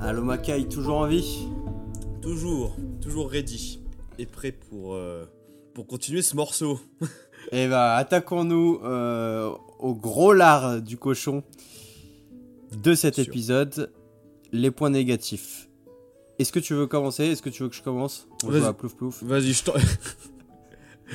Allo 0.00 0.22
Makai, 0.24 0.66
toujours 0.68 0.98
en 0.98 1.06
vie? 1.06 1.46
Toujours, 2.20 2.76
toujours 3.00 3.30
ready 3.30 3.80
et 4.18 4.26
prêt 4.26 4.52
pour, 4.52 4.94
euh, 4.94 5.24
pour 5.74 5.86
continuer 5.86 6.22
ce 6.22 6.36
morceau. 6.36 6.80
Eh 7.54 7.66
bah, 7.68 7.96
attaquons-nous 7.96 8.80
euh, 8.84 9.50
au 9.80 9.94
gros 9.94 10.32
lard 10.32 10.80
du 10.80 10.96
cochon 10.96 11.42
de 12.80 12.94
cet 12.94 13.18
épisode, 13.18 13.92
les 14.52 14.70
points 14.70 14.88
négatifs. 14.90 15.68
Est-ce 16.38 16.52
que 16.52 16.60
tu 16.60 16.72
veux 16.72 16.86
commencer? 16.86 17.24
Est-ce 17.24 17.42
que 17.42 17.50
tu 17.50 17.64
veux 17.64 17.68
que 17.68 17.74
je 17.74 17.82
commence? 17.82 18.26
On 18.44 18.48
Vas-y. 18.48 18.60
joue 18.60 18.66
à 18.68 18.72
plouf 18.74 18.94
plouf. 18.94 19.22
Vas-y, 19.24 19.52
je 19.52 19.64
t'en. 19.64 19.72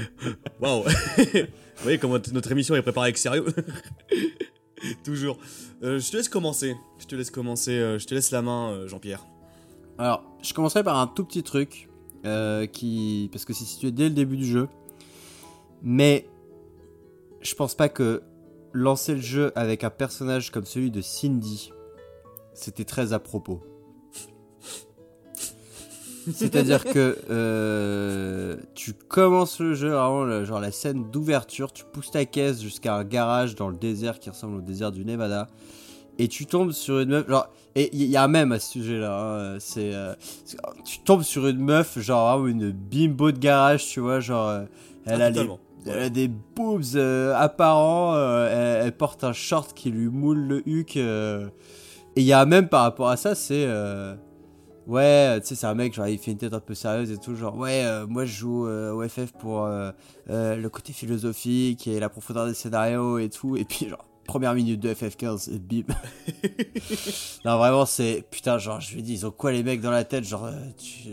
Waouh 0.61 0.83
Vous 0.83 1.83
voyez 1.83 1.97
comment 1.97 2.17
notre 2.33 2.51
émission 2.51 2.75
est 2.75 2.81
préparée 2.81 3.07
avec 3.07 3.17
sérieux 3.17 3.45
Toujours. 5.03 5.37
Euh, 5.83 5.99
je 5.99 6.11
te 6.11 6.17
laisse 6.17 6.29
commencer. 6.29 6.75
Je 6.99 7.05
te 7.05 7.15
laisse 7.15 7.31
commencer. 7.31 7.71
euh, 7.71 7.99
je 7.99 8.05
te 8.05 8.13
laisse 8.13 8.31
la 8.31 8.41
main, 8.41 8.71
euh, 8.71 8.87
Jean-Pierre. 8.87 9.25
Alors, 9.97 10.23
je 10.43 10.53
commencerai 10.53 10.83
par 10.83 10.97
un 10.97 11.07
tout 11.07 11.23
petit 11.25 11.43
truc 11.43 11.89
qui, 12.73 13.29
parce 13.31 13.45
que 13.45 13.53
c'est 13.53 13.63
situé 13.63 13.91
dès 13.91 14.09
le 14.09 14.13
début 14.13 14.35
du 14.35 14.45
jeu, 14.45 14.67
mais 15.81 16.27
je 17.39 17.55
pense 17.55 17.73
pas 17.73 17.87
que 17.87 18.21
lancer 18.73 19.15
le 19.15 19.21
jeu 19.21 19.53
avec 19.55 19.85
un 19.85 19.89
personnage 19.89 20.51
comme 20.51 20.65
celui 20.65 20.91
de 20.91 20.99
Cindy, 20.99 21.71
c'était 22.53 22.83
très 22.83 23.13
à 23.13 23.19
propos. 23.19 23.63
C'est-à-dire 26.33 26.83
que 26.83 27.17
euh, 27.29 28.55
tu 28.75 28.93
commences 28.93 29.59
le 29.59 29.73
jeu, 29.73 29.89
vraiment, 29.89 30.23
le- 30.23 30.45
genre 30.45 30.59
la 30.59 30.71
scène 30.71 31.09
d'ouverture, 31.11 31.71
tu 31.71 31.83
pousses 31.91 32.11
ta 32.11 32.25
caisse 32.25 32.61
jusqu'à 32.61 32.95
un 32.95 33.03
garage 33.03 33.55
dans 33.55 33.69
le 33.69 33.77
désert 33.77 34.19
qui 34.19 34.29
ressemble 34.29 34.57
au 34.57 34.61
désert 34.61 34.91
du 34.91 35.05
Nevada, 35.05 35.47
et 36.19 36.27
tu 36.27 36.45
tombes 36.45 36.71
sur 36.71 36.99
une 36.99 37.09
meuf, 37.09 37.27
genre, 37.29 37.47
et 37.75 37.89
il 37.95 38.05
y 38.05 38.17
a 38.17 38.23
un 38.23 38.27
même 38.27 38.51
à 38.51 38.59
ce 38.59 38.71
sujet-là, 38.71 39.53
hein, 39.53 39.57
c'est, 39.59 39.93
euh, 39.93 40.13
c'est- 40.45 40.57
tu 40.85 40.99
tombes 40.99 41.21
sur 41.23 41.47
une 41.47 41.59
meuf, 41.59 41.99
genre 41.99 42.45
une 42.47 42.71
bimbo 42.71 43.31
de 43.31 43.37
garage, 43.39 43.85
tu 43.87 43.99
vois, 43.99 44.19
genre, 44.19 44.49
euh, 44.49 44.61
elle, 45.05 45.21
Ah, 45.21 45.25
a 45.25 45.29
les- 45.29 45.35
totalement. 45.35 45.59
elle 45.85 45.99
a 45.99 46.09
des 46.09 46.27
boobs 46.27 46.97
apparents, 47.35 48.15
elle, 48.17 48.85
elle 48.85 48.91
porte 48.97 49.23
un 49.23 49.33
short 49.33 49.73
qui 49.73 49.91
lui 49.91 50.07
moule 50.07 50.39
le 50.39 50.67
huc. 50.67 50.95
et 50.97 52.21
il 52.21 52.23
y 52.23 52.33
a 52.33 52.45
même 52.47 52.67
par 52.67 52.81
rapport 52.81 53.09
à 53.09 53.15
ça, 53.17 53.35
c'est. 53.35 53.67
Ouais, 54.87 55.39
tu 55.41 55.47
sais, 55.47 55.55
c'est 55.55 55.67
un 55.67 55.75
mec, 55.75 55.93
genre, 55.93 56.07
il 56.07 56.17
fait 56.17 56.31
une 56.31 56.37
tête 56.37 56.53
un 56.53 56.59
peu 56.59 56.73
sérieuse 56.73 57.11
et 57.11 57.17
tout, 57.17 57.35
genre, 57.35 57.55
ouais, 57.57 57.83
euh, 57.85 58.07
moi 58.07 58.25
je 58.25 58.33
joue 58.33 58.65
euh, 58.67 58.91
au 58.93 59.07
FF 59.07 59.33
pour 59.33 59.65
euh, 59.65 59.91
euh, 60.29 60.55
le 60.55 60.69
côté 60.69 60.93
philosophique 60.93 61.87
et 61.87 61.99
la 61.99 62.09
profondeur 62.09 62.47
des 62.47 62.53
scénarios 62.53 63.19
et 63.19 63.29
tout. 63.29 63.55
Et 63.57 63.65
puis, 63.65 63.89
genre, 63.89 64.03
première 64.25 64.53
minute 64.53 64.79
de 64.79 64.93
FF15, 64.93 65.53
et 65.53 65.59
bim. 65.59 65.83
non, 67.45 67.57
vraiment, 67.57 67.85
c'est. 67.85 68.25
Putain, 68.29 68.57
genre, 68.57 68.81
je 68.81 68.93
lui 68.95 69.01
dis, 69.03 69.13
ils 69.13 69.25
ont 69.25 69.31
quoi 69.31 69.51
les 69.51 69.63
mecs 69.63 69.81
dans 69.81 69.91
la 69.91 70.03
tête 70.03 70.23
Genre, 70.23 70.45
euh, 70.45 70.51
tu- 70.77 71.09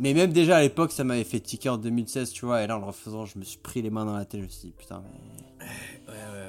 Mais 0.00 0.14
même 0.14 0.32
déjà 0.32 0.56
à 0.58 0.62
l'époque, 0.62 0.92
ça 0.92 1.04
m'avait 1.04 1.24
fait 1.24 1.40
tiquer 1.40 1.68
en 1.70 1.78
2016, 1.78 2.30
tu 2.32 2.44
vois. 2.46 2.62
Et 2.62 2.66
là, 2.66 2.76
en 2.76 2.80
le 2.80 2.86
refaisant, 2.86 3.24
je 3.24 3.38
me 3.38 3.44
suis 3.44 3.58
pris 3.58 3.82
les 3.82 3.90
mains 3.90 4.04
dans 4.04 4.16
la 4.16 4.24
tête. 4.24 4.40
Je 4.40 4.44
me 4.46 4.50
suis 4.50 4.68
dit, 4.68 4.74
putain, 4.76 5.02
mais. 5.02 5.41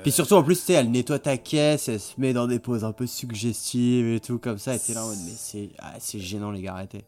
Puis 0.04 0.12
surtout, 0.12 0.34
en 0.34 0.44
plus, 0.44 0.66
tu 0.66 0.74
elle 0.74 0.92
nettoie 0.92 1.20
ta 1.20 1.38
caisse, 1.38 1.88
elle 1.88 2.00
se 2.00 2.20
met 2.20 2.34
dans 2.34 2.46
des 2.46 2.60
poses 2.60 2.84
un 2.84 2.92
peu 2.92 3.08
suggestives 3.08 4.08
et 4.08 4.20
tout, 4.20 4.38
comme 4.38 4.58
ça. 4.58 4.76
Et 4.76 4.80
t'es 4.80 4.94
là 4.94 5.06
en 5.06 5.08
mode, 5.08 5.20
mais 5.26 5.32
c'est 5.38 5.70
ah, 5.80 5.94
gênant, 6.16 6.52
les 6.52 6.62
gars, 6.62 6.74
arrêtez. 6.74 7.06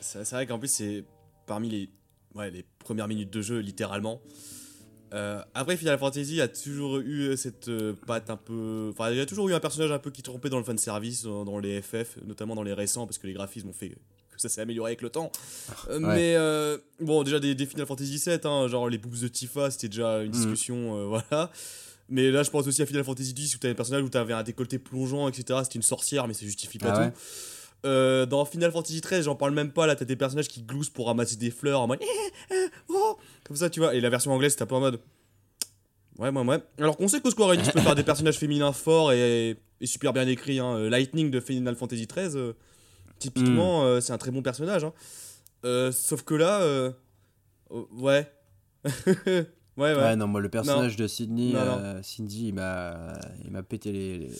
C'est 0.00 0.30
vrai 0.30 0.46
qu'en 0.46 0.58
plus, 0.58 0.68
c'est 0.68 1.04
parmi 1.46 1.68
les, 1.68 1.90
ouais, 2.36 2.50
les 2.50 2.64
premières 2.78 3.08
minutes 3.08 3.30
de 3.30 3.42
jeu, 3.42 3.58
littéralement. 3.58 4.20
Euh, 5.14 5.42
après, 5.54 5.76
Final 5.76 5.98
Fantasy 5.98 6.40
a 6.40 6.48
toujours 6.48 6.98
eu 6.98 7.36
cette 7.36 7.68
euh, 7.68 7.94
patte 8.06 8.30
un 8.30 8.36
peu. 8.36 8.90
Enfin, 8.92 9.10
il 9.10 9.16
y 9.16 9.20
a 9.20 9.26
toujours 9.26 9.48
eu 9.48 9.54
un 9.54 9.60
personnage 9.60 9.90
un 9.90 9.98
peu 9.98 10.10
qui 10.10 10.22
trompait 10.22 10.50
dans 10.50 10.58
le 10.58 10.64
fanservice, 10.64 11.22
dans, 11.24 11.44
dans 11.44 11.58
les 11.58 11.82
FF, 11.82 12.18
notamment 12.24 12.54
dans 12.54 12.62
les 12.62 12.74
récents, 12.74 13.06
parce 13.06 13.18
que 13.18 13.26
les 13.26 13.32
graphismes 13.32 13.70
ont 13.70 13.72
fait 13.72 13.96
que 14.38 14.48
ça 14.48 14.54
s'est 14.54 14.60
amélioré 14.62 14.90
avec 14.90 15.02
le 15.02 15.10
temps. 15.10 15.30
Euh, 15.90 15.98
Ouais. 16.00 16.14
Mais 16.16 16.34
euh, 16.36 16.78
bon, 17.00 17.22
déjà 17.22 17.38
des, 17.40 17.54
des 17.54 17.66
Final 17.66 17.86
Fantasy 17.86 18.18
7, 18.18 18.46
hein, 18.46 18.66
genre 18.68 18.88
les 18.88 18.98
boobs 18.98 19.18
de 19.18 19.28
Tifa, 19.28 19.70
c'était 19.70 19.88
déjà 19.88 20.18
une 20.22 20.28
Mhm. 20.28 20.32
discussion, 20.32 20.96
euh, 20.96 21.04
voilà. 21.30 21.50
Mais 22.08 22.30
là, 22.30 22.42
je 22.42 22.50
pense 22.50 22.66
aussi 22.66 22.80
à 22.80 22.86
Final 22.86 23.04
Fantasy 23.04 23.34
X 23.36 23.54
où 23.54 23.58
t'avais 23.58 23.72
un 23.72 23.76
personnage 23.76 24.02
où 24.02 24.08
t'avais 24.08 24.32
un 24.32 24.42
décolleté 24.42 24.78
plongeant, 24.78 25.28
etc. 25.28 25.58
C'était 25.64 25.76
une 25.76 25.82
sorcière, 25.82 26.26
mais 26.26 26.32
ça 26.34 26.46
justifie 26.46 26.78
pas 26.78 26.88
Ah 26.90 26.92
tout. 26.94 27.00
ouais 27.00 27.12
Euh, 27.86 28.24
dans 28.26 28.44
Final 28.46 28.72
Fantasy 28.72 29.00
XIII, 29.00 29.22
j'en 29.22 29.34
parle 29.36 29.52
même 29.52 29.70
pas. 29.72 29.86
Là, 29.86 29.94
t'as 29.94 30.04
des 30.06 30.16
personnages 30.16 30.48
qui 30.48 30.62
gloussent 30.62 30.88
pour 30.90 31.06
ramasser 31.08 31.36
des 31.36 31.50
fleurs 31.50 31.80
en 31.82 31.86
mode. 31.86 31.98
Eh, 32.02 32.54
eh, 32.54 32.66
oh 32.88 33.16
Comme 33.44 33.56
ça, 33.56 33.68
tu 33.70 33.80
vois. 33.80 33.94
Et 33.94 34.00
la 34.00 34.08
version 34.10 34.32
anglaise, 34.32 34.52
c'était 34.52 34.62
un 34.62 34.66
peu 34.66 34.74
en 34.76 34.80
mode. 34.80 35.00
Ouais, 36.18 36.30
ouais, 36.30 36.42
ouais. 36.44 36.58
Alors 36.78 36.96
qu'on 36.96 37.06
sait 37.06 37.20
que 37.20 37.30
Square 37.30 37.50
Enix 37.50 37.70
peut 37.70 37.80
faire 37.80 37.94
des 37.94 38.02
personnages 38.02 38.38
féminins 38.38 38.72
forts 38.72 39.12
et, 39.12 39.56
et 39.80 39.86
super 39.86 40.12
bien 40.12 40.26
écrits. 40.26 40.58
Hein. 40.58 40.88
Lightning 40.88 41.30
de 41.30 41.38
Final 41.40 41.76
Fantasy 41.76 42.06
XIII, 42.08 42.30
euh, 42.36 42.52
typiquement, 43.18 43.84
euh, 43.84 44.00
c'est 44.00 44.12
un 44.12 44.18
très 44.18 44.30
bon 44.30 44.42
personnage. 44.42 44.84
hein. 44.84 44.92
Euh, 45.64 45.90
sauf 45.92 46.22
que 46.22 46.34
là. 46.34 46.60
euh, 46.62 46.92
oh, 47.70 47.88
ouais. 47.92 48.30
ouais, 48.86 49.44
ouais. 49.76 49.94
Ouais, 49.94 50.16
non, 50.16 50.26
moi, 50.28 50.40
le 50.40 50.48
personnage 50.48 50.96
de 50.96 51.06
Sydney, 51.06 51.52
Non, 51.52 51.64
non. 51.64 51.78
euh, 51.80 52.00
Cindy, 52.02 52.48
il 52.48 52.54
m'a 52.54 53.62
pété 53.68 53.92
les, 53.92 54.18
les, 54.18 54.30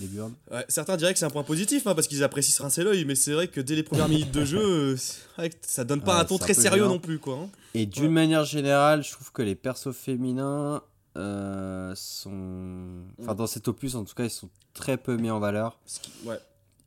les 0.00 0.06
burnes. 0.06 0.34
Ouais, 0.50 0.64
certains 0.68 0.96
diraient 0.96 1.12
que 1.12 1.18
c'est 1.18 1.24
un 1.24 1.30
point 1.30 1.42
positif 1.44 1.86
hein, 1.86 1.94
parce 1.94 2.06
qu'ils 2.06 2.22
apprécient 2.22 2.54
se 2.54 2.62
rincer 2.62 2.84
l'œil, 2.84 3.04
mais 3.04 3.14
c'est 3.14 3.32
vrai 3.32 3.48
que 3.48 3.60
dès 3.60 3.74
les 3.74 3.82
premières 3.82 4.08
minutes 4.08 4.30
de 4.32 4.44
jeu, 4.44 4.94
vrai 5.36 5.50
que 5.50 5.56
ça 5.62 5.84
donne 5.84 6.02
pas 6.02 6.20
un 6.20 6.24
ton 6.24 6.38
très 6.38 6.54
sérieux 6.54 6.84
non 6.86 6.98
plus, 6.98 7.18
quoi. 7.18 7.34
hein. 7.38 7.48
Et 7.74 7.86
d'une 7.86 8.12
manière 8.12 8.44
générale, 8.44 9.02
je 9.02 9.12
trouve 9.12 9.32
que 9.32 9.42
les 9.42 9.54
persos 9.54 9.92
féminins 9.94 10.82
euh, 11.16 11.92
sont. 11.94 13.02
Enfin, 13.20 13.34
dans 13.34 13.46
cet 13.46 13.68
opus, 13.68 13.94
en 13.94 14.04
tout 14.04 14.14
cas, 14.14 14.24
ils 14.24 14.30
sont 14.30 14.50
très 14.74 14.96
peu 14.98 15.16
mis 15.16 15.30
en 15.30 15.40
valeur. 15.40 15.78
Qui- 15.86 16.10
Ouais. 16.26 16.38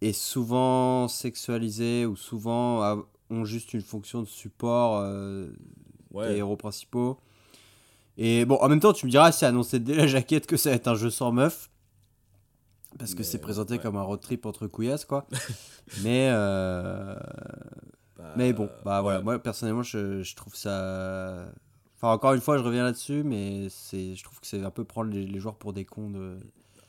Et 0.02 0.14
souvent 0.14 1.08
sexualisés 1.08 2.06
ou 2.06 2.16
souvent 2.16 2.82
a- 2.82 3.04
ont 3.30 3.46
juste 3.46 3.74
une 3.74 3.82
fonction 3.82 4.22
de 4.22 4.28
support 4.28 5.00
euh, 5.04 5.50
des 6.14 6.38
héros 6.38 6.56
principaux. 6.58 7.20
Et 8.18 8.46
bon, 8.46 8.56
en 8.56 8.68
même 8.70 8.80
temps, 8.80 8.94
tu 8.94 9.06
me 9.06 9.12
diras, 9.12 9.32
c'est 9.32 9.46
annoncé 9.46 9.80
dès 9.80 9.96
la 9.96 10.08
jaquette 10.08 10.46
que 10.46 10.58
ça 10.58 10.70
va 10.72 10.76
être 10.76 10.88
un 10.88 10.96
jeu 10.96 11.10
sans 11.10 11.32
meuf. 11.32 11.70
Parce 12.98 13.14
que 13.14 13.24
c'est 13.24 13.38
présenté 13.40 13.74
ouais. 13.76 13.80
comme 13.80 13.96
un 13.98 14.02
road 14.02 14.20
trip 14.20 14.46
entre 14.46 14.68
couillasses, 14.68 15.06
quoi. 15.06 15.28
mais, 16.04 16.30
euh, 16.31 17.16
Bah, 18.18 18.34
mais 18.36 18.52
bon, 18.52 18.70
bah 18.84 19.02
voilà, 19.02 19.22
moi 19.22 19.38
personnellement, 19.40 19.84
je, 19.84 20.24
je 20.24 20.36
trouve 20.36 20.56
ça. 20.56 21.46
Enfin, 21.98 22.12
encore 22.14 22.34
une 22.34 22.42
fois, 22.42 22.58
je 22.58 22.64
reviens 22.64 22.84
là-dessus, 22.84 23.24
mais 23.24 23.68
je 23.70 24.24
trouve 24.24 24.40
que 24.40 24.48
c'est 24.48 24.64
un 24.64 24.72
peu 24.72 24.84
prendre 24.86 25.12
les, 25.12 25.26
les 25.26 25.40
joueurs 25.40 25.56
pour 25.56 25.72
des 25.74 25.86
cons 25.86 26.10
de, 26.10 26.38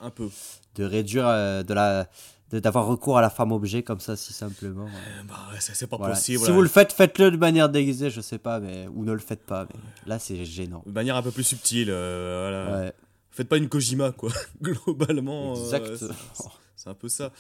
Un 0.01 0.11
peu. 0.11 0.29
de 0.77 0.85
réduire, 0.85 1.27
euh, 1.29 1.63
de 1.63 1.75
la, 1.75 2.09
d'avoir 2.53 2.87
recours 2.87 3.17
à 3.19 3.21
la 3.21 3.31
femme 3.31 3.53
objet 3.53 3.83
comme 3.83 4.01
ça, 4.01 4.17
si 4.17 4.33
simplement. 4.33 4.87
Euh, 4.87 5.23
Bah, 5.29 5.37
c'est 5.61 5.87
pas 5.87 5.97
Voilà. 5.97 6.15
possible. 6.15 6.45
Si 6.45 6.51
vous 6.51 6.63
le 6.63 6.69
faites, 6.69 6.93
faites-le 6.93 7.31
de 7.31 7.37
manière 7.37 7.69
déguisée, 7.69 8.11
je 8.11 8.21
sais 8.21 8.39
pas, 8.39 8.59
mais 8.61 8.89
ou 8.95 9.05
ne 9.05 9.13
le 9.13 9.19
faites 9.21 9.45
pas. 9.45 9.67
Mais 9.73 9.81
là, 10.07 10.19
c'est 10.19 10.45
gênant. 10.45 10.83
De 10.87 10.91
manière 10.93 11.17
un 11.17 11.23
peu 11.23 11.31
plus 11.31 11.45
subtile, 11.45 11.89
euh, 11.91 12.67
voilà. 12.67 12.85
Ouais, 12.87 12.93
Faites 13.31 13.49
pas 13.49 13.57
une 13.59 13.69
Kojima, 13.69 14.11
quoi. 14.13 14.33
Globalement. 14.63 15.53
euh, 15.57 15.63
exact. 15.63 15.97
c'est- 15.97 16.49
c'est 16.75 16.89
un 16.91 16.95
peu 16.95 17.09
ça. 17.09 17.33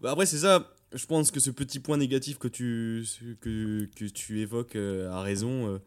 Bah, 0.00 0.12
après, 0.12 0.26
c'est 0.26 0.38
ça. 0.38 0.70
Je 0.92 1.06
pense 1.06 1.30
que 1.30 1.40
ce 1.40 1.50
petit 1.50 1.80
point 1.80 1.96
négatif 1.96 2.38
que 2.38 2.48
tu, 2.48 3.04
que, 3.40 3.88
que 3.96 4.04
tu 4.04 4.40
évoques 4.42 4.76
euh, 4.76 5.10
a 5.10 5.22
raison. 5.22 5.80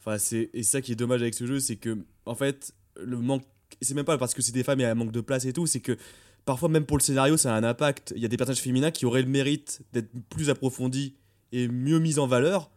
Enfin, 0.00 0.18
c'est 0.18 0.50
et 0.54 0.62
ça 0.62 0.80
qui 0.80 0.92
est 0.92 0.96
dommage 0.96 1.20
avec 1.20 1.34
ce 1.34 1.46
jeu, 1.46 1.58
c'est 1.58 1.74
que 1.76 1.98
en 2.24 2.34
fait, 2.36 2.72
le 3.02 3.18
manque. 3.18 3.42
C'est 3.82 3.94
même 3.94 4.04
pas 4.04 4.16
parce 4.16 4.32
que 4.32 4.42
c'est 4.42 4.52
des 4.52 4.62
femmes 4.62 4.80
et 4.80 4.84
un 4.86 4.94
manque 4.94 5.10
de 5.10 5.20
place 5.20 5.44
et 5.44 5.52
tout, 5.52 5.66
c'est 5.66 5.80
que 5.80 5.98
parfois 6.46 6.70
même 6.70 6.86
pour 6.86 6.96
le 6.96 7.02
scénario, 7.02 7.36
ça 7.36 7.54
a 7.54 7.58
un 7.58 7.64
impact. 7.64 8.14
Il 8.16 8.22
y 8.22 8.24
a 8.24 8.28
des 8.28 8.38
personnages 8.38 8.62
féminins 8.62 8.90
qui 8.90 9.04
auraient 9.04 9.20
le 9.22 9.28
mérite 9.28 9.82
d'être 9.92 10.08
plus 10.30 10.48
approfondis 10.48 11.14
et 11.52 11.68
mieux 11.68 11.98
mis 11.98 12.18
en 12.18 12.26
valeur, 12.26 12.70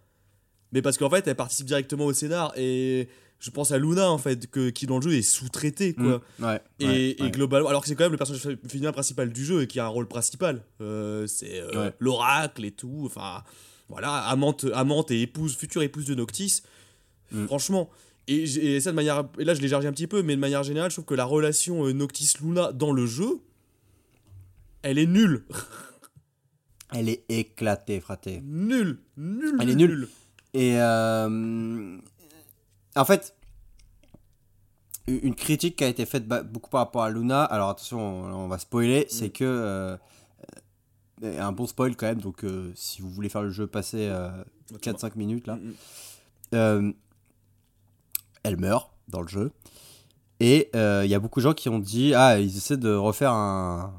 mais 0.74 0.82
parce 0.82 0.98
qu'en 0.98 1.10
fait, 1.10 1.26
elles 1.28 1.36
participent 1.36 1.68
directement 1.68 2.06
au 2.06 2.14
scénar 2.14 2.52
et 2.58 3.08
je 3.40 3.52
pense 3.52 3.72
à 3.72 3.78
Luna 3.78 4.12
en 4.12 4.18
fait, 4.18 4.48
que, 4.52 4.70
qui 4.70 4.86
dans 4.86 4.98
le 4.98 5.02
jeu 5.04 5.14
est 5.14 5.22
sous-traité 5.22 5.94
quoi. 5.94 6.22
Mm, 6.40 6.44
ouais, 6.44 6.62
Et, 6.80 6.86
ouais, 6.86 7.16
et 7.18 7.24
ouais. 7.24 7.32
globalement, 7.32 7.70
alors 7.70 7.82
que 7.82 7.88
c'est 7.88 7.96
quand 7.96 8.04
même 8.04 8.12
le 8.12 8.18
personnage 8.18 8.42
fé- 8.44 8.58
féminin 8.68 8.92
principal 8.92 9.32
du 9.32 9.46
jeu 9.46 9.62
et 9.62 9.68
qui 9.68 9.80
a 9.80 9.86
un 9.86 9.88
rôle 9.88 10.08
principal. 10.10 10.62
Euh, 10.82 11.26
c'est 11.26 11.62
euh, 11.62 11.90
l'oracle 12.00 12.66
et 12.66 12.72
tout. 12.72 13.04
Enfin, 13.06 13.44
voilà, 13.88 14.14
amante, 14.26 14.66
amante 14.74 15.12
et 15.12 15.22
épouse, 15.22 15.56
future 15.56 15.82
épouse 15.84 16.06
de 16.06 16.16
Noctis. 16.16 16.64
Mm. 17.32 17.46
Franchement. 17.46 17.90
Et, 18.28 18.80
ça 18.80 18.92
de 18.92 18.96
manière. 18.96 19.24
Et 19.40 19.44
là, 19.44 19.56
je 19.56 19.62
l'ai 19.62 19.70
chargé 19.70 19.88
un 19.88 19.92
petit 19.92 20.06
peu, 20.06 20.22
mais 20.22 20.36
de 20.36 20.40
manière 20.42 20.62
générale, 20.62 20.92
je 20.92 20.96
trouve 20.98 21.06
que 21.06 21.16
la 21.16 21.26
relation 21.26 21.86
euh, 21.88 21.94
Noctis-Luna 21.94 22.74
dans 22.74 22.92
le 22.92 23.08
jeu, 23.08 23.40
elle 24.82 24.98
est 24.98 25.08
nulle. 25.08 25.46
Elle 26.92 27.08
est 27.08 27.24
éclatée, 27.30 28.00
fraté. 28.00 28.42
Nulle. 28.44 29.00
Nulle. 29.16 29.58
Elle 29.62 29.70
est 29.70 29.76
nulle. 29.76 30.10
Et 30.56 30.82
euh, 30.82 31.98
en 32.96 33.06
fait, 33.06 33.36
une 35.08 35.36
critique 35.36 35.76
qui 35.76 35.84
a 35.84 35.88
été 35.88 36.06
faite 36.06 36.28
beaucoup 36.28 36.70
par 36.70 36.80
rapport 36.82 37.04
à 37.04 37.10
Luna, 37.10 37.44
alors 37.44 37.70
attention, 37.70 38.00
on, 38.00 38.48
va 38.48 38.58
spoiler, 38.58 39.06
c'est 39.10 39.30
que. 39.30 39.46
euh, 41.24 41.42
un 41.42 41.52
bon 41.52 41.68
spoil 41.68 41.96
quand 41.96 42.08
même, 42.08 42.22
donc 42.22 42.44
euh, 42.44 42.72
si 42.76 43.02
vous 43.02 43.10
voulez 43.10 43.30
faire 43.30 43.42
le 43.42 43.50
jeu, 43.50 43.68
passez 43.68 44.08
euh, 44.08 44.30
4-5 44.74 45.12
minutes 45.16 45.48
là. 45.48 45.58
Mm, 46.52 46.88
mm. 46.88 46.94
Elle 48.44 48.58
meurt 48.58 48.92
dans 49.08 49.22
le 49.22 49.28
jeu. 49.28 49.52
Et 50.40 50.70
il 50.74 51.10
y 51.10 51.14
a 51.14 51.20
beaucoup 51.20 51.42
de 51.42 51.44
gens 51.44 51.54
qui 51.54 51.68
ont 51.68 51.80
dit 51.80 52.14
ah 52.16 52.40
ils 52.40 52.56
essaient 52.56 52.78
de 52.78 52.94
refaire 52.94 53.34
un 53.34 53.94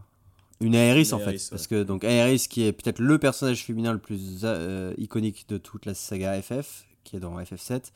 une 0.60 0.74
Une 0.74 1.14
en 1.14 1.18
fait 1.18 1.48
parce 1.50 1.66
que 1.66 1.82
donc 1.82 2.04
Aerys 2.04 2.46
qui 2.48 2.64
est 2.64 2.72
peut-être 2.72 2.98
le 2.98 3.18
personnage 3.18 3.64
féminin 3.64 3.92
le 3.92 3.98
plus 3.98 4.40
euh, 4.44 4.92
iconique 4.98 5.46
de 5.48 5.58
toute 5.58 5.86
la 5.86 5.94
saga 5.94 6.40
FF 6.40 6.84
qui 7.04 7.16
est 7.16 7.20
dans 7.20 7.38
FF7 7.38 7.92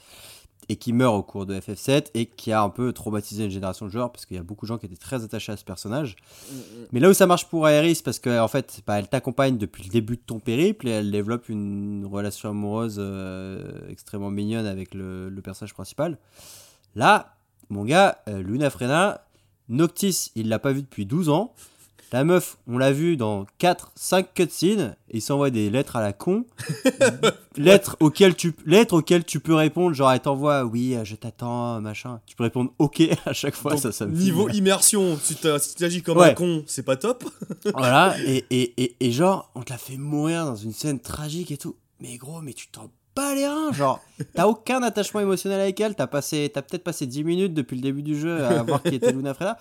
et 0.68 0.76
qui 0.76 0.92
meurt 0.92 1.14
au 1.14 1.22
cours 1.22 1.46
de 1.46 1.54
FF7 1.58 2.06
et 2.14 2.26
qui 2.26 2.52
a 2.52 2.62
un 2.62 2.70
peu 2.70 2.92
traumatisé 2.92 3.44
une 3.44 3.50
génération 3.50 3.86
de 3.86 3.90
joueurs 3.90 4.10
parce 4.10 4.24
qu'il 4.26 4.36
y 4.36 4.40
a 4.40 4.42
beaucoup 4.42 4.64
de 4.64 4.68
gens 4.68 4.78
qui 4.78 4.86
étaient 4.86 4.96
très 4.96 5.22
attachés 5.22 5.52
à 5.52 5.56
ce 5.56 5.64
personnage. 5.64 6.16
Mais 6.92 7.00
là 7.00 7.10
où 7.10 7.12
ça 7.12 7.26
marche 7.26 7.46
pour 7.48 7.68
Aerys, 7.68 8.00
parce 8.04 8.18
que 8.18 8.40
en 8.40 8.48
fait, 8.48 8.80
bah, 8.86 8.98
elle 8.98 9.08
t'accompagne 9.08 9.58
depuis 9.58 9.84
le 9.84 9.90
début 9.90 10.16
de 10.16 10.22
ton 10.24 10.38
périple 10.38 10.88
et 10.88 10.92
elle 10.92 11.10
développe 11.10 11.48
une 11.48 12.06
relation 12.10 12.48
amoureuse 12.48 12.96
euh, 12.98 13.90
extrêmement 13.90 14.30
mignonne 14.30 14.66
avec 14.66 14.94
le, 14.94 15.28
le 15.28 15.42
personnage 15.42 15.74
principal. 15.74 16.18
Là, 16.94 17.36
mon 17.68 17.84
gars, 17.84 18.22
euh, 18.28 18.42
Luna 18.42 18.70
Frena, 18.70 19.26
Noctis, 19.68 20.30
il 20.34 20.48
l'a 20.48 20.58
pas 20.58 20.72
vu 20.72 20.82
depuis 20.82 21.06
12 21.06 21.28
ans. 21.28 21.54
La 22.14 22.22
meuf, 22.22 22.58
on 22.68 22.78
l'a 22.78 22.92
vu 22.92 23.16
dans 23.16 23.44
4, 23.58 23.90
5 23.96 24.34
cutscenes, 24.34 24.94
et 25.10 25.16
il 25.16 25.20
s'envoie 25.20 25.50
des 25.50 25.68
lettres 25.68 25.96
à 25.96 26.00
la 26.00 26.12
con. 26.12 26.46
lettres, 27.56 27.96
auxquelles 27.98 28.36
tu, 28.36 28.54
lettres 28.66 28.94
auxquelles 28.94 29.24
tu 29.24 29.40
peux 29.40 29.54
répondre, 29.56 29.96
genre 29.96 30.12
elle 30.12 30.20
t'envoie 30.20 30.62
oui, 30.62 30.94
euh, 30.94 31.04
je 31.04 31.16
t'attends, 31.16 31.80
machin. 31.80 32.20
Tu 32.26 32.36
peux 32.36 32.44
répondre 32.44 32.72
ok 32.78 33.02
à 33.26 33.32
chaque 33.32 33.56
fois, 33.56 33.72
Donc, 33.72 33.80
ça, 33.80 33.90
ça 33.90 34.06
me 34.06 34.12
niveau 34.16 34.48
immersion, 34.50 35.18
si 35.20 35.34
tu 35.34 35.48
agis 35.84 36.02
comme 36.02 36.18
Ouais. 36.18 36.30
un 36.30 36.34
con, 36.34 36.62
c'est 36.68 36.84
pas 36.84 36.94
top. 36.94 37.24
Voilà, 37.74 38.14
et, 38.24 38.44
et, 38.48 38.80
et, 38.80 38.94
et 39.00 39.10
genre, 39.10 39.50
on 39.56 39.62
te 39.62 39.72
l'a 39.72 39.78
fait 39.78 39.96
mourir 39.96 40.44
dans 40.44 40.54
une 40.54 40.72
scène 40.72 41.00
tragique 41.00 41.50
et 41.50 41.56
tout. 41.56 41.74
Mais 41.98 42.16
gros, 42.16 42.40
mais 42.42 42.52
tu 42.52 42.68
t'en 42.68 42.92
bats 43.16 43.34
les 43.34 43.46
reins, 43.46 43.72
genre, 43.72 44.00
t'as 44.34 44.46
aucun 44.46 44.82
attachement 44.82 45.20
émotionnel 45.20 45.60
avec 45.60 45.78
elle, 45.80 45.94
t'as 45.94 46.06
passé, 46.06 46.50
t'as 46.52 46.62
peut-être 46.62 46.84
passé 46.84 47.06
10 47.06 47.24
minutes 47.24 47.54
depuis 47.54 47.76
le 47.76 47.82
début 47.82 48.02
du 48.02 48.18
jeu 48.18 48.42
à 48.44 48.62
voir 48.64 48.82
qui 48.82 48.94
était 48.94 49.12
Luna 49.12 49.34
Freda. 49.34 49.58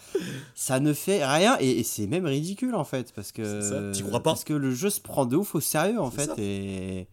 Ça 0.56 0.80
ne 0.80 0.94
fait 0.94 1.26
rien, 1.26 1.58
et, 1.60 1.80
et 1.80 1.84
c'est 1.84 2.08
même 2.08 2.26
ridicule 2.26 2.76
en 2.76 2.84
fait, 2.84 3.12
parce 3.14 3.32
que. 3.32 3.92
T'y 3.92 4.02
crois 4.04 4.20
pas. 4.22 4.32
Parce 4.32 4.44
que 4.44 4.54
le 4.54 4.72
jeu 4.74 4.90
se 4.90 5.00
prend 5.02 5.26
de 5.26 5.36
ouf 5.36 5.56
au 5.56 5.60
sérieux 5.62 6.00
en 6.00 6.12
fait, 6.12 6.26
ça. 6.26 6.36
et, 6.38 7.08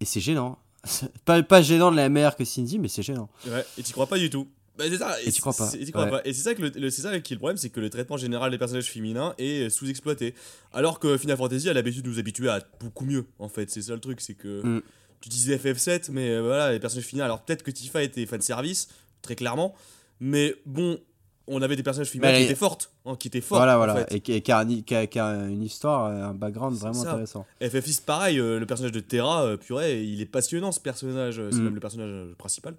et 0.00 0.04
c'est 0.04 0.20
gênant. 0.20 0.58
pas, 1.24 1.42
pas 1.42 1.60
gênant 1.62 1.90
de 1.90 1.96
la 1.96 2.08
meilleure 2.08 2.36
que 2.36 2.44
Cindy, 2.44 2.78
mais 2.78 2.88
c'est 2.88 3.02
gênant. 3.02 3.28
Ouais, 3.46 3.64
et 3.78 3.82
t'y 3.82 3.92
crois 3.92 4.06
pas 4.06 4.18
du 4.18 4.30
tout. 4.30 4.48
Bah, 4.78 4.84
c'est 4.88 4.96
ça, 4.96 5.14
Et 5.26 5.30
t'y 5.30 5.40
crois 5.42 5.52
pas. 5.52 5.66
c'est- 5.66 5.78
et 5.78 5.84
t'y 5.84 5.92
crois 5.92 6.04
Ouais. 6.04 6.10
pas. 6.10 6.20
Et 6.24 6.32
c'est 6.32 6.42
ça, 6.42 6.54
que 6.54 6.62
le, 6.62 6.68
le- 6.74 6.88
c'est 6.88 7.02
ça 7.02 7.20
qui 7.20 7.34
est 7.34 7.36
le 7.36 7.38
problème, 7.38 7.58
c'est 7.58 7.68
que 7.68 7.80
le 7.80 7.90
traitement 7.90 8.16
général 8.16 8.50
des 8.50 8.56
personnages 8.56 8.86
féminins 8.90 9.34
est 9.36 9.68
sous-exploité. 9.68 10.34
Alors 10.72 10.98
que 11.00 11.18
Final 11.18 11.36
Fantasy 11.36 11.68
a 11.68 11.74
l'habitude 11.74 12.02
de 12.04 12.08
nous 12.08 12.18
habituer 12.18 12.48
à 12.48 12.60
beaucoup 12.80 13.04
mieux, 13.04 13.26
en 13.38 13.48
fait. 13.50 13.68
C'est 13.70 13.82
ça 13.82 13.92
le 13.92 14.00
truc, 14.00 14.22
c'est 14.22 14.32
que 14.32 14.62
Mm. 14.64 14.82
Tu 15.20 15.28
disais 15.28 15.56
FF7, 15.56 16.10
mais 16.10 16.30
euh, 16.30 16.40
voilà, 16.42 16.72
les 16.72 16.80
personnages 16.80 17.06
féminins. 17.06 17.24
Alors 17.26 17.42
peut-être 17.42 17.62
que 17.62 17.70
Tifa 17.70 18.02
était 18.02 18.24
fan 18.26 18.40
service, 18.40 18.88
très 19.22 19.34
clairement, 19.36 19.74
mais 20.20 20.54
bon, 20.66 20.98
on 21.46 21.62
avait 21.62 21.74
des 21.76 21.82
personnages 21.82 22.08
féminins 22.10 22.32
qui 22.36 22.42
étaient 22.44 22.54
fortes, 22.54 22.92
hein, 23.04 23.16
qui 23.18 23.28
étaient 23.28 23.40
fortes. 23.40 23.58
voilà, 23.60 23.74
en 23.74 23.78
voilà. 23.78 23.96
fait. 24.06 24.14
Et 24.14 24.20
qui 24.20 24.32
et 24.32 24.40
qui 24.40 24.52
a, 24.52 24.64
qui 24.64 24.94
a- 24.94 25.06
qui 25.06 25.18
a 25.18 25.32
une 25.46 25.62
histoire, 25.62 26.06
un 26.06 26.32
background 26.34 26.76
vraiment 26.76 26.94
ça. 27.02 27.10
intéressant. 27.10 27.44
FF6, 27.60 28.02
pareil, 28.02 28.38
euh, 28.38 28.58
le 28.60 28.66
personnage 28.66 28.92
de 28.92 29.00
Terra, 29.00 29.42
euh, 29.44 29.56
purée, 29.56 30.02
il 30.04 30.20
est 30.20 30.26
passionnant 30.26 30.70
ce 30.72 30.78
personnage, 30.80 31.38
euh, 31.40 31.48
c'est 31.50 31.58
Mm. 31.58 31.64
même 31.64 31.74
le 31.74 31.80
personnage 31.80 32.10
euh, 32.10 32.34
principal. 32.38 32.76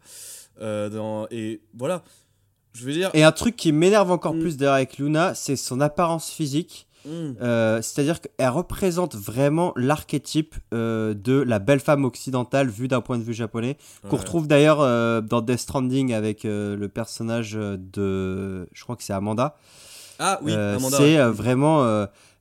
Euh, 0.61 0.89
dans, 0.89 1.27
et 1.31 1.61
voilà, 1.77 2.03
je 2.73 2.85
veux 2.85 2.93
dire. 2.93 3.09
Et 3.13 3.23
un 3.23 3.31
truc 3.31 3.55
qui 3.57 3.71
m'énerve 3.71 4.09
encore 4.11 4.33
Mm. 4.35 4.39
plus 4.39 4.57
d'ailleurs 4.57 4.75
avec 4.75 4.97
Luna, 4.97 5.35
c'est 5.35 5.55
son 5.57 5.81
apparence 5.81 6.29
physique. 6.31 6.87
Mm. 7.05 7.33
Euh, 7.41 7.81
C'est-à-dire 7.81 8.19
qu'elle 8.21 8.49
représente 8.49 9.15
vraiment 9.15 9.73
l'archétype 9.75 10.55
euh, 10.73 11.13
de 11.13 11.33
la 11.41 11.59
belle 11.59 11.79
femme 11.79 12.05
occidentale 12.05 12.69
vue 12.69 12.87
d'un 12.87 13.01
point 13.01 13.17
de 13.17 13.23
vue 13.23 13.33
japonais, 13.33 13.77
qu'on 14.09 14.17
retrouve 14.17 14.47
d'ailleurs 14.47 14.81
euh, 14.81 15.21
dans 15.21 15.41
Death 15.41 15.59
Stranding 15.59 16.13
avec 16.13 16.43
le 16.43 16.87
personnage 16.87 17.53
de, 17.53 18.67
je 18.71 18.83
crois 18.83 18.95
que 18.95 19.03
c'est 19.03 19.13
Amanda. 19.13 19.55
Ah 20.19 20.39
oui, 20.43 20.53
Amanda. 20.53 20.97
c'est 20.97 21.17
ouais. 21.17 21.31
vraiment 21.31 21.83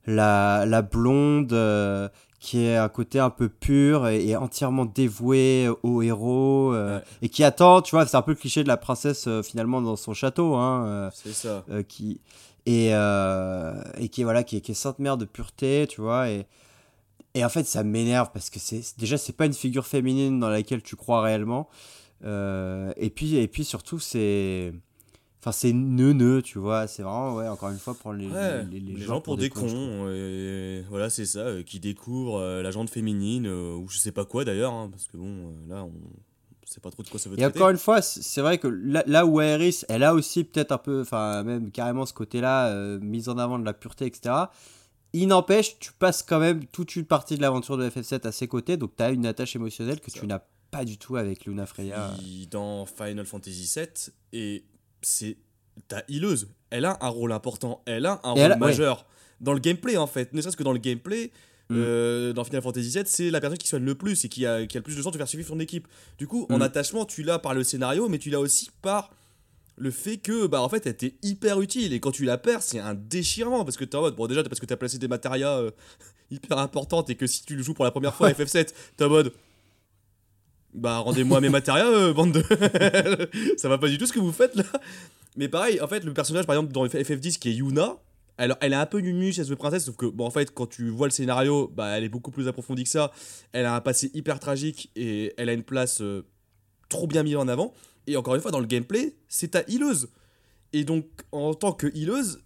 la, 0.05 0.65
la 0.65 0.81
blonde 0.81 1.53
qui 2.41 2.65
est 2.65 2.75
un 2.75 2.89
côté 2.89 3.19
un 3.19 3.29
peu 3.29 3.49
pur 3.49 4.07
et, 4.07 4.25
et 4.29 4.35
entièrement 4.35 4.85
dévouée 4.85 5.69
au 5.83 6.01
héros 6.01 6.73
euh, 6.73 6.97
Ouais. 6.97 7.03
et 7.21 7.29
qui 7.29 7.43
attend, 7.43 7.83
tu 7.83 7.95
vois, 7.95 8.07
c'est 8.07 8.17
un 8.17 8.23
peu 8.23 8.31
le 8.31 8.37
cliché 8.37 8.63
de 8.63 8.67
la 8.67 8.77
princesse 8.77 9.25
euh, 9.27 9.43
finalement 9.43 9.79
dans 9.79 9.95
son 9.95 10.15
château. 10.15 10.55
Hein, 10.55 10.85
euh, 10.87 11.09
C'est 11.13 11.33
ça. 11.33 11.63
qui 11.87 12.19
et, 12.65 12.89
euh, 12.93 13.81
et 13.97 14.09
qui 14.09 14.21
est 14.21 14.23
voilà 14.23 14.43
qui 14.43 14.57
est, 14.57 14.61
qui 14.61 14.71
est 14.71 14.75
sainte 14.75 14.99
mère 14.99 15.17
de 15.17 15.25
pureté 15.25 15.85
tu 15.89 16.01
vois 16.01 16.29
et 16.29 16.45
et 17.33 17.43
en 17.45 17.49
fait 17.49 17.63
ça 17.65 17.83
m'énerve 17.83 18.29
parce 18.33 18.49
que 18.49 18.59
c'est 18.59 18.81
déjà 18.99 19.17
c'est 19.17 19.33
pas 19.33 19.45
une 19.45 19.53
figure 19.53 19.85
féminine 19.87 20.39
dans 20.39 20.49
laquelle 20.49 20.81
tu 20.83 20.95
crois 20.95 21.21
réellement 21.21 21.69
Euh, 22.23 22.93
et 22.97 23.09
puis 23.09 23.35
et 23.37 23.47
puis 23.47 23.63
surtout 23.65 23.97
c'est 23.97 24.73
enfin 25.39 25.51
c'est 25.51 25.73
neuneux 25.73 26.43
tu 26.43 26.59
vois 26.59 26.85
c'est 26.85 27.01
vraiment 27.01 27.33
ouais 27.35 27.47
encore 27.47 27.71
une 27.71 27.79
fois 27.79 27.95
pour 27.95 28.13
les 28.13 28.27
Ouais, 28.27 28.63
les, 28.65 28.79
les 28.79 28.93
les, 28.93 29.01
gens 29.01 29.15
gens 29.15 29.21
pour 29.21 29.37
des 29.37 29.49
trouve. 29.49 29.71
cons, 29.71 30.07
et 30.13 30.83
voilà, 30.89 31.09
c'est 31.09 31.25
ça, 31.25 31.39
euh, 31.39 31.63
qui 31.63 31.79
découvrent 31.79 32.37
euh, 32.39 32.61
la 32.61 32.69
jante 32.69 32.91
féminine, 32.91 33.47
euh, 33.47 33.73
ou 33.75 33.87
je 33.89 33.97
sais 33.97 34.11
pas 34.11 34.23
quoi 34.25 34.45
d'ailleurs, 34.45 34.71
hein, 34.73 34.87
parce 34.91 35.07
que 35.07 35.17
bon, 35.17 35.51
là, 35.67 35.83
on 35.83 35.91
sait 36.73 36.79
pas 36.79 36.91
trop 36.91 37.03
de 37.03 37.09
quoi 37.09 37.19
ça 37.19 37.29
veut 37.29 37.35
Et 37.37 37.41
traiter. 37.41 37.57
encore 37.59 37.69
une 37.69 37.77
fois, 37.77 38.01
c'est 38.01 38.41
vrai 38.41 38.57
que 38.57 38.67
là, 38.67 39.03
là 39.07 39.25
où 39.25 39.41
Aerys, 39.41 39.81
elle 39.89 40.03
a 40.03 40.13
aussi 40.13 40.43
peut-être 40.43 40.71
un 40.71 40.77
peu, 40.77 41.01
enfin 41.01 41.43
même 41.43 41.71
carrément 41.71 42.05
ce 42.05 42.13
côté-là, 42.13 42.67
euh, 42.67 42.99
mise 42.99 43.29
en 43.29 43.37
avant 43.37 43.59
de 43.59 43.65
la 43.65 43.73
pureté, 43.73 44.05
etc. 44.05 44.35
Il 45.13 45.27
n'empêche, 45.27 45.77
tu 45.79 45.91
passes 45.91 46.23
quand 46.23 46.39
même 46.39 46.65
toute 46.67 46.95
une 46.95 47.05
partie 47.05 47.35
de 47.35 47.41
l'aventure 47.41 47.77
de 47.77 47.89
FF7 47.89 48.25
à 48.27 48.31
ses 48.31 48.47
côtés, 48.47 48.77
donc 48.77 48.91
tu 48.95 49.03
as 49.03 49.09
une 49.11 49.25
attache 49.25 49.55
émotionnelle 49.55 49.99
que 49.99 50.09
tu 50.11 50.25
n'as 50.25 50.39
pas 50.71 50.85
du 50.85 50.97
tout 50.97 51.17
avec 51.17 51.45
Luna 51.45 51.65
Freya. 51.65 52.11
Puis 52.17 52.47
dans 52.49 52.85
Final 52.85 53.25
Fantasy 53.25 53.69
VII, 53.75 54.13
et 54.31 54.63
c'est 55.01 55.35
ta 55.89 56.03
healeuse, 56.09 56.47
elle 56.69 56.85
a 56.85 56.97
un 57.01 57.09
rôle 57.09 57.33
important, 57.33 57.81
elle 57.85 58.05
a 58.05 58.21
un 58.23 58.35
Et 58.35 58.39
rôle 58.39 58.39
elle 58.39 58.51
a- 58.51 58.55
ouais. 58.55 58.59
majeur 58.59 59.05
dans 59.41 59.51
le 59.53 59.59
gameplay 59.59 59.97
en 59.97 60.07
fait, 60.07 60.31
ne 60.33 60.41
serait-ce 60.41 60.55
que 60.55 60.63
dans 60.63 60.71
le 60.71 60.79
gameplay. 60.79 61.31
Mm. 61.71 61.83
euh, 61.83 62.33
dans 62.33 62.43
Final 62.43 62.61
Fantasy 62.61 62.89
VII, 62.89 63.03
c'est 63.05 63.29
la 63.31 63.39
personne 63.41 63.57
qui 63.57 63.67
soigne 63.67 63.83
le 63.85 63.95
plus 63.95 64.23
et 64.25 64.29
qui 64.29 64.45
a, 64.45 64.65
qui 64.65 64.77
a 64.77 64.79
le 64.79 64.83
plus 64.83 64.95
de 64.95 65.01
chance 65.01 65.11
de 65.11 65.17
faire 65.17 65.27
suivre 65.27 65.47
son 65.47 65.59
équipe. 65.59 65.87
Du 66.17 66.27
coup, 66.27 66.45
en 66.49 66.57
Mm. 66.59 66.61
attachement, 66.63 67.05
tu 67.05 67.23
l'as 67.23 67.39
par 67.39 67.53
le 67.53 67.63
scénario, 67.63 68.07
mais 68.09 68.17
tu 68.19 68.29
l'as 68.29 68.39
aussi 68.39 68.69
par 68.81 69.11
le 69.77 69.89
fait 69.89 70.17
que, 70.17 70.45
bah, 70.47 70.61
en 70.61 70.69
fait, 70.69 70.85
elle 70.85 70.91
était 70.91 71.15
hyper 71.23 71.59
utile. 71.61 71.93
Et 71.93 71.99
quand 71.99 72.11
tu 72.11 72.23
la 72.25 72.37
perds, 72.37 72.61
c'est 72.61 72.79
un 72.79 72.93
déchirement 72.93 73.63
parce 73.65 73.77
que 73.77 73.85
t'es 73.85 73.95
en 73.95 74.01
mode, 74.01 74.15
bon, 74.15 74.27
déjà, 74.27 74.43
parce 74.43 74.59
que 74.59 74.65
t'as 74.65 74.75
placé 74.75 74.97
des 74.99 75.07
matérias 75.07 75.57
euh, 75.59 75.71
hyper 76.31 76.57
importantes 76.59 77.09
et 77.09 77.15
que 77.15 77.25
si 77.25 77.43
tu 77.45 77.55
le 77.55 77.63
joues 77.63 77.73
pour 77.73 77.85
la 77.85 77.91
première 77.91 78.13
fois 78.13 78.27
à 78.27 78.31
FF7, 78.33 78.73
t'es 78.97 79.03
en 79.05 79.09
mode, 79.09 79.33
bah, 80.73 80.99
rendez-moi 80.99 81.41
mes 81.41 81.49
matérias, 81.49 81.87
euh, 81.87 82.13
bande 82.13 82.31
de. 82.33 82.43
Ça 83.57 83.67
va 83.69 83.77
pas 83.77 83.89
du 83.89 83.97
tout 83.97 84.05
ce 84.05 84.13
que 84.13 84.19
vous 84.19 84.31
faites 84.31 84.55
là. 84.55 84.63
Mais 85.37 85.47
pareil, 85.47 85.81
en 85.81 85.87
fait, 85.87 86.03
le 86.03 86.13
personnage, 86.13 86.45
par 86.45 86.55
exemple, 86.55 86.71
dans 86.73 86.85
FF10 86.85 87.39
qui 87.39 87.49
est 87.49 87.53
Yuna, 87.53 87.95
elle, 88.37 88.55
elle 88.61 88.73
est 88.73 88.77
un 88.77 88.85
peu 88.85 88.99
elle 88.99 89.33
se 89.33 89.41
veut 89.43 89.55
princesse, 89.55 89.85
sauf 89.85 89.95
que, 89.95 90.05
bon, 90.05 90.25
en 90.25 90.31
fait, 90.31 90.51
quand 90.53 90.67
tu 90.67 90.89
vois 90.89 91.07
le 91.07 91.11
scénario, 91.11 91.67
bah, 91.75 91.97
elle 91.97 92.03
est 92.03 92.09
beaucoup 92.09 92.31
plus 92.31 92.47
approfondie 92.47 92.83
que 92.83 92.89
ça. 92.89 93.11
Elle 93.51 93.65
a 93.65 93.75
un 93.75 93.81
passé 93.81 94.09
hyper 94.13 94.39
tragique 94.39 94.91
et 94.95 95.33
elle 95.37 95.49
a 95.49 95.53
une 95.53 95.63
place 95.63 96.01
euh, 96.01 96.23
trop 96.89 97.07
bien 97.07 97.23
mise 97.23 97.35
en 97.35 97.47
avant. 97.47 97.73
Et 98.07 98.17
encore 98.17 98.35
une 98.35 98.41
fois, 98.41 98.51
dans 98.51 98.59
le 98.59 98.65
gameplay, 98.65 99.15
c'est 99.27 99.49
ta 99.49 99.61
healeuse. 99.67 100.09
Et 100.73 100.83
donc, 100.83 101.05
en 101.31 101.53
tant 101.53 101.71
que 101.73 101.87
healeuse, 101.95 102.41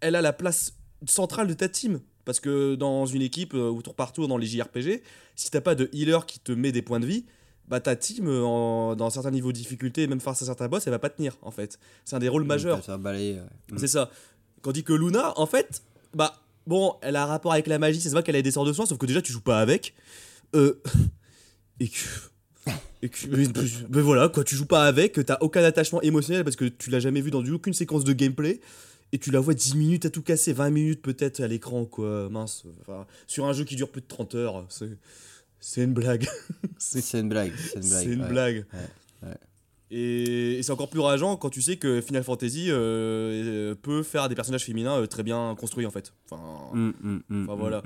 elle 0.00 0.14
a 0.16 0.22
la 0.22 0.32
place 0.32 0.74
centrale 1.06 1.46
de 1.48 1.54
ta 1.54 1.68
team. 1.68 2.00
Parce 2.24 2.40
que 2.40 2.74
dans 2.74 3.06
une 3.06 3.22
équipe 3.22 3.54
euh, 3.54 3.70
ou 3.70 3.82
tour 3.82 3.94
par 3.94 4.12
tour 4.12 4.26
dans 4.26 4.36
les 4.38 4.46
JRPG, 4.46 5.02
si 5.36 5.50
t'as 5.50 5.60
pas 5.60 5.74
de 5.76 5.88
healer 5.92 6.26
qui 6.26 6.40
te 6.40 6.50
met 6.50 6.72
des 6.72 6.82
points 6.82 6.98
de 6.98 7.06
vie, 7.06 7.24
bah 7.68 7.78
ta 7.78 7.94
team, 7.94 8.26
euh, 8.26 8.42
en- 8.42 8.96
dans 8.96 9.10
certains 9.10 9.30
niveaux 9.30 9.52
de 9.52 9.56
difficulté, 9.58 10.06
même 10.08 10.18
face 10.20 10.42
à 10.42 10.44
certains 10.46 10.66
boss, 10.68 10.86
elle 10.86 10.92
va 10.92 10.98
pas 10.98 11.10
tenir 11.10 11.36
en 11.42 11.52
fait. 11.52 11.78
C'est 12.04 12.16
un 12.16 12.18
des 12.18 12.28
rôles 12.28 12.42
majeurs. 12.44 12.78
Ça 12.84 12.92
va 12.92 12.98
balayer, 12.98 13.34
ouais. 13.34 13.78
C'est 13.78 13.86
ça. 13.88 14.10
Tandis 14.66 14.82
que 14.82 14.92
Luna, 14.92 15.32
en 15.38 15.46
fait, 15.46 15.80
bah, 16.12 16.42
bon, 16.66 16.96
elle 17.00 17.14
a 17.14 17.22
un 17.22 17.26
rapport 17.26 17.52
avec 17.52 17.68
la 17.68 17.78
magie, 17.78 18.00
c'est 18.00 18.10
vrai 18.10 18.24
qu'elle 18.24 18.34
a 18.34 18.42
des 18.42 18.50
sorts 18.50 18.64
de 18.64 18.72
soins, 18.72 18.84
sauf 18.84 18.98
que 18.98 19.06
déjà, 19.06 19.22
tu 19.22 19.32
joues 19.32 19.40
pas 19.40 19.60
avec. 19.60 19.94
Euh, 20.56 20.82
et 21.78 21.88
que. 21.88 22.72
Et 23.00 23.08
que. 23.08 23.28
Mais, 23.28 23.46
mais 23.90 24.00
voilà, 24.00 24.28
quoi, 24.28 24.42
tu 24.42 24.56
joues 24.56 24.66
pas 24.66 24.84
avec, 24.84 25.24
t'as 25.24 25.38
aucun 25.40 25.62
attachement 25.62 26.02
émotionnel 26.02 26.42
parce 26.42 26.56
que 26.56 26.64
tu 26.64 26.90
l'as 26.90 26.98
jamais 26.98 27.20
vu 27.20 27.30
dans 27.30 27.44
aucune 27.44 27.74
séquence 27.74 28.02
de 28.02 28.12
gameplay. 28.12 28.60
Et 29.12 29.18
tu 29.18 29.30
la 29.30 29.38
vois 29.38 29.54
10 29.54 29.76
minutes 29.76 30.06
à 30.06 30.10
tout 30.10 30.22
casser, 30.22 30.52
20 30.52 30.70
minutes 30.70 31.00
peut-être 31.00 31.38
à 31.38 31.46
l'écran, 31.46 31.84
quoi. 31.84 32.28
Mince. 32.28 32.64
Enfin, 32.80 33.06
sur 33.28 33.46
un 33.46 33.52
jeu 33.52 33.62
qui 33.62 33.76
dure 33.76 33.88
plus 33.92 34.00
de 34.00 34.08
30 34.08 34.34
heures, 34.34 34.66
c'est. 34.68 34.98
C'est 35.60 35.84
une 35.84 35.94
blague. 35.94 36.26
c'est 36.78 37.00
C'est 37.00 37.20
une 37.20 37.28
blague. 37.28 37.52
C'est 37.56 37.76
une 37.76 37.80
blague. 37.82 38.02
c'est 38.02 38.12
une 38.12 38.22
ouais. 38.22 38.28
blague. 38.28 38.66
ouais, 38.72 39.28
ouais. 39.28 39.36
Et, 39.90 40.58
et 40.58 40.62
c'est 40.64 40.72
encore 40.72 40.88
plus 40.90 40.98
rageant 41.00 41.36
quand 41.36 41.48
tu 41.50 41.62
sais 41.62 41.76
que 41.76 42.00
Final 42.00 42.24
Fantasy 42.24 42.70
euh, 42.70 42.74
euh, 42.74 43.74
peut 43.76 44.02
faire 44.02 44.28
des 44.28 44.34
personnages 44.34 44.64
féminins 44.64 44.98
euh, 45.00 45.06
très 45.06 45.22
bien 45.22 45.54
construits 45.54 45.86
en 45.86 45.90
fait. 45.92 46.12
Enfin, 46.28 46.42
Mm, 46.72 46.92
mm, 47.02 47.20
mm, 47.28 47.46
voilà. 47.56 47.82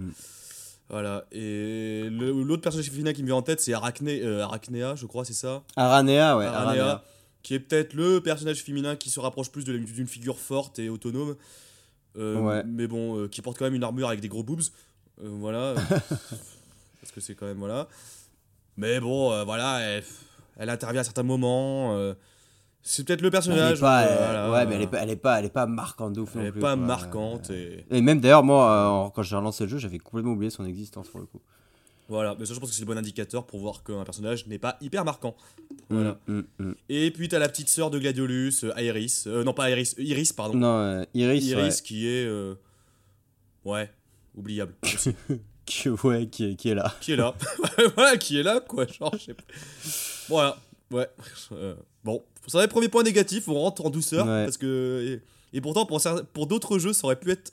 voilà. 0.89 1.27
Et 1.31 2.09
l'autre 2.11 2.63
personnage 2.63 2.91
féminin 2.91 3.13
qui 3.13 3.21
me 3.23 3.27
vient 3.27 3.37
en 3.37 3.43
tête, 3.43 3.61
c'est 3.61 3.75
Arachné, 3.75 4.23
euh, 4.25 4.43
Arachnéa, 4.45 4.95
je 4.97 5.05
crois, 5.07 5.25
c'est 5.27 5.35
ça? 5.35 5.63
Aranea, 5.77 6.37
ouais. 6.39 6.47
Aranea, 6.47 6.81
Aranea. 6.81 7.05
qui 7.43 7.53
est 7.55 7.61
peut-être 7.61 7.93
le 7.93 8.21
personnage 8.23 8.63
féminin 8.63 8.97
qui 8.97 9.11
se 9.11 9.21
rapproche 9.21 9.51
plus 9.51 9.65
d'une 9.65 10.07
figure 10.07 10.39
forte 10.39 10.79
et 10.79 10.89
autonome. 10.89 11.37
Ouais. 12.17 12.63
Mais 12.65 12.87
bon, 12.87 13.29
qui 13.29 13.43
porte 13.43 13.59
quand 13.59 13.67
même 13.67 13.75
une 13.75 13.85
armure 13.85 14.09
avec 14.09 14.21
des 14.21 14.29
gros 14.29 14.43
boobs. 14.43 14.63
Voilà. 15.23 15.75
Parce 17.01 17.13
que 17.15 17.21
c'est 17.21 17.35
quand 17.35 17.47
même. 17.47 17.59
Voilà. 17.59 17.89
Mais 18.79 19.01
bon, 19.01 19.45
voilà, 19.45 19.81
elle, 19.81 20.05
elle 20.61 20.71
intervient 20.71 21.01
à 21.01 21.05
certains 21.05 21.23
moments. 21.25 21.97
euh, 21.97 22.15
C'est 22.83 23.05
peut-être 23.07 23.21
le 23.23 23.27
Elle 23.27 23.29
est 23.29 23.31
personnage. 23.33 23.81
pas, 23.81 24.03
euh, 24.05 24.09
euh, 24.09 24.17
voilà. 24.17 24.53
ouais, 24.53 24.67
mais 24.67 24.75
elle 24.77 24.83
est 24.83 24.87
pas, 24.87 24.99
elle 25.03 25.11
est 25.11 25.17
pas, 25.17 25.39
elle 25.41 25.47
est 25.47 25.51
pas 25.51 25.67
marquante 25.67 26.13
de 26.13 26.21
ouf 26.21 26.31
Elle 26.37 26.43
non 26.43 26.47
est 26.49 26.53
plus, 26.53 26.61
pas 26.61 26.77
quoi. 26.77 26.87
marquante. 26.87 27.51
Et... 27.51 27.85
Et 27.91 28.01
même 28.01 28.21
d'ailleurs, 28.21 28.45
moi, 28.45 29.07
euh, 29.07 29.11
quand 29.15 29.23
j'ai 29.23 29.35
relancé 29.37 29.65
le 29.65 29.71
jeu, 29.71 29.79
j'avais 29.79 29.99
complètement 29.99 30.33
oublié 30.33 30.51
son 30.51 30.65
existence 30.65 31.09
pour 31.09 31.19
le 31.21 31.27
coup. 31.27 31.41
Voilà, 32.09 32.35
mais 32.39 32.45
ça, 32.45 32.55
je 32.55 32.59
pense 32.61 32.71
que 32.71 32.75
c'est 32.75 32.83
le 32.83 32.87
bon 32.87 32.99
indicateur 32.99 33.47
pour 33.47 33.61
voir 33.61 33.85
qu'un 33.85 34.03
personnage 34.05 34.47
n'est 34.49 34.59
pas 34.59 34.77
hyper 34.81 35.05
marquant. 35.05 35.37
Voilà. 35.91 36.19
Mm, 36.27 36.39
mm, 36.39 36.45
mm. 36.59 36.75
Et 36.89 37.11
puis 37.13 37.29
t'as 37.29 37.39
la 37.39 37.49
petite 37.49 37.69
sœur 37.69 37.91
de 37.91 37.99
Gladiolus. 37.99 38.65
Euh, 38.65 39.45
non, 39.45 39.53
pas 39.55 39.71
Aeris, 39.71 39.95
Iris, 39.97 40.33
pardon. 40.33 40.59
Non, 40.59 41.05
Iris, 41.15 41.45
Iris 41.47 41.81
qui 41.83 42.09
est. 42.09 42.29
Ouais, 43.65 43.91
oubliable. 44.35 44.75
qui, 45.71 45.89
ouais, 45.89 46.27
qui, 46.27 46.45
est, 46.51 46.57
qui 46.57 46.69
est 46.71 46.75
là. 46.75 46.93
qui 47.01 47.13
est 47.13 47.17
là. 47.17 47.35
voilà, 47.97 48.17
qui 48.17 48.39
est 48.39 48.43
là, 48.43 48.61
quoi. 48.61 48.87
Genre, 48.87 49.15
je 49.19 49.25
sais 49.27 49.35
pas. 49.35 49.45
Voilà, 50.29 50.57
ouais. 50.91 51.09
Euh, 51.53 51.75
bon, 52.05 52.23
ça 52.47 52.59
va 52.59 52.65
être 52.65 52.71
premier 52.71 52.89
point 52.89 53.03
négatif, 53.03 53.49
on 53.49 53.55
rentre 53.55 53.85
en 53.87 53.91
douceur. 53.91 54.27
Ouais. 54.27 54.45
Parce 54.45 54.57
que. 54.57 55.21
Et, 55.53 55.57
et 55.57 55.61
pourtant, 55.61 55.87
pour, 55.87 56.01
pour 56.33 56.47
d'autres 56.47 56.79
jeux, 56.79 56.93
ça 56.93 57.07
aurait 57.07 57.19
pu 57.19 57.31
être 57.31 57.53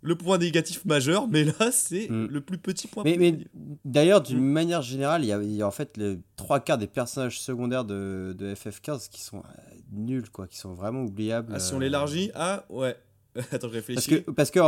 le 0.00 0.16
point 0.16 0.36
négatif 0.36 0.84
majeur, 0.84 1.26
mais 1.28 1.44
là, 1.44 1.70
c'est 1.72 2.08
Mm. 2.10 2.26
le 2.26 2.40
plus 2.42 2.58
petit 2.58 2.86
point 2.86 3.04
Mais, 3.04 3.16
mais 3.16 3.38
d'ailleurs, 3.86 4.20
d'une 4.20 4.38
Mm. 4.40 4.52
manière 4.52 4.82
générale, 4.82 5.24
il 5.24 5.28
y, 5.28 5.32
a, 5.32 5.42
il 5.42 5.52
y 5.54 5.62
a 5.62 5.66
en 5.66 5.70
fait 5.70 5.96
les 5.96 6.18
trois 6.36 6.60
quarts 6.60 6.76
des 6.78 6.86
personnages 6.86 7.40
secondaires 7.40 7.84
de, 7.86 8.34
de 8.38 8.54
FF15 8.54 9.08
qui 9.08 9.22
sont 9.22 9.38
euh, 9.38 9.74
nuls, 9.92 10.28
quoi, 10.30 10.46
qui 10.46 10.58
sont 10.58 10.74
vraiment 10.74 11.02
oubliables. 11.04 11.52
Ah, 11.54 11.58
si 11.58 11.72
on 11.72 11.78
l'élargit, 11.78 12.30
ah, 12.34 12.64
ouais. 12.68 12.96
Attends, 13.50 13.68
je 13.68 13.78
Parce 13.78 13.86
réfléchis. 14.06 14.22
que, 14.24 14.30
parce 14.30 14.50
que, 14.50 14.60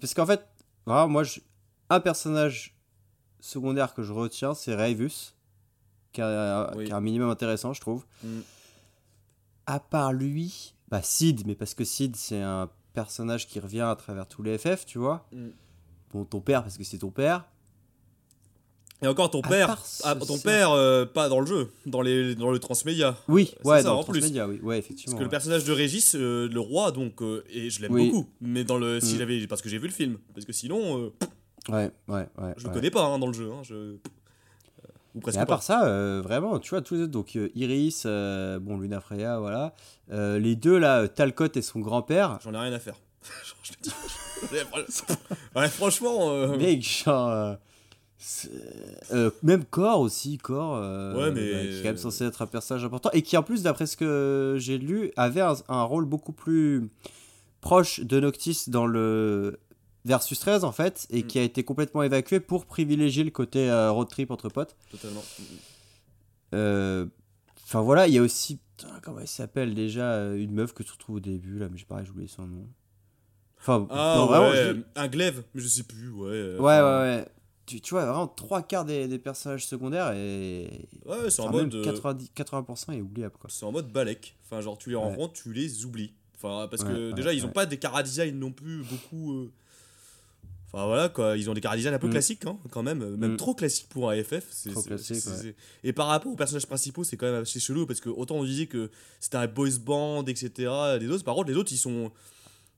parce 0.00 0.14
qu'en 0.14 0.26
fait, 0.26 0.40
vraiment, 0.86 1.08
moi, 1.08 1.24
je- 1.24 1.40
un 1.90 2.00
personnage 2.00 2.76
secondaire 3.40 3.94
que 3.94 4.02
je 4.02 4.12
retiens, 4.12 4.54
c'est 4.54 4.74
Raivus, 4.74 5.34
qui 6.12 6.20
a, 6.22 6.72
Oui. 6.76 6.86
qui 6.86 6.92
a 6.92 6.96
un 6.96 7.00
minimum 7.00 7.30
intéressant, 7.30 7.72
je 7.72 7.80
trouve. 7.80 8.04
Mm. 8.24 8.40
À 9.66 9.80
part 9.80 10.12
lui, 10.12 10.74
bah 10.88 11.02
Sid, 11.02 11.46
mais 11.46 11.54
parce 11.54 11.74
que 11.74 11.84
Sid, 11.84 12.16
c'est 12.16 12.40
un 12.40 12.70
personnage 12.92 13.46
qui 13.46 13.60
revient 13.60 13.80
à 13.82 13.94
travers 13.96 14.26
tous 14.26 14.42
les 14.42 14.56
FF, 14.58 14.86
tu 14.86 14.98
vois. 14.98 15.26
Mm. 15.32 15.48
Bon, 16.12 16.24
ton 16.24 16.40
père, 16.40 16.62
parce 16.62 16.78
que 16.78 16.84
c'est 16.84 16.98
ton 16.98 17.10
père. 17.10 17.44
Et 19.02 19.06
encore, 19.08 19.30
ton 19.30 19.40
À 19.42 19.48
père, 19.48 19.78
ah, 20.04 20.14
ce- 20.18 20.26
ton 20.26 20.38
père, 20.38 20.70
euh, 20.70 21.04
pas 21.04 21.28
dans 21.28 21.40
le 21.40 21.46
jeu, 21.46 21.70
dans, 21.84 22.00
les, 22.00 22.34
dans 22.34 22.50
le 22.50 22.58
transmédia. 22.58 23.14
Oui, 23.28 23.52
ouais, 23.62 23.78
ça, 23.82 23.88
dans 23.90 24.00
en 24.00 24.04
plus. 24.04 24.20
Transmedia, 24.20 24.48
oui, 24.48 24.58
ouais, 24.62 24.78
effectivement. 24.78 25.12
Parce 25.12 25.18
que 25.18 25.24
le 25.24 25.28
personnage 25.30 25.64
de 25.64 25.72
Régis, 25.72 26.14
euh, 26.14 26.48
le 26.48 26.60
roi, 26.60 26.92
donc, 26.92 27.20
euh, 27.20 27.44
et 27.50 27.68
je 27.68 27.82
l'aime 27.82 27.92
Oui. 27.92 28.10
beaucoup. 28.10 28.30
Mais 28.40 28.64
dans 28.64 28.78
le, 28.78 28.98
si 29.00 29.14
Mm. 29.14 29.18
j'avais, 29.18 29.46
parce 29.48 29.60
que 29.60 29.68
j'ai 29.68 29.76
vu 29.76 29.88
le 29.88 29.92
film, 29.92 30.16
parce 30.32 30.46
que 30.46 30.52
sinon, 30.54 31.12
Ouais, 31.68 31.90
ouais, 32.08 32.28
ouais. 32.38 32.54
je 32.56 32.66
le 32.66 32.72
connais 32.72 32.90
pas 32.90 33.04
hein, 33.04 33.18
dans 33.18 33.26
le 33.26 33.32
jeu. 33.32 33.50
hein, 33.52 33.62
je... 33.64 33.74
euh, 33.74 33.98
Ou 35.14 35.20
presque 35.20 35.36
Mais 35.36 35.42
à 35.42 35.46
pas. 35.46 35.54
part 35.54 35.62
ça, 35.62 35.86
euh, 35.86 36.20
vraiment, 36.22 36.58
tu 36.58 36.70
vois, 36.70 36.80
tous 36.82 36.94
les 36.94 37.02
autres, 37.02 37.10
donc 37.12 37.34
euh, 37.36 37.48
Iris, 37.54 38.04
euh, 38.06 38.58
bon, 38.60 38.78
Luna 38.78 39.00
Freya, 39.00 39.38
voilà. 39.40 39.74
Euh, 40.12 40.38
les 40.38 40.54
deux, 40.56 40.78
là, 40.78 41.00
euh, 41.02 41.06
Talcott 41.08 41.56
et 41.56 41.62
son 41.62 41.80
grand-père, 41.80 42.38
J'en 42.42 42.54
ai 42.54 42.58
rien 42.58 42.72
à 42.72 42.78
faire. 42.78 42.94
Genre, 43.44 43.56
je 43.62 43.72
te 43.72 43.82
dis. 43.82 43.90
ouais, 45.56 45.68
franchement. 45.68 46.30
euh, 46.30 46.56
mec, 46.58 46.82
genre. 46.82 47.28
euh, 47.30 47.54
euh, 49.12 49.30
même 49.42 49.64
Cor 49.64 50.00
aussi, 50.00 50.38
Cor, 50.38 50.76
euh, 50.76 51.14
Ouais, 51.14 51.30
mais- 51.32 51.52
bah, 51.52 51.60
qui 51.62 51.66
est 51.78 51.82
quand 51.82 51.88
même 51.88 51.96
censé 51.96 52.24
être 52.24 52.42
un 52.42 52.46
personnage 52.46 52.84
important 52.84 53.10
et 53.12 53.22
qui, 53.22 53.36
en 53.36 53.42
plus, 53.42 53.62
d'après 53.62 53.86
ce 53.86 53.96
que 53.96 54.56
j'ai 54.58 54.78
lu, 54.78 55.10
avait 55.16 55.40
un, 55.42 55.54
un 55.68 55.82
rôle 55.82 56.04
beaucoup 56.04 56.32
plus 56.32 56.88
proche 57.60 58.00
de 58.00 58.20
Noctis 58.20 58.64
dans 58.68 58.86
le 58.86 59.58
Versus 60.06 60.38
13, 60.38 60.62
en 60.64 60.70
fait, 60.72 61.06
et 61.10 61.22
Mm. 61.22 61.26
qui 61.26 61.38
a 61.38 61.42
été 61.42 61.64
complètement 61.64 62.02
évacué 62.02 62.40
pour 62.40 62.64
privilégier 62.64 63.24
le 63.24 63.30
côté 63.30 63.68
euh, 63.68 63.90
road 63.90 64.08
trip 64.08 64.30
entre 64.30 64.48
potes. 64.48 64.76
Totalement. 64.90 65.22
Euh, 66.54 67.06
Enfin 67.68 67.80
voilà, 67.80 68.06
il 68.06 68.14
y 68.14 68.18
a 68.18 68.22
aussi. 68.22 68.60
putain, 68.76 69.00
comment 69.02 69.18
elle 69.18 69.26
s'appelle 69.26 69.74
déjà 69.74 70.12
euh, 70.12 70.36
Une 70.36 70.52
meuf 70.52 70.72
que 70.72 70.84
tu 70.84 70.92
retrouves 70.92 71.16
au 71.16 71.20
début, 71.20 71.58
là, 71.58 71.68
mais 71.68 71.76
j'ai 71.76 71.84
pareil, 71.84 72.04
j'ai 72.06 72.12
oublié 72.12 72.28
son 72.28 72.46
nom. 72.46 72.68
Enfin, 73.58 73.88
Ah, 73.90 74.14
non, 74.16 74.26
vraiment, 74.26 74.52
un 74.94 75.08
glaive, 75.08 75.42
mais 75.52 75.60
je 75.60 75.66
sais 75.66 75.82
plus, 75.82 76.08
ouais. 76.10 76.28
euh, 76.30 76.58
Ouais, 76.60 76.80
ouais, 76.80 76.82
ouais. 77.18 77.28
Tu, 77.66 77.80
tu 77.80 77.94
vois, 77.94 78.04
vraiment 78.06 78.28
trois 78.28 78.62
quarts 78.62 78.84
des, 78.84 79.08
des 79.08 79.18
personnages 79.18 79.66
secondaires 79.66 80.12
et. 80.12 80.88
Ouais, 81.04 81.28
c'est 81.30 81.40
en 81.42 81.46
enfin, 81.46 81.52
mode. 81.62 81.74
euh, 81.74 81.82
90, 81.82 82.30
80% 82.36 82.92
est 82.92 83.00
oubliable, 83.00 83.34
quoi. 83.40 83.50
C'est 83.52 83.64
en 83.66 83.72
mode 83.72 83.90
balèque. 83.90 84.36
Enfin, 84.44 84.60
genre, 84.60 84.78
tu 84.78 84.90
les 84.90 84.94
Ouais. 84.94 85.02
rencontres, 85.02 85.32
tu 85.32 85.52
les 85.52 85.84
oublies. 85.84 86.12
Enfin, 86.36 86.68
parce 86.70 86.82
Ouais, 86.82 86.88
que 86.90 87.12
déjà, 87.12 87.32
ils 87.32 87.44
ont 87.44 87.48
pas 87.50 87.66
des 87.66 87.78
cara 87.78 88.04
design 88.04 88.38
non 88.38 88.52
plus 88.52 88.84
beaucoup. 88.84 89.32
euh, 89.32 89.52
Enfin, 90.72 90.84
voilà, 90.86 91.08
quoi. 91.08 91.36
Ils 91.36 91.48
ont 91.48 91.54
des 91.54 91.60
cara 91.60 91.76
design 91.76 91.94
un 91.94 91.98
peu 91.98 92.08
Mm. 92.08 92.10
classiques, 92.10 92.44
hein, 92.46 92.58
quand 92.70 92.82
même. 92.82 93.16
Même 93.16 93.32
Mm. 93.32 93.36
trop 93.36 93.54
classiques 93.54 93.88
pour 93.88 94.10
un 94.10 94.16
FF. 94.22 94.44
C'est, 94.50 94.70
Trop 94.70 94.80
c'est- 94.82 94.88
classique, 94.88 95.16
c'est- 95.16 95.30
ouais. 95.30 95.36
c'est- 95.42 95.56
Et 95.84 95.92
par 95.92 96.08
rapport 96.08 96.32
aux 96.32 96.36
personnages 96.36 96.66
principaux, 96.66 97.04
c'est 97.04 97.16
quand 97.16 97.26
même 97.30 97.42
assez 97.42 97.60
chelou. 97.60 97.86
Parce 97.86 98.00
que 98.00 98.08
autant 98.08 98.36
on 98.36 98.44
disait 98.44 98.66
que 98.66 98.90
c'était 99.20 99.36
un 99.36 99.46
boys 99.46 99.78
band, 99.80 100.24
etc. 100.26 100.50
Les 101.00 101.08
autres, 101.08 101.24
par 101.24 101.34
contre, 101.34 101.48
les 101.50 101.56
autres, 101.56 101.72
ils 101.72 101.78
sont. 101.78 102.10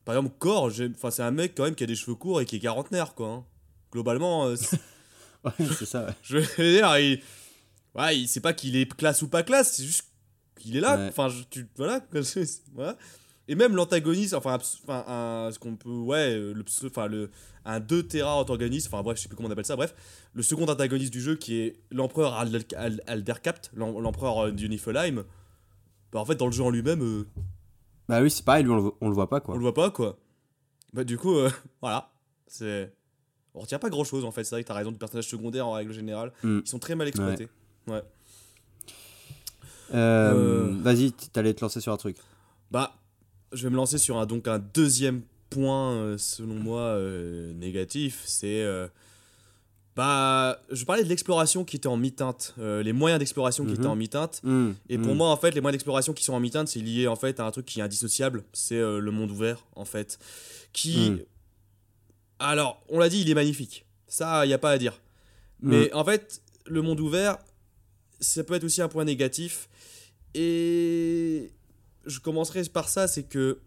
Par 0.04 0.16
exemple, 0.16 0.34
Core, 0.38 0.70
enfin, 0.96 1.10
c'est 1.10 1.22
un 1.22 1.30
mec 1.30 1.54
quand 1.56 1.64
même 1.64 1.74
qui 1.74 1.84
a 1.84 1.86
des 1.86 1.94
cheveux 1.96 2.14
courts 2.14 2.40
et 2.40 2.46
qui 2.46 2.56
est 2.56 2.60
quarantenaire, 2.60 3.14
quoi. 3.14 3.28
hein. 3.28 3.44
Globalement, 3.92 4.46
euh, 4.46 4.56
c'est- 4.56 4.78
Ouais, 5.44 5.52
c'est 5.78 5.86
ça, 5.86 6.04
ouais. 6.06 6.12
je 6.22 6.38
veux 6.38 6.72
dire, 6.72 6.98
il. 6.98 7.20
Ouais, 7.94 8.18
il 8.18 8.28
sait 8.28 8.40
pas 8.40 8.52
qu'il 8.52 8.76
est 8.76 8.92
classe 8.96 9.22
ou 9.22 9.28
pas 9.28 9.42
classe, 9.42 9.72
c'est 9.74 9.84
juste 9.84 10.04
qu'il 10.58 10.76
est 10.76 10.80
là. 10.80 11.08
Enfin, 11.08 11.28
je- 11.28 11.42
tu. 11.50 11.66
Voilà. 11.76 12.00
c'est- 12.22 12.62
voilà. 12.74 12.96
Et 13.50 13.54
même 13.54 13.74
l'antagoniste, 13.74 14.34
enfin, 14.34 14.54
enfin 14.56 15.04
un, 15.08 15.50
ce 15.50 15.58
qu'on 15.58 15.74
peut. 15.76 15.88
Ouais, 15.90 16.34
euh, 16.34 16.52
le, 16.52 16.64
enfin, 16.86 17.06
le, 17.06 17.30
un 17.64 17.80
2 17.80 18.02
Terra 18.06 18.36
antagoniste, 18.36 18.88
enfin, 18.88 19.02
bref, 19.02 19.16
je 19.16 19.22
sais 19.22 19.28
plus 19.28 19.36
comment 19.36 19.48
on 19.48 19.52
appelle 19.52 19.64
ça, 19.64 19.74
bref. 19.76 19.94
Le 20.34 20.42
second 20.42 20.66
antagoniste 20.68 21.12
du 21.12 21.20
jeu 21.20 21.34
qui 21.36 21.60
est 21.60 21.80
l'empereur 21.90 22.34
Al- 22.34 22.62
Al- 22.76 23.02
Aldercapt, 23.06 23.70
l'em- 23.74 23.98
l'empereur 24.00 24.46
euh, 24.46 24.52
du 24.52 24.68
Niflheim. 24.68 25.24
Bah, 26.12 26.20
en 26.20 26.24
fait, 26.26 26.34
dans 26.36 26.46
le 26.46 26.52
jeu 26.52 26.62
en 26.62 26.70
lui-même, 26.70 27.02
euh, 27.02 27.26
Bah 28.08 28.20
oui, 28.20 28.30
c'est 28.30 28.44
pareil, 28.44 28.64
lui, 28.64 28.70
on 28.70 28.76
le, 28.84 28.90
on 29.00 29.08
le 29.08 29.14
voit 29.14 29.28
pas, 29.30 29.40
quoi. 29.40 29.54
on 29.54 29.56
le 29.58 29.62
voit 29.62 29.74
pas, 29.74 29.90
quoi. 29.90 30.18
Bah, 30.92 31.04
du 31.04 31.16
coup, 31.16 31.34
euh, 31.34 31.50
voilà. 31.80 32.10
C'est. 32.46 32.92
On 33.54 33.60
retient 33.60 33.78
pas 33.78 33.88
grand 33.90 34.04
chose 34.04 34.24
en 34.24 34.30
fait, 34.30 34.44
c'est 34.44 34.54
vrai 34.54 34.62
que 34.62 34.68
t'as 34.68 34.74
raison 34.74 34.92
du 34.92 34.98
personnage 34.98 35.26
secondaire 35.26 35.66
en 35.66 35.72
règle 35.72 35.92
générale. 35.92 36.32
Mm. 36.44 36.58
Ils 36.64 36.68
sont 36.68 36.78
très 36.78 36.94
mal 36.94 37.08
exploités. 37.08 37.48
Euh, 37.88 38.00
Euh. 39.94 40.76
Vas-y, 40.82 41.12
t'allais 41.12 41.54
te 41.54 41.62
lancer 41.62 41.80
sur 41.80 41.92
un 41.92 41.96
truc. 41.96 42.16
Bah, 42.70 42.92
je 43.52 43.62
vais 43.64 43.70
me 43.70 43.76
lancer 43.76 43.98
sur 43.98 44.18
un, 44.18 44.26
donc 44.26 44.46
un 44.48 44.58
deuxième 44.58 45.22
point, 45.50 45.92
euh, 45.94 46.18
selon 46.18 46.54
moi, 46.54 46.80
euh, 46.80 47.52
négatif. 47.54 48.22
C'est. 48.24 48.62
euh, 48.62 48.86
bah, 49.96 50.60
je 50.70 50.84
parlais 50.84 51.02
de 51.02 51.08
l'exploration 51.08 51.64
qui 51.64 51.74
était 51.76 51.88
en 51.88 51.96
mi-teinte, 51.96 52.54
euh, 52.60 52.82
les 52.84 52.92
moyens 52.92 53.18
d'exploration 53.18 53.64
qui 53.64 53.70
Mhm. 53.72 53.78
étaient 53.78 53.86
en 53.88 53.96
mi-teinte. 53.96 54.40
Mm, 54.44 54.70
Et 54.88 54.96
pour 54.98 55.14
mm. 55.14 55.18
moi, 55.18 55.28
en 55.30 55.36
fait, 55.36 55.50
les 55.56 55.60
moyens 55.60 55.74
d'exploration 55.74 56.12
qui 56.12 56.22
sont 56.22 56.34
en 56.34 56.40
mi-teinte, 56.40 56.68
c'est 56.68 56.78
lié 56.80 57.08
en 57.08 57.16
fait 57.16 57.40
à 57.40 57.44
un 57.46 57.50
truc 57.50 57.66
qui 57.66 57.80
est 57.80 57.82
indissociable. 57.82 58.44
C'est 58.52 58.78
le 58.78 59.10
monde 59.10 59.30
ouvert, 59.32 59.64
en 59.74 59.84
fait. 59.84 60.18
Qui. 60.72 61.10
Mm. 61.10 61.18
Alors, 62.38 62.80
on 62.90 63.00
l'a 63.00 63.08
dit, 63.08 63.20
il 63.22 63.28
est 63.30 63.34
magnifique. 63.34 63.86
Ça, 64.06 64.44
il 64.44 64.48
n'y 64.48 64.54
a 64.54 64.58
pas 64.58 64.70
à 64.70 64.78
dire. 64.78 65.00
Mais 65.60 65.92
en 65.92 66.04
fait, 66.04 66.42
le 66.66 66.80
monde 66.82 67.00
ouvert, 67.00 67.38
ça 68.20 68.44
peut 68.44 68.54
être 68.54 68.62
aussi 68.64 68.80
un 68.80 68.88
point 68.88 69.04
négatif. 69.04 69.68
Et 70.34 71.50
je 72.08 72.20
commencerai 72.20 72.62
par 72.64 72.88
ça, 72.88 73.06
c'est 73.06 73.22
que 73.24 73.58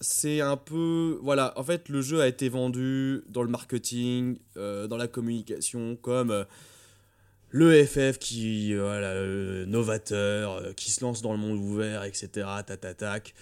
c'est 0.00 0.40
un 0.40 0.56
peu... 0.56 1.18
Voilà, 1.22 1.52
en 1.56 1.64
fait, 1.64 1.88
le 1.88 2.02
jeu 2.02 2.20
a 2.20 2.26
été 2.28 2.48
vendu 2.48 3.22
dans 3.28 3.42
le 3.42 3.48
marketing, 3.48 4.38
euh, 4.56 4.86
dans 4.86 4.96
la 4.96 5.08
communication, 5.08 5.96
comme 5.96 6.30
euh, 6.30 6.44
le 7.50 7.84
FF 7.84 8.18
qui, 8.18 8.74
voilà, 8.74 9.08
euh, 9.08 9.66
novateur, 9.66 10.52
euh, 10.52 10.72
qui 10.72 10.90
se 10.90 11.04
lance 11.04 11.22
dans 11.22 11.32
le 11.32 11.38
monde 11.38 11.58
ouvert, 11.58 12.04
etc. 12.04 12.46
Tatatac. 12.66 13.34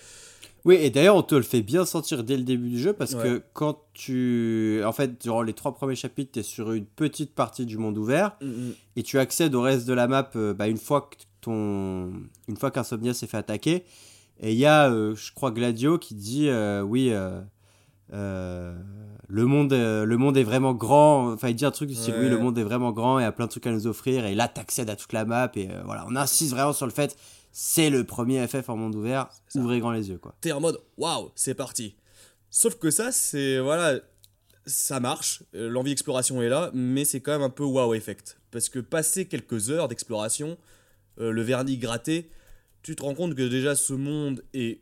Oui, 0.64 0.74
et 0.76 0.90
d'ailleurs, 0.90 1.14
on 1.14 1.22
te 1.22 1.34
le 1.36 1.42
fait 1.42 1.62
bien 1.62 1.84
sentir 1.84 2.24
dès 2.24 2.36
le 2.36 2.42
début 2.42 2.70
du 2.70 2.78
jeu 2.80 2.92
parce 2.92 3.14
Ouais. 3.14 3.22
que 3.22 3.42
quand 3.52 3.82
tu. 3.94 4.80
En 4.84 4.92
fait, 4.92 5.22
durant 5.22 5.42
les 5.42 5.52
trois 5.52 5.72
premiers 5.74 5.94
chapitres, 5.94 6.32
tu 6.32 6.40
es 6.40 6.42
sur 6.42 6.72
une 6.72 6.86
petite 6.86 7.34
partie 7.36 7.66
du 7.66 7.78
monde 7.78 7.96
ouvert 7.96 8.36
et 8.96 9.04
tu 9.04 9.20
accèdes 9.20 9.54
au 9.54 9.60
reste 9.60 9.86
de 9.86 9.92
la 9.92 10.08
map 10.08 10.28
bah, 10.34 10.66
une 10.66 10.76
fois 10.78 11.02
que 11.02 11.16
ton. 11.40 12.10
Une 12.48 12.56
fois 12.58 12.72
qu'Insomnia 12.72 13.14
s'est 13.14 13.28
fait 13.28 13.36
attaquer. 13.36 13.84
Et 14.40 14.52
il 14.52 14.58
y 14.58 14.66
a, 14.66 14.90
euh, 14.90 15.14
je 15.14 15.32
crois, 15.32 15.50
Gladio 15.50 15.98
qui 15.98 16.14
dit 16.14 16.48
euh, 16.48 16.82
Oui, 16.82 17.12
euh, 18.12 18.74
le, 19.28 19.46
monde, 19.46 19.72
euh, 19.72 20.04
le 20.04 20.16
monde 20.16 20.36
est 20.36 20.44
vraiment 20.44 20.74
grand. 20.74 21.32
Enfin, 21.32 21.48
il 21.48 21.56
dit 21.56 21.64
un 21.64 21.70
truc 21.70 21.88
du 21.88 21.94
style 21.94 22.14
Ouais. 22.14 22.20
Oui, 22.20 22.28
le 22.28 22.38
monde 22.38 22.58
est 22.58 22.62
vraiment 22.62 22.92
grand 22.92 23.18
et 23.18 23.24
a 23.24 23.32
plein 23.32 23.46
de 23.46 23.50
trucs 23.50 23.66
à 23.66 23.72
nous 23.72 23.86
offrir. 23.86 24.24
Et 24.26 24.34
là, 24.34 24.48
tu 24.48 24.60
accèdes 24.60 24.90
à 24.90 24.96
toute 24.96 25.12
la 25.12 25.24
map. 25.24 25.50
Et 25.54 25.70
euh, 25.70 25.82
voilà, 25.84 26.06
on 26.08 26.16
insiste 26.16 26.52
vraiment 26.52 26.72
sur 26.72 26.86
le 26.86 26.92
fait 26.92 27.16
c'est 27.58 27.88
le 27.88 28.04
premier 28.04 28.46
FF 28.46 28.68
en 28.68 28.76
monde 28.76 28.94
ouvert. 28.94 29.30
Ouvrez 29.54 29.80
grand 29.80 29.92
les 29.92 30.10
yeux, 30.10 30.18
quoi. 30.18 30.34
t'es 30.42 30.52
en 30.52 30.60
mode 30.60 30.78
waouh, 30.98 31.30
c'est 31.34 31.54
parti. 31.54 31.96
Sauf 32.50 32.74
que 32.74 32.90
ça, 32.90 33.12
c'est 33.12 33.58
voilà, 33.60 33.98
ça 34.66 35.00
marche, 35.00 35.42
l'envie 35.54 35.92
d'exploration 35.92 36.42
est 36.42 36.50
là, 36.50 36.70
mais 36.74 37.06
c'est 37.06 37.22
quand 37.22 37.32
même 37.32 37.40
un 37.40 37.48
peu 37.48 37.64
wow 37.64 37.94
effect. 37.94 38.38
Parce 38.50 38.68
que 38.68 38.78
passer 38.78 39.24
quelques 39.24 39.70
heures 39.70 39.88
d'exploration, 39.88 40.58
le 41.16 41.40
vernis 41.40 41.78
gratté, 41.78 42.28
tu 42.86 42.94
te 42.94 43.02
rends 43.02 43.14
compte 43.14 43.34
que 43.34 43.42
déjà 43.42 43.74
ce 43.74 43.94
monde 43.94 44.44
est 44.54 44.80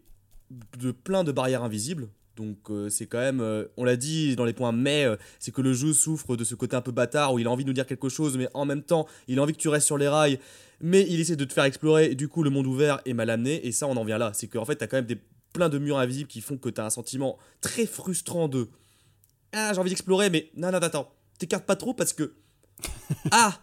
de 0.79 0.91
plein 0.91 1.25
de 1.25 1.33
barrières 1.33 1.63
invisibles. 1.63 2.11
Donc 2.37 2.59
euh, 2.69 2.91
c'est 2.91 3.07
quand 3.07 3.19
même, 3.19 3.41
euh, 3.41 3.65
on 3.79 3.85
l'a 3.85 3.97
dit 3.97 4.37
dans 4.37 4.45
les 4.45 4.53
points 4.53 4.73
mais, 4.73 5.07
euh, 5.07 5.17
c'est 5.39 5.53
que 5.53 5.63
le 5.63 5.73
jeu 5.73 5.95
souffre 5.95 6.37
de 6.37 6.45
ce 6.45 6.55
côté 6.55 6.77
un 6.77 6.83
peu 6.83 6.93
bâtard 6.93 7.33
où 7.33 7.39
il 7.39 7.47
a 7.47 7.51
envie 7.51 7.65
de 7.65 7.69
nous 7.71 7.75
dire 7.75 7.87
quelque 7.87 8.11
chose, 8.11 8.37
mais 8.37 8.47
en 8.53 8.67
même 8.67 8.83
temps 8.83 9.07
il 9.27 9.39
a 9.39 9.43
envie 9.43 9.55
que 9.55 9.59
tu 9.59 9.71
restes 9.71 9.87
sur 9.87 9.97
les 9.97 10.09
rails, 10.09 10.39
mais 10.83 11.07
il 11.09 11.19
essaie 11.19 11.37
de 11.37 11.47
te 11.47 11.53
faire 11.55 11.65
explorer, 11.65 12.15
du 12.15 12.29
coup 12.29 12.43
le 12.43 12.51
monde 12.51 12.67
ouvert 12.67 13.01
est 13.07 13.15
mal 13.15 13.31
amené, 13.31 13.67
et 13.67 13.73
ça 13.73 13.87
on 13.87 13.97
en 13.97 14.05
vient 14.05 14.19
là, 14.19 14.33
c'est 14.35 14.49
qu'en 14.49 14.67
fait 14.67 14.77
t'as 14.77 14.87
quand 14.87 14.99
même 14.99 15.07
des, 15.07 15.19
plein 15.55 15.71
de 15.71 15.79
murs 15.79 15.99
invisibles 15.99 16.29
qui 16.29 16.43
font 16.43 16.59
que 16.59 16.69
t'as 16.69 16.85
un 16.85 16.91
sentiment 16.91 17.39
très 17.63 17.87
frustrant 17.87 18.49
de 18.49 18.69
Ah 19.53 19.71
j'ai 19.73 19.81
envie 19.81 19.91
d'explorer, 19.91 20.29
mais 20.29 20.51
non 20.57 20.73
non 20.73 20.79
attends, 20.79 21.11
t'écartes 21.39 21.65
pas 21.65 21.77
trop 21.77 21.95
parce 21.95 22.13
que 22.13 22.35
Ah 23.31 23.59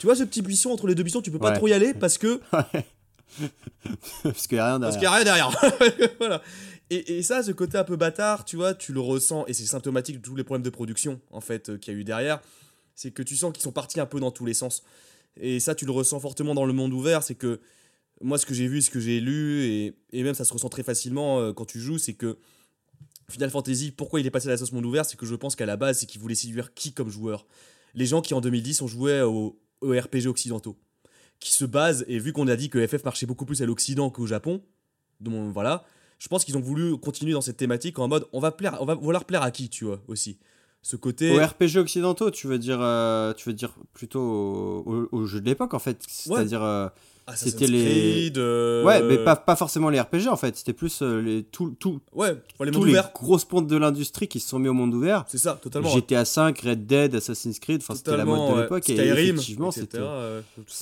Tu 0.00 0.06
vois 0.06 0.16
ce 0.16 0.24
petit 0.24 0.42
buisson 0.42 0.70
entre 0.70 0.88
les 0.88 0.96
deux 0.96 1.04
buissons, 1.04 1.22
tu 1.22 1.30
peux 1.30 1.38
pas 1.38 1.52
trop 1.52 1.68
y 1.68 1.72
aller 1.72 1.94
parce 1.94 2.18
que. 2.18 2.40
Parce 4.22 4.46
qu'il 4.46 4.56
y 4.56 4.60
a 4.60 4.66
rien 4.66 4.80
parce 4.80 4.98
derrière. 4.98 5.18
qu'il 5.18 5.26
y 5.26 5.30
a 5.30 5.34
rien 5.48 5.80
derrière. 5.90 6.10
voilà. 6.18 6.42
Et, 6.90 7.18
et 7.18 7.22
ça, 7.22 7.42
ce 7.42 7.50
côté 7.50 7.78
un 7.78 7.84
peu 7.84 7.96
bâtard, 7.96 8.44
tu 8.44 8.56
vois, 8.56 8.74
tu 8.74 8.92
le 8.92 9.00
ressens, 9.00 9.46
et 9.46 9.52
c'est 9.54 9.64
symptomatique 9.64 10.16
de 10.18 10.22
tous 10.22 10.36
les 10.36 10.44
problèmes 10.44 10.62
de 10.62 10.70
production, 10.70 11.20
en 11.30 11.40
fait, 11.40 11.70
euh, 11.70 11.78
qu'il 11.78 11.92
y 11.94 11.96
a 11.96 12.00
eu 12.00 12.04
derrière. 12.04 12.40
C'est 12.94 13.10
que 13.10 13.22
tu 13.22 13.36
sens 13.36 13.52
qu'ils 13.52 13.62
sont 13.62 13.72
partis 13.72 14.00
un 14.00 14.06
peu 14.06 14.20
dans 14.20 14.30
tous 14.30 14.44
les 14.44 14.54
sens. 14.54 14.82
Et 15.36 15.60
ça, 15.60 15.74
tu 15.74 15.84
le 15.86 15.92
ressens 15.92 16.20
fortement 16.20 16.54
dans 16.54 16.66
le 16.66 16.72
monde 16.72 16.92
ouvert, 16.92 17.22
c'est 17.22 17.34
que 17.34 17.60
moi, 18.20 18.38
ce 18.38 18.46
que 18.46 18.54
j'ai 18.54 18.68
vu, 18.68 18.82
ce 18.82 18.90
que 18.90 19.00
j'ai 19.00 19.20
lu, 19.20 19.64
et, 19.64 19.96
et 20.12 20.22
même 20.22 20.34
ça 20.34 20.44
se 20.44 20.52
ressent 20.52 20.68
très 20.68 20.82
facilement 20.84 21.40
euh, 21.40 21.52
quand 21.52 21.64
tu 21.64 21.80
joues, 21.80 21.98
c'est 21.98 22.14
que 22.14 22.38
Final 23.30 23.50
Fantasy, 23.50 23.90
pourquoi 23.90 24.20
il 24.20 24.26
est 24.26 24.30
passé 24.30 24.48
à 24.48 24.50
la 24.50 24.56
sauce 24.58 24.72
monde 24.72 24.84
ouvert, 24.86 25.04
c'est 25.04 25.16
que 25.16 25.26
je 25.26 25.34
pense 25.34 25.56
qu'à 25.56 25.66
la 25.66 25.76
base, 25.76 25.98
c'est 25.98 26.06
qu'il 26.06 26.20
voulait 26.20 26.34
séduire 26.34 26.74
qui 26.74 26.92
comme 26.92 27.10
joueur? 27.10 27.46
Les 27.94 28.06
gens 28.06 28.20
qui 28.20 28.34
en 28.34 28.40
2010 28.40 28.82
ont 28.82 28.86
joué 28.86 29.22
au, 29.22 29.58
aux 29.80 29.90
RPG 29.90 30.26
occidentaux, 30.26 30.76
qui 31.44 31.52
se 31.52 31.66
basent, 31.66 32.06
et 32.08 32.18
vu 32.18 32.32
qu'on 32.32 32.48
a 32.48 32.56
dit 32.56 32.70
que 32.70 32.84
FF 32.86 33.04
marchait 33.04 33.26
beaucoup 33.26 33.44
plus 33.44 33.60
à 33.60 33.66
l'Occident 33.66 34.08
qu'au 34.08 34.26
Japon, 34.26 34.62
donc 35.20 35.52
voilà, 35.52 35.84
je 36.18 36.26
pense 36.26 36.42
qu'ils 36.42 36.56
ont 36.56 36.60
voulu 36.60 36.96
continuer 36.96 37.32
dans 37.32 37.42
cette 37.42 37.58
thématique 37.58 37.98
en 37.98 38.08
mode 38.08 38.26
on 38.32 38.40
va 38.40 38.50
plaire, 38.50 38.78
on 38.80 38.86
va 38.86 38.94
vouloir 38.94 39.26
plaire 39.26 39.42
à 39.42 39.50
qui, 39.50 39.68
tu 39.68 39.84
vois, 39.84 40.02
aussi. 40.08 40.38
Ce 40.80 40.96
côté. 40.96 41.30
Aux 41.30 41.44
RPG 41.44 41.76
occidentaux, 41.76 42.30
tu 42.30 42.46
veux 42.46 42.58
dire, 42.58 42.78
euh, 42.80 43.34
tu 43.34 43.46
veux 43.50 43.54
dire 43.54 43.74
plutôt 43.92 44.22
aux, 45.12 45.26
jeux 45.26 45.42
de 45.42 45.46
l'époque 45.46 45.74
en 45.74 45.78
fait. 45.78 46.02
C'est-à-dire, 46.08 46.62
euh, 46.62 46.88
c'était 47.34 47.66
les- 47.66 47.84
Creed, 47.84 48.38
euh, 48.38 48.84
ouais, 48.84 49.02
mais 49.02 49.18
pas, 49.18 49.36
pas 49.36 49.56
forcément 49.56 49.88
les 49.88 50.00
RPG 50.00 50.28
en 50.28 50.36
fait. 50.36 50.56
C'était 50.56 50.72
plus 50.72 51.00
euh, 51.02 51.20
les, 51.20 51.42
tout, 51.42 51.74
tout, 51.78 52.00
Ouais, 52.12 52.36
les 52.60 52.70
tous 52.70 52.84
les 52.84 52.92
ouverts. 52.92 53.10
grosses 53.14 53.44
pontes 53.44 53.66
de 53.66 53.76
l'industrie 53.76 54.28
qui 54.28 54.40
se 54.40 54.48
sont 54.48 54.58
mis 54.58 54.68
au 54.68 54.74
monde 54.74 54.92
ouvert. 54.94 55.24
C'est 55.28 55.38
ça, 55.38 55.58
totalement. 55.60 55.88
GTA 55.88 56.24
5, 56.24 56.58
Red 56.60 56.86
Dead, 56.86 57.14
Assassin's 57.14 57.58
Creed, 57.58 57.80
enfin 57.82 57.94
c'était 57.94 58.16
la 58.16 58.24
mode 58.24 58.50
de 58.50 58.54
ouais. 58.54 58.62
l'époque 58.62 58.88
et 58.90 58.96
Skyrim, 58.96 59.34
effectivement 59.36 59.70
c'était 59.70 59.98
euh, 60.00 60.40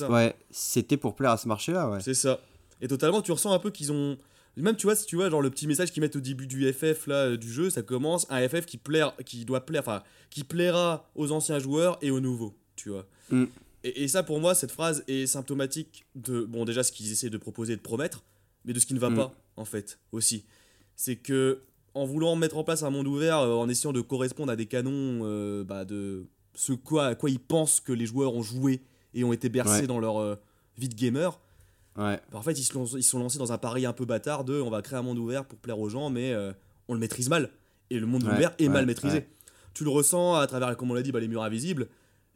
ouais, 0.09 0.35
c'était 0.51 0.97
pour 0.97 1.15
plaire 1.15 1.31
à 1.31 1.37
ce 1.37 1.47
marché-là, 1.47 1.89
ouais. 1.89 1.99
C'est 2.01 2.13
ça. 2.13 2.39
Et 2.81 2.87
totalement, 2.87 3.21
tu 3.21 3.31
ressens 3.31 3.51
un 3.53 3.59
peu 3.59 3.71
qu'ils 3.71 3.91
ont. 3.91 4.17
Même, 4.57 4.75
tu 4.75 4.85
vois, 4.85 4.95
si 4.95 5.05
tu 5.07 5.15
vois, 5.15 5.29
genre 5.31 5.41
le 5.41 5.49
petit 5.49 5.65
message 5.65 5.91
qu'ils 5.91 6.01
mettent 6.01 6.15
au 6.15 6.19
début 6.21 6.45
du 6.45 6.71
FF, 6.71 7.07
là, 7.07 7.15
euh, 7.15 7.37
du 7.37 7.51
jeu, 7.51 7.69
ça 7.71 7.81
commence 7.81 8.27
un 8.29 8.47
FF 8.47 8.65
qui, 8.67 8.77
plaire, 8.77 9.13
qui 9.25 9.45
doit 9.45 9.61
plaire, 9.65 9.81
enfin, 9.81 10.03
qui 10.29 10.43
plaira 10.43 11.09
aux 11.15 11.31
anciens 11.31 11.57
joueurs 11.57 11.97
et 12.03 12.11
aux 12.11 12.19
nouveaux, 12.19 12.53
tu 12.75 12.89
vois. 12.89 13.05
Mm. 13.31 13.45
Et, 13.83 14.03
et 14.03 14.07
ça, 14.07 14.23
pour 14.23 14.39
moi, 14.39 14.55
cette 14.55 14.71
phrase 14.71 15.03
est 15.07 15.25
symptomatique 15.27 16.05
de, 16.15 16.43
bon, 16.43 16.65
déjà, 16.65 16.83
ce 16.83 16.91
qu'ils 16.91 17.11
essaient 17.11 17.29
de 17.29 17.37
proposer 17.37 17.73
et 17.73 17.75
de 17.75 17.81
promettre, 17.81 18.23
mais 18.65 18.73
de 18.73 18.79
ce 18.79 18.85
qui 18.85 18.93
ne 18.93 18.99
va 18.99 19.09
Mm. 19.09 19.15
pas, 19.15 19.33
en 19.57 19.65
fait, 19.65 19.99
aussi. 20.11 20.45
C'est 20.95 21.15
que, 21.15 21.61
en 21.93 22.05
voulant 22.05 22.35
mettre 22.35 22.57
en 22.57 22.63
place 22.63 22.83
un 22.83 22.89
monde 22.89 23.07
ouvert, 23.07 23.39
euh, 23.39 23.53
en 23.53 23.67
essayant 23.69 23.93
de 23.93 24.01
correspondre 24.01 24.51
à 24.51 24.55
des 24.55 24.65
canons 24.65 25.21
euh, 25.23 25.63
bah, 25.63 25.85
de 25.85 26.25
ce 26.55 26.73
quoi, 26.73 27.07
à 27.07 27.15
quoi 27.15 27.29
ils 27.29 27.39
pensent 27.39 27.79
que 27.79 27.91
les 27.93 28.05
joueurs 28.05 28.33
ont 28.33 28.41
joué 28.43 28.81
et 29.13 29.23
ont 29.23 29.33
été 29.33 29.49
bercés 29.49 29.81
Ouais. 29.81 29.87
dans 29.87 29.99
leur 29.99 30.17
euh, 30.19 30.35
vie 30.77 30.89
de 30.89 30.95
gamer, 30.95 31.39
Ouais. 31.97 32.19
bah, 32.31 32.39
en 32.39 32.41
fait, 32.41 32.53
ils 32.59 32.63
se 32.63 32.73
lon- 32.73 32.85
ils 32.85 33.03
se 33.03 33.09
sont 33.11 33.19
lancés 33.19 33.37
dans 33.37 33.51
un 33.51 33.57
pari 33.59 33.85
un 33.85 33.93
peu 33.93 34.05
bâtard 34.05 34.43
de 34.43 34.59
on 34.61 34.69
va 34.71 34.81
créer 34.81 34.97
un 34.97 35.03
monde 35.03 35.19
ouvert 35.19 35.45
pour 35.45 35.59
plaire 35.59 35.77
aux 35.79 35.89
gens, 35.89 36.09
mais 36.09 36.33
on 36.87 36.93
le 36.95 36.99
maîtrise 36.99 37.29
mal. 37.29 37.51
Et 37.91 37.99
le 37.99 38.07
monde 38.07 38.23
Ouais, 38.23 38.33
ouvert 38.33 38.53
est 38.57 38.69
mal 38.69 38.85
maîtrisé. 38.87 39.27
Tu 39.75 39.83
le 39.83 39.89
ressens 39.91 40.35
à 40.35 40.47
travers, 40.47 40.75
comme 40.77 40.89
on 40.89 40.93
l'a 40.95 41.03
dit, 41.03 41.11
bah, 41.11 41.19
les 41.19 41.27
murs 41.27 41.43
invisibles. 41.43 41.87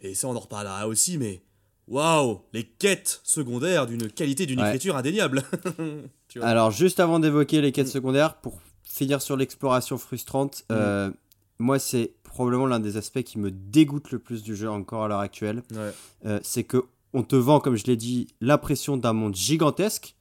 Et 0.01 0.13
ça, 0.15 0.27
on 0.27 0.35
en 0.35 0.39
reparlera 0.39 0.87
aussi, 0.87 1.17
mais 1.17 1.41
waouh, 1.87 2.41
les 2.53 2.63
quêtes 2.63 3.21
secondaires 3.23 3.87
d'une 3.87 4.09
qualité, 4.11 4.45
d'une 4.45 4.59
Ouais. 4.61 4.67
écriture 4.69 4.95
indéniable. 4.97 5.43
Tu 6.29 6.39
vois. 6.39 6.47
Alors, 6.49 6.71
juste 6.71 6.99
avant 6.99 7.19
d'évoquer 7.19 7.61
les 7.61 7.71
quêtes 7.71 7.87
Mm. 7.87 7.91
secondaires, 7.91 8.35
pour 8.41 8.59
finir 8.83 9.21
sur 9.21 9.37
l'exploration 9.37 9.97
frustrante, 9.97 10.65
euh, 10.71 11.09
moi, 11.59 11.79
c'est 11.79 12.15
probablement 12.23 12.65
l'un 12.65 12.79
des 12.81 12.97
aspects 12.97 13.23
qui 13.23 13.39
me 13.39 13.49
dégoûte 13.49 14.11
le 14.11 14.19
plus 14.19 14.43
du 14.43 14.55
jeu 14.55 14.69
encore 14.69 15.05
à 15.05 15.07
l'heure 15.07 15.19
actuelle. 15.21 15.63
Ouais. 15.71 15.91
Euh, 16.25 16.39
c'est 16.43 16.63
que 16.65 16.83
on 17.13 17.23
te 17.23 17.35
vend, 17.37 17.59
comme 17.61 17.77
je 17.77 17.85
l'ai 17.85 17.95
dit, 17.95 18.27
l'impression 18.41 18.97
d'un 18.97 19.13
monde 19.13 19.35
gigantesque. 19.35 20.15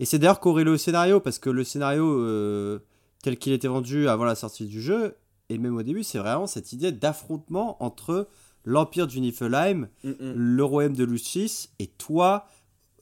Et 0.00 0.06
c'est 0.06 0.18
d'ailleurs 0.18 0.40
corrélé 0.40 0.70
au 0.70 0.78
scénario, 0.78 1.20
parce 1.20 1.38
que 1.38 1.50
le 1.50 1.62
scénario 1.62 2.04
euh, 2.20 2.78
tel 3.22 3.38
qu'il 3.38 3.52
était 3.52 3.68
vendu 3.68 4.08
avant 4.08 4.24
la 4.24 4.34
sortie 4.34 4.64
du 4.66 4.80
jeu, 4.80 5.14
et 5.50 5.58
même 5.58 5.76
au 5.76 5.82
début, 5.82 6.02
c'est 6.02 6.18
vraiment 6.18 6.46
cette 6.46 6.72
idée 6.72 6.90
d'affrontement 6.90 7.76
entre 7.84 8.28
l'Empire 8.64 9.06
du 9.06 9.20
Niflheim, 9.20 9.88
Mm, 10.02 10.10
mm. 10.10 10.32
le 10.34 10.64
royaume 10.64 10.96
de 10.96 11.04
Lucis, 11.04 11.68
et 11.78 11.86
toi, 11.86 12.46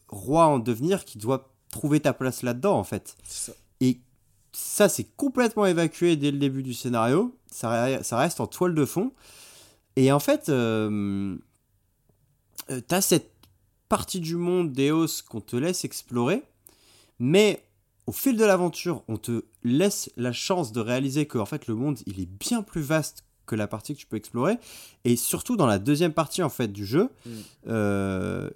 roi 0.09 0.47
en 0.47 0.59
devenir, 0.59 1.05
qui 1.05 1.19
doit 1.19 1.53
trouver 1.71 2.01
ta 2.01 2.13
place 2.13 2.43
là-dedans, 2.43 2.79
en 2.79 2.85
fait. 2.85 3.17
Ça. 3.25 3.53
Et 3.81 4.01
ça, 4.53 4.89
c'est 4.89 5.05
complètement 5.17 5.67
évacué 5.67 6.17
dès 6.17 6.31
le 6.31 6.39
début 6.39 6.63
du 6.63 6.75
scénario. 6.75 7.37
Ça, 7.51 8.03
ça 8.03 8.19
reste 8.19 8.41
en 8.41 8.47
toile 8.47 8.75
de 8.75 8.85
fond. 8.85 9.13
Et 9.97 10.13
en 10.13 10.21
fait, 10.21 10.49
euh, 10.49 11.37
euh, 12.71 12.81
t'as 12.87 13.01
cette 13.01 13.33
partie 13.89 14.21
du 14.21 14.37
monde 14.37 14.73
d'Eos 14.73 15.23
qu'on 15.29 15.41
te 15.41 15.57
laisse 15.57 15.85
explorer, 15.85 16.43
mais 17.19 17.65
au 18.07 18.13
fil 18.13 18.37
de 18.37 18.45
l'aventure, 18.45 19.03
on 19.09 19.17
te 19.17 19.45
laisse 19.63 20.11
la 20.17 20.33
chance 20.33 20.73
de 20.73 20.81
réaliser 20.81 21.27
que 21.27 21.39
en 21.39 21.47
fait, 21.47 21.67
le 21.67 21.75
monde, 21.75 21.99
il 22.07 22.21
est 22.21 22.29
bien 22.29 22.63
plus 22.63 22.81
vaste 22.81 23.25
que 23.53 23.57
la 23.57 23.67
partie 23.67 23.95
que 23.95 24.01
tu 24.01 24.07
peux 24.07 24.17
explorer. 24.17 24.57
Et 25.05 25.15
surtout 25.17 25.57
dans 25.59 25.67
la 25.67 25.79
deuxième 25.79 26.15
partie 26.15 26.43
en 26.43 26.49
fait 26.49 26.69
du 26.69 26.87
jeu, 26.87 27.11
Mm. 27.27 27.31
euh, 27.69 28.51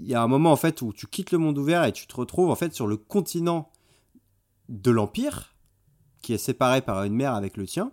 il 0.00 0.06
y 0.06 0.14
a 0.14 0.22
un 0.22 0.28
moment 0.28 0.52
en 0.52 0.56
fait 0.56 0.82
où 0.82 0.92
tu 0.92 1.06
quittes 1.06 1.32
le 1.32 1.38
monde 1.38 1.56
ouvert 1.58 1.84
et 1.84 1.92
tu 1.92 2.06
te 2.06 2.14
retrouves 2.14 2.50
en 2.50 2.54
fait 2.54 2.74
sur 2.74 2.86
le 2.86 2.96
continent 2.98 3.70
de 4.68 4.90
l'Empire, 4.90 5.54
qui 6.22 6.32
est 6.34 6.38
séparé 6.38 6.82
par 6.82 7.02
une 7.04 7.14
mer 7.14 7.34
avec 7.34 7.56
le 7.56 7.66
tien. 7.66 7.92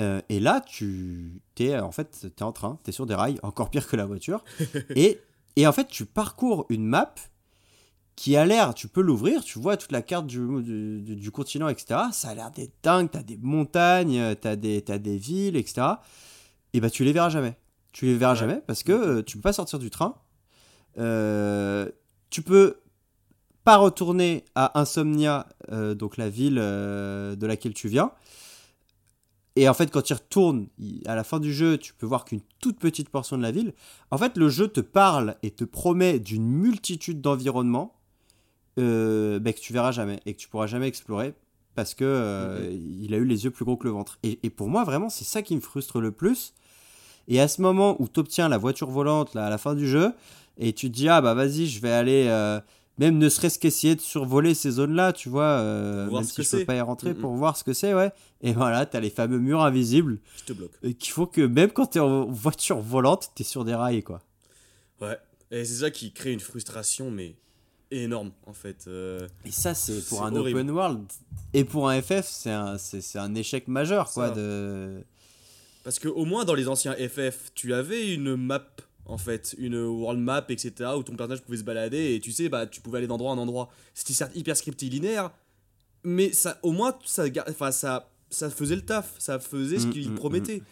Euh, 0.00 0.20
et 0.28 0.38
là, 0.40 0.60
tu 0.66 1.40
es 1.58 1.78
en 1.78 1.90
fait, 1.92 2.26
t'es 2.36 2.42
en 2.44 2.52
train, 2.52 2.78
tu 2.84 2.90
es 2.90 2.92
sur 2.92 3.06
des 3.06 3.14
rails, 3.14 3.38
encore 3.42 3.70
pire 3.70 3.86
que 3.88 3.96
la 3.96 4.04
voiture. 4.06 4.44
et, 4.96 5.20
et 5.56 5.66
en 5.66 5.72
fait, 5.72 5.86
tu 5.88 6.04
parcours 6.06 6.66
une 6.68 6.86
map 6.86 7.14
qui 8.20 8.36
a 8.36 8.44
l'air, 8.44 8.74
tu 8.74 8.88
peux 8.88 9.00
l'ouvrir, 9.00 9.44
tu 9.44 9.60
vois 9.60 9.76
toute 9.76 9.92
la 9.92 10.02
carte 10.02 10.26
du, 10.26 10.38
du, 10.62 11.00
du- 11.02 11.14
du 11.14 11.30
continent, 11.30 11.68
etc. 11.68 12.00
Ça 12.10 12.30
a 12.30 12.34
l'air 12.34 12.50
d'être 12.50 12.74
dingue, 12.82 13.08
t'as 13.12 13.22
des 13.22 13.36
montagnes, 13.36 14.34
t'as 14.34 14.56
des, 14.56 14.82
t'as 14.82 14.98
des 14.98 15.16
villes, 15.18 15.54
etc. 15.56 15.86
Et 16.72 16.80
bah 16.80 16.90
tu 16.90 17.04
les 17.04 17.12
verras 17.12 17.28
jamais. 17.30 17.56
Tu 17.92 18.06
les 18.06 18.16
verras 18.16 18.32
Ouais. 18.32 18.38
jamais 18.40 18.60
parce 18.66 18.82
que 18.82 18.90
euh, 18.92 19.22
tu 19.22 19.36
peux 19.36 19.42
pas 19.42 19.52
sortir 19.52 19.78
du 19.78 19.88
train. 19.90 20.16
Euh, 20.98 21.88
tu 22.30 22.42
peux 22.42 22.80
pas 23.62 23.76
retourner 23.76 24.44
à 24.56 24.78
Insomnia, 24.80 25.46
euh, 25.70 25.94
donc 25.94 26.16
la 26.16 26.28
ville 26.28 26.58
euh, 26.58 27.36
de 27.36 27.46
laquelle 27.46 27.72
tu 27.74 27.86
viens. 27.88 28.10
Et 29.54 29.68
en 29.68 29.74
fait, 29.74 29.90
quand 29.90 30.02
tu 30.02 30.12
retournes, 30.12 30.66
à 31.06 31.14
la 31.14 31.22
fin 31.24 31.38
du 31.40 31.52
jeu, 31.52 31.78
tu 31.78 31.92
peux 31.94 32.06
voir 32.06 32.24
qu'une 32.24 32.40
toute 32.60 32.78
petite 32.78 33.10
portion 33.10 33.36
de 33.36 33.42
la 33.42 33.50
ville. 33.52 33.74
En 34.10 34.18
fait, 34.18 34.36
le 34.36 34.48
jeu 34.48 34.68
te 34.68 34.80
parle 34.80 35.36
et 35.42 35.50
te 35.50 35.64
promet 35.64 36.18
d'une 36.18 36.46
multitude 36.48 37.20
d'environnements 37.20 37.94
euh, 38.78 39.38
bah, 39.38 39.52
que 39.52 39.60
tu 39.60 39.72
verras 39.72 39.92
jamais 39.92 40.20
et 40.26 40.34
que 40.34 40.38
tu 40.38 40.48
pourras 40.48 40.66
jamais 40.66 40.88
explorer 40.88 41.34
parce 41.74 41.94
que 41.94 42.04
euh, 42.04 42.70
il 43.02 43.14
a 43.14 43.18
eu 43.18 43.24
les 43.24 43.44
yeux 43.44 43.50
plus 43.50 43.64
gros 43.64 43.76
que 43.76 43.84
le 43.84 43.90
ventre. 43.92 44.18
Et, 44.24 44.38
et 44.42 44.50
pour 44.50 44.68
moi, 44.68 44.82
vraiment, 44.84 45.08
c'est 45.10 45.24
ça 45.24 45.42
qui 45.42 45.54
me 45.54 45.60
frustre 45.60 46.00
le 46.00 46.10
plus. 46.12 46.54
Et 47.28 47.40
à 47.40 47.46
ce 47.46 47.60
moment 47.62 47.94
où 48.00 48.08
tu 48.08 48.18
obtiens 48.20 48.48
la 48.48 48.58
voiture 48.58 48.90
volante 48.90 49.34
là, 49.34 49.46
à 49.46 49.50
la 49.50 49.58
fin 49.58 49.74
du 49.74 49.86
jeu, 49.86 50.12
et 50.56 50.72
tu 50.72 50.90
te 50.90 50.96
dis, 50.96 51.08
ah 51.08 51.20
bah 51.20 51.34
vas-y, 51.34 51.66
je 51.66 51.80
vais 51.80 51.90
aller, 51.92 52.24
euh, 52.28 52.58
même 52.98 53.16
ne 53.18 53.28
serait-ce 53.28 53.60
qu'essayer 53.60 53.94
de 53.94 54.00
survoler 54.00 54.54
ces 54.54 54.72
zones-là, 54.72 55.12
tu 55.12 55.28
vois, 55.28 55.44
euh, 55.44 56.10
même 56.10 56.24
si 56.24 56.42
je 56.42 56.50
peux 56.56 56.64
pas 56.64 56.74
y 56.74 56.80
rentrer 56.80 57.10
Mhm. 57.14 57.20
pour 57.20 57.32
voir 57.34 57.56
ce 57.56 57.62
que 57.62 57.72
c'est, 57.74 57.94
ouais. 57.94 58.10
Et 58.40 58.52
voilà, 58.54 58.84
t'as 58.86 58.98
les 58.98 59.10
fameux 59.10 59.38
murs 59.38 59.62
invisibles 59.62 60.18
Je 60.38 60.44
te 60.46 60.52
bloque. 60.54 60.72
euh, 60.84 60.92
qui 60.98 61.10
font 61.10 61.26
que 61.26 61.42
même 61.42 61.70
quand 61.70 61.86
t'es 61.86 62.00
en 62.00 62.24
voiture 62.26 62.80
volante, 62.80 63.30
t'es 63.36 63.44
sur 63.44 63.64
des 63.64 63.74
rails, 63.76 64.02
quoi. 64.02 64.20
Ouais. 65.00 65.16
Et 65.52 65.64
c'est 65.64 65.74
ça 65.82 65.90
qui 65.92 66.12
crée 66.12 66.32
une 66.32 66.40
frustration, 66.40 67.10
mais 67.10 67.36
énorme, 67.90 68.32
en 68.46 68.52
fait. 68.52 68.84
euh, 68.86 69.26
Et 69.44 69.50
ça, 69.50 69.74
c'est 69.74 70.04
pour 70.08 70.24
un 70.24 70.34
horrible. 70.36 70.58
open 70.60 70.70
world 70.70 71.06
et 71.54 71.64
pour 71.64 71.88
un 71.88 72.00
FF, 72.02 72.26
c'est 72.28 72.50
un, 72.50 72.76
un 73.14 73.34
échec 73.34 73.68
majeur, 73.68 74.10
quoi. 74.12 74.28
Ça. 74.28 74.34
De... 74.34 75.02
Parce 75.84 75.98
que 75.98 76.08
au 76.08 76.24
moins 76.26 76.44
dans 76.44 76.54
les 76.54 76.68
anciens 76.68 76.94
FF, 76.94 77.52
tu 77.54 77.72
avais 77.72 78.12
une 78.12 78.36
map 78.36 78.66
en 79.06 79.16
fait, 79.16 79.54
une 79.58 79.82
world 79.82 80.20
map, 80.20 80.44
etc. 80.50 80.90
où 80.98 81.02
ton 81.02 81.16
personnage 81.16 81.40
pouvait 81.42 81.56
se 81.56 81.62
balader 81.62 82.14
et 82.14 82.20
tu 82.20 82.30
sais, 82.30 82.50
bah 82.50 82.66
tu 82.66 82.82
pouvais 82.82 82.98
aller 82.98 83.06
d'endroit 83.06 83.30
en 83.32 83.38
endroit. 83.38 83.70
C'était 83.94 84.12
certes 84.12 84.36
hyper 84.36 84.54
scripté 84.54 84.86
linéaire, 84.90 85.30
mais 86.04 86.30
ça, 86.34 86.58
au 86.62 86.72
moins 86.72 86.94
ça, 87.06 87.24
enfin 87.48 87.72
ça, 87.72 88.10
ça 88.28 88.50
faisait 88.50 88.76
le 88.76 88.82
taf, 88.84 89.14
ça 89.18 89.38
faisait 89.38 89.78
ce 89.78 89.86
Mm, 89.86 89.90
qu'il 89.92 90.10
mm, 90.10 90.14
promettait. 90.14 90.62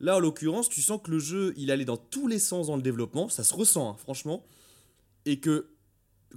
Là, 0.00 0.16
en 0.16 0.18
l'occurrence, 0.18 0.68
tu 0.68 0.82
sens 0.82 1.00
que 1.00 1.12
le 1.12 1.20
jeu, 1.20 1.54
il 1.56 1.70
allait 1.70 1.84
dans 1.84 1.96
tous 1.96 2.26
les 2.26 2.40
sens 2.40 2.66
dans 2.66 2.74
le 2.76 2.82
développement, 2.82 3.28
ça 3.28 3.44
se 3.44 3.54
ressent, 3.54 3.90
hein, 3.92 3.96
franchement, 3.98 4.44
et 5.24 5.38
que, 5.38 5.68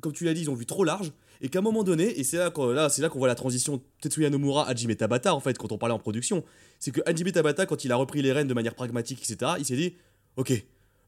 comme 0.02 0.14
tu 0.14 0.26
l'as 0.26 0.34
dit, 0.34 0.42
ils 0.42 0.50
ont 0.50 0.56
vu 0.56 0.66
trop 0.66 0.84
large, 0.84 1.12
et 1.42 1.50
qu'à 1.50 1.60
un 1.60 1.62
moment 1.62 1.84
donné, 1.84 2.20
et 2.20 2.24
c'est 2.24 2.38
là 2.38 2.50
qu'on 2.50 2.68
là, 2.68 2.90
c'est 2.90 3.02
là 3.02 3.10
qu'on 3.10 3.20
voit 3.20 3.28
la 3.28 3.36
transition 3.36 3.82
Tetsuya 4.02 4.30
Nomura, 4.30 4.68
Hajime 4.68 4.96
Tabata, 4.96 5.34
en 5.34 5.40
fait, 5.40 5.58
quand 5.58 5.72
on 5.72 5.78
parlait 5.78 5.96
en 5.96 6.00
production, 6.00 6.44
c'est 6.80 6.92
que 6.92 7.02
Hajime 7.06 7.32
Tabata, 7.32 7.66
quand 7.66 7.84
il 7.86 7.92
a 7.92 7.96
repris 7.96 8.22
les 8.22 8.32
rênes 8.32 8.48
de 8.48 8.54
manière 8.54 8.76
pragmatique, 8.76 9.20
etc., 9.20 9.54
il 9.60 9.66
s'est 9.66 9.76
dit, 9.76 9.96
ok, 10.36 10.54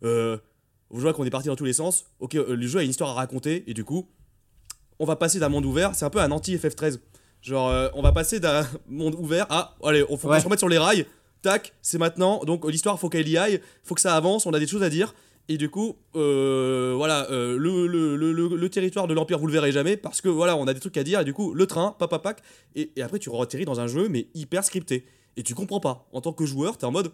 euh, 0.04 0.38
je 0.94 1.00
vois 1.00 1.14
qu'on 1.14 1.26
est 1.26 1.30
parti 1.30 1.48
dans 1.48 1.56
tous 1.56 1.66
les 1.66 1.74
sens. 1.74 2.06
Ok, 2.20 2.36
euh, 2.36 2.56
le 2.56 2.68
jeu 2.68 2.80
a 2.80 2.84
une 2.84 2.90
histoire 2.90 3.12
à 3.12 3.14
raconter, 3.14 3.64
et 3.68 3.74
du 3.74 3.84
coup, 3.84 4.08
on 5.00 5.06
va 5.06 5.16
passer 5.16 5.40
d'un 5.40 5.50
monde 5.50 5.66
ouvert. 5.66 5.96
C'est 5.96 6.06
un 6.06 6.10
peu 6.10 6.20
un 6.20 6.32
anti-FF13. 6.32 7.00
Genre, 7.42 7.70
euh, 7.70 7.90
on 7.96 8.02
va 8.02 8.12
passer 8.12 8.40
d'un 8.40 8.68
monde 8.88 9.16
ouvert 9.16 9.48
à. 9.50 9.76
Allez, 9.84 10.06
on 10.10 10.18
faut 10.18 10.34
se 10.34 10.44
remette 10.44 10.60
sur 10.60 10.70
les 10.70 10.78
rails. 10.78 11.06
Tac, 11.42 11.74
c'est 11.82 11.98
maintenant. 11.98 12.44
Donc, 12.46 12.70
l'histoire, 12.70 13.00
faut 13.00 13.10
qu'elle 13.10 13.28
y 13.28 13.38
aille. 13.38 13.62
Faut 13.84 13.96
que 13.96 14.02
ça 14.02 14.16
avance. 14.16 14.46
On 14.46 14.54
a 14.54 14.60
des 14.60 14.68
choses 14.68 14.84
à 14.84 14.90
dire. 14.90 15.16
Et 15.54 15.58
du 15.58 15.70
coup, 15.70 15.98
euh, 16.16 16.94
voilà, 16.96 17.30
euh, 17.30 17.58
le, 17.58 17.88
le, 17.88 18.16
le, 18.16 18.32
le- 18.32 18.56
le 18.56 18.70
territoire 18.70 19.08
de 19.08 19.14
l'Empire, 19.14 19.38
vous 19.38 19.48
le 19.48 19.54
verrez 19.54 19.72
jamais. 19.74 19.98
Parce 19.98 20.22
que 20.22 20.30
voilà, 20.30 20.56
on 20.56 20.66
a 20.68 20.74
des 20.74 20.80
trucs 20.80 20.96
à 20.98 21.04
dire. 21.04 21.20
Et 21.20 21.26
du 21.26 21.34
coup, 21.34 21.54
le 21.54 21.68
train, 21.68 21.92
papapac. 22.00 22.42
Et, 22.76 22.92
et 22.96 23.02
après, 23.02 23.20
tu 23.20 23.30
atterris 23.36 23.66
dans 23.66 23.80
un 23.82 23.88
jeu, 23.88 24.08
mais 24.08 24.28
hyper 24.34 24.64
scripté. 24.64 25.06
Et 25.36 25.44
tu 25.44 25.54
comprends 25.56 25.80
pas. 25.82 26.08
En 26.14 26.22
tant 26.22 26.32
que 26.32 26.46
joueur, 26.46 26.78
t'es 26.78 26.86
en 26.86 26.92
mode. 26.92 27.12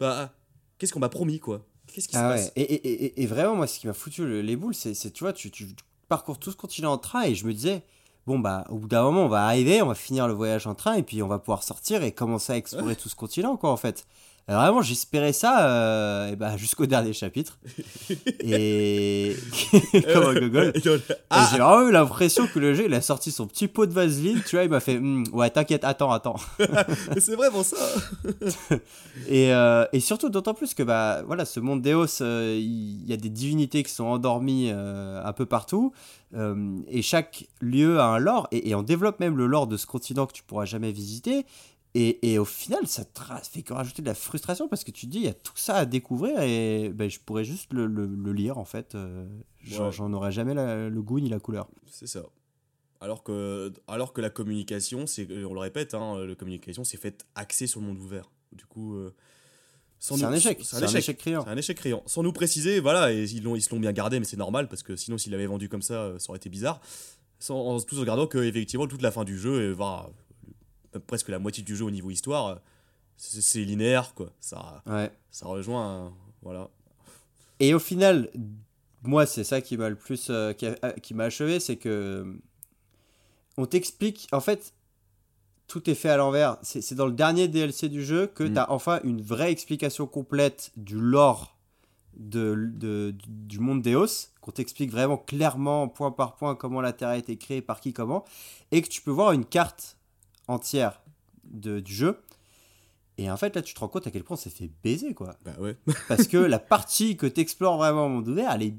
Bah, 0.00 0.32
qu'est-ce 0.78 0.92
qu'on 0.92 1.00
m'a 1.00 1.08
promis, 1.08 1.38
quoi? 1.40 1.66
Qu'est-ce 1.92 2.08
qui 2.08 2.14
se 2.14 2.18
Ah 2.20 2.30
passe? 2.30 2.46
ouais. 2.56 2.62
et, 2.62 2.74
et, 2.74 3.04
et, 3.04 3.22
et 3.22 3.26
vraiment, 3.26 3.54
moi, 3.56 3.66
ce 3.66 3.78
qui 3.80 3.86
m'a 3.86 3.92
foutu 3.92 4.24
le- 4.26 4.40
les 4.42 4.56
boules, 4.56 4.74
c'est, 4.74 4.94
tu 5.12 5.24
vois, 5.24 5.32
tu, 5.32 5.50
tu 5.50 5.66
parcours 6.08 6.38
tout 6.38 6.50
ce 6.50 6.56
continent 6.56 6.92
en 6.92 6.98
train 6.98 7.22
et 7.24 7.34
je 7.34 7.46
me 7.46 7.52
disais, 7.52 7.82
bon, 8.26 8.38
bah, 8.38 8.64
au 8.70 8.76
bout 8.78 8.88
d'un 8.88 9.02
moment, 9.02 9.24
on 9.24 9.28
va 9.28 9.44
arriver, 9.46 9.82
on 9.82 9.86
va 9.88 9.94
finir 9.94 10.26
le 10.28 10.34
voyage 10.34 10.66
en 10.66 10.74
train 10.74 10.94
et 10.94 11.02
puis 11.02 11.22
on 11.22 11.28
va 11.28 11.38
pouvoir 11.38 11.62
sortir 11.62 12.02
et 12.02 12.12
commencer 12.12 12.52
à 12.52 12.56
explorer 12.56 12.96
tout 12.96 13.08
ce 13.08 13.14
continent, 13.14 13.56
quoi, 13.56 13.70
en 13.70 13.76
fait. 13.76 14.06
Et 14.48 14.52
vraiment, 14.52 14.80
j'espérais 14.80 15.32
ça 15.32 15.68
euh, 15.68 16.28
et 16.32 16.36
bah, 16.36 16.56
jusqu'au 16.56 16.86
dernier 16.86 17.12
chapitre. 17.12 17.58
et. 18.40 19.34
Comme 20.12 20.22
un 20.24 20.34
gogol. 20.34 20.72
Et 20.74 20.78
Et 20.78 21.00
Ah, 21.30 21.48
j'ai 21.50 21.58
vraiment 21.58 21.88
eu 21.88 21.90
l'impression 21.90 22.46
que 22.46 22.60
le 22.60 22.72
jeu, 22.72 22.84
il 22.86 22.94
a 22.94 23.00
sorti 23.00 23.32
son 23.32 23.48
petit 23.48 23.66
pot 23.66 23.86
de 23.86 23.92
vaseline, 23.92 24.40
tu 24.46 24.54
vois, 24.54 24.62
il 24.64 24.70
m'a 24.70 24.78
fait, 24.78 24.98
Hum, 24.98 25.24
ouais, 25.32 25.50
t'inquiète, 25.50 25.82
attends, 25.84 26.12
attends. 26.12 26.36
c'est 27.18 27.34
vraiment 27.34 27.64
ça 27.64 27.76
Et, 29.28 29.52
euh, 29.52 29.84
et 29.92 30.00
surtout, 30.00 30.28
d'autant 30.28 30.54
plus 30.54 30.74
que 30.74 30.82
bah, 30.84 31.22
voilà, 31.26 31.44
ce 31.44 31.58
monde 31.60 31.82
d'Eos, 31.82 32.20
euh, 32.22 32.56
il 32.56 33.04
y 33.06 33.12
a 33.12 33.16
des 33.16 33.30
divinités 33.30 33.82
qui 33.82 33.92
sont 33.92 34.04
endormies 34.04 34.70
euh, 34.72 35.20
un 35.24 35.32
peu 35.32 35.46
partout. 35.46 35.92
euh, 36.36 36.78
et 36.88 37.02
chaque 37.02 37.46
lieu 37.60 37.98
a 37.98 38.04
un 38.06 38.18
lore. 38.18 38.46
Et, 38.52 38.70
et 38.70 38.74
on 38.74 38.82
développe 38.82 39.20
même 39.20 39.36
le 39.36 39.46
lore 39.46 39.66
de 39.66 39.76
ce 39.76 39.86
continent 39.86 40.26
que 40.26 40.32
tu 40.32 40.42
pourras 40.42 40.64
jamais 40.66 40.92
visiter. 40.92 41.44
Et, 41.98 42.32
et 42.32 42.38
au 42.38 42.44
final, 42.44 42.86
ça 42.86 43.04
te 43.06 43.20
fait 43.50 43.62
que 43.62 43.72
rajouter 43.72 44.02
de 44.02 44.06
la 44.06 44.14
frustration 44.14 44.68
parce 44.68 44.84
que 44.84 44.90
tu 44.90 45.06
te 45.06 45.10
dis, 45.12 45.18
il 45.18 45.24
y 45.24 45.28
a 45.28 45.32
tout 45.34 45.56
ça 45.56 45.76
à 45.76 45.86
découvrir 45.86 46.40
et 46.42 46.90
ben, 46.90 47.08
je 47.08 47.18
pourrais 47.20 47.44
juste 47.44 47.72
le, 47.72 47.86
le- 47.86 48.04
le 48.06 48.32
lire 48.34 48.58
en 48.58 48.66
fait. 48.66 48.94
euh, 48.94 49.26
J'en 49.64 49.86
Ouais. 49.86 49.92
j'en 49.92 50.12
aurais 50.12 50.30
jamais 50.30 50.52
la- 50.52 50.88
le 50.90 51.02
goût 51.02 51.20
ni 51.20 51.28
la 51.30 51.38
couleur. 51.40 51.68
C'est 51.90 52.06
ça. 52.06 52.22
Alors 53.00 53.22
que, 53.22 53.72
alors 53.88 54.12
que 54.12 54.20
la 54.20 54.28
communication, 54.30 55.06
c'est, 55.06 55.26
on 55.44 55.54
le 55.54 55.60
répète, 55.60 55.94
hein, 55.94 56.18
la 56.26 56.34
communication, 56.34 56.84
c'est 56.84 56.96
fait 56.98 57.24
axée 57.34 57.66
sur 57.66 57.80
le 57.80 57.86
monde 57.86 57.98
ouvert. 57.98 58.30
Du 58.52 58.66
coup, 58.66 58.96
euh, 58.96 59.14
C'est 59.98 60.22
un 60.22 60.32
échec. 60.32 60.60
C'est 60.62 60.76
un 60.82 60.86
échec 60.86 61.16
criant. 61.16 61.44
C'est 61.44 61.50
un 61.50 61.56
échec 61.56 61.76
criant. 61.78 62.02
Sans 62.06 62.22
nous 62.22 62.32
préciser, 62.32 62.78
voilà, 62.80 63.12
et 63.12 63.24
ils, 63.24 63.42
l'ont, 63.42 63.56
ils 63.56 63.62
se 63.62 63.74
l'ont 63.74 63.80
bien 63.80 63.92
gardé, 63.92 64.18
mais 64.18 64.24
c'est 64.26 64.36
normal, 64.36 64.68
parce 64.68 64.82
que 64.82 64.96
sinon, 64.96 65.16
s'ils 65.18 65.32
l'avaient 65.32 65.46
vendu 65.46 65.68
comme 65.70 65.82
ça, 65.82 65.94
euh, 65.94 66.18
ça 66.18 66.28
aurait 66.30 66.36
été 66.38 66.50
bizarre. 66.50 66.80
Sans, 67.38 67.56
en, 67.58 67.80
tout 67.80 67.96
en 67.96 68.00
regardant 68.00 68.26
que, 68.26 68.38
effectivement, 68.38 68.86
toute 68.86 69.02
la 69.02 69.10
fin 69.10 69.24
du 69.24 69.38
jeu, 69.38 69.70
euh, 69.70 69.74
presque 70.98 71.28
la 71.28 71.38
moitié 71.38 71.62
du 71.62 71.76
jeu 71.76 71.84
au 71.84 71.90
niveau 71.90 72.10
histoire, 72.10 72.46
euh, 72.46 72.54
c'est, 73.16 73.60
linéaire, 73.64 74.14
quoi. 74.14 74.30
Ça, 74.40 74.82
Ouais. 74.86 75.10
ça 75.30 75.46
rejoint, 75.46 76.06
un- 76.06 76.12
voilà. 76.42 76.68
Et 77.60 77.72
au 77.74 77.78
final, 77.78 78.30
moi, 79.02 79.24
c'est 79.26 79.44
ça 79.44 79.60
qui 79.60 79.76
m'a 79.76 79.88
le 79.88 79.96
plus, 79.96 80.28
euh, 80.30 80.52
qui, 80.52 81.14
m'a 81.14 81.24
achevé, 81.24 81.58
c'est 81.60 81.76
que 81.76 81.88
euh, 81.88 82.32
on 83.56 83.66
t'explique, 83.66 84.28
en 84.32 84.40
fait, 84.40 84.74
tout 85.66 85.88
est 85.90 85.94
fait 85.94 86.10
à 86.10 86.16
l'envers. 86.16 86.58
C'est 86.62 86.94
dans 86.94 87.06
le 87.06 87.12
dernier 87.12 87.48
DLC 87.48 87.88
du 87.88 88.04
jeu 88.04 88.26
que 88.28 88.44
Mm. 88.44 88.52
tu 88.52 88.58
as 88.58 88.70
enfin 88.70 89.00
une 89.02 89.20
vraie 89.22 89.50
explication 89.50 90.06
complète 90.06 90.70
du 90.76 90.98
lore 91.00 91.56
de, 92.18 92.70
de- 92.74 93.14
du 93.26 93.58
monde 93.58 93.82
d'Eos, 93.82 94.28
qu'on 94.40 94.50
t'explique 94.52 94.90
vraiment 94.90 95.18
clairement, 95.18 95.88
point 95.88 96.10
par 96.12 96.36
point, 96.36 96.54
comment 96.54 96.80
la 96.80 96.92
Terre 96.92 97.08
a 97.08 97.16
été 97.18 97.36
créée, 97.36 97.60
par 97.62 97.80
qui, 97.80 97.92
comment, 97.92 98.24
et 98.72 98.80
que 98.82 98.88
tu 98.88 99.00
peux 99.02 99.10
voir 99.10 99.32
une 99.32 99.44
carte 99.44 99.96
entière 100.48 101.00
de, 101.44 101.80
du 101.80 101.94
jeu. 101.94 102.18
Et 103.18 103.30
en 103.30 103.36
fait, 103.36 103.54
là, 103.56 103.62
tu 103.62 103.72
te 103.74 103.80
rends 103.80 103.88
compte 103.88 104.06
à 104.06 104.10
quel 104.10 104.24
point 104.24 104.36
c'est 104.36 104.50
fait 104.50 104.70
baiser, 104.84 105.14
quoi. 105.14 105.36
Bah 105.44 105.52
ouais. 105.58 105.76
Parce 106.08 106.26
que 106.28 106.36
la 106.36 106.58
partie 106.58 107.16
que 107.16 107.26
tu 107.26 107.40
explores 107.40 107.76
vraiment 107.78 108.06
au 108.06 108.08
monde 108.10 108.28
ouvert, 108.28 108.52
elle 108.52 108.62
est, 108.62 108.74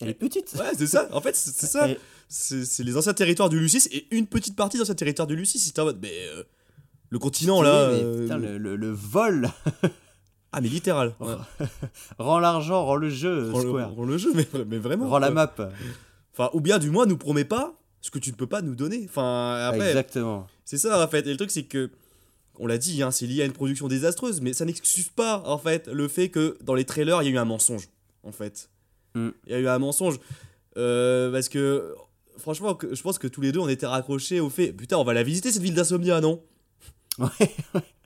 elle 0.00 0.08
est 0.08 0.14
petite. 0.14 0.54
Ouais, 0.58 0.70
c'est 0.76 0.86
ça. 0.86 1.08
En 1.12 1.20
fait, 1.20 1.34
c'est, 1.36 1.50
c'est 1.54 1.66
ça. 1.66 1.88
Et- 1.88 1.98
C'est 2.34 2.64
c'est 2.64 2.82
les 2.82 2.96
anciens 2.96 3.12
territoires 3.12 3.50
du 3.50 3.58
Lucis 3.60 3.88
et 3.92 4.06
une 4.10 4.26
petite 4.26 4.56
partie 4.56 4.78
des 4.78 4.82
anciens 4.82 4.94
territoires 4.94 5.26
du 5.28 5.36
Lucis. 5.36 5.58
C'était 5.58 5.80
en 5.80 5.84
mode, 5.84 5.98
mais 6.00 6.12
euh, 6.28 6.44
le 7.10 7.18
continent 7.18 7.60
là. 7.60 7.88
mais 7.90 8.00
euh, 8.02 8.22
putain, 8.22 8.38
le, 8.38 8.56
le- 8.56 8.76
le 8.76 8.90
vol 8.90 9.50
Ah, 10.52 10.60
mais 10.62 10.68
littéral. 10.68 11.14
Ouais. 11.20 11.34
rend 12.18 12.38
l'argent, 12.38 12.84
rend 12.86 12.96
le 12.96 13.10
jeu, 13.10 13.50
Rends 13.50 13.58
le, 13.62 13.68
Square. 13.68 13.94
rends 13.94 14.04
le 14.04 14.16
jeu, 14.16 14.32
mais, 14.34 14.46
mais 14.66 14.78
vraiment. 14.78 15.08
Rend 15.10 15.18
la 15.18 15.30
map. 15.30 15.52
Enfin, 16.32 16.48
ou 16.54 16.60
bien 16.62 16.78
du 16.78 16.88
moins, 16.90 17.04
nous 17.04 17.18
promets 17.18 17.44
pas 17.44 17.74
ce 18.00 18.10
que 18.10 18.18
tu 18.18 18.30
ne 18.30 18.36
peux 18.36 18.46
pas 18.46 18.62
nous 18.62 18.74
donner. 18.74 19.04
Enfin, 19.08 19.56
après, 19.68 19.88
Exactement. 19.88 20.46
C'est 20.64 20.78
ça 20.78 21.02
en 21.02 21.08
fait. 21.08 21.26
Et 21.26 21.30
le 21.30 21.36
truc, 21.36 21.50
c'est 21.50 21.64
que. 21.64 21.90
On 22.58 22.66
l'a 22.66 22.76
dit, 22.76 23.02
hein, 23.02 23.10
c'est 23.10 23.26
lié 23.26 23.42
à 23.42 23.46
une 23.46 23.52
production 23.52 23.88
désastreuse, 23.88 24.42
mais 24.42 24.52
ça 24.52 24.66
n'excuse 24.66 25.08
pas 25.08 25.42
en 25.46 25.56
fait 25.56 25.88
le 25.88 26.06
fait 26.06 26.28
que 26.28 26.58
dans 26.62 26.74
les 26.74 26.84
trailers, 26.84 27.22
il 27.22 27.26
y 27.26 27.28
a 27.28 27.32
eu 27.32 27.38
un 27.38 27.46
mensonge. 27.46 27.88
En 28.24 28.32
fait. 28.32 28.68
Mm. 29.14 29.30
Il 29.46 29.52
y 29.52 29.54
a 29.54 29.58
eu 29.58 29.68
un 29.68 29.78
mensonge. 29.78 30.18
Euh, 30.76 31.32
parce 31.32 31.48
que. 31.48 31.94
Franchement, 32.38 32.78
je 32.90 33.00
pense 33.02 33.18
que 33.18 33.26
tous 33.26 33.40
les 33.42 33.52
deux, 33.52 33.60
on 33.60 33.68
était 33.68 33.86
raccrochés 33.86 34.40
au 34.40 34.48
fait. 34.48 34.72
Putain, 34.72 34.96
on 34.96 35.04
va 35.04 35.12
la 35.12 35.22
visiter 35.22 35.52
cette 35.52 35.62
ville 35.62 35.74
d'Insomnia, 35.74 36.20
non? 36.20 36.42
Ouais. 37.18 37.28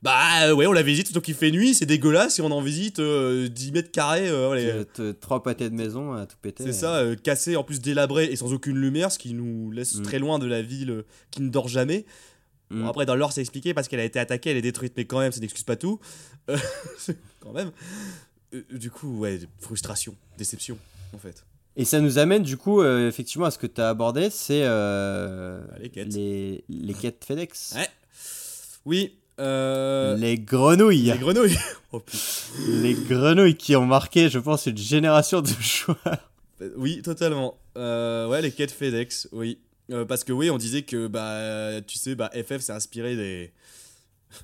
Bah 0.00 0.46
euh, 0.48 0.52
ouais, 0.54 0.66
on 0.66 0.72
la 0.72 0.82
visite, 0.82 1.08
surtout 1.08 1.20
qu'il 1.20 1.34
fait 1.34 1.50
nuit, 1.50 1.74
c'est 1.74 1.84
dégueulasse 1.86 2.38
et 2.38 2.42
on 2.42 2.52
en 2.52 2.60
visite 2.60 3.00
euh, 3.00 3.48
10 3.48 3.72
mètres 3.72 3.90
carrés. 3.90 4.28
euh, 4.28 4.84
Euh, 5.00 5.12
Trois 5.14 5.42
pâtés 5.42 5.68
de 5.70 5.74
maison 5.74 6.12
à 6.12 6.24
tout 6.26 6.36
péter. 6.40 6.62
c'est 6.64 6.72
ça, 6.72 6.98
euh, 6.98 7.16
cassé, 7.16 7.56
en 7.56 7.64
plus 7.64 7.80
délabré 7.80 8.26
et 8.26 8.36
sans 8.36 8.52
aucune 8.52 8.76
lumière, 8.78 9.10
ce 9.10 9.18
qui 9.18 9.34
nous 9.34 9.72
laisse 9.72 9.96
Mm. 9.96 10.02
très 10.02 10.18
loin 10.20 10.38
de 10.38 10.46
la 10.46 10.62
ville 10.62 11.04
qui 11.32 11.42
ne 11.42 11.48
dort 11.48 11.66
jamais. 11.66 12.06
Mm. 12.70 12.82
Bon, 12.82 12.86
après, 12.88 13.06
dans 13.06 13.16
l'or, 13.16 13.32
c'est 13.32 13.40
expliqué 13.40 13.74
parce 13.74 13.88
qu'elle 13.88 13.98
a 13.98 14.04
été 14.04 14.20
attaquée, 14.20 14.50
elle 14.50 14.56
est 14.56 14.62
détruite, 14.62 14.92
mais 14.96 15.04
quand 15.04 15.18
même, 15.18 15.32
ça 15.32 15.40
n'excuse 15.40 15.64
pas 15.64 15.74
tout. 15.76 15.98
Quand 17.40 17.52
même. 17.52 17.72
Du 18.72 18.90
coup, 18.90 19.18
ouais, 19.18 19.40
frustration, 19.60 20.14
déception, 20.38 20.78
en 21.12 21.18
fait. 21.18 21.44
Et 21.76 21.84
ça 21.84 22.00
nous 22.00 22.18
amène 22.18 22.42
du 22.42 22.56
coup, 22.56 22.82
effectivement, 22.84 23.46
à 23.46 23.50
ce 23.50 23.58
que 23.58 23.66
tu 23.66 23.80
as 23.80 23.88
abordé, 23.90 24.30
c'est 24.30 24.62
euh, 24.64 25.60
Ah, 25.72 25.78
les 25.80 25.88
quêtes. 25.90 26.12
les, 26.14 26.64
les 26.68 26.94
quêtes 26.94 27.24
FedEx. 27.24 27.74
Ouais. 27.76 27.88
Oui, 28.84 29.18
euh, 29.38 30.16
Les 30.16 30.38
grenouilles. 30.38 31.02
les 31.12 31.18
grenouilles. 31.18 31.58
oh. 31.92 32.02
Les 32.68 32.94
grenouilles 32.94 33.56
qui 33.56 33.76
ont 33.76 33.86
marqué, 33.86 34.28
je 34.28 34.38
pense, 34.38 34.66
une 34.66 34.78
génération 34.78 35.40
de 35.40 35.48
joueurs. 35.60 35.98
Euh, 36.60 36.70
Oui, 36.76 37.02
totalement. 37.02 37.58
Euh, 37.76 38.26
ouais, 38.28 38.42
les 38.42 38.50
quêtes 38.50 38.70
FedEx, 38.72 39.28
oui. 39.32 39.58
Euh, 39.90 40.04
parce 40.04 40.24
que 40.24 40.32
oui, 40.32 40.50
on 40.50 40.58
disait 40.58 40.82
que 40.82 41.06
bah 41.06 41.80
tu 41.86 41.96
sais 41.96 42.14
bah 42.14 42.30
FF 42.34 42.60
s'est 42.60 42.72
inspiré 42.72 43.16
des 43.16 43.52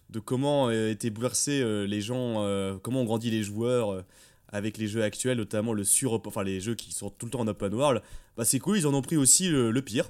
de 0.09 0.19
comment 0.19 0.71
étaient 0.71 1.11
bouleversés 1.11 1.63
les 1.87 2.01
gens, 2.01 2.37
comment 2.83 3.03
ont 3.03 3.05
grandi 3.05 3.31
les 3.31 3.43
joueurs 3.43 4.03
avec 4.49 4.79
les 4.79 4.89
jeux 4.89 5.03
actuels, 5.03 5.37
notamment 5.37 5.75
le 5.75 5.85
sur 5.85 6.19
enfin 6.25 6.43
les 6.45 6.61
jeux 6.61 6.75
qui 6.75 6.93
sont 6.93 7.11
tout 7.11 7.27
le 7.27 7.31
temps 7.31 7.41
en 7.41 7.47
open 7.49 7.75
world. 7.75 8.01
Bah 8.39 8.47
c'est 8.47 8.59
cool, 8.59 8.79
ils 8.79 8.87
en 8.87 8.95
ont 8.95 9.03
pris 9.03 9.19
aussi 9.19 9.49
le, 9.49 9.71
le 9.71 9.83
pire. 9.83 10.09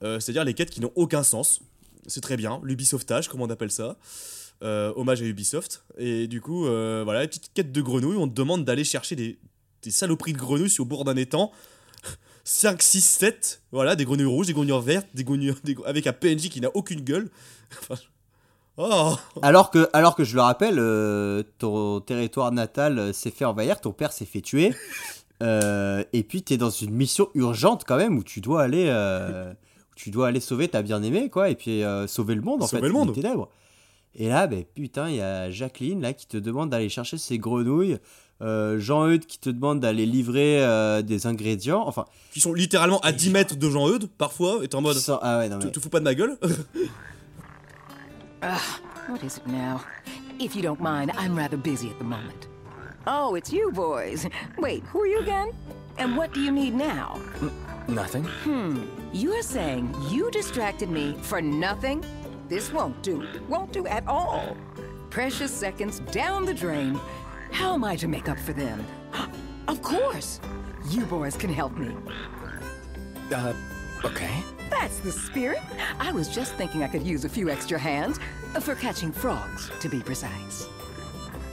C'est-à-dire 0.00 0.42
les 0.42 0.54
quêtes 0.54 0.70
qui 0.70 0.80
n'ont 0.80 0.92
aucun 0.96 1.22
sens. 1.22 1.60
C'est 2.08 2.20
très 2.20 2.36
bien, 2.36 2.60
l'Ubisoftage, 2.64 3.28
comme 3.28 3.40
on 3.42 3.50
appelle 3.50 3.70
ça. 3.70 3.96
Euh, 4.64 4.92
hommage 4.96 5.22
à 5.22 5.24
Ubisoft. 5.24 5.84
Et 5.98 6.26
du 6.26 6.40
coup, 6.40 6.66
euh, 6.66 7.02
voilà, 7.04 7.22
les 7.22 7.28
petites 7.28 7.52
quêtes 7.54 7.70
de 7.70 7.80
grenouilles, 7.80 8.16
on 8.16 8.26
te 8.28 8.34
demande 8.34 8.64
d'aller 8.64 8.82
chercher 8.82 9.14
des, 9.14 9.38
des 9.82 9.90
saloperies 9.92 10.32
de 10.32 10.38
grenouilles 10.38 10.68
sur 10.70 10.82
le 10.84 10.88
bord 10.88 11.04
d'un 11.04 11.14
étang. 11.16 11.52
5, 12.42 12.80
6, 12.82 13.00
7, 13.02 13.62
voilà, 13.72 13.94
des 13.94 14.04
grenouilles 14.04 14.24
rouges, 14.24 14.46
des 14.48 14.54
grenouilles 14.54 14.82
vertes, 14.84 15.06
des 15.14 15.22
grenouilles 15.22 15.54
des- 15.64 15.76
avec 15.84 16.06
un 16.06 16.12
PNJ 16.12 16.48
qui 16.48 16.60
n'a 16.60 16.70
aucune 16.74 17.02
gueule. 17.02 17.30
Enfin, 17.82 18.00
oh, 18.78 19.14
Alors 19.42 19.70
que, 19.70 19.88
alors 19.92 20.16
que 20.16 20.24
je 20.24 20.34
le 20.34 20.40
rappelle, 20.40 20.78
euh, 20.78 21.42
ton 21.58 22.00
territoire 22.00 22.50
natal 22.50 23.12
s'est 23.12 23.30
fait 23.30 23.44
envahir, 23.44 23.80
ton 23.80 23.92
père 23.92 24.12
s'est 24.12 24.24
fait 24.24 24.40
tuer. 24.40 24.74
euh, 25.42 26.02
et 26.12 26.22
puis 26.24 26.42
tu 26.42 26.54
es 26.54 26.56
dans 26.56 26.70
une 26.70 26.90
mission 26.92 27.28
urgente 27.34 27.84
quand 27.86 27.96
même 27.98 28.16
où 28.16 28.24
tu 28.24 28.40
dois 28.40 28.62
aller, 28.62 28.86
euh, 28.88 29.52
tu 30.00 30.10
dois 30.10 30.28
aller 30.28 30.38
sauver 30.40 30.68
ta 30.68 30.80
bien-aimée, 30.82 31.28
quoi, 31.28 31.50
et 31.50 31.56
puis 31.56 31.82
euh, 31.82 32.06
sauver 32.06 32.34
le 32.36 32.42
monde 32.42 32.62
en 32.62 32.66
Sauver 32.68 32.82
fait. 32.82 32.86
le 32.88 32.92
monde. 32.94 33.12
Et 34.14 34.28
là, 34.28 34.46
ben, 34.46 34.64
putain, 34.74 35.08
il 35.10 35.16
y 35.16 35.20
a 35.20 35.50
Jacqueline 35.50 36.00
là 36.00 36.12
qui 36.12 36.26
te 36.26 36.36
demande 36.36 36.70
d'aller 36.70 36.88
chercher 36.88 37.18
ses 37.18 37.38
grenouilles. 37.38 37.98
euh, 38.40 38.78
Jean-Eudes 38.78 39.26
qui 39.26 39.38
te 39.40 39.50
demande 39.50 39.80
d'aller 39.80 40.06
livrer 40.06 40.62
euh, 40.64 41.02
des 41.02 41.26
ingrédients. 41.26 41.82
Enfin, 41.86 42.04
qui 42.32 42.38
sont 42.40 42.54
littéralement 42.54 43.00
à 43.00 43.10
10 43.10 43.30
mètres 43.30 43.56
de 43.56 43.68
Jean-Eudes, 43.68 44.08
parfois, 44.16 44.60
et 44.62 44.68
t'es 44.68 44.76
en 44.76 44.80
mode, 44.82 44.96
sans- 44.96 45.18
ah 45.22 45.38
ouais, 45.38 45.48
non, 45.48 45.56
mais- 45.58 45.64
tu 45.64 45.72
te 45.72 45.80
fous 45.80 45.88
pas 45.90 45.98
de 45.98 46.04
ma 46.04 46.14
gueule 46.14 46.38
What 49.08 49.22
is 49.24 49.36
it 49.38 49.46
now? 49.46 49.80
If 50.38 50.54
you 50.54 50.62
don't 50.62 50.80
mind, 50.80 51.10
I'm 51.18 51.34
rather 51.36 51.56
busy 51.56 51.88
at 51.88 51.98
the 51.98 52.04
moment. 52.04 52.46
Oh, 53.06 53.34
it's 53.34 53.50
you 53.52 53.72
boys. 53.72 54.26
Wait, 54.58 54.82
who 54.92 55.00
are 55.02 55.06
you 55.08 55.18
again? 55.20 55.48
And 55.98 56.16
what 56.16 56.32
do 56.32 56.40
you 56.40 56.52
need 56.52 56.74
now? 56.74 57.18
Nothing. 57.88 58.26
You're 59.12 59.42
saying 59.42 59.94
you 60.10 60.30
distracted 60.30 60.90
me 60.90 61.16
for 61.22 61.40
nothing? 61.40 62.04
This 62.48 62.70
won't 62.72 63.02
do. 63.02 63.26
Won't 63.48 63.72
do 63.72 63.86
at 63.86 64.06
all. 64.06 64.54
Precious 65.08 65.50
seconds 65.50 66.00
down 66.12 66.44
the 66.44 66.52
drain. 66.52 67.00
How 67.50 67.72
am 67.72 67.84
I 67.84 67.96
to 67.96 68.08
make 68.08 68.28
up 68.28 68.38
for 68.38 68.52
them? 68.52 68.84
Of 69.68 69.82
course. 69.82 70.40
You 70.88 71.04
boys 71.04 71.36
can 71.36 71.52
help 71.52 71.76
me. 71.76 71.94
Uh, 73.30 73.52
okay. 74.02 74.42
That's 74.70 74.98
the 75.00 75.12
spirit. 75.12 75.58
I 75.98 76.10
was 76.10 76.34
just 76.34 76.54
thinking 76.54 76.82
I 76.82 76.88
could 76.88 77.02
use 77.06 77.26
a 77.26 77.28
few 77.28 77.50
extra 77.50 77.78
hands 77.78 78.18
for 78.60 78.74
catching 78.74 79.12
frogs, 79.12 79.70
to 79.80 79.90
be 79.90 80.00
precise. 80.00 80.66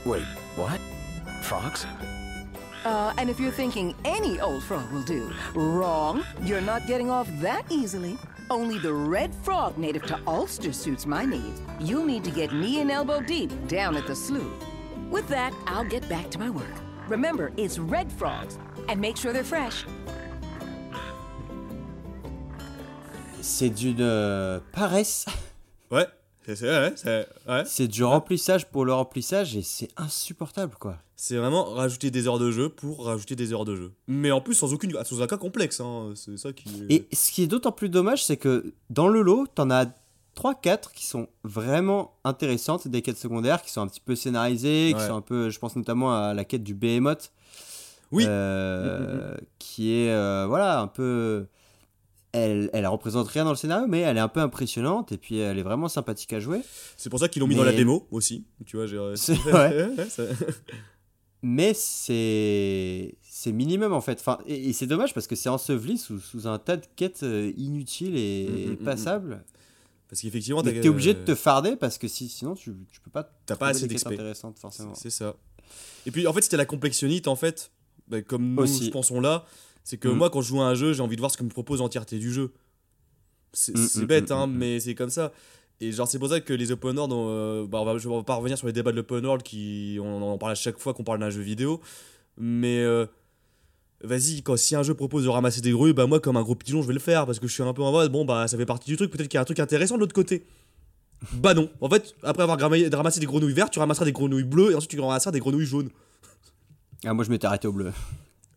Wait, 0.06 0.24
what? 0.56 0.80
Frogs? 1.42 1.84
Uh, 2.86 3.12
and 3.18 3.28
if 3.28 3.40
you're 3.40 3.50
thinking 3.50 3.96
any 4.04 4.38
old 4.38 4.62
frog 4.62 4.88
will 4.92 5.02
do, 5.02 5.32
wrong. 5.56 6.24
You're 6.42 6.60
not 6.60 6.86
getting 6.86 7.10
off 7.10 7.28
that 7.40 7.64
easily. 7.68 8.16
Only 8.48 8.78
the 8.78 8.92
red 8.92 9.34
frog 9.34 9.76
native 9.76 10.06
to 10.06 10.20
Ulster 10.24 10.72
suits 10.72 11.04
my 11.04 11.24
needs. 11.24 11.60
You'll 11.80 12.04
need 12.04 12.22
to 12.22 12.30
get 12.30 12.52
knee 12.52 12.80
and 12.80 12.92
elbow 12.92 13.20
deep 13.20 13.50
down 13.66 13.96
at 13.96 14.06
the 14.06 14.14
slough. 14.14 14.46
With 15.10 15.26
that, 15.26 15.52
I'll 15.66 15.82
get 15.82 16.08
back 16.08 16.30
to 16.30 16.38
my 16.38 16.48
work. 16.48 16.76
Remember, 17.08 17.50
it's 17.56 17.76
red 17.80 18.12
frogs, 18.12 18.56
and 18.88 19.00
make 19.00 19.16
sure 19.16 19.32
they're 19.32 19.42
fresh. 19.42 19.84
C'est 23.40 23.70
d'une 23.70 24.00
euh, 24.00 24.60
paresse. 24.70 25.26
Ouais, 25.90 26.06
c'est 26.54 26.68
ouais, 27.06 27.26
ouais. 27.48 27.86
Du 27.88 28.04
remplissage 28.04 28.66
pour 28.66 28.84
le 28.84 28.92
remplissage 28.92 29.56
et 29.56 29.62
c'est 29.62 29.88
insupportable 29.96 30.74
quoi. 30.78 30.98
C'est 31.16 31.36
vraiment 31.36 31.64
rajouter 31.64 32.10
des 32.10 32.28
heures 32.28 32.38
de 32.38 32.50
jeu 32.50 32.68
pour 32.68 33.06
rajouter 33.06 33.34
des 33.36 33.52
heures 33.52 33.64
de 33.64 33.74
jeu. 33.74 33.92
Mais 34.06 34.30
en 34.30 34.40
plus 34.40 34.54
sans 34.54 34.72
aucune 34.72 34.92
sans 35.04 35.22
un 35.22 35.26
cas 35.26 35.38
complexe 35.38 35.80
hein. 35.80 36.12
c'est 36.14 36.36
ça 36.38 36.52
qui 36.52 36.68
Et 36.88 37.06
ce 37.12 37.32
qui 37.32 37.42
est 37.42 37.46
d'autant 37.46 37.72
plus 37.72 37.88
dommage, 37.88 38.24
c'est 38.24 38.36
que 38.36 38.72
dans 38.90 39.08
le 39.08 39.22
lot, 39.22 39.46
t'en 39.54 39.70
as 39.70 39.86
3-4 40.36 40.92
qui 40.94 41.06
sont 41.06 41.28
vraiment 41.44 42.14
intéressantes, 42.24 42.86
des 42.88 43.02
quêtes 43.02 43.16
secondaires 43.16 43.62
qui 43.62 43.70
sont 43.70 43.80
un 43.80 43.88
petit 43.88 44.00
peu 44.00 44.14
scénarisées, 44.14 44.92
qui 44.94 45.02
sont 45.02 45.16
un 45.16 45.22
peu, 45.22 45.50
je 45.50 45.58
pense 45.58 45.74
notamment 45.76 46.14
à 46.14 46.34
la 46.34 46.44
quête 46.44 46.62
du 46.62 46.74
Behemoth, 46.74 47.32
Oui. 48.12 48.24
euh, 48.28 49.34
qui 49.58 49.92
est, 49.92 50.10
euh, 50.10 50.44
voilà, 50.46 50.80
un 50.80 50.86
peu... 50.88 51.46
Elle, 52.38 52.70
elle 52.72 52.86
représente 52.86 53.28
rien 53.28 53.44
dans 53.44 53.50
le 53.50 53.56
scénario, 53.56 53.86
mais 53.88 54.00
elle 54.00 54.16
est 54.16 54.20
un 54.20 54.28
peu 54.28 54.40
impressionnante 54.40 55.10
et 55.12 55.16
puis 55.16 55.38
elle 55.38 55.58
est 55.58 55.62
vraiment 55.62 55.88
sympathique 55.88 56.32
à 56.34 56.40
jouer. 56.40 56.60
C'est 56.96 57.08
pour 57.08 57.18
ça 57.18 57.28
qu'ils 57.28 57.40
l'ont 57.40 57.46
mis 57.48 57.54
dans 57.54 57.64
la 57.64 57.70
Mais- 57.70 57.78
démo 57.78 58.06
aussi, 58.10 58.44
tu 58.66 58.76
vois, 58.76 58.86
j'ai 58.86 58.98
C'est- 59.16 59.32
ouais. 59.52 59.88
Mais 61.42 61.74
c'est 61.74 63.14
c'est 63.22 63.52
minimum 63.52 63.92
en 63.92 64.00
fait. 64.00 64.18
Enfin, 64.20 64.38
et, 64.46 64.70
et 64.70 64.72
c'est 64.72 64.86
dommage 64.86 65.14
parce 65.14 65.26
que 65.26 65.36
c'est 65.36 65.48
enseveli 65.48 65.98
sous, 65.98 66.18
sous 66.18 66.46
un 66.48 66.58
tas 66.58 66.76
de 66.76 66.86
quêtes 66.96 67.22
euh, 67.22 67.52
inutiles 67.56 68.16
et, 68.16 68.46
Mm, 68.48 68.52
mm, 68.54 68.58
et 68.58 68.66
mm, 68.68 68.76
passables. 68.84 69.44
Parce 70.08 70.22
qu'effectivement, 70.22 70.62
Mais 70.64 70.80
t'es 70.80 70.88
obligé 70.88 71.14
de 71.14 71.20
te 71.24 71.34
farder 71.34 71.76
parce 71.76 71.98
que 71.98 72.06
si, 72.08 72.28
sinon 72.28 72.54
tu, 72.54 72.74
tu 72.92 73.00
peux 73.00 73.10
pas 73.10 73.28
T'as 73.44 73.56
pas 73.56 73.68
assez 73.68 73.86
d'XP. 73.86 74.06
intéressantes 74.08 74.58
forcément. 74.58 74.94
C'est 74.94 75.10
ça. 75.10 75.34
Et 76.06 76.10
puis 76.10 76.26
en 76.26 76.32
fait, 76.32 76.42
c'était 76.42 76.56
la 76.56 76.64
complexionnite 76.64 77.28
en 77.28 77.36
fait, 77.36 77.70
bah, 78.08 78.22
comme 78.22 78.54
nous 78.54 78.62
Aussi. 78.62 78.86
je 78.86 78.90
pensons 78.90 79.20
là, 79.20 79.44
c'est 79.86 79.98
que 79.98 80.08
Mm. 80.08 80.16
moi 80.16 80.30
quand 80.30 80.42
je 80.42 80.48
joue 80.48 80.60
à 80.60 80.66
un 80.66 80.74
jeu, 80.74 80.92
j'ai 80.92 81.00
envie 81.02 81.14
de 81.14 81.20
voir 81.20 81.30
ce 81.30 81.36
que 81.36 81.44
me 81.44 81.48
propose 81.48 81.78
l'entièreté 81.78 82.18
du 82.18 82.32
jeu. 82.32 82.50
C'est 83.52 83.72
Mm, 83.76 84.02
mm, 84.02 84.04
bête, 84.06 84.30
hein, 84.32 84.46
mais 84.48 84.80
c'est 84.80 84.96
comme 84.96 85.10
ça. 85.10 85.32
Et 85.80 85.92
genre 85.92 86.08
c'est 86.08 86.18
pour 86.18 86.28
ça 86.28 86.40
que 86.40 86.52
les 86.52 86.72
open 86.72 86.98
world, 86.98 87.12
euh, 87.12 87.66
bah, 87.68 87.78
on 87.80 87.84
va, 87.84 87.96
je 87.96 88.08
vais 88.08 88.22
pas 88.24 88.34
revenir 88.34 88.58
sur 88.58 88.66
les 88.66 88.72
débats 88.72 88.90
de 88.90 88.96
l'open 88.96 89.24
world 89.24 89.42
qui 89.44 89.98
on 90.02 90.22
en 90.22 90.38
parle 90.38 90.52
à 90.52 90.54
chaque 90.56 90.78
fois 90.78 90.92
qu'on 90.92 91.04
parle 91.04 91.20
d'un 91.20 91.30
jeu 91.30 91.40
vidéo, 91.42 91.80
mais 92.36 92.80
euh, 92.80 93.06
vas-y 94.02 94.42
quand 94.42 94.56
si 94.56 94.74
un 94.74 94.82
jeu 94.82 94.94
propose 94.94 95.22
de 95.24 95.28
ramasser 95.28 95.60
des 95.60 95.70
grenouilles, 95.70 95.92
bah 95.92 96.06
moi 96.06 96.18
comme 96.18 96.36
un 96.36 96.42
gros 96.42 96.54
pigeon 96.56 96.82
je 96.82 96.88
vais 96.88 96.94
le 96.94 96.98
faire 97.00 97.24
parce 97.26 97.38
que 97.38 97.46
je 97.46 97.52
suis 97.52 97.62
un 97.62 97.72
peu 97.72 97.82
en 97.82 97.92
mode 97.92 98.10
bon 98.10 98.24
bah 98.24 98.48
ça 98.48 98.56
fait 98.56 98.66
partie 98.66 98.90
du 98.90 98.96
truc, 98.96 99.10
peut-être 99.12 99.28
qu'il 99.28 99.36
y 99.36 99.38
a 99.38 99.42
un 99.42 99.44
truc 99.46 99.60
intéressant 99.60 99.94
de 99.94 100.00
l'autre 100.00 100.14
côté. 100.14 100.44
Bah 101.32 101.54
non, 101.54 101.70
en 101.80 101.88
fait 101.88 102.14
après 102.22 102.42
avoir 102.42 102.58
ramassé 102.58 103.20
des 103.20 103.26
grenouilles 103.26 103.54
vertes, 103.54 103.72
tu 103.72 103.78
ramasseras 103.78 104.04
des 104.04 104.12
grenouilles 104.12 104.44
bleues 104.44 104.72
et 104.72 104.74
ensuite 104.74 104.90
tu 104.90 105.00
ramasseras 105.00 105.30
des 105.30 105.40
grenouilles 105.40 105.64
jaunes. 105.64 105.88
Ah, 107.04 107.14
moi 107.14 107.24
je 107.24 107.30
m'étais 107.30 107.46
arrêté 107.46 107.68
au 107.68 107.72
bleu. 107.72 107.90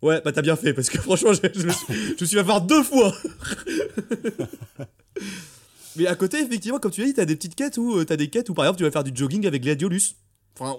Ouais, 0.01 0.21
bah 0.23 0.31
t'as 0.31 0.41
bien 0.41 0.55
fait, 0.55 0.73
parce 0.73 0.89
que 0.89 0.97
franchement, 1.01 1.33
je, 1.33 1.41
je 1.53 1.65
me 1.67 1.71
suis, 1.73 1.93
je 1.93 2.11
me 2.11 2.25
suis 2.25 2.27
fait 2.27 2.39
avoir 2.39 2.61
deux 2.61 2.83
fois. 2.83 3.13
Mais 5.95 6.07
à 6.07 6.15
côté, 6.15 6.39
effectivement, 6.39 6.79
comme 6.79 6.91
tu 6.91 7.01
l'as 7.01 7.07
dit, 7.07 7.13
t'as 7.13 7.25
des 7.25 7.35
petites 7.35 7.55
quêtes 7.55 7.77
où 7.77 7.97
euh, 7.97 8.05
t'as 8.05 8.15
des 8.15 8.29
quêtes 8.29 8.49
où 8.49 8.53
par 8.53 8.65
exemple 8.65 8.77
tu 8.77 8.83
vas 8.83 8.91
faire 8.91 9.03
du 9.03 9.11
jogging 9.13 9.45
avec 9.47 9.63
Gladiolus. 9.63 10.15
Enfin, 10.57 10.77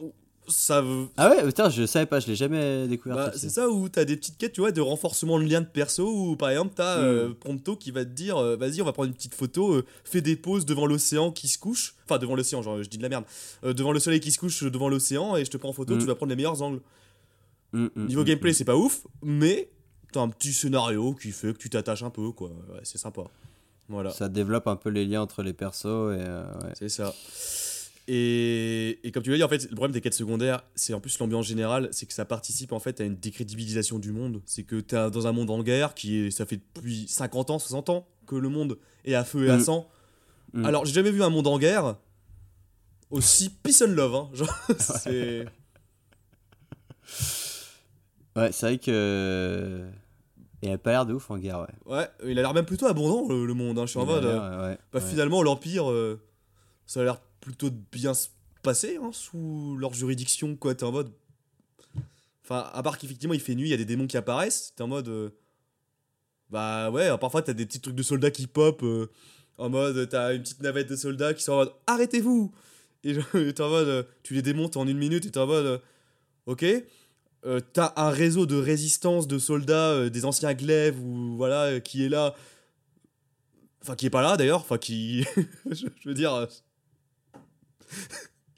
ça. 0.49 0.81
veut- 0.81 1.09
Ah 1.17 1.29
ouais, 1.31 1.45
putain, 1.45 1.69
je 1.69 1.85
savais 1.85 2.07
pas, 2.07 2.21
je 2.21 2.27
l'ai 2.29 2.37
jamais 2.37 2.87
découvert. 2.89 3.17
Bah, 3.17 3.33
c'est 3.37 3.51
ça 3.51 3.69
où 3.69 3.89
t'as 3.89 4.05
des 4.05 4.17
petites 4.17 4.39
quêtes, 4.39 4.53
tu 4.53 4.61
vois, 4.63 4.73
de 4.73 4.81
renforcement 4.81 5.39
de 5.39 5.45
lien 5.45 5.61
de 5.61 5.67
perso 5.67 6.09
où 6.11 6.37
par 6.37 6.49
exemple 6.51 6.73
t'as 6.75 6.99
euh, 6.99 7.29
Mm. 7.29 7.35
Prompto 7.35 7.77
qui 7.77 7.91
va 7.91 8.05
te 8.05 8.11
dire 8.11 8.37
euh, 8.39 8.57
vas-y, 8.57 8.81
on 8.81 8.85
va 8.85 8.93
prendre 8.93 9.09
une 9.09 9.15
petite 9.15 9.35
photo, 9.35 9.75
euh, 9.75 9.85
fais 10.05 10.23
des 10.23 10.37
poses 10.37 10.65
devant 10.65 10.87
l'océan 10.87 11.31
qui 11.33 11.49
se 11.49 11.59
couche. 11.59 11.95
Enfin, 12.07 12.19
devant 12.19 12.35
l'océan, 12.37 12.63
genre 12.63 12.83
je 12.83 12.89
dis 12.89 12.97
de 12.97 13.03
la 13.03 13.09
merde. 13.11 13.25
Euh, 13.65 13.75
devant 13.75 13.93
le 13.93 14.01
soleil 14.01 14.21
qui 14.21 14.33
se 14.33 14.39
couche 14.39 14.63
euh, 14.63 14.71
devant 14.71 14.89
l'océan 14.89 15.37
et 15.37 15.45
je 15.45 15.51
te 15.51 15.57
prends 15.57 15.69
en 15.71 15.75
photo, 15.75 15.97
Mm. 15.97 15.99
tu 15.99 16.07
vas 16.07 16.15
prendre 16.15 16.31
les 16.31 16.37
meilleurs 16.37 16.63
angles. 16.63 16.81
Mm, 17.73 17.87
mm, 17.95 18.07
Niveau 18.07 18.23
mm, 18.23 18.25
gameplay, 18.25 18.53
c'est 18.53 18.65
pas 18.65 18.77
ouf, 18.77 19.07
mais 19.23 19.71
t'as 20.13 20.21
un 20.21 20.29
petit 20.29 20.53
scénario 20.53 21.15
qui 21.15 21.31
fait 21.33 21.53
que 21.53 21.59
tu 21.59 21.71
t'attaches 21.71 22.03
un 22.03 22.11
peu, 22.11 22.33
quoi. 22.33 22.49
Ouais, 22.49 22.81
c'est 22.83 22.99
sympa. 22.99 23.23
Voilà, 23.89 24.11
Ça 24.11 24.29
développe 24.29 24.69
un 24.69 24.77
peu 24.77 24.89
les 24.89 25.05
liens 25.05 25.23
entre 25.23 25.43
les 25.43 25.53
persos 25.53 25.87
et 25.87 25.89
euh, 26.21 26.45
ouais. 26.63 26.73
c'est 26.75 26.89
ça. 26.89 27.13
Et, 28.07 29.01
et 29.05 29.13
comme 29.13 29.23
tu 29.23 29.31
l'as 29.31 29.37
dit, 29.37 29.43
en 29.43 29.49
fait, 29.49 29.69
le 29.69 29.75
problème 29.75 29.93
des 29.93 30.01
quêtes 30.01 30.15
secondaires, 30.15 30.63
c'est 30.75 30.95
en 30.95 31.01
plus 31.01 31.19
l'ambiance 31.19 31.47
générale, 31.47 31.89
c'est 31.93 32.07
que 32.07 32.13
ça 32.13 32.25
participe 32.25 32.73
en 32.73 32.79
fait 32.79 33.01
à 33.01 33.05
une 33.05 33.17
décrédibilisation 33.17 33.99
du 33.99 34.13
monde. 34.13 34.43
C'est 34.47 34.63
que 34.63 34.81
t'es 34.81 35.11
dans 35.11 35.27
un 35.27 35.33
monde 35.33 35.51
en 35.51 35.63
guerre 35.63 35.95
qui 35.95 36.19
est, 36.19 36.31
ça 36.31 36.47
fait 36.47 36.61
depuis 36.75 37.07
50 37.09 37.51
ans, 37.51 37.59
60 37.59 37.91
ans 37.91 38.09
que 38.27 38.37
le 38.37 38.49
monde 38.49 38.79
est 39.05 39.15
à 39.15 39.25
feu 39.25 39.47
et 39.47 39.51
à 39.51 39.61
sang. 39.61 39.89
Mm. 40.53 40.65
Alors, 40.65 40.85
j'ai 40.85 40.93
jamais 40.95 41.11
vu 41.11 41.23
un 41.23 41.31
monde 41.31 41.47
en 41.47 41.59
guerre 41.59 41.97
aussi 43.11 43.51
peace 43.51 43.83
and 43.83 43.93
love. 43.93 44.15
Hein. 44.15 44.31
Genre, 44.35 44.59
c'est. 44.79 45.47
Ouais, 48.37 48.53
c'est 48.53 48.67
vrai 48.67 48.79
que. 48.79 49.87
Et 50.63 50.67
elle 50.69 50.75
a 50.75 50.79
pas 50.79 50.91
l'air 50.91 51.07
de 51.07 51.15
ouf 51.15 51.31
en 51.31 51.39
guerre, 51.39 51.61
ouais. 51.61 51.95
Ouais, 51.97 52.09
il 52.25 52.39
a 52.39 52.43
l'air 52.43 52.53
même 52.55 52.67
plutôt 52.67 52.87
abondant 52.87 53.27
le, 53.29 53.47
le 53.47 53.55
monde. 53.55 53.79
hein. 53.79 53.87
Je 53.87 53.91
suis 53.93 53.99
en 53.99 54.03
Il 54.03 54.07
mode. 54.09 54.25
euh, 54.25 54.71
ouais, 54.71 54.79
Bah, 54.93 55.01
ouais. 55.01 55.07
finalement, 55.11 55.43
l'Empire, 55.43 55.91
euh, 55.91 56.21
ça 56.87 57.01
a 57.01 57.05
l'air 57.05 57.21
plutôt 57.41 57.71
de 57.71 57.79
bien 57.93 58.13
se 58.15 58.29
passer 58.63 58.99
hein, 59.03 59.11
sous 59.13 59.77
leur 59.79 59.95
juridiction, 59.95 60.55
quoi. 60.57 60.75
T'es 60.75 60.85
en 60.85 60.93
mode. 60.93 61.11
Enfin, 62.45 62.69
à 62.75 62.83
part 62.83 62.99
qu'effectivement 62.99 63.33
il 63.35 63.41
fait 63.41 63.55
nuit, 63.55 63.69
il 63.69 63.71
y 63.71 63.75
a 63.75 63.77
des 63.79 63.85
démons 63.85 64.07
qui 64.07 64.17
apparaissent, 64.17 64.75
t'es 64.77 64.83
en 64.83 64.89
mode. 64.89 65.09
euh, 65.09 65.31
Bah 66.51 66.91
ouais, 66.91 67.17
parfois 67.19 67.43
t'as 67.43 67.53
des 67.53 67.65
petits 67.65 67.81
trucs 67.81 67.95
de 67.95 68.03
soldats 68.03 68.31
qui 68.33 68.47
pop, 68.49 68.83
euh, 68.83 69.07
en 69.57 69.69
mode 69.71 70.09
t'as 70.09 70.35
une 70.35 70.43
petite 70.43 70.61
navette 70.61 70.91
de 70.91 70.97
soldats 70.97 71.33
qui 71.33 71.43
sont 71.45 71.53
en 71.53 71.57
mode 71.59 71.73
Arrêtez-vous 71.87 72.53
Et 73.05 73.15
t'es 73.55 73.61
en 73.63 73.71
mode. 73.71 73.89
euh, 73.89 74.03
Tu 74.25 74.35
les 74.35 74.43
démontes 74.43 74.77
en 74.77 74.87
une 74.89 74.99
minute 74.99 75.25
et 75.27 75.31
t'es 75.31 75.39
en 75.39 75.47
mode. 75.47 75.65
euh, 75.67 75.79
Ok. 76.47 76.65
Euh, 77.47 77.61
t'as 77.73 77.93
un 77.97 78.11
réseau 78.11 78.45
de 78.47 78.57
résistance 78.57 79.27
de 79.27 79.39
soldats, 79.39 79.91
euh, 79.93 80.11
des 80.11 80.25
anciens 80.27 80.53
glaives, 80.55 80.99
ou 81.03 81.37
voilà, 81.37 81.63
euh, 81.65 81.81
qui 81.81 82.05
est 82.05 82.09
là. 82.11 82.35
Enfin, 83.83 83.95
qui 83.97 84.05
est 84.07 84.11
pas 84.11 84.21
là 84.23 84.37
d'ailleurs, 84.37 84.61
enfin, 84.61 84.77
qui. 84.77 85.25
je, 85.71 85.87
je 86.03 86.09
veux 86.09 86.15
dire. 86.15 86.47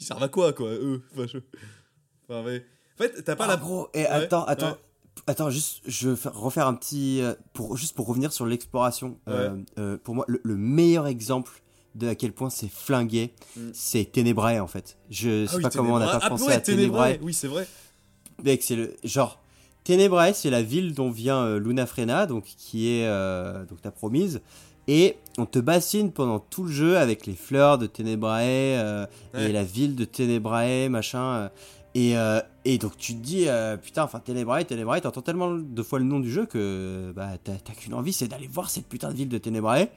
Ils 0.01 0.05
servent 0.05 0.23
à 0.23 0.29
quoi, 0.29 0.53
quoi, 0.53 0.71
eux? 0.71 1.03
Enfin, 1.12 1.27
je- 1.27 1.38
enfin, 2.29 2.42
mais- 2.45 2.64
En 2.99 3.03
fait, 3.03 3.23
t'as 3.23 3.37
pas 3.37 3.45
Ah, 3.45 3.49
la. 3.49 3.57
gros, 3.57 3.88
et 3.95 4.05
attends, 4.07 4.45
attends. 4.45 4.71
ouais. 4.73 4.77
Attends, 5.27 5.51
juste, 5.51 5.83
je 5.87 6.09
vais 6.11 6.31
refaire 6.31 6.66
un 6.66 6.75
petit. 6.75 7.23
Pour, 7.53 7.77
juste 7.77 7.95
pour 7.95 8.07
revenir 8.07 8.33
sur 8.33 8.47
l'exploration. 8.47 9.18
pour 10.03 10.14
moi, 10.14 10.25
le, 10.29 10.40
le 10.42 10.57
meilleur 10.57 11.07
exemple 11.07 11.62
de 11.95 12.09
à 12.09 12.14
quel 12.14 12.33
point 12.33 12.49
c'est 12.51 12.71
flingué, 12.71 13.35
Mm. 13.57 13.71
c'est 13.75 14.11
Ténébrae 14.11 14.59
en 14.61 14.66
fait. 14.66 14.97
Je 15.11 15.45
sais 15.47 15.53
Ah 15.53 15.57
oui, 15.59 15.62
pas 15.62 15.71
comment 15.71 15.95
on 15.95 15.99
n'a 15.99 16.07
pas 16.07 16.21
Ah, 16.23 16.29
pensé 16.31 16.45
ouais, 16.47 16.55
à 16.55 16.61
Ténébrae, 16.61 17.09
Ténébrae. 17.12 17.27
Oui, 17.27 17.35
c'est 17.35 17.49
vrai. 17.49 17.68
Mec, 18.45 18.62
c'est 18.62 18.77
le 18.77 18.95
genre 19.05 19.40
Ténébrae, 19.85 20.33
c'est 20.35 20.51
la 20.51 20.62
ville 20.62 20.95
dont 20.95 21.11
vient 21.11 21.38
euh, 21.45 21.59
Luna 21.59 21.87
Frena, 21.87 22.27
donc 22.27 22.45
qui 22.45 22.88
est 22.88 23.07
euh, 23.07 23.64
donc 23.66 23.81
ta 23.83 23.90
promise. 23.90 24.40
Et 24.88 25.16
on 25.38 25.47
te 25.47 25.59
bassine 25.61 26.11
pendant 26.12 26.38
tout 26.40 26.64
le 26.64 26.73
jeu 26.73 26.99
avec 26.99 27.27
les 27.27 27.35
fleurs 27.35 27.79
de 27.79 27.87
Ténébrae 27.87 28.42
euh, 28.79 29.07
Ouais. 29.35 29.51
et 29.51 29.53
la 29.53 29.62
ville 29.64 29.95
de 29.97 30.05
Ténébrae, 30.05 30.88
machin. 30.88 31.25
euh, 31.35 31.49
et, 31.95 32.16
euh, 32.16 32.40
et 32.64 32.79
donc 32.79 32.97
tu 32.97 33.14
te 33.14 33.21
dis, 33.21 33.47
putain, 33.83 34.03
enfin 34.05 34.18
Ténébrae, 34.18 34.64
Ténébrae, 34.64 35.01
t'entends 35.03 35.21
tellement 35.21 35.53
de 35.53 35.83
fois 35.83 35.99
le 35.99 36.05
nom 36.07 36.21
du 36.21 36.31
jeu 36.33 36.47
que 36.47 37.12
bah, 37.14 37.33
t'as 37.45 37.53
t'as 37.62 37.75
qu'une 37.75 37.92
envie, 37.95 38.12
c'est 38.14 38.29
d'aller 38.29 38.47
voir 38.51 38.71
cette 38.71 38.87
putain 38.88 39.11
de 39.11 39.14
ville 39.16 39.29
de 39.29 39.38
Ténébrae. 39.38 39.88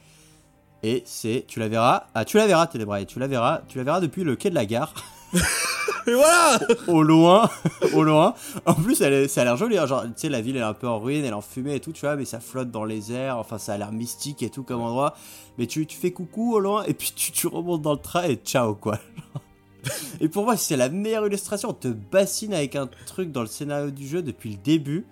Et 0.84 1.02
c'est, 1.06 1.46
tu 1.48 1.60
la 1.60 1.68
verras, 1.70 2.08
ah 2.14 2.26
tu 2.26 2.36
la 2.38 2.48
verras 2.48 2.68
Ténébrae, 2.68 3.06
tu 3.06 3.18
la 3.18 3.28
verras, 3.28 3.62
tu 3.70 3.78
la 3.78 3.84
verras 3.86 4.02
depuis 4.02 4.24
le 4.24 4.36
quai 4.36 4.50
de 4.50 4.56
la 4.56 4.66
gare. 4.66 4.94
Et 6.08 6.14
voilà 6.14 6.60
au 6.88 7.02
loin, 7.04 7.50
au 7.94 8.04
loin. 8.04 8.34
En 8.66 8.74
plus, 8.76 9.02
elle 9.02 9.14
est- 9.14 9.28
ça 9.28 9.42
a 9.42 9.44
l'air 9.46 9.58
joli. 9.58 9.78
hein, 9.78 9.86
Genre, 9.88 10.04
tu 10.04 10.12
sais, 10.18 10.30
la 10.30 10.42
ville 10.42 10.56
elle 10.56 10.62
est 10.62 10.66
un 10.66 10.74
peu 10.74 10.88
en 10.88 11.00
ruine, 11.00 11.20
elle 11.26 11.32
est 11.32 11.34
en 11.34 11.42
fumée 11.42 11.76
et 11.76 11.80
tout, 11.80 11.92
tu 11.94 12.02
vois, 12.02 12.16
mais 12.16 12.26
ça 12.26 12.40
flotte 12.40 12.70
dans 12.72 12.86
les 12.86 13.12
airs. 13.12 13.38
Enfin, 13.38 13.58
ça 13.58 13.74
a 13.74 13.78
l'air 13.78 13.92
mystique 13.92 14.44
et 14.44 14.50
tout 14.50 14.64
comme 14.64 14.82
endroit. 14.82 15.16
Mais 15.58 15.68
tu, 15.68 15.86
tu 15.88 15.98
fais 15.98 16.12
coucou 16.12 16.54
au 16.54 16.60
loin 16.60 16.84
et 16.86 16.94
puis 16.94 17.12
tu, 17.16 17.32
tu 17.32 17.48
remontes 17.48 17.82
dans 17.82 17.94
le 17.94 18.00
train 18.00 18.24
et 18.24 18.36
ciao 18.36 18.76
quoi. 18.76 19.00
et 20.22 20.28
pour 20.30 20.44
moi, 20.46 20.58
c'est 20.58 20.76
la 20.78 20.90
meilleure 20.90 21.26
illustration. 21.28 21.70
On 21.70 21.74
te 21.74 21.88
bassine 21.88 22.54
avec 22.54 22.76
un 22.76 22.88
truc 23.06 23.32
dans 23.32 23.42
le 23.42 23.48
scénario 23.48 23.90
du 23.92 24.08
jeu 24.08 24.22
depuis 24.22 24.52
le 24.52 24.58
début. 24.58 25.06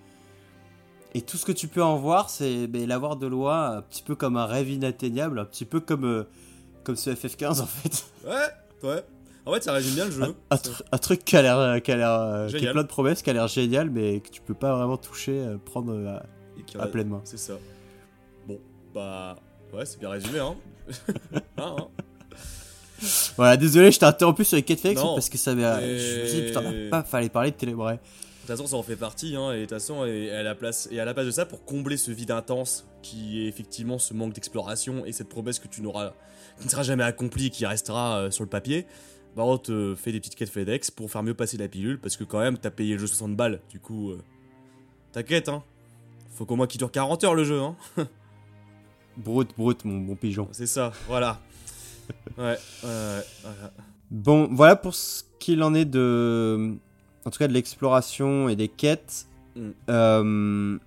Et 1.16 1.22
tout 1.22 1.36
ce 1.36 1.44
que 1.44 1.52
tu 1.52 1.68
peux 1.68 1.82
en 1.82 1.96
voir, 1.96 2.28
c'est 2.28 2.66
l'avoir 2.72 3.16
de 3.16 3.26
loin, 3.28 3.76
un 3.76 3.82
petit 3.82 4.02
peu 4.02 4.16
comme 4.16 4.36
un 4.36 4.46
rêve 4.46 4.68
inatteignable, 4.70 5.38
un 5.38 5.44
petit 5.44 5.64
peu 5.64 5.78
comme, 5.78 6.04
euh, 6.04 6.24
comme 6.82 6.96
ce 6.96 7.10
FF15 7.10 7.60
en 7.60 7.66
fait. 7.66 8.04
Ouais, 8.26 8.88
ouais. 8.90 9.04
En 9.46 9.52
fait, 9.52 9.62
ça 9.62 9.72
résume 9.72 9.94
bien 9.94 10.04
le 10.06 10.10
jeu. 10.10 10.22
Un, 10.22 10.34
un 10.50 10.56
tru- 10.56 10.82
un 10.90 10.98
truc 10.98 11.24
qui 11.24 11.36
a 11.36 11.42
l'air, 11.42 11.82
qui 11.82 11.92
a 11.92 11.96
l'air, 11.96 12.10
euh, 12.12 12.48
qui 12.48 12.66
plein 12.66 12.82
de 12.82 12.88
promesses, 12.88 13.20
qui 13.22 13.28
a 13.30 13.32
l'air 13.34 13.46
génial, 13.48 13.90
mais 13.90 14.20
que 14.20 14.30
tu 14.30 14.40
peux 14.40 14.54
pas 14.54 14.74
vraiment 14.74 14.96
toucher, 14.96 15.32
euh, 15.38 15.58
prendre 15.58 15.92
euh, 15.92 16.16
à, 16.16 16.22
Et 16.58 16.80
à 16.80 16.86
pleine 16.86 17.08
main. 17.08 17.20
C'est 17.24 17.38
ça. 17.38 17.54
Bon, 18.48 18.58
bah. 18.94 19.36
Ouais, 19.72 19.84
c'est 19.84 19.98
bien 20.00 20.08
résumé, 20.08 20.38
hein. 20.38 20.54
Hein, 21.58 21.76
hein. 21.78 21.88
Voilà, 23.36 23.56
désolé, 23.56 23.90
je 23.90 23.98
t'ai 23.98 24.06
interrompu 24.06 24.44
sur 24.44 24.56
les 24.56 24.62
quêtes 24.62 24.82
parce 24.94 25.28
que 25.28 25.36
ça 25.36 25.54
m'a. 25.54 25.82
Et- 25.82 25.98
Je 25.98 26.20
me 26.22 26.26
suis 26.26 26.40
dit, 26.40 26.46
putain, 26.46 26.62
pas 26.90 27.02
fallait 27.02 27.28
parler 27.28 27.50
de 27.50 27.56
Télébré. 27.56 27.94
De 27.94 27.98
toute 28.48 28.56
façon, 28.56 28.66
ça 28.66 28.76
en 28.76 28.82
fait 28.82 28.96
partie, 28.96 29.36
hein, 29.36 29.52
et 29.52 29.56
de 29.56 29.60
toute 29.62 29.70
façon, 29.70 30.04
et 30.04 30.30
à 30.30 30.42
la 30.42 30.54
place, 30.54 30.88
et 30.90 31.00
à 31.00 31.04
la 31.06 31.14
place 31.14 31.26
de 31.26 31.30
ça, 31.30 31.46
pour 31.46 31.64
combler 31.64 31.96
ce 31.96 32.10
vide 32.10 32.30
intense, 32.30 32.86
qui 33.02 33.42
est 33.42 33.48
effectivement 33.48 33.98
ce 33.98 34.12
manque 34.14 34.34
d'exploration 34.34 35.04
et 35.06 35.12
cette 35.12 35.28
promesse 35.30 35.58
que 35.58 35.68
tu 35.68 35.80
n'auras, 35.82 36.12
qui 36.60 36.66
ne 36.66 36.70
sera 36.70 36.82
jamais 36.82 37.04
accomplie, 37.04 37.50
qui 37.50 37.64
restera 37.66 38.18
euh, 38.18 38.30
sur 38.30 38.44
le 38.44 38.50
papier, 38.50 38.86
bah 39.36 39.42
on 39.44 39.58
te 39.58 39.94
fait 39.94 40.12
des 40.12 40.20
petites 40.20 40.36
quêtes 40.36 40.50
FedEx 40.50 40.90
pour 40.90 41.10
faire 41.10 41.22
mieux 41.22 41.34
passer 41.34 41.56
la 41.56 41.68
pilule, 41.68 41.98
parce 41.98 42.16
que 42.16 42.24
quand 42.24 42.40
même, 42.40 42.58
t'as 42.58 42.70
payé 42.70 42.94
le 42.94 43.00
jeu 43.00 43.06
60 43.06 43.36
balles, 43.36 43.60
du 43.70 43.80
coup, 43.80 44.10
euh, 44.10 44.22
t'inquiète, 45.12 45.48
hein. 45.48 45.62
Faut 46.30 46.46
qu'au 46.46 46.56
moins 46.56 46.66
qu'il 46.66 46.78
dure 46.78 46.90
40 46.90 47.24
heures 47.24 47.34
le 47.34 47.44
jeu, 47.44 47.60
hein. 47.60 47.76
Brut, 49.16 49.48
brut, 49.56 49.84
mon 49.84 49.98
bon 49.98 50.16
pigeon. 50.16 50.48
C'est 50.52 50.66
ça, 50.66 50.92
voilà. 51.06 51.40
Ouais, 52.36 52.44
ouais, 52.44 52.88
ouais, 52.88 53.24
voilà. 53.42 53.72
Bon, 54.10 54.48
voilà 54.52 54.76
pour 54.76 54.94
ce 54.94 55.22
qu'il 55.38 55.62
en 55.62 55.72
est 55.72 55.86
de. 55.86 56.76
En 57.24 57.30
tout 57.30 57.38
cas, 57.38 57.48
de 57.48 57.54
l'exploration 57.54 58.50
et 58.50 58.56
des 58.56 58.68
quêtes. 58.68 59.26
Mm. 59.56 59.70
Euh, 59.88 60.78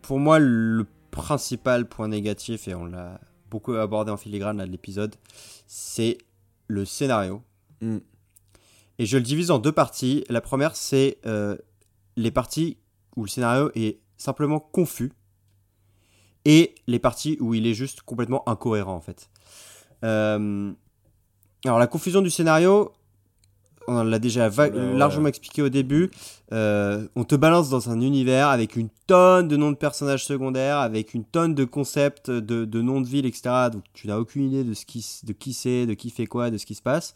pour 0.00 0.18
moi, 0.18 0.38
le 0.38 0.86
principal 1.10 1.86
point 1.86 2.08
négatif, 2.08 2.68
et 2.68 2.74
on 2.74 2.86
l'a 2.86 3.20
beaucoup 3.50 3.74
abordé 3.74 4.10
en 4.10 4.16
filigrane 4.16 4.56
là, 4.56 4.66
de 4.66 4.70
l'épisode, 4.70 5.14
c'est 5.66 6.18
le 6.70 6.84
scénario. 6.84 7.42
Mm. 7.80 7.98
Et 8.98 9.06
je 9.06 9.16
le 9.16 9.22
divise 9.22 9.50
en 9.50 9.58
deux 9.58 9.72
parties. 9.72 10.24
La 10.28 10.40
première, 10.40 10.76
c'est 10.76 11.18
euh, 11.26 11.56
les 12.16 12.30
parties 12.30 12.78
où 13.16 13.24
le 13.24 13.28
scénario 13.28 13.70
est 13.74 14.00
simplement 14.16 14.60
confus. 14.60 15.12
Et 16.44 16.74
les 16.86 16.98
parties 16.98 17.36
où 17.40 17.54
il 17.54 17.66
est 17.66 17.74
juste 17.74 18.02
complètement 18.02 18.48
incohérent, 18.48 18.94
en 18.94 19.00
fait. 19.00 19.28
Euh, 20.04 20.72
alors, 21.64 21.78
la 21.78 21.86
confusion 21.86 22.22
du 22.22 22.30
scénario, 22.30 22.92
on 23.86 24.04
l'a 24.04 24.18
déjà 24.18 24.48
ouais. 24.48 24.70
largement 24.94 25.28
expliqué 25.28 25.62
au 25.62 25.68
début. 25.68 26.10
Euh, 26.52 27.06
on 27.16 27.24
te 27.24 27.34
balance 27.34 27.70
dans 27.70 27.90
un 27.90 28.00
univers 28.00 28.48
avec 28.48 28.76
une 28.76 28.88
tonne 29.06 29.48
de 29.48 29.56
noms 29.56 29.70
de 29.70 29.76
personnages 29.76 30.24
secondaires, 30.24 30.78
avec 30.78 31.14
une 31.14 31.24
tonne 31.24 31.54
de 31.54 31.64
concepts, 31.64 32.30
de, 32.30 32.64
de 32.64 32.82
noms 32.82 33.00
de 33.00 33.06
villes, 33.06 33.26
etc. 33.26 33.68
Donc, 33.72 33.84
tu 33.92 34.06
n'as 34.06 34.18
aucune 34.18 34.48
idée 34.48 34.64
de, 34.64 34.74
ce 34.74 34.86
qui, 34.86 35.04
de 35.24 35.32
qui 35.32 35.52
c'est, 35.52 35.86
de 35.86 35.94
qui 35.94 36.10
fait 36.10 36.26
quoi, 36.26 36.50
de 36.50 36.58
ce 36.58 36.66
qui 36.66 36.74
se 36.74 36.82
passe. 36.82 37.14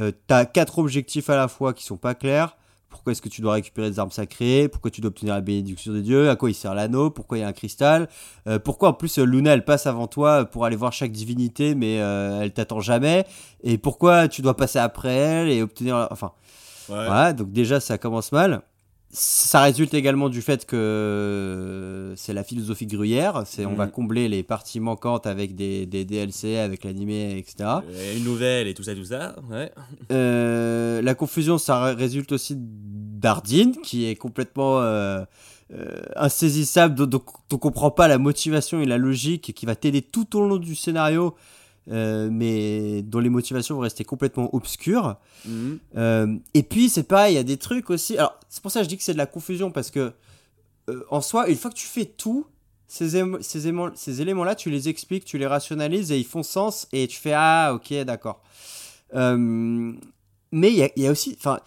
Euh, 0.00 0.12
t'as 0.26 0.44
quatre 0.44 0.78
objectifs 0.78 1.30
à 1.30 1.36
la 1.36 1.48
fois 1.48 1.74
qui 1.74 1.84
sont 1.84 1.96
pas 1.96 2.14
clairs. 2.14 2.56
Pourquoi 2.92 3.10
est-ce 3.10 3.20
que 3.22 3.28
tu 3.28 3.40
dois 3.40 3.54
récupérer 3.54 3.90
des 3.90 3.98
armes 3.98 4.12
sacrées? 4.12 4.68
Pourquoi 4.70 4.92
tu 4.92 5.00
dois 5.00 5.08
obtenir 5.08 5.34
la 5.34 5.40
bénédiction 5.40 5.92
de 5.92 6.00
Dieu? 6.00 6.30
À 6.30 6.36
quoi 6.36 6.48
il 6.50 6.54
sert 6.54 6.72
l'anneau? 6.74 7.10
Pourquoi 7.10 7.38
il 7.38 7.40
y 7.40 7.44
a 7.44 7.48
un 7.48 7.52
cristal? 7.52 8.08
Euh, 8.46 8.60
Pourquoi 8.60 8.90
en 8.90 8.92
plus 8.92 9.18
euh, 9.18 9.24
Luna 9.24 9.52
elle 9.54 9.64
passe 9.64 9.86
avant 9.88 10.06
toi 10.06 10.44
pour 10.44 10.64
aller 10.64 10.76
voir 10.76 10.92
chaque 10.92 11.10
divinité 11.10 11.74
mais 11.74 11.98
euh, 12.00 12.42
elle 12.42 12.52
t'attend 12.52 12.78
jamais? 12.80 13.24
Et 13.64 13.78
pourquoi 13.78 14.28
tu 14.28 14.42
dois 14.42 14.56
passer 14.56 14.78
après 14.78 15.14
elle 15.16 15.48
et 15.48 15.62
obtenir... 15.62 15.96
la- 15.98 16.08
Enfin 16.12 16.30
Ouais. 16.88 17.06
voilà, 17.06 17.32
donc 17.32 17.50
déjà 17.52 17.80
ça 17.80 17.96
commence 17.96 18.32
mal. 18.32 18.62
Ça 19.14 19.60
résulte 19.60 19.92
également 19.92 20.30
du 20.30 20.40
fait 20.40 20.64
que 20.64 22.14
c'est 22.16 22.32
la 22.32 22.42
philosophie 22.44 22.86
gruyère, 22.86 23.42
c'est 23.44 23.66
on 23.66 23.74
va 23.74 23.86
combler 23.86 24.26
les 24.26 24.42
parties 24.42 24.80
manquantes 24.80 25.26
avec 25.26 25.54
des, 25.54 25.84
des 25.84 26.06
DLC, 26.06 26.56
avec 26.56 26.82
l'animé, 26.82 27.36
etc. 27.36 27.68
Une 28.16 28.24
nouvelle 28.24 28.68
et 28.68 28.74
tout 28.74 28.82
ça, 28.82 28.94
tout 28.94 29.04
ça, 29.04 29.36
ouais. 29.50 29.70
Euh, 30.10 31.02
la 31.02 31.14
confusion, 31.14 31.58
ça 31.58 31.82
ré- 31.84 31.92
résulte 31.94 32.32
aussi 32.32 32.54
d'Ardine, 32.58 33.76
qui 33.82 34.06
est 34.06 34.16
complètement 34.16 34.80
euh, 34.80 35.22
euh, 35.74 36.00
insaisissable, 36.16 37.06
donc, 37.06 37.24
on 37.52 37.58
comprend 37.58 37.90
pas 37.90 38.08
la 38.08 38.16
motivation 38.16 38.80
et 38.80 38.86
la 38.86 38.96
logique, 38.96 39.52
qui 39.54 39.66
va 39.66 39.76
t'aider 39.76 40.00
tout 40.00 40.36
au 40.38 40.40
long 40.48 40.56
du 40.56 40.74
scénario, 40.74 41.34
euh, 41.90 42.28
mais 42.30 43.02
dont 43.02 43.18
les 43.18 43.28
motivations 43.28 43.74
vont 43.74 43.80
rester 43.80 44.04
complètement 44.04 44.54
obscures. 44.54 45.16
Mhm. 45.44 45.78
Euh, 45.96 46.36
et 46.54 46.62
puis 46.62 46.88
c'est 46.88 47.02
pareil, 47.02 47.34
il 47.34 47.36
y 47.36 47.40
a 47.40 47.44
des 47.44 47.56
trucs 47.56 47.90
aussi. 47.90 48.16
Alors 48.16 48.38
c'est 48.48 48.62
pour 48.62 48.70
ça 48.70 48.80
que 48.80 48.84
je 48.84 48.88
dis 48.88 48.96
que 48.96 49.02
c'est 49.02 49.14
de 49.14 49.18
la 49.18 49.26
confusion 49.26 49.72
parce 49.72 49.90
que 49.90 50.12
euh, 50.88 51.04
en 51.10 51.20
soi, 51.20 51.48
une 51.48 51.56
fois 51.56 51.70
que 51.70 51.76
tu 51.76 51.86
fais 51.86 52.04
tout, 52.04 52.46
ces, 52.86 53.10
ces, 53.40 53.72
ces 53.94 54.20
éléments-là, 54.20 54.54
tu 54.54 54.70
les 54.70 54.88
expliques, 54.88 55.24
tu 55.24 55.38
les 55.38 55.46
rationalises 55.46 56.12
et 56.12 56.18
ils 56.18 56.26
font 56.26 56.42
sens 56.42 56.86
et 56.92 57.08
tu 57.08 57.18
fais 57.18 57.32
ah 57.34 57.72
ok 57.74 57.92
d'accord. 58.04 58.42
Mais 59.12 60.70
il 60.70 60.76
y 60.76 60.82
a, 60.82 60.90
il 60.96 61.02
y 61.02 61.06
a 61.06 61.10
aussi, 61.10 61.34
enfin, 61.38 61.58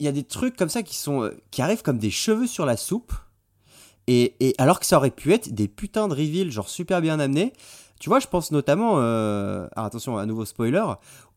il 0.00 0.06
y 0.06 0.08
a 0.08 0.12
des 0.12 0.24
trucs 0.24 0.56
comme 0.56 0.70
ça 0.70 0.82
qui 0.82 0.96
sont 0.96 1.30
qui 1.50 1.62
arrivent 1.62 1.82
comme 1.82 1.98
des 1.98 2.10
cheveux 2.10 2.46
sur 2.46 2.66
la 2.66 2.76
soupe. 2.76 3.12
Et, 4.10 4.34
et 4.40 4.54
alors 4.56 4.80
que 4.80 4.86
ça 4.86 4.96
aurait 4.96 5.10
pu 5.10 5.34
être 5.34 5.52
des 5.52 5.68
putains 5.68 6.08
de 6.08 6.14
reveals 6.14 6.50
genre 6.50 6.68
super 6.68 7.00
bien 7.02 7.20
amenés. 7.20 7.52
Tu 7.98 8.08
vois, 8.08 8.20
je 8.20 8.26
pense 8.28 8.50
notamment, 8.52 8.94
euh, 8.98 9.66
alors 9.74 9.86
attention, 9.86 10.16
à 10.18 10.26
nouveau 10.26 10.44
spoiler, 10.44 10.84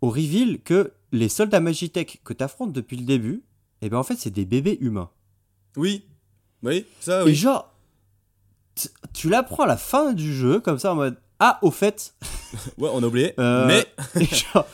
au 0.01 0.09
reveal 0.09 0.61
que 0.61 0.93
les 1.11 1.27
soldats 1.29 1.59
Magitech 1.59 2.21
que 2.23 2.33
tu 2.33 2.43
affrontes 2.43 2.71
depuis 2.73 2.97
le 2.97 3.03
début, 3.05 3.43
et 3.81 3.89
ben 3.89 3.97
en 3.97 4.03
fait 4.03 4.15
c'est 4.15 4.29
des 4.29 4.45
bébés 4.45 4.77
humains. 4.81 5.09
Oui. 5.75 6.05
Oui, 6.63 6.85
ça, 6.99 7.21
Et 7.21 7.25
oui. 7.25 7.35
genre, 7.35 7.73
t- 8.75 8.89
tu 9.13 9.27
l'apprends 9.29 9.63
à 9.63 9.67
la 9.67 9.77
fin 9.77 10.13
du 10.13 10.33
jeu 10.35 10.59
comme 10.59 10.77
ça 10.77 10.91
en 10.91 10.95
mode 10.95 11.17
ah 11.39 11.57
au 11.63 11.71
fait, 11.71 12.13
Ouais, 12.77 12.89
on 12.93 13.01
a 13.01 13.07
oublié. 13.07 13.33
Euh, 13.39 13.65
Mais. 13.65 13.87
Et 14.21 14.25
genre, 14.25 14.67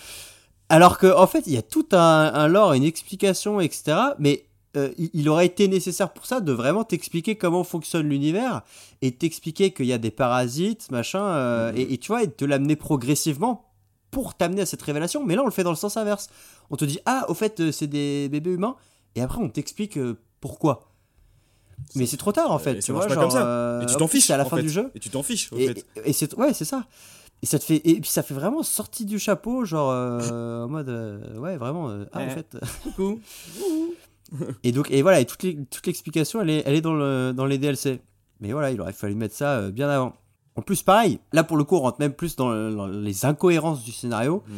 alors 0.68 0.98
que 0.98 1.08
en 1.16 1.28
fait 1.28 1.44
il 1.48 1.54
y 1.54 1.58
a 1.58 1.62
tout 1.62 1.88
un, 1.94 1.98
un 2.34 2.48
lore, 2.50 2.74
une 2.74 2.84
explication, 2.84 3.62
etc. 3.62 3.98
Mais 4.20 4.44
euh, 4.76 4.92
il, 4.98 5.30
aurait 5.30 5.46
été 5.46 5.68
nécessaire 5.68 6.12
pour 6.14 6.26
ça 6.26 6.40
de 6.42 6.52
vraiment 6.52 6.84
t'expliquer 6.84 7.36
comment 7.38 7.64
fonctionne 7.64 8.10
l'univers 8.10 8.62
et 9.02 9.12
t'expliquer 9.14 9.72
qu'il 9.72 9.86
y 9.86 9.94
a 9.94 9.98
des 9.98 10.12
parasites, 10.12 10.92
machin, 10.92 11.24
euh, 11.24 11.72
Mhm. 11.72 11.78
et, 11.78 11.94
et 11.94 11.98
tu 11.98 12.08
vois, 12.10 12.24
et 12.24 12.30
te 12.30 12.44
l'amener 12.46 12.76
progressivement 12.76 13.64
pour 14.12 14.36
t'amener 14.36 14.62
à 14.62 14.66
cette 14.66 14.82
révélation. 14.82 15.24
Mais 15.26 15.36
là, 15.36 15.42
on 15.42 15.46
le 15.46 15.52
fait 15.52 15.64
dans 15.64 15.70
le 15.72 15.76
sens 15.78 15.98
inverse. 15.98 16.30
On 16.70 16.76
te 16.76 16.86
dit, 16.86 17.00
ah, 17.06 17.26
au 17.30 17.34
fait, 17.34 17.60
euh, 17.60 17.72
c'est 17.72 17.88
des 17.88 18.28
bébés 18.30 18.52
humains, 18.52 18.76
et 19.16 19.22
après, 19.22 19.40
on 19.42 19.50
t'explique 19.50 19.98
pourquoi. 20.42 20.92
Mais 21.96 22.06
c'est 22.06 22.18
trop 22.18 22.32
tard, 22.32 22.52
en 22.52 22.60
fait. 22.60 22.76
Et 22.76 22.80
tu 22.80 22.92
vois, 22.92 23.08
genre, 23.08 23.18
comme 23.22 23.32
ça. 23.32 23.80
Et 23.82 23.86
tu 23.86 23.96
en 23.96 23.98
t'en 24.00 24.08
fiches 24.08 24.30
à 24.32 24.38
la 24.38 24.46
fin 24.46 24.58
fait. 24.58 24.64
du 24.64 24.70
jeu. 24.70 24.92
Et 24.96 25.00
tu 25.00 25.10
t'en 25.10 25.24
fiches, 25.24 25.52
en 25.54 25.58
Et, 25.58 25.68
fait. 25.68 25.86
et 26.06 26.14
c'est 26.14 26.36
ouais, 26.36 26.54
c'est 26.54 26.66
ça. 26.66 26.86
Et 27.44 27.46
ça 27.46 27.60
te 27.60 27.64
fait 27.64 27.76
et 27.88 28.02
puis 28.02 28.10
ça 28.10 28.24
fait 28.24 28.34
vraiment 28.34 28.64
sortie 28.64 29.06
du 29.06 29.20
chapeau, 29.20 29.64
genre 29.64 29.92
euh, 29.92 30.64
en 30.66 30.68
mode 30.68 30.90
ouais 31.38 31.56
vraiment 31.58 31.92
ah 32.12 32.20
en 32.22 32.30
fait. 32.32 32.58
Coucou. 32.84 33.22
Et 34.64 34.72
donc 34.72 34.92
et 34.92 35.02
voilà 35.02 35.20
et 35.20 35.26
toute 35.26 35.44
l'explication 35.86 36.42
elle 36.42 36.50
est 36.50 36.64
elle 36.66 36.76
est 36.76 36.82
dans 36.82 36.94
le 36.96 37.34
dans 37.36 37.46
les 37.46 37.58
DLC. 37.58 38.02
Mais 38.40 38.52
voilà 38.52 38.72
il 38.72 38.80
aurait 38.82 38.94
fallu 38.94 39.16
mettre 39.16 39.36
ça 39.36 39.60
euh, 39.60 39.72
bien 39.72 39.90
avant. 39.90 40.14
En 40.56 40.62
plus 40.62 40.82
pareil 40.84 41.20
là 41.34 41.44
pour 41.44 41.58
le 41.58 41.64
coup 41.64 41.76
on 41.76 41.82
rentre 41.82 42.00
même 42.00 42.14
plus 42.14 42.36
dans, 42.36 42.50
le- 42.50 42.76
dans 42.76 42.88
les 42.88 43.26
incohérences 43.26 43.84
du 43.84 43.92
scénario. 43.92 44.44
Mm. 44.48 44.54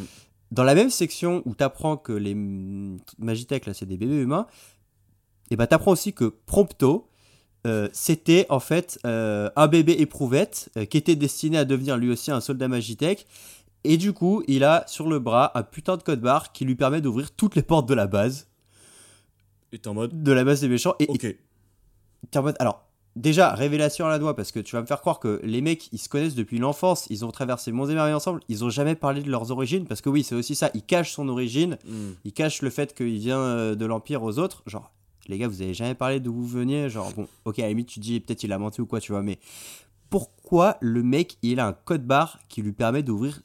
Dans 0.51 0.63
la 0.63 0.73
même 0.73 0.89
section 0.89 1.43
où 1.45 1.53
t'apprends 1.53 1.97
que 1.97 2.11
les 2.13 2.33
mm, 2.35 2.97
Magitech 3.19 3.65
là 3.65 3.73
c'est 3.73 3.85
des 3.85 3.97
bébés 3.97 4.21
humains, 4.21 4.47
et 5.51 5.55
bah 5.55 5.67
t'apprends 5.67 5.91
aussi 5.91 6.13
que 6.13 6.25
Prompto 6.45 7.07
euh, 7.67 7.89
c'était 7.91 8.45
en 8.49 8.59
fait 8.61 8.99
euh, 9.05 9.49
un 9.55 9.67
bébé 9.67 9.93
éprouvette 9.99 10.69
euh, 10.77 10.85
qui 10.85 10.97
était 10.97 11.15
destiné 11.17 11.57
à 11.57 11.65
devenir 11.65 11.97
lui 11.97 12.09
aussi 12.09 12.31
un 12.31 12.39
soldat 12.41 12.67
Magitech. 12.67 13.25
Et 13.85 13.95
du 13.97 14.11
coup, 14.11 14.43
il 14.47 14.63
a 14.65 14.83
sur 14.87 15.07
le 15.09 15.19
bras 15.19 15.51
un 15.55 15.63
putain 15.63 15.95
de 15.95 16.03
code 16.03 16.19
barre 16.21 16.51
qui 16.51 16.65
lui 16.65 16.75
permet 16.75 16.99
d'ouvrir 17.01 17.31
toutes 17.31 17.55
les 17.55 17.61
portes 17.61 17.87
de 17.87 17.93
la 17.93 18.07
base, 18.07 18.47
Et 19.71 19.79
t'es 19.79 19.87
en 19.87 19.93
mode. 19.93 20.23
de 20.23 20.31
la 20.31 20.43
base 20.43 20.61
des 20.61 20.67
méchants. 20.67 20.95
Et, 20.99 21.05
Ok. 21.07 21.23
et 21.25 21.37
t'es 22.31 22.37
en 22.39 22.43
mode- 22.43 22.55
alors, 22.59 22.85
déjà, 23.15 23.53
révélation 23.53 24.05
à 24.05 24.09
la 24.09 24.19
noix, 24.19 24.35
parce 24.35 24.51
que 24.51 24.59
tu 24.59 24.75
vas 24.75 24.81
me 24.81 24.87
faire 24.87 25.01
croire 25.01 25.19
que 25.19 25.39
les 25.43 25.61
mecs, 25.61 25.89
ils 25.91 25.97
se 25.99 26.09
connaissent 26.09 26.35
depuis 26.35 26.57
l'enfance, 26.57 27.05
ils 27.09 27.23
ont 27.25 27.31
traversé 27.31 27.71
monts 27.71 27.87
et 27.87 27.93
merveilles 27.93 28.13
ensemble, 28.13 28.39
ils 28.49 28.63
ont 28.63 28.69
jamais 28.69 28.95
parlé 28.95 29.21
de 29.21 29.29
leurs 29.29 29.51
origines, 29.51 29.85
parce 29.85 30.01
que 30.01 30.09
oui, 30.09 30.23
c'est 30.23 30.35
aussi 30.35 30.55
ça, 30.55 30.71
ils 30.73 30.83
cachent 30.83 31.11
son 31.13 31.27
origine, 31.29 31.77
Hmm. 31.87 32.11
il 32.25 32.33
cache 32.33 32.61
le 32.61 32.69
fait 32.69 32.95
qu'il 32.95 33.17
vient 33.17 33.39
euh, 33.39 33.75
de 33.75 33.85
l'Empire 33.85 34.23
aux 34.23 34.39
autres. 34.39 34.63
Genre, 34.65 34.91
les 35.27 35.37
gars, 35.37 35.47
vous 35.47 35.61
avez 35.61 35.73
jamais 35.75 35.95
parlé 35.95 36.19
d'où 36.19 36.33
vous 36.33 36.47
veniez. 36.47 36.89
Genre, 36.89 37.11
bon, 37.13 37.27
ok, 37.45 37.59
à 37.59 37.63
la 37.63 37.67
limite, 37.69 37.87
tu 37.89 37.99
dis 37.99 38.19
peut-être 38.19 38.43
il 38.43 38.51
a 38.51 38.57
menti 38.57 38.81
ou 38.81 38.85
quoi, 38.87 38.99
tu 38.99 39.11
vois, 39.11 39.21
mais 39.21 39.37
pourquoi 40.09 40.77
le 40.81 41.03
mec, 41.03 41.37
il 41.43 41.59
a 41.59 41.67
un 41.67 41.73
code 41.73 42.05
barre 42.05 42.39
qui 42.49 42.61
lui 42.63 42.71
permet 42.71 43.03
d'ouvrir 43.03 43.41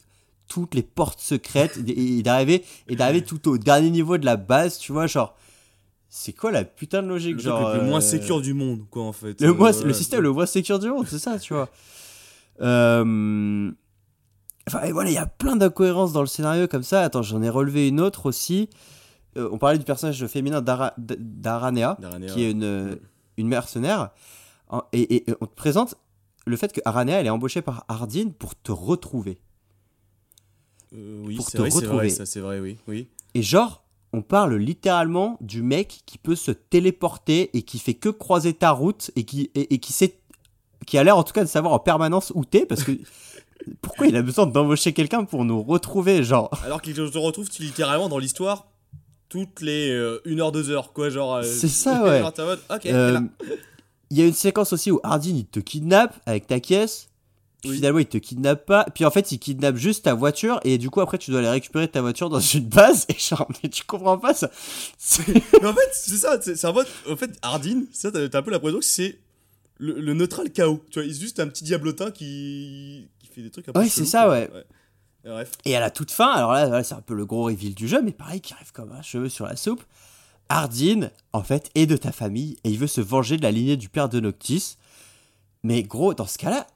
toutes 0.48 0.74
les 0.74 0.82
portes 0.82 1.20
secrètes 1.20 1.78
et 1.86 2.22
d'arriver 2.22 2.64
et 2.88 2.96
d'arriver 2.96 3.22
tout 3.24 3.48
au 3.48 3.58
dernier 3.58 3.90
niveau 3.90 4.18
de 4.18 4.24
la 4.24 4.36
base, 4.36 4.78
tu 4.78 4.92
vois, 4.92 5.06
genre, 5.06 5.34
c'est 6.16 6.32
quoi 6.32 6.52
la 6.52 6.64
putain 6.64 7.02
de 7.02 7.08
logique, 7.08 7.34
Le 7.34 7.40
genre. 7.42 7.74
le 7.74 7.82
moins 7.82 7.98
euh, 7.98 8.00
sécure 8.00 8.40
du 8.40 8.54
monde, 8.54 8.84
quoi, 8.88 9.02
en 9.02 9.12
fait. 9.12 9.40
le, 9.40 9.48
Euh, 9.48 9.52
moins- 9.54 9.72
voilà. 9.72 9.86
le 9.88 9.92
système 9.92 10.20
le 10.20 10.30
moins 10.30 10.46
sécure 10.46 10.78
du 10.78 10.88
monde, 10.88 11.06
c'est 11.08 11.18
ça, 11.18 11.38
tu 11.40 11.52
vois. 11.54 11.68
Euh, 12.60 13.72
Enfin, 14.68 14.82
et 14.84 14.92
voilà, 14.92 15.10
il 15.10 15.14
y 15.14 15.18
a 15.18 15.26
plein 15.26 15.56
d'incohérences 15.56 16.12
dans 16.14 16.20
le 16.22 16.26
scénario 16.26 16.66
comme 16.68 16.84
ça. 16.84 17.02
Attends, 17.02 17.20
j'en 17.22 17.42
ai 17.42 17.50
relevé 17.50 17.86
une 17.88 18.00
autre 18.00 18.24
aussi. 18.26 18.70
On 19.36 19.58
parlait 19.58 19.76
du 19.76 19.84
personnage 19.84 20.24
féminin 20.28 20.62
d'Ara- 20.62 20.94
d'Aranea, 20.96 21.98
qui 22.32 22.44
est 22.44 22.52
une, 22.52 22.98
une 23.36 23.48
mercenaire. 23.48 24.10
En- 24.70 24.84
Et, 24.92 25.00
et- 25.16 25.30
et 25.30 25.34
on 25.42 25.46
te 25.46 25.54
présente 25.54 25.96
le 26.46 26.56
fait 26.56 26.72
que 26.72 26.80
Aranea, 26.86 27.10
elle 27.20 27.26
est 27.26 27.30
embauchée 27.30 27.60
par 27.60 27.84
Ardine 27.88 28.32
pour 28.32 28.54
te 28.54 28.70
retrouver. 28.72 29.38
Oui, 30.92 31.36
Pour 31.36 31.44
c'est 31.46 31.58
te 31.58 31.62
vrai, 31.62 31.70
c'est 31.70 31.86
vrai, 31.86 32.08
ça 32.08 32.24
c'est 32.24 32.40
vrai, 32.40 32.60
oui. 32.60 32.78
oui. 32.88 33.08
Et 33.34 33.42
genre, 33.42 33.83
on 34.14 34.22
parle 34.22 34.54
littéralement 34.56 35.36
du 35.40 35.62
mec 35.62 36.02
qui 36.06 36.18
peut 36.18 36.36
se 36.36 36.50
téléporter 36.50 37.50
et 37.56 37.62
qui 37.62 37.78
fait 37.78 37.94
que 37.94 38.08
croiser 38.08 38.54
ta 38.54 38.70
route 38.70 39.10
et 39.16 39.24
qui, 39.24 39.50
et, 39.54 39.74
et 39.74 39.78
qui 39.78 39.92
sait, 39.92 40.18
qui 40.86 40.96
a 40.98 41.04
l'air 41.04 41.16
en 41.16 41.22
tout 41.24 41.32
cas 41.32 41.42
de 41.44 41.48
savoir 41.48 41.72
en 41.74 41.78
permanence 41.78 42.32
où 42.34 42.44
t'es 42.44 42.64
parce 42.66 42.84
que 42.84 42.92
pourquoi 43.82 44.06
il 44.06 44.16
a 44.16 44.22
besoin 44.22 44.46
d'embaucher 44.46 44.92
quelqu'un 44.92 45.24
pour 45.24 45.44
nous 45.44 45.62
retrouver, 45.62 46.22
genre? 46.22 46.50
Alors 46.64 46.80
qu'il 46.82 46.94
te 46.94 47.18
retrouve 47.18 47.48
littéralement 47.58 48.08
dans 48.08 48.18
l'histoire 48.18 48.66
toutes 49.28 49.62
les 49.62 49.90
1 50.26 50.38
heure, 50.38 50.52
2 50.52 50.70
heures, 50.70 50.92
quoi. 50.92 51.10
Genre. 51.10 51.34
euh, 51.36 51.42
C'est 51.42 51.68
ça, 51.68 52.04
ouais. 52.04 52.22
Euh. 52.86 53.20
Il 54.10 54.18
y 54.18 54.22
a 54.22 54.26
une 54.26 54.32
séquence 54.34 54.72
aussi 54.72 54.92
où 54.92 55.00
Hardin 55.02 55.30
il 55.30 55.46
te 55.46 55.58
kidnappe 55.58 56.14
avec 56.26 56.46
ta 56.46 56.60
caisse. 56.60 57.08
Puis 57.64 57.70
Oui. 57.70 57.76
finalement 57.76 57.98
il 57.98 58.06
te 58.06 58.18
kidnappe 58.18 58.66
pas. 58.66 58.84
Puis 58.94 59.06
en 59.06 59.10
fait 59.10 59.32
il 59.32 59.38
kidnappe 59.38 59.76
juste 59.76 60.04
ta 60.04 60.12
voiture 60.12 60.60
et 60.64 60.76
du 60.76 60.90
coup 60.90 61.00
après 61.00 61.16
tu 61.16 61.30
dois 61.30 61.40
aller 61.40 61.48
récupérer 61.48 61.88
ta 61.88 62.02
voiture 62.02 62.28
dans 62.28 62.38
une 62.40 62.66
base. 62.68 63.06
Et 63.08 63.14
genre 63.18 63.48
mais 63.62 63.70
tu 63.70 63.84
comprends 63.84 64.18
pas 64.18 64.34
ça. 64.34 64.50
Mais 65.62 65.66
en 65.66 65.72
fait, 65.72 65.90
c'est 65.92 66.16
ça, 66.16 66.38
c'est 66.42 66.64
en 66.66 66.74
mode. 66.74 66.86
En 67.10 67.16
fait, 67.16 67.30
Hardin, 67.40 67.84
ça, 67.90 68.12
t'as 68.12 68.38
un 68.38 68.42
peu 68.42 68.50
l'impression 68.50 68.78
que 68.80 68.84
c'est 68.84 69.18
le, 69.78 69.98
le 69.98 70.12
neutral 70.12 70.50
chaos. 70.50 70.84
Tu 70.90 70.98
vois, 71.00 71.06
il 71.08 71.14
juste 71.18 71.40
un 71.40 71.48
petit 71.48 71.64
diablotin 71.64 72.10
qui, 72.10 73.08
qui 73.18 73.26
fait 73.28 73.40
des 73.42 73.50
trucs 73.50 73.66
un 73.68 73.72
peu. 73.72 73.80
Ouais, 73.80 73.88
c'est 73.88 74.04
ça, 74.04 74.24
quoi. 74.24 74.32
ouais. 74.32 74.50
Et 75.24 75.28
Bref. 75.30 75.52
Et 75.64 75.74
à 75.74 75.80
la 75.80 75.90
toute 75.90 76.10
fin, 76.10 76.30
alors 76.32 76.52
là, 76.52 76.66
voilà, 76.66 76.84
c'est 76.84 76.94
un 76.94 77.00
peu 77.00 77.14
le 77.14 77.24
gros 77.24 77.44
reveal 77.44 77.74
du 77.74 77.88
jeu, 77.88 78.02
mais 78.02 78.12
pareil, 78.12 78.42
qui 78.42 78.52
arrive 78.52 78.72
comme 78.72 78.92
un 78.92 79.00
cheveu 79.00 79.30
sur 79.30 79.46
la 79.46 79.56
soupe. 79.56 79.82
Hardin, 80.50 81.08
en 81.32 81.42
fait, 81.42 81.70
est 81.74 81.86
de 81.86 81.96
ta 81.96 82.12
famille 82.12 82.58
et 82.62 82.68
il 82.70 82.78
veut 82.78 82.86
se 82.86 83.00
venger 83.00 83.38
de 83.38 83.42
la 83.42 83.50
lignée 83.50 83.78
du 83.78 83.88
père 83.88 84.10
de 84.10 84.20
Noctis. 84.20 84.76
Mais 85.62 85.82
gros, 85.82 86.12
dans 86.12 86.26
ce 86.26 86.36
cas-là, 86.36 86.66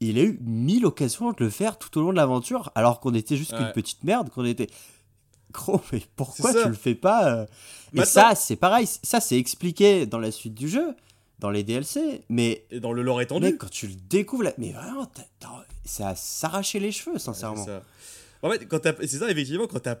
il 0.00 0.18
a 0.18 0.22
eu 0.22 0.38
mille 0.42 0.84
occasions 0.86 1.30
de 1.32 1.36
le 1.42 1.50
faire 1.50 1.78
tout 1.78 1.96
au 1.98 2.02
long 2.02 2.10
de 2.10 2.16
l'aventure, 2.16 2.70
alors 2.74 3.00
qu'on 3.00 3.14
était 3.14 3.36
juste 3.36 3.54
qu'une 3.54 3.66
Ouais. 3.66 3.72
petite 3.72 4.04
merde, 4.04 4.30
qu'on 4.30 4.44
était. 4.44 4.68
Gros, 5.52 5.80
mais 5.92 6.02
pourquoi 6.16 6.52
tu 6.52 6.68
le 6.68 6.74
fais 6.74 6.94
pas 6.96 7.32
euh? 7.32 7.44
Et 7.92 7.98
Maintenant- 7.98 8.04
ça, 8.30 8.34
c'est 8.34 8.56
pareil, 8.56 8.86
ça 8.86 9.20
c'est 9.20 9.38
expliqué 9.38 10.04
dans 10.06 10.18
la 10.18 10.32
suite 10.32 10.54
du 10.54 10.68
jeu, 10.68 10.94
dans 11.38 11.50
les 11.50 11.62
DLC, 11.62 12.22
mais 12.28 12.64
Et 12.72 12.80
dans 12.80 12.92
le 12.92 13.02
lore 13.02 13.20
étendu. 13.22 13.56
quand 13.56 13.70
tu 13.70 13.86
le 13.86 13.94
découvres, 13.94 14.42
là, 14.42 14.52
mais 14.58 14.72
vraiment, 14.72 15.08
ça 15.84 16.08
a 16.08 16.14
s'arraché 16.16 16.80
les 16.80 16.90
cheveux, 16.90 17.18
sincèrement. 17.18 17.64
C'est 17.64 17.70
ça. 17.70 17.82
En 18.42 18.50
fait, 18.50 18.66
quand 18.66 18.80
c'est 19.00 19.06
ça, 19.18 19.30
effectivement, 19.30 19.66
quand 19.68 19.78
t'as. 19.80 19.96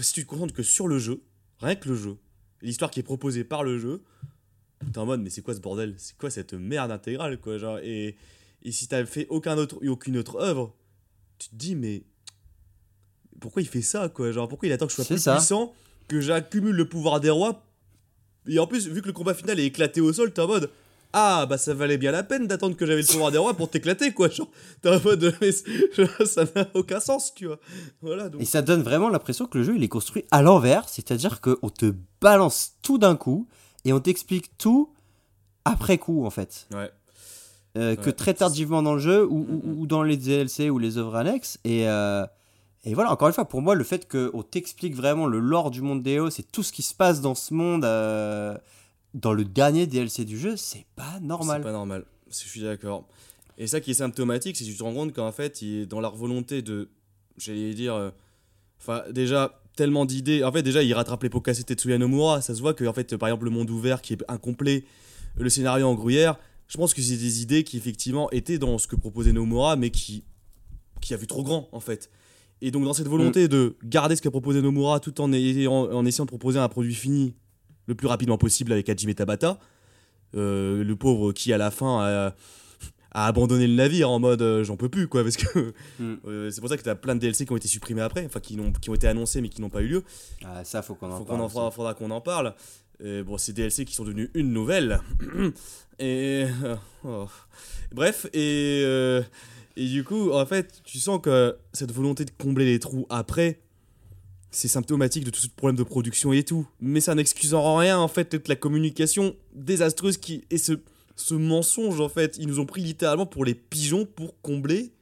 si 0.00 0.12
tu 0.12 0.24
te 0.24 0.28
concentres 0.28 0.52
que 0.54 0.64
sur 0.64 0.88
le 0.88 0.98
jeu, 0.98 1.22
rien 1.60 1.76
que 1.76 1.88
le 1.88 1.94
jeu, 1.94 2.16
l'histoire 2.60 2.90
qui 2.90 2.98
est 3.00 3.04
proposée 3.04 3.44
par 3.44 3.62
le 3.62 3.78
jeu, 3.78 4.02
t'es 4.92 4.98
en 4.98 5.06
mode, 5.06 5.20
mais 5.22 5.30
c'est 5.30 5.40
quoi 5.42 5.54
ce 5.54 5.60
bordel? 5.60 5.94
C'est 5.98 6.16
quoi 6.16 6.30
cette 6.30 6.52
merde 6.52 6.90
intégrale, 6.90 7.38
quoi 7.38 7.58
genre, 7.58 7.78
et, 7.78 8.16
et 8.64 8.72
si 8.72 8.88
t'as 8.88 9.04
fait 9.04 9.26
aucun 9.28 9.58
autre, 9.58 9.78
aucune 9.86 10.16
autre 10.16 10.40
œuvre, 10.40 10.74
tu 11.38 11.48
te 11.50 11.54
dis, 11.54 11.76
mais. 11.76 12.02
Pourquoi 13.40 13.62
il 13.62 13.68
fait 13.68 13.82
ça, 13.82 14.08
quoi? 14.08 14.32
Genre, 14.32 14.48
pourquoi 14.48 14.68
il 14.68 14.72
attend 14.72 14.86
que 14.86 14.92
je 14.92 14.96
sois 14.96 15.04
plus 15.04 15.18
ça. 15.18 15.36
puissant, 15.36 15.74
que 16.08 16.20
j'accumule 16.20 16.74
le 16.74 16.88
pouvoir 16.88 17.20
des 17.20 17.30
rois? 17.30 17.62
Et 18.46 18.58
en 18.58 18.66
plus, 18.66 18.88
vu 18.88 19.02
que 19.02 19.06
le 19.06 19.12
combat 19.12 19.34
final 19.34 19.60
est 19.60 19.66
éclaté 19.66 20.00
au 20.00 20.12
sol, 20.12 20.32
t'es 20.32 20.40
en 20.40 20.46
mode. 20.46 20.70
Ah, 21.16 21.46
bah 21.46 21.58
ça 21.58 21.74
valait 21.74 21.96
bien 21.96 22.10
la 22.10 22.24
peine 22.24 22.48
d'attendre 22.48 22.76
que 22.76 22.86
j'avais 22.86 23.02
le 23.02 23.06
pouvoir 23.06 23.30
des 23.30 23.38
rois 23.38 23.54
pour 23.54 23.70
t'éclater, 23.70 24.12
quoi. 24.12 24.28
Genre, 24.30 24.48
t'es 24.80 24.88
en 24.88 25.00
mode. 25.00 25.36
mais 25.40 25.52
ça 25.52 26.44
n'a 26.56 26.68
aucun 26.74 27.00
sens, 27.00 27.34
tu 27.34 27.46
vois. 27.46 27.60
Voilà, 28.00 28.28
donc. 28.28 28.40
Et 28.40 28.44
ça 28.44 28.62
donne 28.62 28.82
vraiment 28.82 29.10
l'impression 29.10 29.46
que 29.46 29.58
le 29.58 29.64
jeu 29.64 29.76
il 29.76 29.82
est 29.82 29.88
construit 29.88 30.24
à 30.30 30.42
l'envers, 30.42 30.88
c'est-à-dire 30.88 31.40
qu'on 31.40 31.70
te 31.70 31.94
balance 32.20 32.76
tout 32.82 32.98
d'un 32.98 33.16
coup 33.16 33.46
et 33.84 33.92
on 33.92 34.00
t'explique 34.00 34.56
tout 34.56 34.92
après 35.64 35.98
coup 35.98 36.24
en 36.24 36.30
fait. 36.30 36.66
Ouais. 36.72 36.90
Euh, 37.76 37.96
que 37.96 38.06
Ouais, 38.06 38.12
très 38.12 38.34
tardivement 38.34 38.82
dans 38.82 38.94
le 38.94 39.00
jeu 39.00 39.26
ou, 39.28 39.86
dans 39.86 40.02
les 40.02 40.16
DLC 40.16 40.70
ou 40.70 40.78
les 40.78 40.96
œuvres 40.96 41.16
annexes. 41.16 41.58
Et, 41.64 41.88
euh, 41.88 42.24
et 42.84 42.94
voilà, 42.94 43.10
encore 43.10 43.28
une 43.28 43.34
fois, 43.34 43.46
pour 43.46 43.62
moi, 43.62 43.74
le 43.74 43.84
fait 43.84 44.08
qu'on 44.08 44.42
t'explique 44.42 44.94
vraiment 44.94 45.26
le 45.26 45.40
lore 45.40 45.70
du 45.70 45.80
monde 45.80 46.02
d'EO, 46.02 46.30
c'est 46.30 46.50
tout 46.50 46.62
ce 46.62 46.72
qui 46.72 46.82
se 46.82 46.94
passe 46.94 47.20
dans 47.20 47.34
ce 47.34 47.52
monde 47.52 47.84
euh, 47.84 48.56
dans 49.14 49.32
le 49.32 49.44
dernier 49.44 49.86
DLC 49.86 50.24
du 50.24 50.38
jeu, 50.38 50.56
c'est 50.56 50.86
pas 50.94 51.18
normal. 51.20 51.60
C'est 51.60 51.64
pas 51.64 51.72
normal. 51.72 52.04
Je 52.28 52.34
suis 52.36 52.62
d'accord. 52.62 53.06
Et 53.58 53.66
ça 53.66 53.80
qui 53.80 53.90
est 53.92 53.94
symptomatique, 53.94 54.56
c'est 54.56 54.64
que 54.64 54.70
tu 54.70 54.76
te 54.76 54.82
rends 54.82 54.94
compte 54.94 55.12
qu'en 55.12 55.32
fait, 55.32 55.62
il 55.62 55.82
est 55.82 55.86
dans 55.86 56.00
leur 56.00 56.14
volonté 56.14 56.62
de. 56.62 56.88
J'allais 57.38 57.74
dire. 57.74 58.12
Enfin, 58.80 59.02
déjà, 59.10 59.60
tellement 59.76 60.04
d'idées. 60.04 60.44
En 60.44 60.52
fait, 60.52 60.62
déjà, 60.62 60.82
il 60.82 60.92
rattrape 60.94 61.22
les 61.22 61.30
pots 61.30 61.40
cassés 61.40 61.64
Tetsuya 61.64 61.98
Nomura. 61.98 62.40
Ça 62.40 62.54
se 62.54 62.60
voit 62.60 62.74
que, 62.74 62.84
en 62.84 62.92
fait, 62.92 63.16
par 63.16 63.28
exemple, 63.28 63.44
le 63.44 63.50
monde 63.50 63.70
ouvert 63.70 64.02
qui 64.02 64.14
est 64.14 64.24
incomplet, 64.28 64.84
le 65.36 65.48
scénario 65.48 65.86
en 65.86 65.94
gruyère, 65.94 66.38
je 66.68 66.76
pense 66.76 66.94
que 66.94 67.02
c'est 67.02 67.16
des 67.16 67.42
idées 67.42 67.62
qui, 67.64 67.76
effectivement, 67.76 68.30
étaient 68.30 68.58
dans 68.58 68.78
ce 68.78 68.86
que 68.88 68.96
proposait 68.96 69.32
Nomura, 69.32 69.76
mais 69.76 69.90
qui, 69.90 70.24
qui 71.00 71.12
a 71.14 71.16
vu 71.16 71.26
trop 71.26 71.42
grand, 71.42 71.68
en 71.72 71.80
fait. 71.80 72.10
Et 72.62 72.70
donc, 72.70 72.84
dans 72.84 72.94
cette 72.94 73.08
volonté 73.08 73.48
de 73.48 73.76
garder 73.84 74.16
ce 74.16 74.22
qu'a 74.22 74.30
proposé 74.30 74.62
Nomura 74.62 74.98
tout 75.00 75.20
en, 75.20 75.32
ayant- 75.32 75.90
en 75.92 76.04
essayant 76.06 76.24
de 76.24 76.30
proposer 76.30 76.58
un 76.58 76.68
produit 76.68 76.94
fini 76.94 77.34
le 77.86 77.94
plus 77.94 78.06
rapidement 78.06 78.38
possible 78.38 78.72
avec 78.72 78.88
Hajime 78.88 79.12
Tabata, 79.14 79.58
euh, 80.34 80.82
le 80.82 80.96
pauvre 80.96 81.32
qui, 81.32 81.52
à 81.52 81.58
la 81.58 81.70
fin, 81.70 82.00
a, 82.00 82.34
a 83.12 83.26
abandonné 83.26 83.66
le 83.66 83.74
navire 83.74 84.08
en 84.10 84.18
mode 84.18 84.40
euh, 84.42 84.64
j'en 84.64 84.76
peux 84.76 84.88
plus, 84.88 85.06
quoi, 85.06 85.22
parce 85.22 85.36
que 85.36 85.74
Mm. 86.00 86.16
euh, 86.26 86.50
c'est 86.50 86.60
pour 86.60 86.70
ça 86.70 86.76
que 86.78 86.82
t'as 86.82 86.94
plein 86.94 87.14
de 87.14 87.20
DLC 87.20 87.44
qui 87.46 87.52
ont 87.52 87.56
été 87.56 87.68
supprimés 87.68 88.00
après, 88.00 88.24
enfin, 88.24 88.40
qui, 88.40 88.58
ont 88.58 88.94
été 88.94 89.06
annoncés 89.06 89.40
mais 89.42 89.48
qui 89.50 89.60
n'ont 89.60 89.68
pas 89.70 89.82
eu 89.82 89.88
lieu. 89.88 90.04
Ah, 90.44 90.64
ça, 90.64 90.80
faut 90.82 90.94
qu'on 90.94 91.10
en 91.12 91.24
faudra 91.74 91.94
qu'on 91.94 92.10
en 92.10 92.20
parle. 92.20 92.54
Bon, 93.00 93.36
ces 93.38 93.52
DLC 93.52 93.84
qui 93.84 93.94
sont 93.94 94.04
devenus 94.04 94.30
une 94.34 94.52
nouvelle. 94.52 95.00
et. 95.98 96.46
euh, 96.62 96.76
oh. 97.04 97.26
Bref, 97.92 98.26
et. 98.32 98.82
euh, 98.84 99.22
et 99.76 99.86
du 99.88 100.04
coup, 100.04 100.30
en 100.30 100.46
fait, 100.46 100.80
tu 100.84 100.98
sens 101.00 101.20
que 101.20 101.56
cette 101.72 101.90
volonté 101.90 102.24
de 102.24 102.30
combler 102.30 102.64
les 102.64 102.78
trous 102.78 103.06
après, 103.10 103.58
c'est 104.52 104.68
symptomatique 104.68 105.24
de 105.24 105.30
tout 105.30 105.40
ce 105.40 105.48
problème 105.48 105.76
de 105.76 105.82
production 105.82 106.32
et 106.32 106.44
tout. 106.44 106.68
Mais 106.80 107.00
ça 107.00 107.16
n'excuse 107.16 107.54
en 107.54 107.74
rien, 107.76 107.98
en 107.98 108.06
fait, 108.06 108.26
toute 108.26 108.46
la 108.46 108.54
communication 108.54 109.34
désastreuse 109.52 110.16
qui. 110.16 110.44
Et 110.50 110.58
ce, 110.58 110.74
ce 111.16 111.34
mensonge, 111.34 112.00
en 112.00 112.08
fait, 112.08 112.36
ils 112.38 112.46
nous 112.46 112.60
ont 112.60 112.66
pris 112.66 112.82
littéralement 112.82 113.26
pour 113.26 113.44
les 113.44 113.56
pigeons 113.56 114.06
pour 114.06 114.40
combler. 114.42 114.92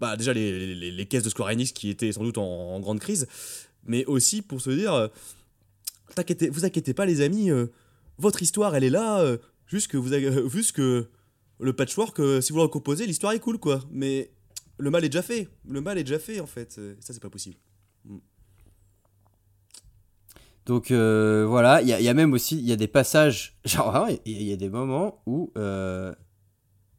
Bah, 0.00 0.16
déjà, 0.16 0.32
les, 0.32 0.74
les- 0.74 1.06
caisses 1.06 1.22
de 1.22 1.28
Square 1.30 1.50
Enix 1.50 1.70
qui 1.72 1.90
étaient 1.90 2.10
sans 2.10 2.24
doute 2.24 2.38
en, 2.38 2.42
en 2.44 2.80
grande 2.80 2.98
crise, 2.98 3.28
mais 3.84 4.04
aussi 4.06 4.42
pour 4.42 4.60
se 4.60 4.70
dire. 4.70 5.10
Vous 6.50 6.64
inquiétez 6.64 6.94
pas, 6.94 7.06
les 7.06 7.20
amis, 7.20 7.50
euh, 7.50 7.66
votre 8.18 8.42
histoire, 8.42 8.74
elle 8.74 8.84
est 8.84 8.90
là, 8.90 9.20
euh, 9.20 9.32
euh, 9.34 10.48
juste 10.48 10.72
que 10.72 11.08
le 11.60 11.72
patchwork, 11.72 12.20
si 12.40 12.52
vous 12.52 12.58
le 12.58 12.62
recomposez, 12.62 13.06
l'histoire 13.06 13.32
est 13.32 13.40
cool, 13.40 13.58
quoi. 13.58 13.80
Mais 13.90 14.30
le 14.78 14.90
mal 14.90 15.04
est 15.04 15.08
déjà 15.08 15.22
fait. 15.22 15.48
Le 15.68 15.80
mal 15.80 15.98
est 15.98 16.04
déjà 16.04 16.18
fait, 16.18 16.40
en 16.40 16.46
fait. 16.46 16.72
Ça, 17.00 17.12
c'est 17.12 17.22
pas 17.22 17.30
possible. 17.30 17.56
Donc 20.66 20.90
euh, 20.90 21.46
voilà, 21.48 21.80
il 21.80 21.88
y, 21.88 22.08
a- 22.08 22.14
même 22.14 22.34
aussi, 22.34 22.58
il 22.58 22.64
y 22.66 22.72
a 22.72 22.76
des 22.76 22.88
passages, 22.88 23.58
genre 23.64 24.06
il 24.26 24.42
y, 24.42 24.52
a- 24.52 24.56
des 24.56 24.68
moments 24.68 25.22
où 25.26 25.50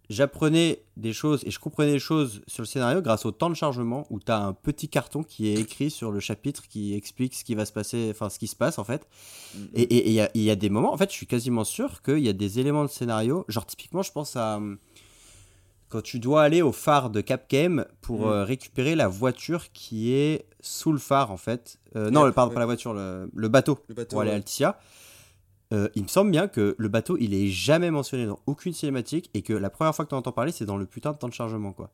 j'apprenais 0.10 0.82
des 0.98 1.14
choses 1.14 1.44
et 1.46 1.52
je 1.52 1.60
comprenais 1.60 1.92
des 1.92 2.00
choses 2.00 2.42
sur 2.48 2.62
le 2.64 2.66
scénario 2.68 3.02
grâce 3.02 3.26
au 3.26 3.32
temps 3.32 3.50
de 3.50 3.56
chargement 3.56 4.08
où 4.10 4.20
tu 4.20 4.32
as 4.32 4.40
un 4.40 4.54
petit 4.54 4.90
carton 4.90 5.22
qui 5.24 5.50
est 5.50 5.56
écrit 5.60 5.92
sur 5.92 6.12
le 6.12 6.20
chapitre 6.20 6.68
qui 6.68 6.96
explique 6.96 7.36
ce 7.36 7.44
qui 7.44 7.54
va 7.56 7.66
se 7.66 7.72
passer, 7.74 8.08
enfin 8.12 8.30
ce 8.30 8.40
qui 8.40 8.48
se 8.48 8.56
passe 8.56 8.80
en 8.80 8.84
fait. 8.84 9.08
Et 9.76 9.84
et- 9.84 10.08
il 10.08 10.14
y, 10.14 10.20
a- 10.22 10.32
il 10.34 10.42
y 10.42 10.50
a 10.52 10.56
des 10.56 10.70
moments, 10.70 10.94
en 10.94 10.98
fait, 10.98 11.10
je 11.12 11.16
suis 11.16 11.28
quasiment 11.28 11.64
sûr 11.64 12.02
qu'il 12.02 12.20
y 12.20 12.30
a 12.30 12.34
des 12.34 12.60
éléments 12.60 12.84
de 12.84 12.90
scénario, 12.90 13.46
genre 13.48 13.66
typiquement, 13.66 14.02
je 14.02 14.12
pense 14.12 14.36
à 14.36 14.60
quand 15.90 16.02
tu 16.04 16.20
dois 16.20 16.44
aller 16.44 16.62
au 16.62 16.72
phare 16.72 17.10
de 17.10 17.20
Capcom 17.22 17.84
pour 18.02 18.22
Mm. 18.28 18.32
euh, 18.32 18.44
récupérer 18.44 18.96
la 18.96 19.08
voiture 19.08 19.72
qui 19.72 20.14
est 20.14 20.46
sous 20.62 20.92
le 20.92 21.00
phare 21.00 21.32
en 21.32 21.38
fait. 21.38 21.80
Euh, 21.96 22.12
non, 22.12 22.26
le- 22.26 22.32
pardon, 22.32 22.50
ouais. 22.50 22.54
pas 22.56 22.60
la 22.60 22.66
voiture, 22.68 22.94
le, 22.94 23.30
le 23.34 23.48
bateau 23.48 23.80
Le 23.88 23.96
bateau. 23.96 24.10
pour 24.10 24.22
aller 24.22 24.30
à 24.30 24.34
ouais. 24.34 24.38
Altia. 24.38 24.80
Euh, 25.72 25.88
il 25.96 26.04
me 26.04 26.08
semble 26.08 26.32
bien 26.32 26.48
que 26.48 26.76
le 26.78 26.88
bateau, 26.88 27.18
il 27.20 27.34
est 27.34 27.48
jamais 27.48 27.92
mentionné 27.92 28.26
dans 28.26 28.40
aucune 28.48 28.74
cinématique 28.74 29.30
et 29.34 29.44
que 29.44 29.54
la 29.54 29.70
première 29.70 29.96
fois 29.96 30.06
que 30.06 30.10
tu 30.10 30.16
entends 30.16 30.32
parler, 30.32 30.52
c'est 30.52 30.66
dans 30.66 30.78
le 30.78 30.86
putain 30.86 31.12
de 31.12 31.18
temps 31.18 31.28
de 31.28 31.34
chargement, 31.34 31.74
quoi. 31.74 31.92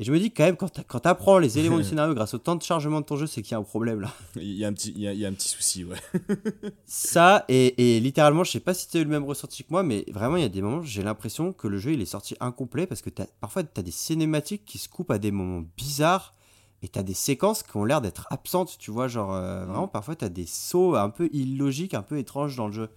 Et 0.00 0.04
je 0.04 0.12
me 0.12 0.18
dis 0.20 0.30
quand 0.30 0.44
même, 0.44 0.56
quand 0.56 0.84
quand 0.86 1.00
t'apprends 1.00 1.38
les 1.38 1.58
éléments 1.58 1.78
du 1.78 1.84
scénario 1.88 2.14
grâce 2.14 2.34
au 2.34 2.38
temps 2.38 2.54
de 2.54 2.62
chargement 2.62 3.00
de 3.00 3.06
ton 3.06 3.16
jeu, 3.16 3.26
c'est 3.26 3.42
qu'il 3.42 3.52
y 3.52 3.54
a 3.54 3.58
un 3.58 3.64
problème 3.64 4.00
là. 4.00 4.12
Il 4.36 4.52
y 4.52 4.64
a 4.64 4.68
un 4.68 4.72
petit, 4.72 4.92
il 4.94 5.00
y 5.00 5.08
a, 5.08 5.12
il 5.12 5.18
y 5.18 5.24
a 5.24 5.28
un 5.28 5.32
petit 5.32 5.48
souci, 5.48 5.84
ouais. 5.84 5.96
Ça, 6.86 7.44
et, 7.48 7.96
et 7.96 8.00
littéralement, 8.00 8.44
je 8.44 8.52
sais 8.52 8.60
pas 8.60 8.74
si 8.74 8.88
tu 8.88 8.98
as 8.98 9.00
eu 9.00 9.04
le 9.04 9.10
même 9.10 9.24
ressenti 9.24 9.64
que 9.64 9.68
moi, 9.70 9.82
mais 9.82 10.04
vraiment, 10.12 10.36
il 10.36 10.42
y 10.42 10.46
a 10.46 10.50
des 10.50 10.62
moments, 10.62 10.82
j'ai 10.82 11.02
l'impression 11.02 11.52
que 11.52 11.66
le 11.66 11.78
jeu, 11.78 11.94
il 11.94 12.00
est 12.00 12.06
sorti 12.06 12.36
incomplet 12.40 12.86
parce 12.86 13.02
que 13.02 13.10
parfois, 13.40 13.64
tu 13.64 13.80
as 13.80 13.82
des 13.82 13.90
cinématiques 13.90 14.64
qui 14.64 14.78
se 14.78 14.88
coupent 14.88 15.10
à 15.10 15.18
des 15.18 15.32
moments 15.32 15.64
bizarres 15.76 16.34
et 16.82 16.88
tu 16.88 16.98
as 16.98 17.02
des 17.02 17.14
séquences 17.14 17.62
qui 17.62 17.76
ont 17.76 17.84
l'air 17.84 18.00
d'être 18.00 18.26
absentes, 18.30 18.76
tu 18.78 18.90
vois, 18.90 19.08
genre, 19.08 19.34
euh, 19.34 19.64
vraiment, 19.66 19.88
parfois, 19.88 20.14
tu 20.16 20.24
as 20.24 20.28
des 20.28 20.46
sauts 20.46 20.94
un 20.94 21.10
peu 21.10 21.28
illogiques, 21.32 21.94
un 21.94 22.02
peu 22.02 22.18
étranges 22.18 22.56
dans 22.56 22.66
le 22.68 22.72
jeu. 22.72 22.88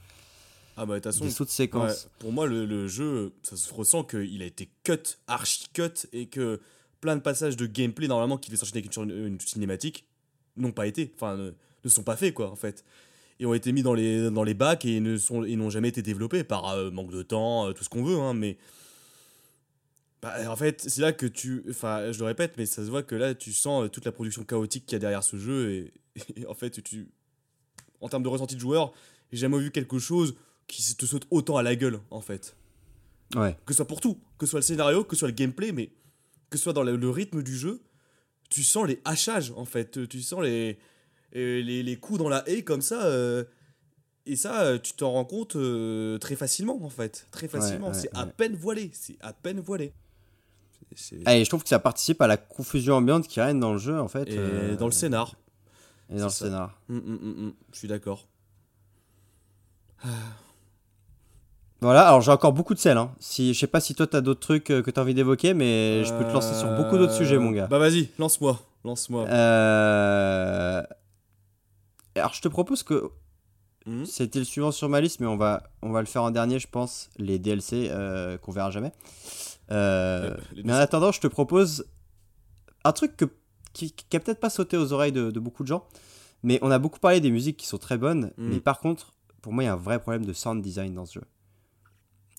Ah 0.77 0.85
bah 0.85 0.99
de 0.99 1.03
façon, 1.03 1.25
Des 1.25 1.31
sauts 1.31 1.43
de 1.43 1.49
ouais, 1.49 1.55
séquences. 1.55 2.07
pour 2.19 2.31
moi 2.31 2.47
le, 2.47 2.65
le 2.65 2.87
jeu, 2.87 3.33
ça 3.43 3.55
se 3.57 3.73
ressent 3.73 4.03
qu'il 4.03 4.41
a 4.41 4.45
été 4.45 4.69
cut, 4.83 5.17
archi 5.27 5.67
cut, 5.73 6.07
et 6.13 6.27
que 6.27 6.61
plein 7.01 7.15
de 7.15 7.21
passages 7.21 7.57
de 7.57 7.65
gameplay 7.65 8.07
normalement 8.07 8.37
qui 8.37 8.49
devaient 8.49 8.57
s'enchaîner 8.59 8.79
avec 8.79 8.95
une, 8.95 9.09
une 9.11 9.39
cinématique 9.39 10.05
n'ont 10.55 10.71
pas 10.71 10.87
été, 10.87 11.11
enfin 11.15 11.35
ne, 11.35 11.51
ne 11.83 11.89
sont 11.89 12.03
pas 12.03 12.15
faits 12.15 12.33
quoi 12.33 12.49
en 12.49 12.55
fait, 12.55 12.85
et 13.39 13.45
ont 13.45 13.53
été 13.53 13.71
mis 13.73 13.83
dans 13.83 13.93
les 13.93 14.31
dans 14.31 14.43
les 14.43 14.53
bacs 14.53 14.85
et 14.85 14.99
ne 15.01 15.17
sont 15.17 15.43
et 15.43 15.55
n'ont 15.57 15.69
jamais 15.69 15.89
été 15.89 16.01
développés 16.01 16.43
par 16.43 16.69
euh, 16.69 16.89
manque 16.89 17.11
de 17.11 17.21
temps, 17.21 17.67
euh, 17.67 17.73
tout 17.73 17.83
ce 17.83 17.89
qu'on 17.89 18.03
veut, 18.03 18.17
hein, 18.19 18.33
mais 18.33 18.57
Bah, 20.21 20.35
en 20.51 20.55
fait, 20.55 20.81
c'est 20.87 21.01
là 21.01 21.13
que 21.13 21.25
tu. 21.25 21.63
Enfin, 21.69 22.11
je 22.11 22.19
le 22.19 22.25
répète, 22.25 22.53
mais 22.57 22.65
ça 22.65 22.83
se 22.85 22.89
voit 22.89 23.01
que 23.03 23.15
là, 23.15 23.33
tu 23.33 23.51
sens 23.53 23.85
euh, 23.85 23.87
toute 23.87 24.05
la 24.05 24.11
production 24.11 24.43
chaotique 24.43 24.85
qu'il 24.85 24.95
y 24.95 24.97
a 24.97 24.99
derrière 24.99 25.23
ce 25.23 25.37
jeu. 25.37 25.71
Et, 25.71 25.93
et 26.41 26.45
en 26.45 26.53
fait, 26.53 26.81
tu. 26.83 27.09
En 28.01 28.09
termes 28.09 28.23
de 28.23 28.27
ressenti 28.29 28.55
de 28.55 28.59
joueur, 28.59 28.93
j'ai 29.31 29.39
jamais 29.39 29.59
vu 29.59 29.71
quelque 29.71 29.99
chose 29.99 30.35
qui 30.67 30.95
te 30.95 31.05
saute 31.05 31.25
autant 31.31 31.57
à 31.57 31.63
la 31.63 31.75
gueule, 31.75 31.99
en 32.11 32.21
fait. 32.21 32.55
Ouais. 33.35 33.55
Que 33.65 33.73
ce 33.73 33.77
soit 33.77 33.87
pour 33.87 34.01
tout, 34.01 34.19
que 34.37 34.45
ce 34.45 34.51
soit 34.51 34.59
le 34.59 34.63
scénario, 34.65 35.03
que 35.03 35.15
ce 35.15 35.19
soit 35.19 35.27
le 35.27 35.33
gameplay, 35.35 35.71
mais 35.71 35.91
que 36.49 36.57
ce 36.57 36.63
soit 36.63 36.73
dans 36.73 36.83
le, 36.83 36.95
le 36.97 37.09
rythme 37.09 37.43
du 37.43 37.55
jeu, 37.55 37.81
tu 38.49 38.63
sens 38.63 38.87
les 38.87 38.99
hachages, 39.05 39.53
en 39.55 39.65
fait. 39.65 40.07
Tu 40.07 40.21
sens 40.21 40.41
les, 40.43 40.77
euh, 41.35 41.61
les, 41.61 41.83
les 41.83 41.95
coups 41.97 42.19
dans 42.19 42.29
la 42.29 42.47
haie 42.49 42.63
comme 42.63 42.81
ça. 42.81 43.05
euh, 43.05 43.43
et 44.25 44.35
ça, 44.35 44.77
tu 44.79 44.93
t'en 44.93 45.11
rends 45.11 45.25
compte 45.25 45.55
euh, 45.55 46.17
très 46.19 46.35
facilement, 46.35 46.83
en 46.83 46.89
fait. 46.89 47.27
Très 47.31 47.47
facilement. 47.47 47.87
ouais, 47.89 47.93
c'est 47.93 48.09
à 48.15 48.25
peine 48.25 48.55
voilé. 48.55 48.91
C'est 48.93 49.17
à 49.21 49.33
peine 49.33 49.59
voilé. 49.59 49.93
C'est- 50.95 51.15
Et 51.27 51.43
je 51.45 51.49
trouve 51.49 51.63
que 51.63 51.69
ça 51.69 51.79
participe 51.79 52.21
à 52.21 52.27
la 52.27 52.37
confusion 52.37 52.95
ambiante 52.95 53.27
qui 53.27 53.39
règne 53.41 53.59
dans 53.59 53.71
le 53.73 53.77
jeu, 53.79 53.99
en 53.99 54.07
fait. 54.07 54.27
Et 54.29 54.35
euh, 54.37 54.75
dans 54.75 54.85
le 54.87 54.91
scénar. 54.91 55.35
Et 56.09 56.17
dans 56.17 56.25
le 56.25 56.29
ça. 56.29 56.45
scénar. 56.45 56.77
Hum, 56.89 56.97
hum, 56.97 57.19
hum, 57.23 57.53
Je 57.71 57.77
suis 57.77 57.87
d'accord. 57.87 58.27
Voilà, 61.81 62.07
alors 62.07 62.21
j'ai 62.21 62.31
encore 62.31 62.53
beaucoup 62.53 62.73
de 62.75 62.79
sel. 62.79 62.97
Hein. 62.97 63.11
Si, 63.19 63.53
je 63.53 63.59
sais 63.59 63.67
pas 63.67 63.79
si 63.79 63.95
toi 63.95 64.05
t'as 64.05 64.21
d'autres 64.21 64.39
trucs 64.39 64.69
euh, 64.69 64.83
que 64.83 64.91
t'as 64.91 65.01
envie 65.01 65.15
d'évoquer, 65.15 65.53
mais 65.55 66.03
je 66.03 66.13
peux 66.13 66.23
te 66.23 66.31
lancer 66.31 66.53
sur 66.53 66.69
beaucoup 66.75 66.97
d'autres 66.97 67.13
sujets, 67.15 67.39
mon 67.39 67.51
gars. 67.51 67.65
Bah 67.67 67.79
vas-y, 67.79 68.09
lance-moi. 68.19 68.59
Lance-moi. 68.83 69.25
Euh... 69.27 70.83
Alors 72.15 72.33
je 72.33 72.41
te 72.41 72.47
propose 72.47 72.83
que 72.83 73.09
c'était 74.05 74.37
le 74.39 74.45
suivant 74.45 74.71
sur 74.71 74.89
ma 74.89 75.01
liste, 75.01 75.19
mais 75.21 75.25
on 75.27 75.37
va, 75.37 75.63
on 75.81 75.91
va 75.91 76.01
le 76.01 76.05
faire 76.05 76.21
en 76.23 76.29
dernier, 76.29 76.59
je 76.59 76.67
pense, 76.67 77.09
les 77.17 77.39
DLC 77.39 77.89
qu'on 78.43 78.51
verra 78.51 78.69
jamais. 78.69 78.91
Euh, 79.71 80.35
les 80.53 80.63
mais 80.63 80.73
en 80.73 80.77
attendant, 80.77 81.11
je 81.11 81.19
te 81.21 81.27
propose 81.27 81.85
un 82.83 82.91
truc 82.91 83.15
que, 83.17 83.25
qui, 83.73 83.91
qui 83.91 84.17
a 84.17 84.19
peut-être 84.19 84.39
pas 84.39 84.49
sauté 84.49 84.77
aux 84.77 84.91
oreilles 84.93 85.11
de, 85.11 85.31
de 85.31 85.39
beaucoup 85.39 85.63
de 85.63 85.67
gens, 85.67 85.85
mais 86.43 86.59
on 86.61 86.71
a 86.71 86.79
beaucoup 86.79 86.99
parlé 86.99 87.21
des 87.21 87.31
musiques 87.31 87.57
qui 87.57 87.67
sont 87.67 87.77
très 87.77 87.97
bonnes, 87.97 88.31
Mm. 88.37 88.49
mais 88.49 88.59
par 88.59 88.79
contre, 88.79 89.13
pour 89.41 89.53
moi, 89.53 89.63
il 89.63 89.67
y 89.67 89.69
a 89.69 89.73
un 89.73 89.77
vrai 89.77 89.99
problème 89.99 90.25
de 90.25 90.33
sound 90.33 90.61
design 90.61 90.93
dans 90.93 91.05
ce 91.05 91.13
jeu. 91.19 91.23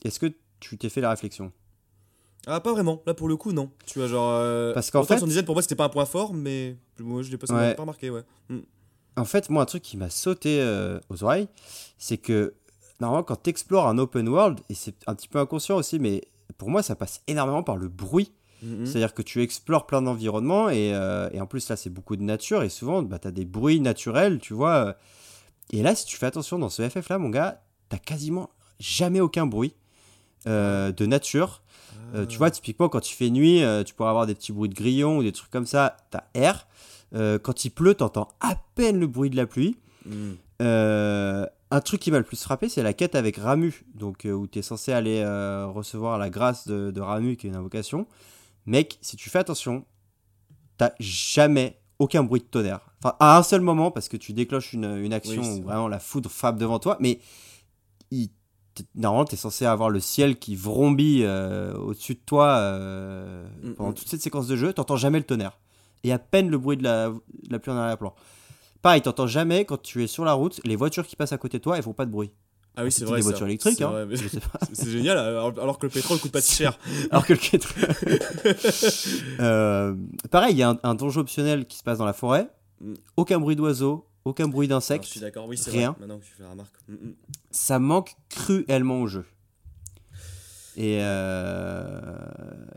Est-ce 0.04 0.18
que 0.20 0.32
tu 0.60 0.78
t'es 0.78 0.88
fait 0.88 1.00
la 1.00 1.10
réflexion? 1.10 1.52
Ah, 2.46 2.60
pas 2.60 2.72
vraiment. 2.72 3.02
Là, 3.06 3.14
pour 3.14 3.28
le 3.28 3.36
coup, 3.36 3.52
non. 3.52 3.70
Tu 3.86 3.98
vois, 4.00 4.08
genre. 4.08 4.32
euh, 4.40 4.74
Parce 4.74 4.90
qu'en 4.90 5.04
fait- 5.04 5.18
son 5.18 5.26
design, 5.26 5.44
pour 5.44 5.54
moi, 5.54 5.62
c'était 5.62 5.76
pas 5.76 5.84
un 5.84 5.88
point 5.88 6.04
fort, 6.06 6.34
mais 6.34 6.76
moi, 6.98 7.22
je 7.22 7.30
l'ai 7.30 7.38
pas, 7.38 7.52
Ouais. 7.54 7.74
pas 7.74 7.82
remarqué, 7.82 8.10
ouais. 8.10 8.24
Hum. 8.50 8.64
En 9.16 9.24
fait, 9.24 9.48
moi, 9.48 9.62
un 9.62 9.66
truc 9.66 9.82
qui 9.82 9.96
m'a 9.96 10.10
sauté 10.10 10.60
euh, 10.60 10.98
aux 11.08 11.22
oreilles, 11.22 11.46
c'est 11.98 12.16
que 12.18 12.54
normalement, 13.00 13.22
quand 13.22 13.42
tu 13.44 13.50
explores 13.50 13.86
un 13.86 13.98
open 13.98 14.28
world, 14.28 14.60
et 14.68 14.74
c'est 14.74 14.94
un 15.06 15.14
petit 15.14 15.28
peu 15.28 15.38
inconscient 15.38 15.76
aussi, 15.76 15.98
mais 16.00 16.22
pour 16.52 16.70
moi, 16.70 16.82
ça 16.82 16.94
passe 16.96 17.22
énormément 17.26 17.62
par 17.62 17.76
le 17.76 17.88
bruit. 17.88 18.32
Hum. 18.64 18.86
C'est-à-dire 18.86 19.12
que 19.12 19.22
tu 19.22 19.42
explores 19.42 19.86
plein 19.86 20.02
d'environnements, 20.02 20.70
et, 20.70 20.92
euh, 20.94 21.28
et 21.32 21.40
en 21.40 21.46
plus, 21.46 21.68
là, 21.68 21.76
c'est 21.76 21.90
beaucoup 21.90 22.14
de 22.16 22.22
nature, 22.22 22.62
et 22.62 22.68
souvent, 22.68 23.02
bah, 23.02 23.18
tu 23.18 23.26
as 23.26 23.32
des 23.32 23.44
bruits 23.44 23.80
naturels, 23.80 24.38
tu 24.38 24.54
vois. 24.54 24.86
euh. 24.86 24.92
Et 25.72 25.82
là, 25.82 25.94
si 25.94 26.04
tu 26.06 26.16
fais 26.16 26.26
attention 26.26 26.58
dans 26.58 26.68
ce 26.68 26.88
FF-là, 26.88 27.18
mon 27.18 27.28
gars, 27.28 27.62
t'as 27.88 27.98
quasiment 27.98 28.50
jamais 28.78 29.20
aucun 29.20 29.46
bruit 29.46 29.74
euh, 30.46 30.92
de 30.92 31.06
nature. 31.06 31.62
Euh, 32.14 32.26
tu 32.26 32.38
vois, 32.38 32.50
typiquement, 32.50 32.88
quand 32.88 33.10
il 33.10 33.14
fait 33.14 33.30
nuit, 33.30 33.62
tu 33.86 33.94
pourras 33.94 34.10
avoir 34.10 34.26
des 34.26 34.34
petits 34.34 34.52
bruits 34.52 34.68
de 34.68 34.74
grillons 34.74 35.18
ou 35.18 35.22
des 35.22 35.32
trucs 35.32 35.50
comme 35.50 35.66
ça, 35.66 35.96
t'as 36.10 36.24
air. 36.34 36.68
Quand 37.14 37.64
il 37.64 37.70
pleut, 37.70 37.94
t'entends 37.94 38.28
à 38.40 38.56
peine 38.74 39.00
le 39.00 39.06
bruit 39.06 39.30
de 39.30 39.36
la 39.36 39.46
pluie. 39.46 39.76
Hum. 40.06 40.36
Euh, 40.62 41.46
un 41.70 41.80
truc 41.80 42.00
qui 42.00 42.10
m'a 42.10 42.18
le 42.18 42.24
plus 42.24 42.40
frappé, 42.42 42.68
c'est 42.68 42.82
la 42.82 42.92
quête 42.92 43.14
avec 43.14 43.36
Ramu, 43.36 43.84
donc 43.94 44.24
euh, 44.26 44.32
où 44.32 44.46
tu 44.46 44.58
es 44.58 44.62
censé 44.62 44.92
aller 44.92 45.20
euh, 45.20 45.66
recevoir 45.66 46.18
la 46.18 46.30
grâce 46.30 46.66
de, 46.68 46.90
de 46.90 47.00
Ramu, 47.00 47.36
qui 47.36 47.46
est 47.46 47.50
une 47.50 47.56
invocation. 47.56 48.06
Mec, 48.66 48.98
si 49.00 49.16
tu 49.16 49.30
fais 49.30 49.38
attention, 49.38 49.84
t'as 50.76 50.92
jamais 51.00 51.80
aucun 51.98 52.22
bruit 52.22 52.40
de 52.40 52.46
tonnerre. 52.46 52.80
Enfin, 53.02 53.16
à 53.20 53.38
un 53.38 53.42
seul 53.42 53.60
moment, 53.62 53.90
parce 53.90 54.08
que 54.08 54.16
tu 54.16 54.32
déclenches 54.32 54.72
une, 54.72 54.96
une 54.98 55.12
action 55.12 55.42
Oui, 55.42 55.48
où 55.48 55.62
vrai. 55.62 55.72
vraiment 55.72 55.88
la 55.88 55.98
foudre 55.98 56.30
frappe 56.30 56.58
devant 56.58 56.78
toi, 56.78 56.96
mais 57.00 57.18
il- 58.10 58.30
normalement, 58.94 59.24
tu 59.24 59.34
es 59.34 59.38
censé 59.38 59.64
avoir 59.66 59.90
le 59.90 60.00
ciel 60.00 60.38
qui 60.38 60.54
vrombit 60.56 61.24
au-dessus 61.26 62.14
de 62.14 62.20
toi 62.24 62.60
Mm, 63.62 63.74
pendant 63.74 63.90
mm. 63.90 63.94
toute 63.94 64.08
cette 64.08 64.22
séquence 64.22 64.46
de 64.46 64.56
jeu, 64.56 64.72
t'entends 64.72 64.96
jamais 64.96 65.18
le 65.18 65.24
tonnerre. 65.24 65.58
Et 66.04 66.12
à 66.12 66.18
peine 66.18 66.50
le 66.50 66.58
bruit 66.58 66.76
de 66.76 66.82
la, 66.82 67.08
de 67.10 67.20
la 67.50 67.58
pluie 67.58 67.72
en 67.72 67.76
arrière-plan. 67.76 68.14
Pareil, 68.82 69.00
t'entends 69.02 69.26
jamais 69.28 69.64
quand 69.64 69.80
tu 69.80 70.02
es 70.02 70.06
sur 70.06 70.24
la 70.24 70.32
route, 70.32 70.60
les 70.64 70.76
voitures 70.76 71.06
qui 71.06 71.14
passent 71.16 71.32
à 71.32 71.38
côté 71.38 71.58
de 71.58 71.62
toi, 71.62 71.76
elles 71.76 71.82
font 71.84 71.92
pas 71.92 72.04
de 72.06 72.10
bruit. 72.10 72.32
Ah 72.76 72.84
oui, 72.84 72.90
c'est 72.90 73.04
vrai. 73.04 73.16
des 73.18 73.22
ça. 73.22 73.28
voitures 73.28 73.46
électriques, 73.46 73.78
C'est 73.78 73.84
hein. 73.84 74.08
génial, 74.90 75.18
alors, 75.18 75.52
alors 75.60 75.78
que 75.78 75.86
le 75.86 75.90
pétrole 75.92 76.18
coûte 76.18 76.32
pas 76.32 76.40
si 76.40 76.54
cher. 76.54 76.78
Alors 77.10 77.26
que 77.26 77.34
le 77.34 77.38
quête- 77.38 77.66
Euh, 79.40 79.94
pareil, 80.30 80.54
il 80.54 80.58
y 80.58 80.62
a 80.62 80.70
un, 80.70 80.78
un 80.82 80.94
donjon 80.94 81.20
optionnel 81.20 81.66
qui 81.66 81.76
se 81.76 81.82
passe 81.82 81.98
dans 81.98 82.06
la 82.06 82.12
forêt. 82.14 82.48
Mm. 82.80 82.94
Aucun 83.18 83.38
bruit 83.40 83.56
d'oiseau, 83.56 84.06
aucun 84.24 84.48
bruit 84.48 84.66
Alors, 84.68 84.80
Je 84.80 84.86
d'insectes. 84.88 85.04
suis 85.04 85.20
d'accord, 85.20 85.46
oui, 85.48 85.58
c'est 85.58 85.70
rien. 85.70 85.90
vrai. 85.90 86.00
Maintenant 86.00 86.18
que 86.18 86.24
tu 86.24 86.32
fais 86.32 86.42
la 86.42 86.50
remarque. 86.50 86.74
Hum, 86.88 86.98
hum. 87.02 87.14
Ça 87.50 87.78
manque 87.78 88.14
cruellement 88.30 89.00
au 89.02 89.06
jeu. 89.06 89.24
Et, 90.76 90.98
euh, 91.02 92.00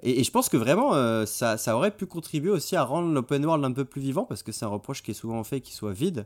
et, 0.03 0.19
et 0.19 0.23
je 0.23 0.31
pense 0.31 0.49
que 0.49 0.57
vraiment, 0.57 0.93
euh, 0.95 1.25
ça, 1.25 1.57
ça 1.57 1.75
aurait 1.77 1.91
pu 1.95 2.05
contribuer 2.05 2.51
aussi 2.51 2.75
à 2.75 2.83
rendre 2.83 3.13
l'open 3.13 3.45
world 3.45 3.63
un 3.63 3.71
peu 3.71 3.85
plus 3.85 4.01
vivant, 4.01 4.25
parce 4.25 4.43
que 4.43 4.51
c'est 4.51 4.65
un 4.65 4.69
reproche 4.69 5.01
qui 5.01 5.11
est 5.11 5.15
souvent 5.15 5.43
fait 5.43 5.61
qu'il 5.61 5.73
soit 5.73 5.93
vide. 5.93 6.25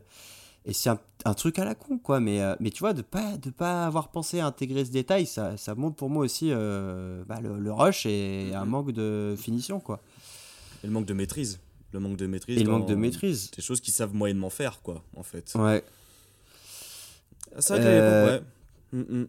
Et 0.66 0.72
c'est 0.74 0.90
un, 0.90 0.98
un 1.24 1.32
truc 1.34 1.58
à 1.58 1.64
la 1.64 1.74
con, 1.74 1.96
quoi. 1.98 2.20
Mais, 2.20 2.42
euh, 2.42 2.54
mais 2.60 2.70
tu 2.70 2.80
vois, 2.80 2.92
de 2.92 3.02
pas, 3.02 3.36
de 3.38 3.50
pas 3.50 3.86
avoir 3.86 4.08
pensé 4.08 4.40
à 4.40 4.46
intégrer 4.46 4.84
ce 4.84 4.90
détail, 4.90 5.26
ça, 5.26 5.56
ça 5.56 5.74
montre 5.74 5.96
pour 5.96 6.10
moi 6.10 6.24
aussi 6.24 6.50
bah, 6.50 7.40
le, 7.40 7.58
le 7.58 7.72
rush 7.72 8.04
et 8.06 8.50
un 8.54 8.64
Mhm. 8.64 8.70
manque 8.70 8.92
de 8.92 9.34
finition, 9.38 9.80
quoi. 9.80 10.00
Et 10.82 10.86
le 10.86 10.92
manque 10.92 11.06
de 11.06 11.14
maîtrise. 11.14 11.60
Le 11.92 12.00
manque 12.00 12.16
de 12.16 12.26
maîtrise. 12.26 12.58
Et 12.58 12.64
le 12.64 12.70
manque 12.70 12.86
de 12.88 12.94
maîtrise. 12.94 13.50
Des 13.52 13.62
choses 13.62 13.80
qu'ils 13.80 13.94
savent 13.94 14.14
moyennement 14.14 14.50
faire, 14.50 14.80
quoi, 14.82 15.02
en 15.16 15.22
fait. 15.22 15.52
Ouais. 15.54 15.82
Ah, 17.56 17.60
que 17.60 17.72
Euh, 17.74 18.26
ouais. 18.26 18.42
Hum, 18.92 19.06
hum. 19.10 19.28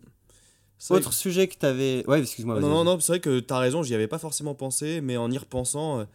Autre 0.90 1.14
sujet 1.14 1.48
que 1.48 1.56
t'avais. 1.56 2.04
Ouais, 2.08 2.20
excuse-moi. 2.22 2.60
Non, 2.60 2.68
non, 2.70 2.84
non, 2.84 3.00
c'est 3.00 3.12
vrai 3.14 3.20
que 3.20 3.40
t'as 3.40 3.60
raison, 3.60 3.84
j'y 3.84 3.94
avais 3.94 4.08
pas 4.08 4.18
forcément 4.18 4.56
pensé, 4.56 5.00
mais 5.02 5.16
en 5.18 5.30
y 5.32 5.38
repensant, 5.38 6.00
euh, 6.00 6.06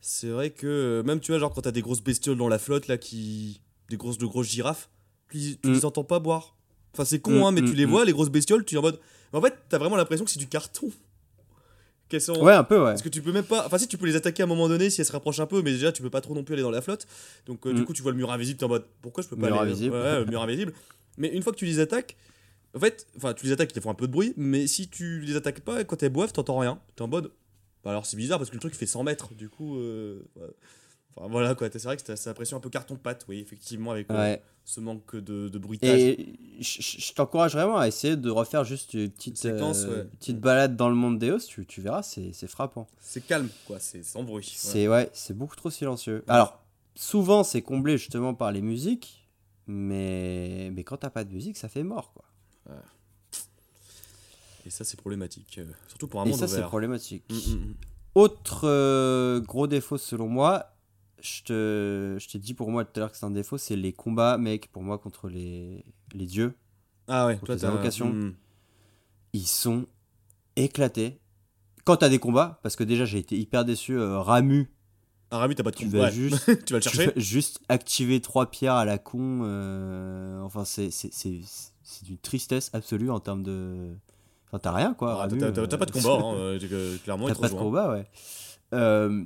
c'est 0.00 0.28
vrai 0.28 0.50
que 0.50 0.66
euh, 0.66 1.02
même 1.02 1.20
tu 1.20 1.32
vois, 1.32 1.38
genre 1.38 1.52
quand 1.52 1.62
t'as 1.62 1.70
des 1.72 1.82
grosses 1.82 2.02
bestioles 2.02 2.36
dans 2.36 2.48
la 2.48 2.58
flotte, 2.58 2.88
là, 2.88 2.98
qui. 2.98 3.60
des 3.88 3.96
grosses, 3.96 4.18
de 4.18 4.26
grosses 4.26 4.48
girafes, 4.48 4.88
tu, 5.30 5.38
les- 5.38 5.56
tu 5.56 5.68
Mm. 5.68 5.72
les 5.72 5.84
entends 5.84 6.04
pas 6.04 6.18
boire. 6.20 6.54
Enfin, 6.92 7.04
c'est 7.04 7.18
con, 7.20 7.32
Mm, 7.40 7.42
hein, 7.44 7.50
mais 7.52 7.60
tu 7.62 7.72
mm, 7.72 7.74
les 7.74 7.86
mm. 7.86 7.90
vois, 7.90 8.04
les 8.04 8.12
grosses 8.12 8.30
bestioles, 8.30 8.64
tu 8.64 8.74
es 8.76 8.78
en 8.78 8.82
mode. 8.82 9.00
En 9.32 9.40
fait, 9.40 9.54
t'as 9.68 9.78
vraiment 9.78 9.96
l'impression 9.96 10.24
que 10.24 10.30
c'est 10.30 10.38
du 10.38 10.46
carton. 10.48 10.90
Qu'elles 12.08 12.20
sont. 12.20 12.40
Ouais, 12.42 12.52
un 12.52 12.64
peu, 12.64 12.76
ouais. 12.78 12.84
Parce 12.90 13.02
que 13.02 13.08
tu 13.08 13.22
peux 13.22 13.32
même 13.32 13.44
pas. 13.44 13.64
Enfin, 13.66 13.78
si 13.78 13.86
tu 13.88 13.96
peux 13.96 14.06
les 14.06 14.16
attaquer 14.16 14.42
à 14.42 14.46
un 14.46 14.48
moment 14.48 14.68
donné 14.68 14.90
si 14.90 15.00
elles 15.00 15.06
se 15.06 15.12
rapprochent 15.12 15.40
un 15.40 15.46
peu, 15.46 15.62
mais 15.62 15.70
déjà 15.72 15.92
tu 15.92 16.02
peux 16.02 16.10
pas 16.10 16.20
trop 16.20 16.34
non 16.34 16.42
plus 16.44 16.54
aller 16.54 16.62
dans 16.62 16.70
la 16.70 16.82
flotte. 16.82 17.06
Donc, 17.46 17.66
euh, 17.66 17.72
du 17.72 17.84
coup, 17.84 17.92
tu 17.92 18.02
vois 18.02 18.10
le 18.10 18.16
mur 18.16 18.30
invisible, 18.32 18.58
t'es 18.58 18.64
en 18.64 18.68
mode 18.68 18.84
pourquoi 19.02 19.22
je 19.22 19.28
peux 19.28 19.36
pas 19.36 19.46
Mur 19.46 19.60
aller 19.60 19.70
invisible. 19.70 19.94
Ouais, 19.94 20.18
le 20.20 20.26
mur 20.26 20.42
invisible. 20.42 20.72
Mais 21.18 21.28
une 21.28 21.42
fois 21.42 21.52
que 21.52 21.58
tu 21.58 21.66
les 21.66 21.78
attaques, 21.78 22.16
en 22.74 22.78
fait, 22.78 23.06
enfin, 23.16 23.34
tu 23.34 23.46
les 23.46 23.52
attaques, 23.52 23.70
ils 23.70 23.74
te 23.74 23.80
font 23.80 23.90
un 23.90 23.94
peu 23.94 24.06
de 24.06 24.12
bruit, 24.12 24.32
mais 24.36 24.66
si 24.66 24.88
tu 24.88 25.20
les 25.20 25.36
attaques 25.36 25.60
pas, 25.60 25.82
quand 25.84 26.02
elles 26.02 26.10
boivent, 26.12 26.32
t'entends 26.32 26.58
rien. 26.58 26.80
T'es 26.96 27.02
en 27.02 27.08
mode. 27.08 27.32
Bah, 27.84 27.90
alors 27.90 28.06
c'est 28.06 28.16
bizarre 28.16 28.38
parce 28.38 28.50
que 28.50 28.56
le 28.56 28.60
truc 28.60 28.74
fait 28.74 28.86
100 28.86 29.02
mètres, 29.04 29.34
du 29.34 29.48
coup. 29.48 29.76
euh. 29.78 30.22
Enfin, 31.16 31.28
voilà 31.28 31.56
quoi, 31.56 31.68
c'est 31.72 31.82
vrai 31.82 31.96
que 31.96 32.02
t'as 32.02 32.14
cette 32.14 32.28
impression 32.28 32.56
un 32.56 32.60
peu 32.60 32.70
carton-pâte, 32.70 33.24
oui, 33.28 33.40
effectivement, 33.40 33.90
avec 33.90 34.08
euh, 34.10 34.36
ce 34.64 34.78
manque 34.80 35.16
de, 35.16 35.48
de 35.48 35.58
bruitage. 35.58 35.98
Et 35.98 36.36
je 36.60 37.12
t'encourage 37.14 37.52
vraiment 37.54 37.78
à 37.78 37.88
essayer 37.88 38.16
de 38.16 38.30
refaire 38.30 38.62
juste 38.62 38.94
une 38.94 39.10
petite, 39.10 39.36
séquence, 39.36 39.82
euh, 39.84 40.04
ouais. 40.04 40.08
petite 40.20 40.38
balade 40.38 40.76
dans 40.76 40.88
le 40.88 40.94
monde 40.94 41.18
d'Eos, 41.18 41.40
tu, 41.48 41.66
tu 41.66 41.80
verras, 41.80 42.02
c'est 42.04 42.30
c'est 42.32 42.46
frappant. 42.46 42.86
C'est 43.00 43.26
calme, 43.26 43.48
quoi, 43.66 43.80
c'est 43.80 44.04
sans 44.04 44.22
bruit. 44.22 44.44
ouais. 44.46 44.52
C'est 44.54 44.88
ouais, 44.88 45.10
c'est 45.12 45.36
beaucoup 45.36 45.56
trop 45.56 45.70
silencieux. 45.70 46.22
Alors, 46.28 46.62
souvent 46.94 47.42
c'est 47.42 47.62
comblé 47.62 47.98
justement 47.98 48.32
par 48.34 48.52
les 48.52 48.62
musiques, 48.62 49.28
mais, 49.66 50.70
mais 50.72 50.84
quand 50.84 50.98
t'as 50.98 51.10
pas 51.10 51.24
de 51.24 51.32
musique, 51.32 51.56
ça 51.56 51.68
fait 51.68 51.82
mort 51.82 52.12
quoi. 52.12 52.24
Et 54.66 54.70
ça, 54.70 54.84
c'est 54.84 54.98
problématique. 54.98 55.58
euh, 55.58 55.66
surtout 55.88 56.06
pour 56.06 56.20
un 56.20 56.26
Et 56.26 56.30
monde 56.30 56.38
ça, 56.38 56.48
c'est 56.48 56.62
problématique. 56.62 57.24
Mm, 57.30 57.34
mm, 57.34 57.54
mm. 57.56 57.74
Autre 58.14 58.60
euh, 58.64 59.40
gros 59.40 59.66
défaut 59.66 59.96
selon 59.98 60.28
moi, 60.28 60.74
je 61.22 61.42
te, 61.42 62.16
je 62.20 62.28
t'ai 62.28 62.38
dit 62.38 62.54
pour 62.54 62.70
moi 62.70 62.84
tout 62.84 62.92
à 62.96 63.00
l'heure 63.00 63.10
que 63.12 63.16
c'est 63.16 63.26
un 63.26 63.30
défaut, 63.30 63.56
c'est 63.58 63.76
les 63.76 63.92
combats, 63.92 64.36
mec, 64.36 64.70
pour 64.72 64.82
moi 64.82 64.98
contre 64.98 65.28
les, 65.28 65.84
les 66.12 66.26
dieux. 66.26 66.54
Ah 67.08 67.26
ouais, 67.26 67.34
Contre 67.34 67.46
toi 67.46 67.54
les 67.56 67.64
invocations. 67.64 68.32
ils 69.32 69.46
sont 69.46 69.86
éclatés. 70.56 71.20
Quand 71.84 71.96
t'as 71.96 72.08
des 72.08 72.18
combats, 72.18 72.60
parce 72.62 72.76
que 72.76 72.84
déjà 72.84 73.04
j'ai 73.04 73.18
été 73.18 73.38
hyper 73.38 73.64
déçu, 73.64 73.96
euh, 73.98 74.20
Ramu, 74.20 74.70
Ah, 75.30 75.38
Rami, 75.38 75.54
t'as 75.54 75.62
pas 75.62 75.70
de 75.70 75.76
tu 75.76 75.86
vas 75.86 76.04
ouais. 76.04 76.12
juste, 76.12 76.44
tu 76.66 76.72
vas 76.72 76.78
le 76.78 76.82
chercher 76.82 77.12
juste 77.16 77.60
activer 77.68 78.20
trois 78.20 78.50
pierres 78.50 78.74
à 78.74 78.84
la 78.84 78.98
con. 78.98 79.42
euh, 79.44 80.40
enfin, 80.42 80.64
c'est 80.64 80.90
d'une 82.02 82.18
tristesse 82.18 82.70
absolue 82.72 83.10
en 83.10 83.20
termes 83.20 83.42
de. 83.42 83.94
Enfin, 84.48 84.58
t'as 84.58 84.72
rien 84.72 84.94
quoi. 84.94 85.22
Ah, 85.22 85.28
t'as- 85.28 85.46
euh, 85.46 85.66
pas 85.78 85.86
de 85.86 85.92
combat, 85.92 86.14
hein, 86.14 86.34
euh, 86.34 86.58
euh, 86.72 86.96
clairement, 87.04 87.28
T'as 87.28 87.34
pas 87.36 87.48
de 87.48 87.54
combat, 87.54 87.90
ouais. 87.92 88.06
Euh, 88.74 89.22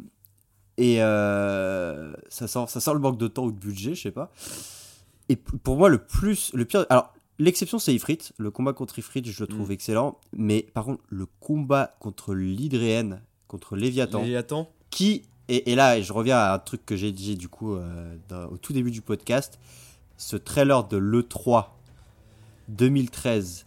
et 0.76 1.02
euh, 1.02 2.12
ça, 2.28 2.46
sent, 2.48 2.64
ça 2.68 2.80
sent 2.80 2.92
le 2.92 2.98
manque 2.98 3.16
de 3.18 3.28
temps 3.28 3.44
ou 3.44 3.52
de 3.52 3.59
budget, 3.59 3.94
je 3.94 4.02
sais 4.02 4.11
pas. 4.11 4.30
Et 5.28 5.36
pour 5.36 5.76
moi, 5.76 5.88
le 5.88 5.98
plus, 5.98 6.50
le 6.52 6.64
pire. 6.66 6.84
Alors, 6.90 7.14
l'exception 7.38 7.78
c'est 7.78 7.94
Ifrit. 7.94 8.18
Le 8.36 8.50
combat 8.50 8.72
contre 8.74 8.98
Ifrit, 8.98 9.22
je 9.24 9.42
le 9.42 9.46
trouve 9.46 9.68
Mm. 9.68 9.72
excellent. 9.72 10.18
Mais 10.36 10.66
par 10.74 10.84
contre, 10.84 11.02
le 11.09 11.26
combat 11.40 11.94
contre 12.00 12.34
l'Hydréenne, 12.34 13.22
contre 13.48 13.76
Léviathan, 13.76 14.20
Léviathan. 14.20 14.68
qui 14.90 15.22
et, 15.49 15.72
et 15.72 15.74
là 15.74 16.01
je 16.01 16.12
reviens 16.12 16.38
à 16.38 16.55
un 16.55 16.59
truc 16.59 16.84
que 16.86 16.97
j'ai 16.97 17.12
dit 17.12 17.36
du 17.36 17.49
coup 17.49 17.74
euh, 17.74 18.16
dans- 18.28 18.47
au 18.47 18.57
tout 18.57 18.72
début 18.72 18.90
du 18.90 19.01
podcast. 19.03 19.59
Ce 20.16 20.36
trailer 20.36 20.84
de 20.84 20.97
l'E3 20.97 21.66
2013 22.68 23.66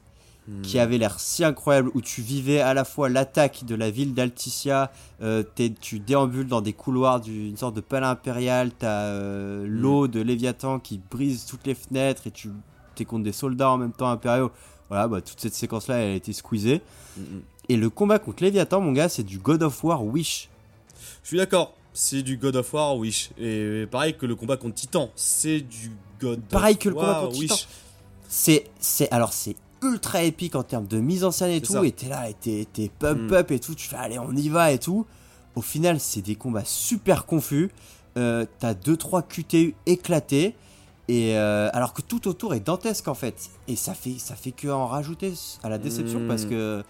Hmm. 0.49 0.61
qui 0.61 0.79
avait 0.79 0.97
l'air 0.97 1.19
si 1.19 1.43
incroyable 1.43 1.91
où 1.93 1.99
tu 1.99 2.21
vivais 2.21 2.61
à 2.61 2.73
la 2.73 2.85
fois 2.85 3.09
l'attaque 3.09 3.65
de 3.65 3.75
la 3.75 3.91
ville 3.91 4.13
d'Alticia 4.13 4.93
euh, 5.21 5.43
tu 5.81 5.99
déambules 5.99 6.47
dans 6.47 6.61
des 6.61 6.71
couloirs 6.71 7.19
d'une 7.19 7.57
sorte 7.57 7.75
de 7.75 7.81
palais 7.81 8.05
impérial 8.05 8.71
t'as 8.71 9.07
euh, 9.07 9.65
l'eau 9.67 10.07
de 10.07 10.21
Léviathan 10.21 10.79
qui 10.79 11.01
brise 11.11 11.45
toutes 11.47 11.67
les 11.67 11.75
fenêtres 11.75 12.27
et 12.27 12.31
tu 12.31 12.49
t'es 12.95 13.03
contre 13.03 13.25
des 13.25 13.33
soldats 13.33 13.71
en 13.71 13.77
même 13.77 13.91
temps 13.91 14.07
impériaux. 14.09 14.49
Voilà 14.87 15.09
bah, 15.09 15.19
toute 15.19 15.37
cette 15.41 15.53
séquence 15.53 15.89
là 15.89 15.97
elle 15.97 16.11
a 16.13 16.15
été 16.15 16.31
squeezée. 16.31 16.81
Mm, 17.17 17.21
mm. 17.23 17.41
et 17.67 17.75
le 17.75 17.89
combat 17.89 18.17
contre 18.17 18.41
Léviathan 18.41 18.79
mon 18.79 18.93
gars 18.93 19.09
c'est 19.09 19.23
du 19.23 19.39
God 19.39 19.63
of 19.63 19.83
War 19.83 20.01
Wish 20.05 20.47
Je 21.27 21.31
suis 21.31 21.37
d'accord. 21.39 21.73
C'est 21.91 22.21
du 22.23 22.37
God 22.37 22.55
of 22.55 22.73
War 22.73 22.95
Wish. 22.95 23.31
Et 23.37 23.85
pareil 23.91 24.15
que 24.15 24.25
le 24.25 24.35
combat 24.37 24.55
contre 24.55 24.75
Titan. 24.75 25.09
C'est 25.13 25.59
du 25.59 25.91
God 26.21 26.39
Pareil 26.43 26.75
of 26.75 26.79
que 26.79 26.87
le 26.87 26.95
combat 26.95 27.19
contre 27.25 27.37
Wish. 27.37 27.49
Titan. 27.51 27.65
C'est, 28.29 28.63
c'est, 28.79 29.11
alors 29.11 29.33
c'est 29.33 29.57
ultra 29.81 30.23
épique 30.23 30.55
en 30.55 30.63
termes 30.63 30.87
de 30.87 30.99
mise 31.01 31.25
en 31.25 31.31
scène 31.31 31.51
et 31.51 31.59
tout. 31.59 31.73
ça. 31.73 31.83
Et 31.85 31.91
t'es 31.91 32.07
là, 32.07 32.29
et 32.29 32.33
t'es, 32.33 32.65
t'es 32.71 32.89
pump 32.97 33.29
Mm. 33.29 33.33
up 33.33 33.51
et 33.51 33.59
tout. 33.59 33.75
Tu 33.75 33.89
fais 33.89 33.97
allez, 33.97 34.17
on 34.19 34.31
y 34.37 34.47
va 34.47 34.71
et 34.71 34.79
tout. 34.79 35.05
Au 35.55 35.61
final, 35.61 35.99
c'est 35.99 36.21
des 36.21 36.35
combats 36.35 36.63
super 36.63 37.25
confus. 37.25 37.71
Euh, 38.17 38.45
t'as 38.59 38.73
2-3 38.73 39.21
QTU 39.27 39.75
éclatés. 39.85 40.55
Et 41.09 41.35
euh, 41.37 41.69
alors 41.73 41.93
que 41.93 42.01
tout 42.01 42.29
autour 42.29 42.53
est 42.53 42.61
dantesque 42.61 43.09
en 43.09 43.13
fait. 43.15 43.49
Et 43.67 43.75
ça 43.75 43.93
fait, 43.93 44.15
ça 44.17 44.35
fait 44.35 44.51
que 44.51 44.69
en 44.69 44.87
rajouter 44.87 45.33
à 45.61 45.67
la 45.67 45.77
déception 45.77 46.21
Mm. 46.21 46.27
parce 46.29 46.45
que 46.45 46.83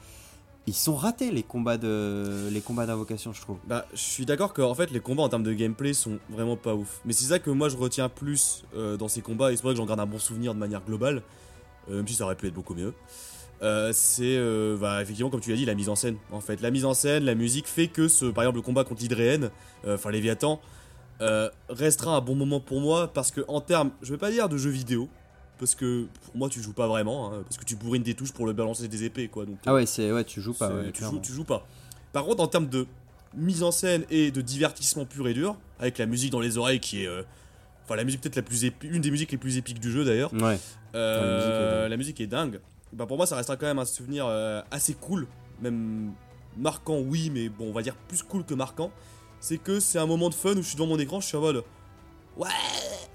ils 0.67 0.75
sont 0.75 0.95
ratés 0.95 1.31
les 1.31 1.43
combats 1.43 1.77
de, 1.77 2.49
les 2.51 2.59
combats 2.59 2.85
d'invocation, 2.85 3.31
je 3.31 3.39
trouve. 3.39 3.57
Bah, 3.67 3.85
je 3.93 3.99
suis 3.99 4.25
d'accord 4.25 4.51
que 4.51 4.61
en 4.61 4.75
fait 4.75 4.91
les 4.91 4.99
combats 4.99 5.23
en 5.23 5.29
termes 5.29 5.43
de 5.43 5.53
gameplay 5.53 5.93
sont 5.93 6.19
vraiment 6.29 6.57
pas 6.57 6.75
ouf. 6.75 6.99
Mais 7.05 7.13
c'est 7.13 7.25
ça 7.25 7.39
que 7.39 7.49
moi 7.49 7.69
je 7.69 7.77
retiens 7.77 8.09
plus 8.09 8.65
euh, 8.75 8.97
dans 8.97 9.07
ces 9.07 9.21
combats 9.21 9.51
et 9.51 9.55
c'est 9.55 9.61
pour 9.61 9.71
ça 9.71 9.75
que 9.75 9.77
j'en 9.77 9.85
garde 9.85 10.01
un 10.01 10.05
bon 10.05 10.19
souvenir 10.19 10.53
de 10.53 10.59
manière 10.59 10.83
globale, 10.83 11.23
euh, 11.89 11.97
même 11.97 12.07
si 12.07 12.15
ça 12.15 12.25
aurait 12.25 12.35
pu 12.35 12.47
être 12.47 12.53
beaucoup 12.53 12.75
mieux. 12.75 12.93
Euh, 13.63 13.91
c'est 13.93 14.37
bah, 14.77 15.01
effectivement 15.01 15.29
comme 15.29 15.39
tu 15.39 15.51
l'as 15.51 15.55
dit 15.55 15.65
la 15.65 15.73
mise 15.73 15.87
en 15.87 15.95
scène. 15.95 16.17
En 16.31 16.41
fait, 16.41 16.59
la 16.59 16.69
mise 16.69 16.83
en 16.83 16.93
scène, 16.93 17.23
la 17.23 17.33
musique 17.33 17.67
fait 17.67 17.87
que 17.87 18.09
ce, 18.09 18.25
par 18.25 18.43
exemple 18.43 18.57
le 18.57 18.63
combat 18.63 18.83
contre 18.83 19.01
l'Hydréenne, 19.01 19.49
enfin 19.87 20.11
Léviathan, 20.11 20.59
restera 21.69 22.17
un 22.17 22.21
bon 22.21 22.35
moment 22.35 22.59
pour 22.59 22.81
moi 22.81 23.07
parce 23.13 23.31
que 23.31 23.39
en 23.47 23.61
termes, 23.61 23.91
je 24.01 24.11
vais 24.11 24.19
pas 24.19 24.31
dire 24.31 24.49
de 24.49 24.57
jeux 24.57 24.69
vidéo. 24.69 25.07
Parce 25.59 25.75
que 25.75 26.07
pour 26.25 26.37
moi 26.37 26.49
tu 26.49 26.61
joues 26.61 26.73
pas 26.73 26.87
vraiment, 26.87 27.31
hein, 27.33 27.43
parce 27.43 27.57
que 27.57 27.65
tu 27.65 27.75
bourrines 27.75 28.03
des 28.03 28.13
touches 28.13 28.31
pour 28.31 28.45
le 28.45 28.53
balancer 28.53 28.87
des 28.87 29.03
épées 29.03 29.27
quoi. 29.27 29.45
Donc, 29.45 29.57
Ah 29.65 29.73
ouais, 29.73 29.85
c'est, 29.85 30.11
ouais, 30.11 30.23
tu 30.23 30.41
joues 30.41 30.53
pas. 30.53 30.69
ouais, 30.69 30.81
tu, 30.81 30.85
joues, 30.87 30.91
clairement. 30.93 31.19
tu 31.19 31.31
joues 31.33 31.43
pas. 31.43 31.65
Par 32.13 32.25
contre, 32.25 32.41
en 32.43 32.47
termes 32.47 32.67
de 32.69 32.85
mise 33.35 33.63
en 33.63 33.71
scène 33.71 34.05
et 34.09 34.31
de 34.31 34.41
divertissement 34.41 35.05
pur 35.05 35.27
et 35.27 35.33
dur, 35.33 35.57
avec 35.79 35.97
la 35.97 36.05
musique 36.05 36.31
dans 36.31 36.39
les 36.39 36.57
oreilles 36.57 36.79
qui 36.79 37.03
est. 37.03 37.07
euh, 37.07 37.23
Enfin, 37.85 37.95
la 37.95 38.03
musique 38.03 38.19
peut-être 38.19 38.35
la 38.35 38.41
plus 38.41 38.65
épique, 38.65 38.91
une 38.91 39.01
des 39.01 39.11
musiques 39.11 39.31
les 39.31 39.37
plus 39.37 39.55
épiques 39.57 39.79
du 39.79 39.89
jeu 39.91 40.03
d'ailleurs. 40.03 40.33
Ouais. 40.33 40.59
Euh, 40.93 41.21
la 41.21 41.37
musique 41.37 41.47
est 41.53 41.57
dingue. 41.71 41.89
la 41.89 41.97
musique 41.97 42.21
est 42.21 42.27
dingue. 42.27 42.59
Bah, 42.91 43.05
pour 43.05 43.15
moi, 43.17 43.25
ça 43.25 43.37
restera 43.37 43.55
quand 43.55 43.65
même 43.65 43.79
un 43.79 43.85
souvenir 43.85 44.25
euh, 44.27 44.61
assez 44.71 44.93
cool, 44.93 45.25
même 45.61 46.11
marquant, 46.57 46.97
oui, 46.99 47.29
mais 47.33 47.47
bon, 47.47 47.69
on 47.69 47.71
va 47.71 47.81
dire 47.81 47.95
plus 47.95 48.23
cool 48.23 48.43
que 48.43 48.53
marquant. 48.53 48.91
C'est 49.39 49.57
que 49.57 49.79
c'est 49.79 49.99
un 49.99 50.05
moment 50.05 50.27
de 50.29 50.33
fun 50.33 50.51
où 50.53 50.61
je 50.61 50.67
suis 50.67 50.75
devant 50.75 50.87
mon 50.87 50.99
écran, 50.99 51.21
je 51.21 51.27
suis 51.27 51.37
en 51.37 51.41
mode. 51.41 51.63
Ouais 52.35 52.47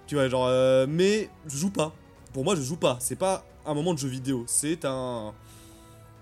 Tu 0.07 0.15
vois, 0.15 0.29
genre. 0.31 0.47
euh, 0.47 0.87
mais 0.89 1.29
je 1.47 1.57
joue 1.59 1.71
pas. 1.71 1.93
Pour 2.33 2.45
moi, 2.45 2.55
je 2.57 2.63
joue 2.63 2.77
pas. 2.77 2.97
C'est 3.01 3.17
pas 3.17 3.45
un 3.67 3.75
moment 3.75 3.93
de 3.95 3.99
jeu 3.99 4.09
vidéo. 4.09 4.45
C'est 4.47 4.85
un. 4.85 5.33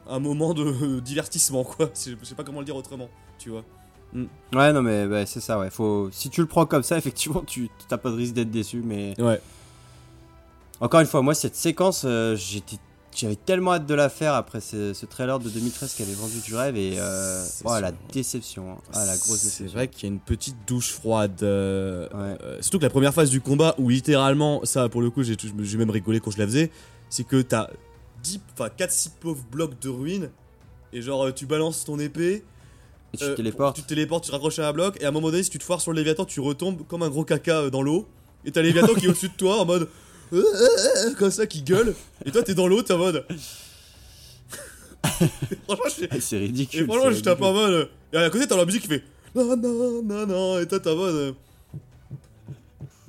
Un 0.08 0.18
moment 0.18 0.54
de 0.54 0.98
divertissement, 1.04 1.62
quoi. 1.62 1.90
Je 1.94 2.16
sais 2.24 2.34
pas 2.34 2.42
comment 2.42 2.60
le 2.60 2.64
dire 2.64 2.74
autrement, 2.76 3.08
tu 3.38 3.50
vois. 3.50 3.62
Ouais, 4.52 4.72
non, 4.72 4.82
mais 4.82 5.06
bah, 5.06 5.24
c'est 5.24 5.38
ça, 5.40 5.56
ouais. 5.58 5.70
Faut... 5.70 6.08
Si 6.10 6.30
tu 6.30 6.40
le 6.40 6.48
prends 6.48 6.66
comme 6.66 6.82
ça, 6.82 6.98
effectivement, 6.98 7.42
tu 7.46 7.68
t'as 7.88 7.96
pas 7.98 8.10
de 8.10 8.16
risque 8.16 8.34
d'être 8.34 8.50
déçu. 8.50 8.82
Mais 8.84 9.14
Ouais. 9.20 9.40
encore 10.80 10.98
une 11.00 11.06
fois, 11.06 11.22
moi, 11.22 11.34
cette 11.34 11.54
séquence, 11.54 12.02
euh, 12.04 12.34
j'étais. 12.34 12.78
J'avais 13.14 13.34
tellement 13.36 13.72
hâte 13.72 13.86
de 13.86 13.94
la 13.94 14.08
faire 14.08 14.34
après 14.34 14.60
ce, 14.60 14.94
ce 14.94 15.04
trailer 15.04 15.38
de 15.40 15.48
2013 15.50 15.94
qui 15.94 16.02
avait 16.02 16.14
vendu 16.14 16.38
du 16.44 16.54
rêve 16.54 16.76
et 16.76 16.98
euh, 16.98 17.42
C'est 17.44 17.64
oh, 17.66 17.78
la 17.80 17.90
déception, 18.12 18.70
hein. 18.72 18.76
ah, 18.92 19.04
la 19.04 19.16
grosse 19.16 19.38
C'est 19.38 19.44
déception. 19.46 19.74
vrai 19.76 19.88
qu'il 19.88 20.02
y 20.04 20.06
a 20.06 20.14
une 20.14 20.20
petite 20.20 20.56
douche 20.66 20.92
froide. 20.92 21.42
euh, 21.42 22.06
Ouais. 22.14 22.38
euh, 22.42 22.58
surtout 22.62 22.78
que 22.78 22.84
la 22.84 22.90
première 22.90 23.12
phase 23.12 23.30
du 23.30 23.40
combat, 23.40 23.74
où 23.78 23.88
littéralement, 23.88 24.60
ça 24.64 24.88
pour 24.88 25.02
le 25.02 25.10
coup, 25.10 25.22
j'ai 25.24 25.36
même 25.76 25.90
rigolé 25.90 26.20
quand 26.20 26.30
je 26.30 26.38
la 26.38 26.46
faisais, 26.46 26.70
c'est 27.08 27.24
que 27.24 27.42
t'as 27.42 27.68
10, 28.22 28.40
enfin 28.54 28.68
4-6 28.78 29.10
pauvres 29.18 29.44
blocs 29.50 29.78
de 29.80 29.88
ruines, 29.88 30.30
et 30.92 31.02
genre 31.02 31.26
euh, 31.26 31.32
tu 31.32 31.46
balances 31.46 31.84
ton 31.84 31.98
épée, 31.98 32.44
Et 33.12 33.16
tu 33.18 33.24
euh, 33.24 33.34
téléportes. 33.34 33.74
tu 33.74 33.82
te 33.82 33.88
téléportes, 33.88 34.22
tu 34.22 34.28
te 34.30 34.32
raccroches 34.36 34.60
à 34.60 34.68
un 34.68 34.72
bloc, 34.72 34.96
et 35.00 35.04
à 35.04 35.08
un 35.08 35.10
moment 35.10 35.30
donné, 35.32 35.42
si 35.42 35.50
tu 35.50 35.58
te 35.58 35.64
foires 35.64 35.80
sur 35.80 35.90
le 35.90 35.96
Léviathan, 35.96 36.24
tu 36.26 36.38
retombes 36.38 36.86
comme 36.86 37.02
un 37.02 37.08
gros 37.10 37.24
caca 37.24 37.70
dans 37.70 37.82
l'eau, 37.82 38.06
et 38.44 38.52
t'as 38.52 38.62
Léviathan 38.62 38.94
qui 38.94 39.06
est 39.06 39.08
au-dessus 39.08 39.30
de 39.30 39.34
toi 39.36 39.60
en 39.60 39.64
mode. 39.66 39.88
Euh, 40.32 41.14
comme 41.18 41.30
ça, 41.30 41.46
qui 41.46 41.62
gueule, 41.62 41.94
et 42.24 42.30
toi 42.30 42.42
t'es 42.42 42.54
dans 42.54 42.66
l'eau, 42.68 42.82
t'es 42.82 42.92
en 42.92 42.98
mode. 42.98 43.24
franchement, 45.64 45.84
je 45.98 46.06
Ah, 46.10 46.20
c'est 46.20 46.38
ridicule. 46.38 46.82
et 46.82 46.84
franchement, 46.84 47.10
je 47.10 47.20
tape 47.20 47.42
en 47.42 47.52
mode. 47.52 47.88
Et 48.12 48.16
à 48.16 48.30
côté, 48.30 48.46
t'as 48.46 48.56
la 48.56 48.64
musique 48.64 48.82
qui 48.82 48.88
fait. 48.88 49.04
Non, 49.34 49.56
non, 49.56 50.02
non, 50.02 50.26
non. 50.26 50.58
Et 50.58 50.66
toi, 50.66 50.80
t'es 50.80 50.90
en 50.90 50.96
mode. 50.96 51.14
euh, 51.14 51.32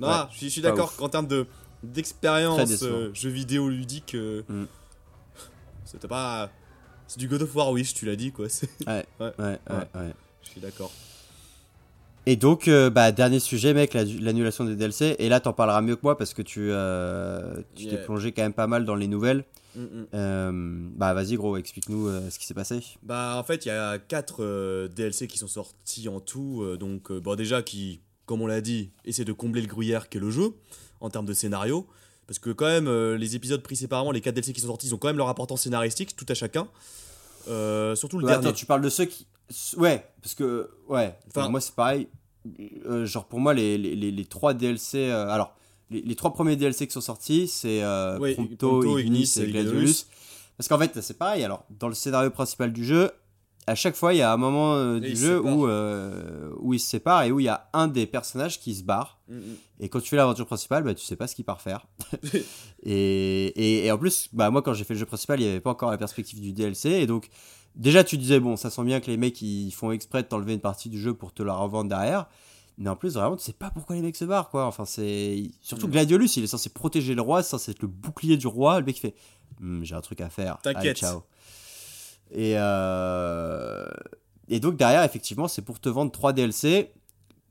Non, 0.00 0.08
Ouais, 0.08 0.14
je 0.32 0.36
suis, 0.38 0.46
je 0.46 0.52
suis 0.52 0.60
pas 0.62 0.68
d'accord 0.70 0.94
qu'en 0.96 1.08
termes 1.08 1.26
de 1.26 1.46
d'expérience 1.82 2.82
euh, 2.84 3.10
jeu 3.12 3.28
vidéo 3.30 3.68
ludique, 3.68 4.14
Mm. 4.48 4.64
c'était 5.84 6.08
pas. 6.08 6.48
C'est 7.08 7.18
du 7.18 7.28
God 7.28 7.42
of 7.42 7.54
War 7.56 7.70
Wish, 7.72 7.92
tu 7.94 8.06
l'as 8.06 8.16
dit 8.16 8.30
quoi. 8.32 8.46
Ouais. 8.86 9.04
ouais, 9.20 9.32
ouais, 9.38 9.58
Ouais. 9.68 9.76
ouais. 9.94 10.14
Je 10.44 10.48
suis 10.50 10.60
d'accord. 10.60 10.92
Et 12.26 12.36
donc, 12.36 12.68
euh, 12.68 12.88
bah, 12.88 13.10
dernier 13.10 13.40
sujet, 13.40 13.74
mec, 13.74 13.94
la- 13.94 14.04
l'annulation 14.04 14.64
des 14.64 14.76
DLC. 14.76 15.16
Et 15.18 15.28
là, 15.28 15.40
t'en 15.40 15.52
parleras 15.52 15.80
mieux 15.82 15.96
que 15.96 16.02
moi 16.04 16.16
parce 16.16 16.34
que 16.34 16.42
tu 16.42 16.68
euh, 16.70 17.56
tu 17.74 17.86
t'es 17.88 17.96
plongé 17.96 18.30
quand 18.32 18.42
même 18.42 18.52
pas 18.52 18.68
mal 18.68 18.84
dans 18.84 18.94
les 18.94 19.08
nouvelles. 19.08 19.44
Mm, 19.74 19.80
mm. 19.82 20.06
Euh, 20.14 20.52
bah, 20.96 21.14
vas-y, 21.14 21.34
gros, 21.34 21.56
explique-nous 21.56 22.08
ce 22.30 22.38
qui 22.38 22.46
s'est 22.46 22.54
passé. 22.54 22.78
Bah, 23.02 23.34
en 23.38 23.42
fait, 23.42 23.64
il 23.64 23.68
y 23.68 23.72
a 23.72 23.98
4 23.98 24.88
DLC 24.94 25.26
qui 25.26 25.38
sont 25.38 25.48
sortis 25.48 26.08
en 26.08 26.20
tout. 26.20 26.64
donc, 26.78 27.10
bon, 27.10 27.34
déjà, 27.34 27.62
qui, 27.62 28.00
comme 28.26 28.40
on 28.42 28.46
l'a 28.46 28.60
dit, 28.60 28.90
essaient 29.04 29.24
de 29.24 29.32
combler 29.32 29.60
le 29.62 29.66
gruyère 29.68 30.08
qu'est 30.08 30.20
le 30.20 30.30
jeu 30.30 30.52
en 31.00 31.10
termes 31.10 31.26
de 31.26 31.32
scénario. 31.34 31.86
Parce 32.28 32.38
que, 32.38 32.50
quand 32.50 32.66
même, 32.66 32.88
les 33.14 33.34
épisodes 33.34 33.62
pris 33.62 33.74
séparément, 33.74 34.12
les 34.12 34.20
4 34.20 34.34
DLC 34.36 34.52
qui 34.52 34.60
sont 34.60 34.68
sortis, 34.68 34.86
ils 34.86 34.94
ont 34.94 34.98
quand 34.98 35.08
même 35.08 35.16
leur 35.18 35.28
importance 35.28 35.62
scénaristique, 35.62 36.14
tout 36.14 36.26
à 36.28 36.34
chacun. 36.34 36.68
Surtout 37.96 38.18
le 38.18 38.24
Ouais, 38.26 38.30
dernier. 38.30 38.46
attends, 38.46 38.54
tu 38.56 38.64
parles 38.66 38.82
de 38.82 38.88
ceux 38.90 39.06
qui. 39.06 39.26
Ouais, 39.76 40.06
parce 40.22 40.34
que. 40.34 40.70
Ouais, 40.88 41.16
Enfin- 41.28 41.48
moi, 41.48 41.60
c'est 41.60 41.74
pareil. 41.74 42.08
Euh, 42.86 43.06
genre, 43.06 43.26
pour 43.26 43.38
moi, 43.40 43.54
les, 43.54 43.78
les, 43.78 43.94
les, 43.94 44.10
les 44.10 44.24
trois 44.24 44.52
DLC. 44.54 44.98
euh, 45.10 45.28
alors, 45.28 45.54
les, 45.90 46.02
les 46.02 46.14
trois 46.16 46.32
premiers 46.32 46.56
DLC 46.56 46.86
qui 46.86 46.92
sont 46.92 47.00
sortis, 47.00 47.46
c'est 47.48 47.82
euh, 47.82 48.18
Ouais, 48.18 48.34
Prompto, 48.34 48.68
Prompto, 48.80 48.98
Ignis 48.98 49.32
et 49.36 49.42
et 49.42 49.46
Gladiolus. 49.46 49.70
Gladiolus. 49.72 50.06
Parce 50.56 50.68
qu'en 50.68 50.78
fait, 50.78 51.00
c'est 51.00 51.18
pareil. 51.18 51.44
Alors, 51.44 51.64
dans 51.70 51.88
le 51.88 51.94
scénario 51.94 52.30
principal 52.30 52.72
du 52.72 52.84
jeu, 52.84 53.10
à 53.68 53.76
chaque 53.76 53.94
fois, 53.94 54.12
il 54.12 54.16
y 54.16 54.22
a 54.22 54.32
un 54.32 54.36
moment 54.36 54.74
euh, 54.74 54.98
du 54.98 55.14
jeu 55.14 55.40
où, 55.40 55.68
euh, 55.68 56.50
où 56.58 56.74
ils 56.74 56.80
se 56.80 56.88
séparent 56.88 57.22
et 57.22 57.30
où 57.30 57.38
il 57.38 57.44
y 57.44 57.48
a 57.48 57.68
un 57.72 57.86
des 57.86 58.06
personnages 58.06 58.58
qui 58.58 58.74
se 58.74 58.82
barre. 58.82 59.20
Mm, 59.28 59.36
mm. 59.36 59.40
Et 59.80 59.88
quand 59.88 60.00
tu 60.00 60.08
fais 60.08 60.16
l'aventure 60.16 60.46
principale, 60.46 60.82
bah, 60.82 60.94
tu 60.94 61.04
sais 61.04 61.14
pas 61.16 61.28
ce 61.28 61.36
qu'il 61.36 61.44
part 61.44 61.60
faire. 61.60 61.86
et, 62.82 63.46
et, 63.46 63.86
et 63.86 63.92
en 63.92 63.98
plus, 63.98 64.28
bah, 64.32 64.50
moi, 64.50 64.62
quand 64.62 64.74
j'ai 64.74 64.84
fait 64.84 64.94
le 64.94 65.00
jeu 65.00 65.06
principal, 65.06 65.40
il 65.40 65.44
n'y 65.44 65.50
avait 65.50 65.60
pas 65.60 65.70
encore 65.70 65.90
la 65.90 65.98
perspective 65.98 66.40
du 66.40 66.52
DLC. 66.52 66.90
Et 66.90 67.06
donc, 67.06 67.28
déjà, 67.76 68.04
tu 68.04 68.18
disais, 68.18 68.40
bon, 68.40 68.56
ça 68.56 68.70
sent 68.70 68.84
bien 68.84 69.00
que 69.00 69.10
les 69.10 69.16
mecs, 69.16 69.40
ils 69.42 69.70
font 69.72 69.92
exprès 69.92 70.22
de 70.22 70.28
t'enlever 70.28 70.54
une 70.54 70.60
partie 70.60 70.88
du 70.88 71.00
jeu 71.00 71.14
pour 71.14 71.32
te 71.32 71.42
la 71.42 71.54
revendre 71.54 71.88
derrière. 71.88 72.28
Mais 72.78 72.88
en 72.88 72.96
plus, 72.96 73.14
vraiment, 73.14 73.36
tu 73.36 73.44
sais 73.44 73.52
pas 73.52 73.70
pourquoi 73.70 73.96
les 73.96 74.02
mecs 74.02 74.16
se 74.16 74.24
barrent, 74.24 74.48
quoi. 74.50 74.64
Enfin, 74.66 74.84
c'est. 74.86 75.42
Surtout 75.60 75.88
Mm. 75.88 75.92
Gladiolus, 75.92 76.36
il 76.36 76.44
est 76.44 76.46
censé 76.48 76.70
protéger 76.70 77.14
le 77.14 77.20
roi, 77.22 77.42
c'est 77.42 77.50
censé 77.50 77.70
être 77.72 77.82
le 77.82 77.88
bouclier 77.88 78.36
du 78.36 78.46
roi. 78.46 78.80
Le 78.80 78.86
mec 78.86 78.98
fait, 78.98 79.14
Hmm, 79.60 79.82
j'ai 79.84 79.94
un 79.94 80.00
truc 80.00 80.20
à 80.22 80.30
faire. 80.30 80.58
T'inquiète. 80.62 80.96
ciao. 80.96 81.22
Et, 82.30 82.54
euh... 82.56 83.86
et 84.48 84.58
donc, 84.58 84.76
derrière, 84.76 85.02
effectivement, 85.04 85.46
c'est 85.46 85.62
pour 85.62 85.78
te 85.78 85.88
vendre 85.90 86.10
3 86.10 86.32
DLC 86.32 86.90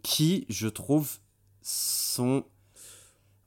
qui, 0.02 0.46
je 0.50 0.68
trouve, 0.68 1.20
sont 1.62 2.44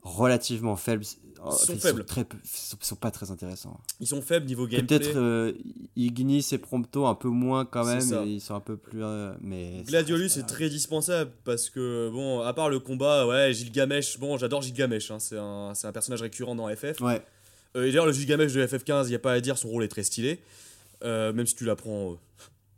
relativement 0.01 0.75
faibles. 0.77 1.03
En 1.41 1.51
Sont 1.51 1.77
faibles. 1.77 1.99
Sont, 2.01 2.05
très 2.23 2.25
sont, 2.43 2.77
sont 2.81 2.95
pas 2.95 3.11
très 3.11 3.31
intéressants. 3.31 3.79
Ils 3.99 4.07
sont 4.07 4.21
faibles 4.21 4.45
niveau 4.45 4.67
gameplay. 4.67 4.99
Peut-être 4.99 5.15
euh, 5.17 5.53
Ignis 5.95 6.47
et 6.51 6.57
Prompto 6.57 7.05
un 7.05 7.15
peu 7.15 7.27
moins 7.29 7.65
quand 7.65 7.85
même, 7.85 8.27
et 8.27 8.31
ils 8.33 8.41
sont 8.41 8.55
un 8.55 8.59
peu 8.59 8.77
plus. 8.77 9.03
euh, 9.03 9.33
mais 9.41 9.83
Gladiolus 9.85 10.37
est 10.37 10.47
très 10.47 10.69
dispensable 10.69 11.31
parce 11.43 11.69
que, 11.69 12.09
bon, 12.11 12.41
à 12.41 12.53
part 12.53 12.69
le 12.69 12.79
combat, 12.79 13.27
ouais, 13.27 13.53
Gilgamesh, 13.53 14.17
bon, 14.19 14.37
j'adore 14.37 14.61
Gilgamesh, 14.61 15.11
hein, 15.11 15.19
c'est 15.19 15.37
un, 15.37 15.73
un 15.83 15.91
personnage 15.91 16.21
récurrent 16.21 16.55
dans 16.55 16.67
FF. 16.73 16.99
Ouais, 17.01 17.21
Euh, 17.75 17.83
et 17.83 17.87
d'ailleurs, 17.87 18.05
le 18.05 18.13
Gilgamesh 18.13 18.53
de 18.53 18.65
FF15, 18.65 19.05
il 19.05 19.09
n'y 19.09 19.15
a 19.15 19.19
pas 19.19 19.33
à 19.33 19.41
dire, 19.41 19.57
son 19.57 19.67
rôle 19.69 19.83
est 19.83 19.89
très 19.89 20.03
stylé. 20.03 20.39
Euh, 21.03 21.33
même 21.33 21.45
si 21.45 21.55
tu 21.55 21.65
l'apprends 21.65 22.13
euh, 22.13 22.15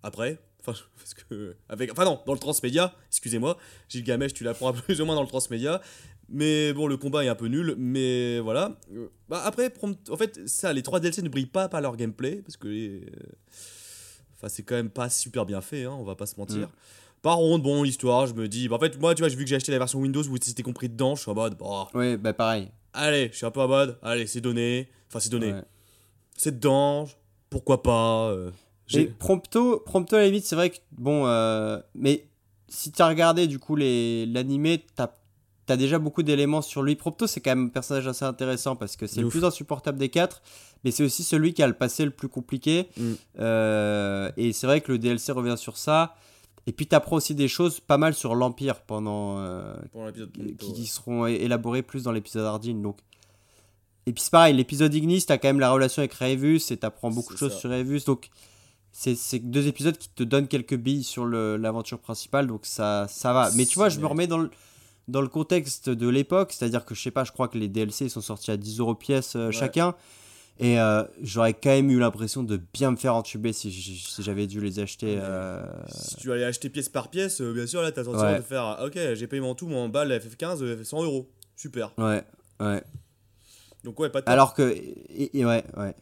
après. 0.04 0.40
Enfin, 0.60 0.74
parce 0.98 1.14
que. 1.14 1.56
Avec, 1.70 1.92
enfin, 1.92 2.04
non, 2.04 2.20
dans 2.26 2.34
le 2.34 2.40
transmédia, 2.40 2.94
excusez-moi. 3.12 3.58
Gilgamesh, 3.90 4.34
tu 4.34 4.44
l'apprends 4.44 4.74
plus 4.88 5.00
ou 5.02 5.06
moins 5.06 5.16
dans 5.16 5.22
le 5.22 5.28
transmédia. 5.28 5.82
Mais 6.30 6.74
bon, 6.74 6.88
le 6.88 6.98
combat 6.98 7.24
est 7.24 7.30
un 7.30 7.36
peu 7.36 7.48
nul, 7.48 7.76
mais 7.78 8.40
voilà. 8.40 8.78
Euh, 8.94 9.08
Bah 9.30 9.42
après, 9.46 9.72
en 10.10 10.18
fait, 10.18 10.48
ça, 10.48 10.74
les 10.74 10.84
trois 10.84 11.00
DLC 11.00 11.22
ne 11.22 11.30
brillent 11.30 11.46
pas 11.46 11.70
par 11.70 11.80
leur 11.82 11.96
gameplay, 11.96 12.42
parce 12.46 12.58
que 12.58 12.68
les- 12.68 13.02
euh, 13.06 13.32
enfin, 14.36 14.50
c'est 14.50 14.64
quand 14.64 14.76
même 14.76 14.90
pas 14.90 15.10
super 15.10 15.46
bien 15.46 15.62
fait, 15.62 15.86
hein, 15.86 15.96
on 15.98 16.04
va 16.04 16.16
pas 16.16 16.26
se 16.26 16.38
mentir. 16.38 16.68
Mm. 16.68 16.72
Par 17.22 17.38
contre, 17.38 17.64
bon, 17.64 17.84
l'histoire, 17.84 18.28
je 18.28 18.34
me 18.34 18.48
dis, 18.48 18.68
bah, 18.68 18.76
en 18.76 18.80
fait, 18.80 19.00
moi, 19.00 19.16
tu 19.16 19.22
vois, 19.22 19.30
vu 19.30 19.38
que 19.44 19.50
j'ai 19.50 19.56
acheté 19.56 19.72
la 19.72 19.80
version 19.80 20.00
Windows 20.00 20.24
où 20.24 20.36
c'était 20.42 20.64
compris 20.64 20.90
dedans, 20.90 21.16
je 21.16 21.22
suis 21.22 21.32
en 21.32 21.36
mode, 21.36 21.58
bah, 21.58 21.88
Ouais, 21.94 22.18
bah 22.18 22.34
pareil. 22.34 22.70
allez, 22.94 23.30
je 23.32 23.38
suis 23.38 23.46
un 23.46 23.52
peu 23.52 23.62
en 23.62 23.68
mode, 23.68 23.98
allez, 24.02 24.28
c'est 24.28 24.42
donné, 24.42 24.90
enfin, 25.10 25.20
c'est 25.20 25.30
donné, 25.32 25.54
Ouais. 25.54 25.64
c'est 26.38 26.56
dedans, 26.60 27.08
pourquoi 27.50 27.82
pas. 27.84 28.30
euh, 28.30 28.52
j'ai- 28.86 29.02
Et 29.02 29.06
Prompto, 29.08 29.80
Prompto 29.86 30.16
à 30.16 30.20
la 30.20 30.26
limite, 30.26 30.46
c'est 30.46 30.56
vrai 30.56 30.70
que 30.72 30.78
bon, 30.92 31.26
euh, 31.26 31.80
mais 31.96 32.28
si 32.70 32.92
tu 32.92 33.02
as 33.02 33.08
regardé 33.08 33.48
du 33.48 33.60
coup 33.60 33.76
les 33.76 34.26
l'animé, 34.26 34.86
t'as 34.96 35.10
as 35.72 35.78
déjà 35.78 36.00
beaucoup 36.00 36.24
d'éléments 36.24 36.62
sur 36.62 36.82
lui. 36.82 36.96
Prompto, 36.96 37.28
c'est 37.28 37.42
quand 37.42 37.52
même 37.52 37.66
un 37.66 37.70
personnage 37.70 38.08
assez 38.08 38.26
intéressant 38.26 38.76
parce 38.76 38.96
que 38.96 39.08
c'est 39.08 39.22
le 39.22 39.30
plus 39.30 39.46
insupportable 39.46 39.98
des 39.98 40.10
quatre, 40.10 40.42
mais 40.84 40.92
c'est 40.92 41.04
aussi 41.04 41.24
celui 41.24 41.54
qui 41.54 41.64
a 41.64 41.68
le 41.68 41.74
passé 41.74 42.06
le 42.06 42.12
plus 42.12 42.30
compliqué. 42.30 42.90
Mm. 42.98 43.14
Euh, 43.40 44.32
et 44.38 44.54
c'est 44.54 44.68
vrai 44.68 44.82
que 44.82 44.92
le 44.92 45.00
DLC 45.00 45.32
revient 45.32 45.58
sur 45.58 45.78
ça. 45.78 46.16
Et 46.66 46.74
puis 46.74 46.86
t'apprends 46.86 47.16
aussi 47.16 47.34
des 47.34 47.48
choses 47.48 47.80
pas 47.80 47.98
mal 47.98 48.14
sur 48.14 48.36
l'Empire 48.36 48.82
pendant 48.82 49.40
euh, 49.40 49.74
l'épisode 49.96 50.32
qui, 50.58 50.74
qui 50.74 50.86
seront 50.86 51.26
é- 51.26 51.36
élaborés 51.36 51.82
plus 51.82 52.04
dans 52.04 52.12
l'épisode 52.12 52.46
Ardine. 52.46 52.82
Donc. 52.82 52.98
Et 54.06 54.14
puis 54.14 54.24
c'est 54.24 54.32
pareil, 54.32 54.56
l'épisode 54.56 54.94
Ignis, 54.94 55.26
t'as 55.26 55.38
quand 55.38 55.50
même 55.50 55.60
la 55.60 55.72
relation 55.72 56.02
avec 56.02 56.14
Revus 56.14 56.62
et 56.72 56.78
t'apprends 56.78 57.12
beaucoup 57.12 57.34
de 57.34 57.38
choses 57.38 57.54
ça. 57.54 57.60
sur 57.60 57.70
Revus. 57.70 58.02
Donc 58.06 58.30
c'est 58.92 59.40
deux 59.40 59.68
épisodes 59.68 59.98
qui 59.98 60.10
te 60.10 60.24
donnent 60.24 60.48
quelques 60.48 60.76
billes 60.76 61.04
sur 61.04 61.26
l'aventure 61.26 62.00
principale, 62.00 62.48
donc 62.48 62.66
ça, 62.66 63.06
ça 63.08 63.32
va. 63.32 63.52
Mais 63.56 63.66
tu 63.66 63.76
vois, 63.76 63.90
je 63.90 64.00
me 64.00 64.08
remets 64.08 64.26
dans 64.26 64.40
le, 64.40 64.50
dans 65.08 65.22
le 65.22 65.28
contexte 65.30 65.90
de 65.90 66.08
l'époque, 66.08 66.52
c'est-à-dire 66.54 66.84
que 66.86 66.94
je 66.96 67.02
sais 67.02 67.12
pas, 67.12 67.24
je 67.24 67.32
crois 67.32 67.48
que 67.48 67.58
les 67.58 67.68
DLC 67.70 68.10
sont 68.10 68.22
sortis 68.22 68.52
à 68.52 68.58
10 68.58 68.80
euros 68.80 68.96
pièce 68.96 69.36
euh, 69.36 69.48
Ouais. 69.48 69.52
chacun. 69.54 69.96
Et 70.60 70.80
euh, 70.80 71.04
j'aurais 71.22 71.54
quand 71.54 71.70
même 71.70 71.92
eu 71.92 72.00
l'impression 72.00 72.42
de 72.42 72.60
bien 72.74 72.90
me 72.90 72.96
faire 72.98 73.14
entuber 73.14 73.54
si, 73.54 73.70
j'avais 74.20 74.48
dû 74.48 74.60
les 74.60 74.80
acheter. 74.80 75.16
Euh, 75.22 75.64
Si 75.88 76.16
tu 76.16 76.32
allais 76.32 76.46
acheter 76.46 76.70
pièce 76.70 76.90
par 76.90 77.10
pièce, 77.10 77.42
euh, 77.42 77.54
bien 77.54 77.68
sûr, 77.68 77.82
là, 77.84 77.92
t'as 77.92 78.04
sentiment 78.04 78.24
Ouais. 78.24 78.38
de 78.38 78.42
faire 78.44 78.64
ah, 78.64 78.86
Ok, 78.86 78.98
j'ai 79.14 79.28
payé 79.28 79.40
mon 79.40 79.54
tout, 79.54 79.68
mon 79.68 79.88
balle, 79.88 80.08
la 80.08 80.18
FF15, 80.20 80.64
euh, 80.64 80.84
100 80.84 81.04
euros. 81.04 81.30
Super. 81.56 81.92
Ouais, 82.00 82.24
ouais. 82.60 82.84
Donc, 83.84 84.00
ouais, 84.00 84.10
pas 84.10 84.22
de 84.22 84.30
Alors 84.30 84.56
que. 84.56 84.64
Et, 84.74 85.38
et 85.40 85.46
ouais, 85.46 85.64
ouais. 85.78 85.96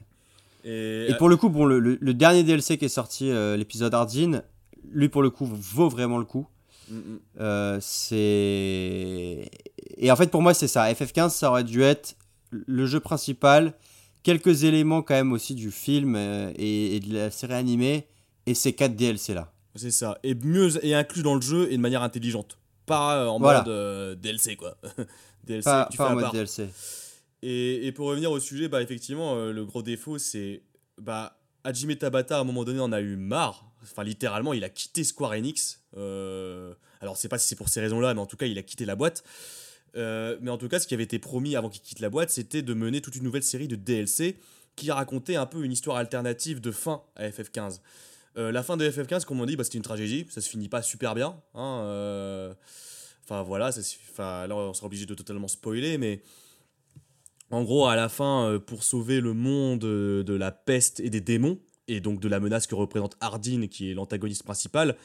Et, 0.63 1.11
Et 1.11 1.15
pour 1.15 1.27
le 1.29 1.35
coup, 1.35 1.49
bon, 1.49 1.65
le, 1.65 1.79
le- 1.79 1.97
le 1.99 2.13
dernier 2.13 2.43
DLC 2.43 2.77
qui 2.77 2.85
est 2.85 2.89
sorti, 2.89 3.29
l'épisode 3.57 3.93
Ardine, 3.93 4.41
lui 4.89 5.09
pour 5.09 5.21
le 5.21 5.29
coup 5.29 5.45
vaut 5.45 5.89
vraiment 5.89 6.17
le 6.17 6.25
coup. 6.25 6.47
Mm. 6.89 6.99
Euh, 7.39 7.77
c'est. 7.81 9.49
Et 9.97 10.11
en 10.11 10.15
fait, 10.15 10.27
pour 10.31 10.41
moi, 10.41 10.53
c'est 10.53 10.67
ça. 10.67 10.91
FF15, 10.91 11.29
ça 11.29 11.49
aurait 11.49 11.63
dû 11.63 11.81
être 11.81 12.15
le 12.51 12.85
jeu 12.85 12.99
principal, 12.99 13.73
quelques 14.23 14.63
éléments 14.63 15.01
quand 15.01 15.13
même 15.15 15.31
aussi 15.33 15.55
du 15.55 15.71
film 15.71 16.15
euh, 16.15 16.51
et, 16.57 16.95
et 16.95 16.99
de 16.99 17.13
la 17.13 17.31
série 17.31 17.53
animée, 17.53 18.07
et 18.45 18.53
ces 18.53 18.73
4 18.73 18.95
DLC 18.95 19.33
là. 19.33 19.51
C'est 19.75 19.91
ça. 19.91 20.17
Et 20.23 20.35
mieux, 20.35 20.69
et 20.85 20.95
inclus 20.95 21.21
dans 21.23 21.35
le 21.35 21.41
jeu 21.41 21.67
et 21.71 21.75
de 21.75 21.81
manière 21.81 22.01
intelligente. 22.03 22.57
Pas 22.85 23.17
euh, 23.23 23.27
en 23.27 23.39
Voilà. 23.39 23.59
mode 23.59 23.69
euh, 23.69 24.15
DLC, 24.15 24.55
quoi. 24.55 24.77
DLC 25.43 25.63
Pas, 25.65 25.87
tu 25.91 25.97
pas 25.97 26.05
fais 26.05 26.11
en 26.11 26.15
mode 26.15 26.23
part. 26.25 26.33
DLC. 26.33 26.69
Et, 27.41 27.85
et 27.87 27.91
pour 27.91 28.07
revenir 28.07 28.31
au 28.31 28.39
sujet, 28.39 28.69
bah 28.69 28.81
effectivement, 28.81 29.35
euh, 29.35 29.51
le 29.51 29.65
gros 29.65 29.81
défaut, 29.83 30.17
c'est 30.17 30.63
bah 31.01 31.37
Hajime 31.63 31.95
Tabata 31.95 32.37
à 32.37 32.41
un 32.41 32.43
moment 32.43 32.63
donné 32.63 32.79
en 32.79 32.91
a 32.91 33.01
eu 33.01 33.15
marre. 33.17 33.65
Enfin, 33.91 34.03
littéralement, 34.03 34.53
il 34.53 34.63
a 34.63 34.69
quitté 34.69 35.03
Square 35.03 35.31
Enix. 35.33 35.81
Euh, 35.97 36.73
alors, 37.01 37.17
sais 37.17 37.29
pas 37.29 37.37
si 37.37 37.47
c'est 37.47 37.55
pour 37.55 37.69
ces 37.69 37.81
raisons-là, 37.81 38.13
mais 38.13 38.21
en 38.21 38.25
tout 38.25 38.37
cas, 38.37 38.45
il 38.45 38.57
a 38.57 38.63
quitté 38.63 38.85
la 38.85 38.95
boîte. 38.95 39.23
Euh, 39.95 40.37
mais 40.41 40.51
en 40.51 40.57
tout 40.57 40.67
cas, 40.67 40.79
ce 40.79 40.87
qui 40.87 40.93
avait 40.93 41.03
été 41.03 41.19
promis 41.19 41.55
avant 41.55 41.69
qu'il 41.69 41.81
quitte 41.81 41.99
la 41.99 42.09
boîte, 42.09 42.29
c'était 42.29 42.61
de 42.61 42.73
mener 42.73 43.01
toute 43.01 43.15
une 43.15 43.23
nouvelle 43.23 43.43
série 43.43 43.67
de 43.67 43.75
DLC 43.75 44.37
qui 44.75 44.91
racontait 44.91 45.35
un 45.35 45.45
peu 45.45 45.63
une 45.63 45.71
histoire 45.71 45.97
alternative 45.97 46.59
de 46.59 46.71
fin 46.71 47.03
à 47.15 47.29
FF15. 47.29 47.79
Euh, 48.37 48.51
la 48.51 48.63
fin 48.63 48.75
de 48.75 48.89
FF15, 48.89 49.23
comme 49.23 49.39
on 49.39 49.45
dit, 49.45 49.55
bah, 49.55 49.63
c'était 49.63 49.77
une 49.77 49.83
tragédie. 49.83 50.25
Ça 50.29 50.41
se 50.41 50.49
finit 50.49 50.67
pas 50.67 50.81
super 50.81 51.15
bien. 51.15 51.41
hein, 51.53 51.81
euh, 51.83 52.53
Enfin 53.23 53.41
voilà, 53.41 53.71
ça 53.71 54.45
là 54.45 54.55
on 54.55 54.73
sera 54.75 54.85
obligé 54.85 55.07
de 55.07 55.15
totalement 55.15 55.47
spoiler, 55.47 55.97
mais 55.97 56.21
en 57.49 57.63
gros, 57.63 57.87
à 57.87 57.95
la 57.95 58.07
fin, 58.07 58.61
pour 58.67 58.83
sauver 58.83 59.19
le 59.19 59.33
monde 59.33 59.79
de 59.79 60.33
la 60.35 60.51
peste 60.51 60.99
et 60.99 61.09
des 61.09 61.21
démons, 61.21 61.57
et 61.87 61.99
donc 61.99 62.19
de 62.19 62.27
la 62.27 62.39
menace 62.39 62.67
que 62.67 62.75
représente 62.75 63.15
Ardyn, 63.19 63.67
qui 63.67 63.91
est 63.91 63.93
l'antagoniste 63.93 64.43
principal, 64.43 64.95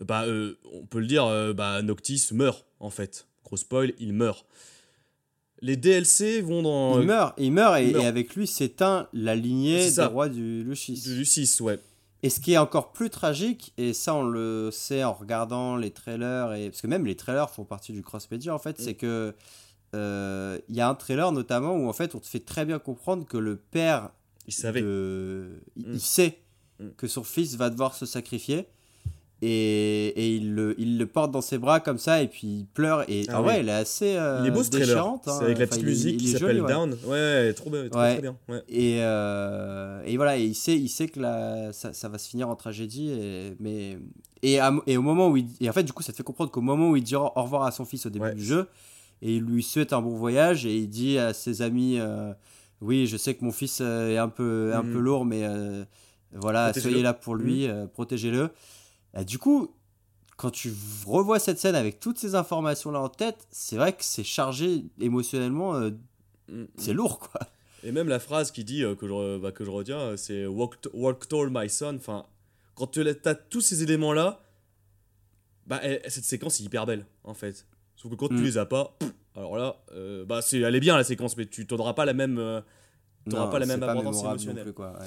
euh, 0.00 0.04
bah, 0.04 0.24
euh, 0.24 0.58
on 0.72 0.86
peut 0.86 1.00
le 1.00 1.06
dire, 1.06 1.24
euh, 1.24 1.52
bah, 1.52 1.82
Noctis 1.82 2.28
meurt, 2.32 2.66
en 2.80 2.90
fait. 2.90 3.26
Gros 3.44 3.56
spoil, 3.56 3.92
il 3.98 4.12
meurt. 4.12 4.46
Les 5.62 5.76
DLC 5.76 6.42
vont 6.42 6.62
dans... 6.62 7.00
Il 7.00 7.06
meurt, 7.06 7.34
il 7.38 7.52
meurt, 7.52 7.78
et, 7.78 7.86
il 7.86 7.92
meurt. 7.92 8.04
et 8.04 8.06
avec 8.06 8.34
lui 8.34 8.46
s'éteint 8.46 9.08
la 9.12 9.34
lignée 9.34 9.90
des 9.90 10.04
rois 10.04 10.28
du 10.28 10.62
Lucis. 10.64 11.00
Du 11.02 11.24
6, 11.24 11.60
ouais. 11.60 11.78
Et 12.22 12.28
ce 12.30 12.40
qui 12.40 12.52
est 12.52 12.58
encore 12.58 12.92
plus 12.92 13.08
tragique, 13.08 13.72
et 13.78 13.92
ça 13.92 14.14
on 14.14 14.24
le 14.24 14.70
sait 14.72 15.04
en 15.04 15.12
regardant 15.12 15.76
les 15.76 15.90
trailers, 15.90 16.54
et 16.54 16.70
parce 16.70 16.82
que 16.82 16.86
même 16.86 17.06
les 17.06 17.14
trailers 17.14 17.50
font 17.50 17.64
partie 17.64 17.92
du 17.92 18.02
cross-media 18.02 18.54
en 18.54 18.58
fait, 18.58 18.80
Mm. 18.80 18.82
c'est 18.82 18.94
que 18.94 19.34
euh, 19.94 20.58
il 20.68 20.76
y 20.76 20.80
a 20.80 20.88
un 20.88 20.94
trailer 20.94 21.30
notamment 21.32 21.74
où 21.74 21.88
en 21.88 21.92
fait 21.92 22.14
on 22.14 22.18
te 22.18 22.26
fait 22.26 22.40
très 22.40 22.64
bien 22.64 22.78
comprendre 22.78 23.26
que 23.26 23.36
le 23.36 23.56
père, 23.56 24.10
Il 24.46 24.52
savait. 24.54 24.82
de... 24.82 25.60
il, 25.76 25.86
Mm. 25.88 25.92
il 25.94 26.00
sait 26.00 26.38
Mm. 26.78 26.88
que 26.96 27.06
son 27.06 27.24
fils 27.24 27.56
va 27.56 27.70
devoir 27.70 27.94
se 27.94 28.04
sacrifier. 28.06 28.66
Et, 29.42 30.06
et 30.16 30.34
il, 30.36 30.54
le, 30.54 30.74
il 30.80 30.96
le 30.96 31.06
porte 31.06 31.30
dans 31.30 31.42
ses 31.42 31.58
bras 31.58 31.78
comme 31.80 31.98
ça 31.98 32.22
et 32.22 32.26
puis 32.26 32.46
il 32.60 32.66
pleure 32.66 33.04
et 33.06 33.26
Ah 33.28 33.40
oui. 33.40 33.44
vrai 33.44 33.60
elle 33.60 33.68
est 33.68 33.72
assez 33.72 34.16
euh, 34.16 34.38
il 34.40 34.46
est 34.46 34.50
beau 34.50 34.62
ce 34.62 34.70
déchirante, 34.70 35.28
hein. 35.28 35.36
C'est 35.38 35.44
avec 35.44 35.58
la 35.58 35.64
Enfin, 35.64 35.76
petite 35.76 35.82
il 35.82 35.86
est- 35.88 35.90
musique 35.90 36.14
il 36.14 36.18
qui 36.22 36.34
est 36.34 36.38
s'appelle 36.38 36.62
ouais. 36.62 36.68
Down. 36.72 36.96
Ouais, 37.04 37.10
ouais, 37.10 37.52
trop 37.52 37.68
bien. 37.68 37.86
Trop, 37.90 38.00
Ouais. 38.00 38.20
bien. 38.22 38.36
Ouais. 38.48 38.62
Et, 38.70 38.96
euh, 39.00 40.02
et 40.06 40.16
voilà, 40.16 40.38
et 40.38 40.44
il 40.44 40.54
sait, 40.54 40.76
il 40.78 40.88
sait 40.88 41.08
que 41.08 41.20
la, 41.20 41.70
ça, 41.74 41.92
ça 41.92 42.08
va 42.08 42.16
se 42.16 42.30
finir 42.30 42.48
en 42.48 42.56
tragédie. 42.56 43.10
Et, 43.10 43.54
mais, 43.60 43.98
et, 44.42 44.58
à- 44.58 44.72
et 44.86 44.96
au 44.96 45.02
moment 45.02 45.28
où 45.28 45.36
il. 45.36 45.46
Et 45.60 45.68
en 45.68 45.72
fait, 45.74 45.82
du 45.84 45.92
coup, 45.92 46.02
ça 46.02 46.12
te 46.12 46.16
fait 46.16 46.22
comprendre 46.22 46.50
qu'au 46.50 46.62
moment 46.62 46.88
où 46.88 46.96
il 46.96 47.02
dit 47.02 47.14
au 47.14 47.28
revoir 47.28 47.64
à 47.64 47.72
son 47.72 47.84
fils 47.84 48.06
au 48.06 48.10
début 48.10 48.24
Ouais. 48.24 48.34
du 48.34 48.42
jeu, 48.44 48.68
et 49.20 49.36
il 49.36 49.42
lui 49.42 49.62
souhaite 49.62 49.92
un 49.92 50.00
bon 50.00 50.16
voyage, 50.16 50.64
et 50.64 50.74
il 50.74 50.88
dit 50.88 51.18
à 51.18 51.34
ses 51.34 51.60
amis 51.60 51.98
euh, 51.98 52.32
Oui, 52.80 53.06
je 53.06 53.16
sais 53.16 53.34
que 53.34 53.44
mon 53.44 53.52
fils 53.52 53.80
euh, 53.80 54.10
est 54.10 54.18
un 54.18 54.28
peu, 54.28 54.72
un 54.74 54.82
Mhm. 54.82 54.92
peu 54.92 54.98
lourd, 54.98 55.24
mais 55.24 55.44
euh, 55.44 55.84
voilà, 56.32 56.72
soyez 56.74 57.02
là 57.02 57.14
pour 57.14 57.34
lui, 57.34 57.66
euh, 57.68 57.86
protégez-le. 57.86 58.50
Du 59.24 59.38
coup. 59.38 59.72
Quand 60.38 60.50
tu 60.50 60.70
revois 61.06 61.38
cette 61.38 61.58
scène 61.58 61.74
avec 61.74 61.98
toutes 61.98 62.18
ces 62.18 62.34
informations-là 62.34 63.00
en 63.00 63.08
tête, 63.08 63.48
c'est 63.50 63.76
vrai 63.76 63.94
que 63.94 64.04
c'est 64.04 64.22
chargé 64.22 64.84
émotionnellement, 65.00 65.76
euh, 65.76 65.92
Mm, 66.48 66.60
mm. 66.64 66.66
c'est 66.76 66.92
lourd 66.92 67.20
quoi. 67.20 67.40
Et 67.82 67.90
même 67.90 68.06
la 68.08 68.18
phrase 68.18 68.50
qui 68.50 68.62
dit 68.62 68.82
que, 68.98 69.06
je, 69.08 69.12
re- 69.12 69.40
bah, 69.40 69.50
que 69.50 69.64
je 69.64 69.70
retiens, 69.70 70.14
c'est 70.18 70.44
walk, 70.44 70.76
walk 70.92 71.26
tall, 71.26 71.48
my 71.50 71.70
son. 71.70 71.96
Enfin, 71.96 72.26
quand 72.74 72.86
tu 72.88 73.00
as 73.08 73.34
tous 73.34 73.62
ces 73.62 73.82
éléments-là, 73.82 74.42
bah, 75.66 75.80
cette 76.08 76.24
séquence 76.24 76.60
est 76.60 76.64
hyper 76.64 76.84
belle, 76.84 77.06
en 77.24 77.32
fait. 77.32 77.64
Sauf 77.96 78.10
que 78.10 78.16
quand 78.16 78.30
Mm. 78.30 78.36
tu 78.36 78.42
les 78.42 78.58
as 78.58 78.66
pas, 78.66 78.94
pff, 78.98 79.12
alors 79.36 79.56
là, 79.56 79.76
euh, 79.92 80.24
bah, 80.24 80.40
c'est, 80.42 80.60
elle 80.60 80.74
est 80.74 80.80
bien 80.80 80.96
la 80.96 81.04
séquence, 81.04 81.36
mais 81.36 81.46
tu 81.46 81.66
n'auras 81.70 81.92
pas 81.92 82.04
la 82.04 82.14
même. 82.14 82.38
euh, 82.38 82.60
T'auras 83.28 83.48
pas 83.48 83.58
la 83.58 83.66
même 83.66 83.80
mémorable 83.80 84.04
non 84.04 84.30
émotionnelle. 84.30 84.64
plus, 84.64 84.72
quoi, 84.72 84.92
ouais. 84.92 85.06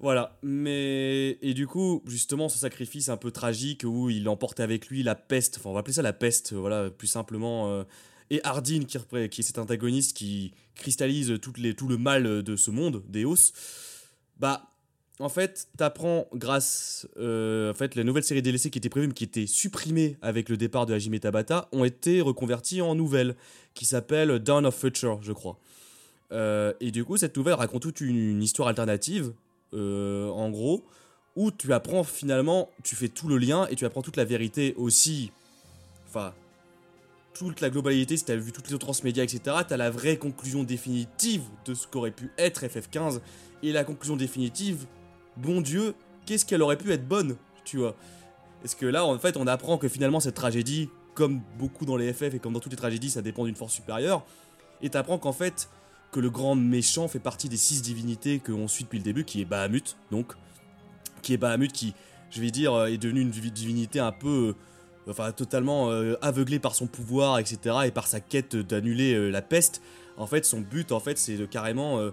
Voilà, 0.00 0.38
mais 0.42 1.38
et 1.42 1.54
du 1.54 1.66
coup, 1.66 2.02
justement, 2.06 2.48
ce 2.48 2.56
sacrifice 2.56 3.08
un 3.08 3.16
peu 3.16 3.30
tragique 3.30 3.82
où 3.84 4.10
il 4.10 4.28
emporte 4.28 4.60
avec 4.60 4.86
lui 4.88 5.02
la 5.02 5.14
peste, 5.14 5.58
enfin 5.58 5.70
on 5.70 5.72
va 5.74 5.80
appeler 5.80 5.92
ça 5.94 6.02
la 6.02 6.12
peste, 6.12 6.52
voilà, 6.52 6.88
plus 6.88 7.08
simplement, 7.08 7.68
euh, 7.68 7.82
et 8.30 8.40
Ardyn 8.44 8.84
qui, 8.84 8.96
est 8.96 9.42
cet 9.42 9.58
antagoniste 9.58 10.16
qui 10.16 10.54
cristallise 10.76 11.38
toutes 11.42 11.58
les, 11.58 11.74
tout 11.74 11.88
le 11.88 11.98
mal 11.98 12.42
de 12.42 12.56
ce 12.56 12.70
monde, 12.70 13.02
d'Eos, 13.08 13.52
bah 14.38 14.70
en 15.20 15.28
fait, 15.28 15.68
t'apprends 15.76 16.28
grâce, 16.32 17.08
euh, 17.18 17.72
en 17.72 17.74
fait, 17.74 17.96
la 17.96 18.04
nouvelle 18.04 18.22
série 18.22 18.40
DLC 18.40 18.70
qui 18.70 18.78
était 18.78 18.88
prévue 18.88 19.08
mais 19.08 19.14
qui 19.14 19.24
était 19.24 19.46
supprimée 19.46 20.16
avec 20.22 20.48
le 20.48 20.56
départ 20.56 20.86
de 20.86 20.94
Hajime 20.94 21.18
Tabata 21.18 21.68
ont 21.72 21.84
été 21.84 22.20
reconverties 22.20 22.82
en 22.82 22.94
nouvelle 22.94 23.34
qui 23.74 23.84
s'appelle 23.84 24.38
Dawn 24.38 24.64
of 24.64 24.76
Future, 24.76 25.18
je 25.22 25.32
crois. 25.32 25.58
Euh, 26.30 26.72
et 26.80 26.92
du 26.92 27.04
coup, 27.04 27.16
cette 27.16 27.36
nouvelle 27.36 27.54
raconte 27.54 27.82
toute 27.82 28.00
une, 28.00 28.42
histoire 28.42 28.68
alternative, 28.68 29.32
euh, 29.74 30.28
en 30.28 30.50
gros, 30.50 30.84
où 31.34 31.50
tu 31.50 31.72
apprends 31.72 32.04
finalement, 32.04 32.70
tu 32.84 32.94
fais 32.94 33.08
tout 33.08 33.28
le 33.28 33.38
lien 33.38 33.66
et 33.70 33.76
tu 33.76 33.84
apprends 33.86 34.02
toute 34.02 34.16
la 34.16 34.24
vérité 34.24 34.74
aussi. 34.76 35.32
Enfin, 36.08 36.32
toute 37.34 37.60
la 37.60 37.70
globalité, 37.70 38.16
si 38.16 38.24
tu 38.24 38.32
as 38.32 38.36
vu 38.36 38.52
toutes 38.52 38.68
les 38.68 38.74
autres 38.74 38.86
transmédias, 38.86 39.24
etc., 39.24 39.40
tu 39.66 39.74
as 39.74 39.76
la 39.76 39.90
vraie 39.90 40.16
conclusion 40.16 40.64
définitive 40.64 41.42
de 41.64 41.74
ce 41.74 41.86
qu'aurait 41.86 42.10
pu 42.10 42.30
être 42.38 42.64
FF15. 42.64 43.20
Et 43.62 43.72
la 43.72 43.84
conclusion 43.84 44.16
définitive, 44.16 44.86
bon 45.42 45.60
Dieu, 45.60 45.94
qu'est-ce 46.26 46.44
qu'elle 46.44 46.62
aurait 46.62 46.78
pu 46.78 46.92
être 46.92 47.06
bonne, 47.06 47.36
tu 47.64 47.78
vois 47.78 47.94
Est-ce 48.64 48.76
que 48.76 48.86
là, 48.86 49.04
en 49.04 49.18
fait, 49.18 49.36
on 49.36 49.46
apprend 49.46 49.78
que 49.78 49.88
finalement, 49.88 50.20
cette 50.20 50.34
tragédie, 50.34 50.88
comme 51.14 51.40
beaucoup 51.58 51.84
dans 51.84 51.96
les 51.96 52.12
FF 52.12 52.34
et 52.34 52.38
comme 52.38 52.52
dans 52.52 52.60
toutes 52.60 52.72
les 52.72 52.78
tragédies, 52.78 53.10
ça 53.10 53.22
dépend 53.22 53.44
d'une 53.44 53.56
force 53.56 53.72
supérieure. 53.72 54.24
Et 54.82 54.90
t'apprends 54.90 55.18
qu'en 55.18 55.32
fait, 55.32 55.68
que 56.12 56.20
le 56.20 56.30
grand 56.30 56.54
méchant 56.54 57.08
fait 57.08 57.18
partie 57.18 57.48
des 57.48 57.56
six 57.56 57.82
divinités 57.82 58.38
que 58.38 58.52
on 58.52 58.68
suit 58.68 58.84
depuis 58.84 58.98
le 58.98 59.04
début, 59.04 59.24
qui 59.24 59.40
est 59.40 59.44
Bahamut, 59.44 59.96
donc. 60.10 60.32
Qui 61.22 61.34
est 61.34 61.36
Bahamut, 61.38 61.72
qui, 61.72 61.94
je 62.30 62.40
vais 62.40 62.50
dire, 62.50 62.72
euh, 62.72 62.86
est 62.86 62.98
devenu 62.98 63.20
une 63.20 63.30
divi- 63.30 63.50
divinité 63.50 63.98
un 64.00 64.12
peu 64.12 64.54
enfin 65.10 65.32
totalement 65.32 65.90
euh, 65.90 66.16
aveuglé 66.20 66.58
par 66.58 66.74
son 66.74 66.86
pouvoir, 66.86 67.38
etc., 67.38 67.76
et 67.86 67.90
par 67.90 68.06
sa 68.06 68.20
quête 68.20 68.56
d'annuler 68.56 69.14
euh, 69.14 69.30
la 69.30 69.42
peste. 69.42 69.80
En 70.16 70.26
fait, 70.26 70.44
son 70.44 70.60
but, 70.60 70.92
en 70.92 71.00
fait, 71.00 71.16
c'est 71.18 71.36
de 71.36 71.46
carrément 71.46 71.98
euh, 71.98 72.10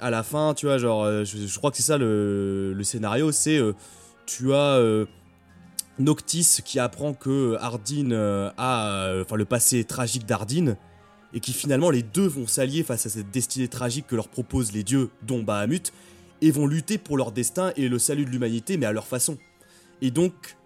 à 0.00 0.10
la 0.10 0.22
fin, 0.22 0.54
tu 0.54 0.66
vois, 0.66 0.78
genre, 0.78 1.04
euh, 1.04 1.24
je, 1.24 1.56
crois 1.58 1.70
que 1.70 1.76
c'est 1.76 1.82
ça 1.82 1.98
le, 1.98 2.78
scénario, 2.82 3.32
c'est 3.32 3.58
euh, 3.58 3.72
tu 4.26 4.52
as 4.52 4.76
euh, 4.76 5.06
Noctis 5.98 6.60
qui 6.64 6.78
apprend 6.78 7.14
que 7.14 7.56
Ardyn 7.60 8.12
a, 8.56 9.20
enfin, 9.22 9.36
le 9.36 9.44
passé 9.44 9.84
tragique 9.84 10.26
d'Ardyn, 10.26 10.76
et 11.32 11.40
qui 11.40 11.52
finalement 11.52 11.90
les 11.90 12.02
deux 12.02 12.26
vont 12.26 12.46
s'allier 12.46 12.82
face 12.82 13.06
à 13.06 13.08
cette 13.08 13.30
destinée 13.30 13.68
tragique 13.68 14.06
que 14.06 14.16
leur 14.16 14.28
proposent 14.28 14.72
les 14.72 14.84
dieux, 14.84 15.10
dont 15.22 15.42
Bahamut, 15.42 15.92
et 16.40 16.50
vont 16.50 16.66
lutter 16.66 16.98
pour 16.98 17.16
leur 17.16 17.32
destin 17.32 17.72
et 17.76 17.88
le 17.88 17.98
salut 17.98 18.24
de 18.24 18.30
l'humanité, 18.30 18.76
mais 18.76 18.86
à 18.86 18.92
leur 18.92 19.06
façon. 19.06 19.38
Et 20.02 20.10
donc, 20.10 20.56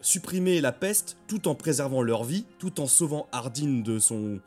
supprimer 0.00 0.60
la 0.60 0.72
peste 0.72 1.16
tout 1.26 1.48
en 1.48 1.54
préservant 1.54 2.02
leur 2.02 2.24
vie, 2.24 2.44
tout 2.58 2.80
en 2.80 2.86
sauvant 2.86 3.26
Ardyn 3.32 3.82
de 3.82 3.98
son. 3.98 4.40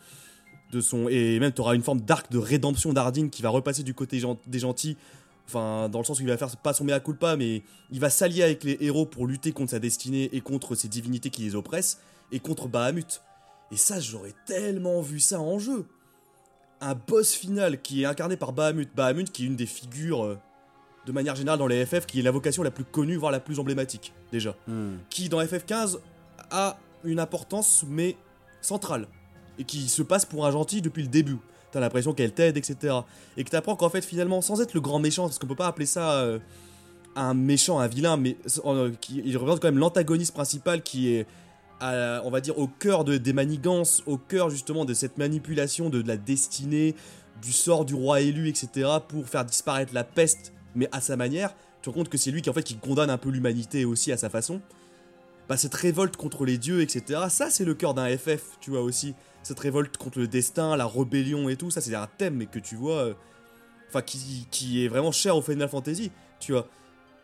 De 0.71 0.81
son 0.81 1.07
et 1.09 1.39
même 1.39 1.51
tu 1.51 1.61
auras 1.61 1.73
une 1.73 1.81
forme 1.81 2.01
d'arc 2.01 2.31
de 2.31 2.37
rédemption 2.37 2.93
d'Ardyn 2.93 3.29
qui 3.29 3.41
va 3.41 3.49
repasser 3.49 3.81
du 3.81 3.93
côté 3.95 4.19
gen- 4.19 4.37
des 4.45 4.59
gentils, 4.59 4.97
enfin 5.47 5.89
dans 5.89 5.97
le 5.99 6.05
sens 6.05 6.19
où 6.19 6.21
il 6.21 6.27
va 6.27 6.37
faire 6.37 6.55
pas 6.57 6.73
son 6.73 6.83
mea 6.83 6.99
culpa, 6.99 7.35
mais 7.35 7.63
il 7.91 7.99
va 7.99 8.11
s'allier 8.11 8.43
avec 8.43 8.63
les 8.63 8.77
héros 8.79 9.07
pour 9.07 9.25
lutter 9.25 9.51
contre 9.51 9.71
sa 9.71 9.79
destinée 9.79 10.29
et 10.31 10.41
contre 10.41 10.75
ces 10.75 10.87
divinités 10.87 11.31
qui 11.31 11.41
les 11.41 11.55
oppressent, 11.55 11.99
et 12.31 12.39
contre 12.39 12.67
Bahamut. 12.67 13.21
Et 13.71 13.77
ça, 13.77 13.99
j'aurais 13.99 14.33
tellement 14.45 15.01
vu 15.01 15.19
ça 15.19 15.39
en 15.41 15.57
jeu. 15.57 15.85
Un 16.81 16.93
boss 16.95 17.33
final 17.33 17.81
qui 17.81 18.03
est 18.03 18.05
incarné 18.05 18.37
par 18.37 18.53
Bahamut, 18.53 18.89
Bahamut 18.95 19.31
qui 19.31 19.43
est 19.43 19.47
une 19.47 19.55
des 19.55 19.65
figures 19.65 20.23
euh, 20.23 20.37
de 21.07 21.11
manière 21.11 21.35
générale 21.35 21.57
dans 21.59 21.67
les 21.67 21.83
FF, 21.85 22.05
qui 22.05 22.19
est 22.19 22.23
l'invocation 22.23 22.61
la 22.61 22.69
plus 22.71 22.83
connue, 22.83 23.15
voire 23.15 23.31
la 23.31 23.39
plus 23.39 23.59
emblématique, 23.59 24.13
déjà. 24.31 24.55
Hmm. 24.67 24.97
Qui, 25.09 25.29
dans 25.29 25.41
FF15, 25.41 25.97
a 26.51 26.77
une 27.03 27.19
importance, 27.19 27.83
mais 27.87 28.15
centrale. 28.61 29.07
Et 29.59 29.63
qui 29.65 29.89
se 29.89 30.01
passe 30.01 30.25
pour 30.25 30.45
un 30.45 30.51
gentil 30.51 30.81
depuis 30.81 31.03
le 31.03 31.09
début. 31.09 31.37
T'as 31.71 31.79
l'impression 31.79 32.13
qu'elle 32.13 32.31
t'aide, 32.31 32.57
etc. 32.57 32.95
Et 33.37 33.43
que 33.43 33.49
t'apprends 33.51 33.75
qu'en 33.75 33.89
fait, 33.89 34.03
finalement, 34.03 34.41
sans 34.41 34.61
être 34.61 34.73
le 34.73 34.81
grand 34.81 34.99
méchant, 34.99 35.25
parce 35.25 35.37
qu'on 35.37 35.47
peut 35.47 35.55
pas 35.55 35.67
appeler 35.67 35.85
ça 35.85 36.13
euh, 36.21 36.39
un 37.15 37.33
méchant, 37.35 37.79
un 37.79 37.87
vilain, 37.87 38.17
mais 38.17 38.37
euh, 38.65 38.91
qui, 38.99 39.21
il 39.23 39.37
représente 39.37 39.61
quand 39.61 39.67
même 39.67 39.77
l'antagoniste 39.77 40.33
principal 40.33 40.81
qui 40.81 41.13
est, 41.13 41.27
on 41.81 42.29
va 42.31 42.41
dire, 42.41 42.57
au 42.57 42.67
cœur 42.67 43.03
de, 43.03 43.17
des 43.17 43.33
manigances, 43.33 44.01
au 44.07 44.17
cœur 44.17 44.49
justement 44.49 44.85
de 44.85 44.93
cette 44.93 45.17
manipulation 45.17 45.89
de, 45.89 46.01
de 46.01 46.07
la 46.07 46.17
destinée, 46.17 46.95
du 47.41 47.51
sort 47.51 47.85
du 47.85 47.93
roi 47.93 48.21
élu, 48.21 48.49
etc., 48.49 48.89
pour 49.07 49.27
faire 49.27 49.45
disparaître 49.45 49.93
la 49.93 50.03
peste, 50.03 50.53
mais 50.75 50.89
à 50.91 51.01
sa 51.01 51.15
manière. 51.15 51.53
Tu 51.81 51.83
te 51.83 51.89
rends 51.89 52.01
compte 52.01 52.09
que 52.09 52.17
c'est 52.17 52.31
lui 52.31 52.41
qui 52.41 52.49
en 52.49 52.53
fait 52.53 52.63
qui 52.63 52.77
condamne 52.77 53.09
un 53.09 53.17
peu 53.17 53.29
l'humanité 53.29 53.85
aussi 53.85 54.11
à 54.11 54.17
sa 54.17 54.29
façon. 54.29 54.61
Bah 55.47 55.57
cette 55.57 55.73
révolte 55.73 56.15
contre 56.17 56.45
les 56.45 56.57
dieux, 56.57 56.81
etc. 56.81 57.21
Ça 57.29 57.49
c'est 57.49 57.65
le 57.65 57.73
cœur 57.73 57.93
d'un 57.93 58.07
FF, 58.17 58.57
tu 58.59 58.71
vois 58.71 58.81
aussi. 58.81 59.15
Cette 59.49 59.61
révolte 59.61 59.97
contre 59.97 60.19
le 60.19 60.27
destin, 60.27 60.77
la 60.77 60.85
rébellion 60.85 61.49
et 61.49 61.55
tout, 61.55 61.71
ça 61.71 61.81
c'est 61.81 61.95
un 61.95 62.05
thème 62.05 62.35
mais 62.35 62.45
que 62.45 62.59
tu 62.59 62.75
vois, 62.75 62.97
euh, 62.97 63.13
enfin 63.87 64.03
qui, 64.03 64.85
est 64.85 64.87
vraiment 64.87 65.11
cher 65.11 65.35
au 65.35 65.41
Final 65.41 65.67
Fantasy, 65.67 66.11
tu 66.39 66.51
vois. 66.51 66.67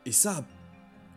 Et 0.07 0.11
ça, 0.11 0.43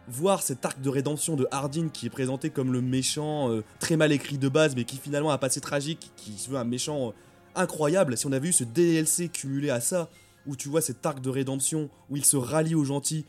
voir 0.07 0.43
cet 0.43 0.67
arc 0.67 0.83
de 0.83 0.91
rédemption 0.91 1.35
de 1.35 1.49
Hardin 1.51 1.89
qui 1.89 2.05
est 2.05 2.11
présenté 2.11 2.51
comme 2.51 2.75
le 2.75 2.83
méchant 2.83 3.51
euh, 3.51 3.65
très 3.81 3.97
mal 3.97 4.13
écrit 4.13 4.37
de 4.37 4.51
base, 4.51 4.77
mais 4.77 4.85
qui 4.85 4.99
finalement 4.99 5.31
a 5.31 5.37
un 5.37 5.39
passé 5.39 5.63
tragique, 5.63 6.13
qui 6.15 6.33
se 6.33 6.51
veut 6.51 6.59
un 6.59 6.65
méchant 6.65 7.09
euh, 7.09 7.13
incroyable. 7.55 8.19
Si 8.19 8.27
on 8.27 8.33
avait 8.33 8.49
eu 8.49 8.53
ce 8.53 8.65
DLC 8.65 9.31
cumulé 9.31 9.71
à 9.71 9.81
ça, 9.81 10.11
où 10.47 10.57
tu 10.57 10.69
vois 10.69 10.83
cet 10.83 11.07
arc 11.07 11.23
de 11.23 11.31
rédemption, 11.31 11.89
où 12.11 12.19
il 12.19 12.25
se 12.27 12.37
rallie 12.37 12.75
aux 12.75 12.85
gentils, 12.85 13.25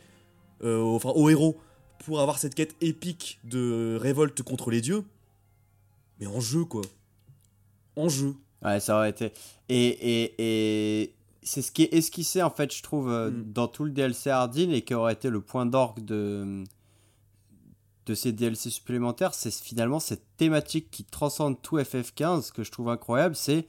enfin 0.62 1.12
aux 1.12 1.30
héros, 1.30 1.58
pour 2.00 2.20
avoir 2.20 2.40
cette 2.40 2.56
quête 2.56 2.76
épique 2.82 3.40
de 3.46 3.98
révolte 4.02 4.44
contre 4.44 4.70
les 4.70 4.82
dieux, 4.82 5.06
mais 6.20 6.28
en 6.28 6.42
jeu 6.42 6.66
quoi. 6.66 6.82
En 8.00 8.10
jeu. 8.10 8.36
Ouais, 8.64 8.80
ça 8.80 8.98
aurait 8.98 9.10
été. 9.12 9.32
Et, 9.70 9.88
et, 9.88 10.36
et 11.04 11.16
c'est 11.44 11.62
ce 11.62 11.72
qui 11.72 11.84
est 11.84 11.94
esquissé, 11.94 12.42
en 12.44 12.50
fait, 12.50 12.74
je 12.74 12.82
trouve, 12.84 13.10
euh, 13.10 13.30
Mm. 13.30 13.52
dans 13.54 13.68
tout 13.68 13.84
le 13.86 13.92
DLC 13.92 14.30
Hardin 14.30 14.70
et 14.72 14.82
qui 14.82 14.94
aurait 14.94 15.14
été 15.14 15.30
le 15.30 15.42
point 15.42 15.66
d'orgue 15.66 16.04
de, 16.04 16.64
de 18.06 18.14
ces 18.16 18.32
DLC 18.32 18.70
supplémentaires. 18.70 19.34
C'est 19.34 19.54
finalement 19.54 20.00
cette 20.00 20.24
thématique 20.38 20.90
qui 20.92 21.04
transcende 21.04 21.62
tout 21.62 21.78
FF15 21.78 22.52
que 22.52 22.64
je 22.64 22.72
trouve 22.72 22.90
incroyable. 22.90 23.36
C'est 23.36 23.68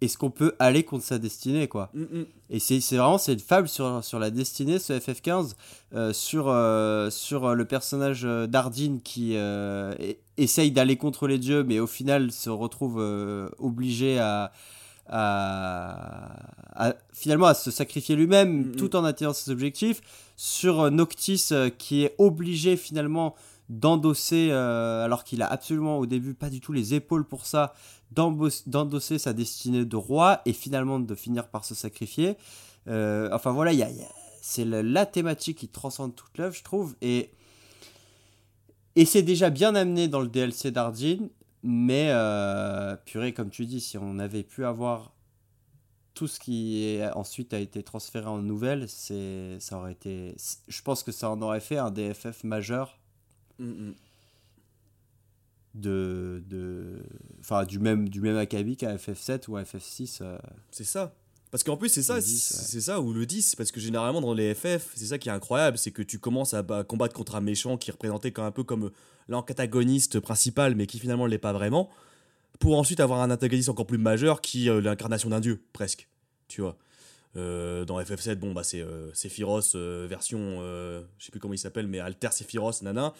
est-ce 0.00 0.16
qu'on 0.16 0.30
peut 0.30 0.54
aller 0.58 0.82
contre 0.82 1.04
sa 1.04 1.18
destinée, 1.18 1.68
quoi. 1.68 1.90
Mm, 1.94 2.00
mm. 2.02 2.24
Et 2.50 2.58
c'est 2.58 2.78
vraiment 2.96 3.18
c'est 3.18 3.32
une 3.34 3.38
fable 3.40 3.68
sur, 3.68 4.02
sur 4.02 4.18
la 4.18 4.30
destinée, 4.30 4.78
ce 4.78 4.92
FF15, 4.94 5.52
euh, 5.94 6.12
sur, 6.12 6.48
euh, 6.48 7.10
sur 7.10 7.44
euh, 7.46 7.54
le 7.54 7.64
personnage 7.64 8.22
d'Ardine 8.22 9.00
qui 9.02 9.32
euh, 9.36 9.94
essaye 10.36 10.70
d'aller 10.70 10.96
contre 10.96 11.26
les 11.28 11.38
dieux, 11.38 11.62
mais 11.64 11.78
au 11.80 11.86
final 11.86 12.32
se 12.32 12.48
retrouve 12.50 12.96
obligé 13.58 14.18
à, 14.18 14.52
à, 15.08 16.88
à- 16.88 16.94
finalement 17.12 17.46
à 17.46 17.54
se 17.54 17.70
sacrifier 17.70 18.16
lui-même 18.16 18.68
Mhm. 18.68 18.76
tout 18.76 18.96
en 18.96 19.04
atteignant 19.04 19.32
ses 19.32 19.50
objectifs. 19.50 20.00
Sur 20.36 20.90
Noctis 20.90 21.50
qui 21.78 22.04
est 22.04 22.14
obligé 22.18 22.76
finalement 22.76 23.34
d'endosser, 23.70 24.48
euh, 24.50 25.04
alors 25.04 25.24
qu'il 25.24 25.40
a 25.42 25.46
absolument 25.46 25.98
au 25.98 26.04
début 26.04 26.34
pas 26.34 26.50
du 26.50 26.60
tout 26.60 26.72
les 26.72 26.92
épaules 26.92 27.24
pour 27.26 27.46
ça, 27.46 27.72
d'endosser 28.10 29.18
sa 29.18 29.32
destinée 29.32 29.84
de 29.84 29.96
roi 29.96 30.42
et 30.44 30.52
finalement 30.52 30.98
de 30.98 31.14
finir 31.14 31.48
par 31.48 31.64
se 31.64 31.74
sacrifier. 31.74 32.36
Euh, 32.88 33.30
enfin 33.32 33.52
voilà, 33.52 33.72
c'est 34.42 34.64
la 34.64 35.06
thématique 35.06 35.58
qui 35.58 35.68
transcende 35.68 36.16
toute 36.16 36.36
l'œuvre, 36.36 36.54
je 36.54 36.64
trouve. 36.64 36.96
Et, 37.00 37.30
et 38.96 39.04
c'est 39.04 39.22
déjà 39.22 39.50
bien 39.50 39.74
amené 39.76 40.08
dans 40.08 40.20
le 40.20 40.28
DLC 40.28 40.72
d'Ardine, 40.72 41.30
mais 41.62 42.08
euh, 42.10 42.96
purée, 43.06 43.32
comme 43.32 43.50
tu 43.50 43.66
dis, 43.66 43.80
si 43.80 43.96
on 43.98 44.18
avait 44.18 44.42
pu 44.42 44.64
avoir 44.64 45.12
tout 46.14 46.26
ce 46.26 46.40
qui 46.40 46.84
est- 46.84 47.08
ensuite 47.12 47.54
a 47.54 47.60
été 47.60 47.82
transféré 47.84 48.26
en 48.26 48.38
nouvelles, 48.38 48.88
c'est, 48.88 49.58
ça 49.60 49.78
aurait 49.78 49.92
été. 49.92 50.34
Je 50.68 50.82
pense 50.82 51.04
que 51.04 51.12
ça 51.12 51.30
en 51.30 51.40
aurait 51.40 51.60
fait 51.60 51.78
un 51.78 51.90
DFF 51.92 52.42
majeur 52.44 52.98
Mm, 53.60 53.92
de, 55.74 56.42
de 56.48 57.02
enfin 57.38 57.64
du 57.64 57.78
même 57.78 58.08
du 58.08 58.20
même 58.20 58.36
acabit 58.36 58.76
qu'à 58.76 58.96
FF7 58.96 59.48
ou 59.48 59.56
à 59.56 59.62
FF6 59.62 60.18
euh, 60.22 60.38
C'est 60.72 60.84
ça. 60.84 61.14
Parce 61.52 61.64
qu'en 61.64 61.76
plus, 61.76 61.88
c'est 61.88 62.02
ça, 62.02 62.14
Le 62.14 62.22
10, 62.22 62.64
c'est 62.68 62.76
ouais. 62.76 62.80
ça, 62.80 63.00
ou 63.00 63.12
le 63.12 63.26
10, 63.26 63.56
parce 63.56 63.72
que 63.72 63.80
généralement 63.80 64.20
dans 64.20 64.34
les 64.34 64.54
FF, 64.54 64.92
c'est 64.94 65.06
ça 65.06 65.18
qui 65.18 65.28
est 65.28 65.32
incroyable, 65.32 65.78
c'est 65.78 65.90
que 65.90 66.02
tu 66.02 66.20
commences 66.20 66.54
à 66.54 66.62
bah, 66.62 66.84
combattre 66.84 67.12
contre 67.12 67.34
un 67.34 67.40
méchant 67.40 67.76
qui 67.76 67.90
est 67.90 67.92
représenté 67.92 68.30
comme 68.30 68.44
un 68.44 68.52
peu 68.52 68.62
comme 68.62 68.92
l'antagoniste 69.28 70.20
principal, 70.20 70.76
mais 70.76 70.86
qui 70.86 71.00
finalement 71.00 71.24
ne 71.24 71.30
l'est 71.30 71.38
pas 71.38 71.52
vraiment, 71.52 71.90
pour 72.60 72.78
ensuite 72.78 73.00
avoir 73.00 73.20
un 73.20 73.32
antagoniste 73.32 73.68
encore 73.68 73.86
plus 73.86 73.98
majeur 73.98 74.40
qui 74.40 74.68
est 74.68 74.70
euh, 74.70 74.80
l'incarnation 74.80 75.28
d'un 75.28 75.40
dieu, 75.40 75.60
presque. 75.72 76.08
Tu 76.46 76.60
vois. 76.60 76.78
Euh, 77.36 77.84
dans 77.84 78.00
FF7, 78.00 78.36
bon, 78.36 78.52
bah, 78.52 78.64
c'est 78.64 78.80
euh, 78.80 79.12
Sephiroth, 79.14 79.72
euh, 79.74 80.06
version, 80.08 80.38
euh, 80.40 81.02
je 81.18 81.26
sais 81.26 81.30
plus 81.30 81.40
comment 81.40 81.54
il 81.54 81.58
s'appelle, 81.58 81.86
mais 81.86 82.00
Alter 82.00 82.28
Sephiroth, 82.32 82.82
nana. 82.82 83.14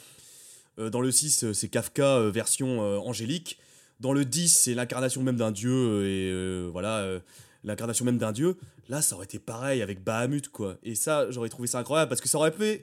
Euh, 0.81 0.91
dans 0.91 1.01
le 1.01 1.11
6, 1.11 1.45
euh, 1.45 1.53
c'est 1.53 1.69
Kafka, 1.69 2.17
euh, 2.17 2.31
version 2.31 2.81
angélique. 3.07 3.59
Dans 4.01 4.13
le 4.13 4.25
10, 4.25 4.49
c'est 4.49 4.75
l'incarnation 4.75 5.23
même 5.23 5.37
d'un 5.37 5.51
dieu, 5.51 6.07
et 6.07 6.71
voilà. 6.71 7.21
l'incarnation 7.65 8.07
même 8.07 8.17
d'un 8.17 8.33
dieu. 8.33 8.57
Là, 8.89 9.03
ça 9.03 9.15
aurait 9.15 9.27
été 9.27 9.39
pareil 9.39 9.83
avec 9.83 10.03
Bahamut, 10.03 10.49
quoi. 10.49 10.79
Et 10.83 10.95
ça, 10.95 11.31
j'aurais 11.31 11.51
trouvé 11.51 11.69
ça 11.69 11.79
incroyable 11.81 12.09
parce 12.09 12.23
que 12.23 12.29
ça 12.29 12.39
aurait 12.39 12.51
pu. 12.51 12.81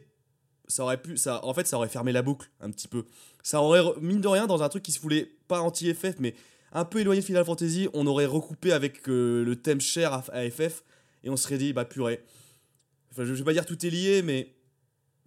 Ça 0.68 0.84
aurait 0.84 1.02
pu. 1.02 1.18
Ça, 1.18 1.44
en 1.44 1.56
fait, 1.56 1.66
ça 1.66 1.78
aurait 1.78 1.88
fermé 1.88 2.12
la 2.12 2.22
boucle 2.22 2.48
un 2.62 2.70
petit 2.70 2.88
peu. 2.88 3.04
Ça 3.42 3.64
aurait, 3.64 3.82
mine 4.00 4.22
de 4.22 4.28
rien, 4.28 4.46
dans 4.46 4.62
un 4.62 4.70
truc 4.70 4.84
qui 4.84 4.92
se 4.92 5.00
voulait 5.00 5.32
pas 5.48 5.62
anti-FF, 5.62 6.20
mais 6.20 6.36
un 6.72 6.86
peu 6.86 7.00
éloigné 7.00 7.22
de 7.22 7.26
Final 7.26 7.46
Fantasy, 7.46 7.88
on 7.96 8.06
aurait 8.06 8.28
recoupé 8.28 8.72
avec 8.72 9.08
le 9.08 9.56
thème 9.56 9.82
cher 9.82 10.14
à, 10.14 10.24
à 10.34 10.48
FF 10.48 10.84
et 11.24 11.32
on 11.32 11.38
serait 11.38 11.58
dit, 11.58 11.74
bah 11.74 11.86
purée. 11.86 12.22
Enfin, 13.12 13.26
je, 13.26 13.34
je 13.34 13.40
vais 13.40 13.46
pas 13.46 13.54
dire 13.54 13.66
tout 13.66 13.84
est 13.84 13.90
lié, 13.90 14.22
mais 14.22 14.54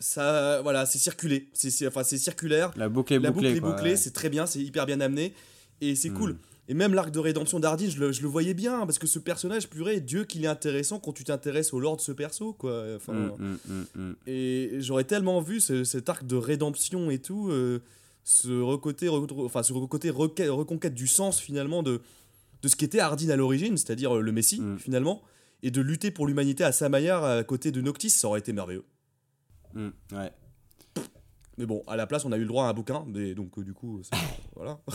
ça. 0.01 0.61
Voilà, 0.63 0.87
c'est 0.87 0.99
circulé. 0.99 1.49
C'est, 1.53 1.87
enfin, 1.87 2.03
c'est 2.03 2.19
circulaire. 2.19 2.73
la 2.77 2.89
boucle 2.89 3.13
est 3.15 3.19
La 3.21 3.31
bouclée 3.31 3.61
boucle 3.61 3.73
bouclée, 3.75 3.91
ouais. 3.91 3.97
c'est 3.97 4.11
très 4.13 4.29
bien, 4.31 4.47
c'est 4.47 4.61
hyper 4.61 4.87
bien 4.87 5.01
amené 5.01 5.33
et 5.81 5.95
c'est 5.95 6.11
Mm. 6.11 6.15
cool. 6.15 6.37
Et 6.69 6.75
même 6.75 6.95
l'arc 6.95 7.11
de 7.11 7.19
rédemption 7.19 7.59
d'Ardine, 7.59 7.91
je 7.91 7.99
le, 7.99 8.13
je 8.13 8.23
le 8.23 8.29
voyais 8.29 8.55
bien 8.55 8.87
parce 8.87 8.99
que 8.99 9.09
ce 9.09 9.19
personnage, 9.19 9.69
purée, 9.69 9.99
Dieu 10.01 10.25
qu'il 10.25 10.45
est 10.45 10.49
intéressant 10.49 11.01
quand 11.01 11.13
tu 11.13 11.25
t'intéresses 11.25 11.73
au 11.73 11.81
lore 11.81 11.97
de 11.97 12.01
ce 12.01 12.13
perso, 12.13 12.53
quoi. 12.53 12.85
Enfin, 12.97 13.13
Mm, 13.13 13.33
mm, 13.39 13.59
mm, 13.67 13.85
mm. 14.11 14.15
Et 14.29 14.71
j'aurais 14.79 15.03
tellement 15.05 15.41
vu 15.41 15.61
ce- 15.61 15.83
cet 15.85 16.09
arc 16.09 16.25
de 16.27 16.37
rédemption 16.37 17.11
et 17.11 17.19
tout, 17.19 17.49
euh, 17.51 17.81
ce 18.23 18.49
recoté, 18.61 19.07
re- 19.09 19.45
enfin, 19.45 19.63
ce 19.65 19.73
requête, 19.73 20.15
reconquête 20.49 20.95
du 20.95 21.09
sens 21.09 21.41
finalement 21.41 21.83
de, 21.83 22.01
de 22.63 22.69
ce 22.69 22.77
qu'était 22.77 23.01
Ardine 23.01 23.33
à 23.33 23.37
l'origine, 23.37 23.77
c'est-à-dire 23.77 24.17
euh, 24.17 24.21
le 24.21 24.31
Messie 24.31 24.63
finalement, 24.79 25.23
et 25.65 25.71
de 25.73 25.81
lutter 25.81 26.11
pour 26.13 26.27
l'humanité 26.29 26.63
à 26.63 26.71
sa 26.73 26.89
manière 26.89 27.25
à 27.25 27.43
côté 27.43 27.73
de 27.73 27.81
Noctis, 27.81 28.11
ça 28.11 28.29
aurait 28.29 28.39
été 28.41 28.53
merveilleux. 28.53 28.85
Mm, 29.75 29.89
ouais. 30.13 30.33
Mais 31.59 31.67
bon, 31.67 31.83
à 31.87 31.97
la 31.97 32.07
place, 32.07 32.25
on 32.25 32.33
a 32.33 32.37
eu 32.37 32.41
le 32.43 32.47
droit 32.47 32.65
à 32.67 32.69
un 32.69 32.73
bouquin, 32.73 33.05
et 33.17 33.35
donc 33.35 33.59
euh, 33.59 33.63
du 33.65 33.75
coup, 33.75 34.01
voilà. 34.57 34.79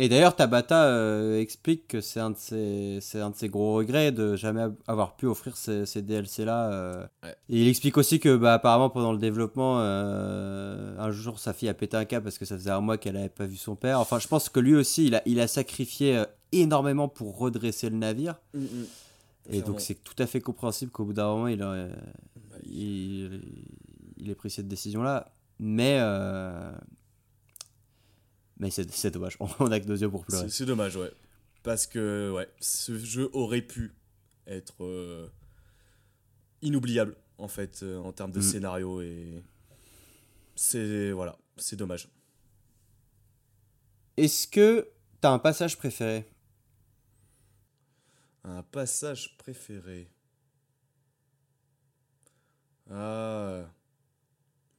Et 0.00 0.08
d'ailleurs, 0.08 0.34
Tabata 0.34 0.86
euh, 0.86 1.38
explique 1.38 1.86
que 1.86 2.00
c'est 2.00 2.18
un, 2.18 2.30
de 2.30 2.36
ses- 2.36 2.98
c'est 3.00 3.20
un 3.20 3.30
de 3.30 3.36
ses 3.36 3.48
gros 3.48 3.74
regrets 3.74 4.10
de 4.10 4.34
jamais 4.34 4.62
av- 4.62 4.74
avoir 4.88 5.14
pu 5.14 5.26
offrir 5.26 5.56
ces, 5.56 5.86
ces 5.86 6.02
DLC-là. 6.02 6.72
euh. 6.72 7.06
Ouais. 7.22 7.30
Et 7.48 7.62
il 7.62 7.68
explique 7.68 7.96
aussi 7.96 8.18
que, 8.18 8.36
bah, 8.36 8.54
apparemment, 8.54 8.90
pendant 8.90 9.12
le 9.12 9.18
développement, 9.18 9.76
euh, 9.78 10.98
un 10.98 11.12
jour, 11.12 11.38
sa 11.38 11.52
fille 11.52 11.68
a 11.68 11.74
pété 11.74 11.96
un 11.96 12.06
câble 12.06 12.24
parce 12.24 12.38
que 12.38 12.44
ça 12.44 12.56
faisait 12.56 12.70
un 12.72 12.80
mois 12.80 12.98
qu'elle 12.98 13.14
n'avait 13.14 13.28
pas 13.28 13.46
vu 13.46 13.56
son 13.56 13.76
père. 13.76 14.00
Enfin, 14.00 14.18
je 14.18 14.26
pense 14.26 14.48
que 14.48 14.58
lui 14.58 14.74
aussi, 14.74 15.06
il 15.06 15.14
a, 15.14 15.22
il 15.26 15.38
a 15.38 15.46
sacrifié 15.46 16.24
énormément 16.50 17.06
pour 17.08 17.38
redresser 17.38 17.88
le 17.88 17.96
navire. 17.96 18.34
Et 18.52 18.58
Clairement. 19.58 19.66
donc, 19.68 19.80
c'est 19.80 20.02
tout 20.02 20.20
à 20.20 20.26
fait 20.26 20.40
compréhensible 20.40 20.90
qu'au 20.90 21.04
bout 21.04 21.12
d'un 21.12 21.28
moment, 21.28 21.46
il, 21.46 21.62
aurait- 21.62 21.92
il, 22.64 23.42
il 24.16 24.30
ait 24.30 24.34
pris 24.34 24.50
cette 24.50 24.68
décision-là. 24.68 25.34
Mais. 25.58 25.98
euh, 26.00 26.72
Mais 28.58 28.70
c'est 28.70 28.90
c'est 28.90 29.10
dommage, 29.10 29.36
on 29.40 29.70
a 29.72 29.80
que 29.80 29.86
deux 29.86 30.00
yeux 30.02 30.10
pour 30.10 30.24
pleurer. 30.24 30.48
C'est 30.48 30.56
c'est 30.58 30.66
dommage, 30.66 30.96
ouais. 30.96 31.12
Parce 31.62 31.86
que, 31.86 32.30
ouais, 32.34 32.48
ce 32.60 32.98
jeu 32.98 33.30
aurait 33.32 33.62
pu 33.62 33.94
être 34.46 34.84
euh, 34.84 35.28
inoubliable, 36.60 37.16
en 37.38 37.48
fait, 37.48 37.82
euh, 37.82 37.98
en 37.98 38.12
termes 38.12 38.32
de 38.32 38.40
Mm. 38.40 38.42
scénario. 38.42 39.00
Et 39.00 39.42
c'est, 40.54 41.10
voilà, 41.12 41.38
c'est 41.56 41.76
dommage. 41.76 42.08
Est-ce 44.16 44.46
que 44.46 44.88
t'as 45.20 45.30
un 45.30 45.38
passage 45.38 45.76
préféré? 45.78 46.28
Un 48.44 48.62
passage 48.62 49.36
préféré. 49.38 50.10
Ah. 52.90 53.62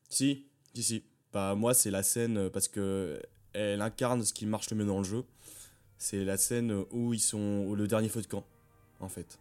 Si, 0.09 0.45
si, 0.73 0.83
si. 0.83 1.03
Bah, 1.33 1.55
moi, 1.55 1.73
c'est 1.73 1.91
la 1.91 2.03
scène 2.03 2.37
euh, 2.37 2.49
parce 2.49 2.67
que 2.67 3.21
elle 3.53 3.81
incarne 3.81 4.23
ce 4.23 4.33
qui 4.33 4.45
marche 4.45 4.69
le 4.69 4.77
mieux 4.77 4.85
dans 4.85 4.99
le 4.99 5.03
jeu. 5.03 5.23
C'est 5.97 6.23
la 6.23 6.37
scène 6.37 6.83
où 6.91 7.13
ils 7.13 7.19
sont 7.19 7.65
au 7.67 7.75
le 7.75 7.87
dernier 7.87 8.09
feu 8.09 8.21
de 8.21 8.27
camp, 8.27 8.43
en 8.99 9.09
fait. 9.09 9.39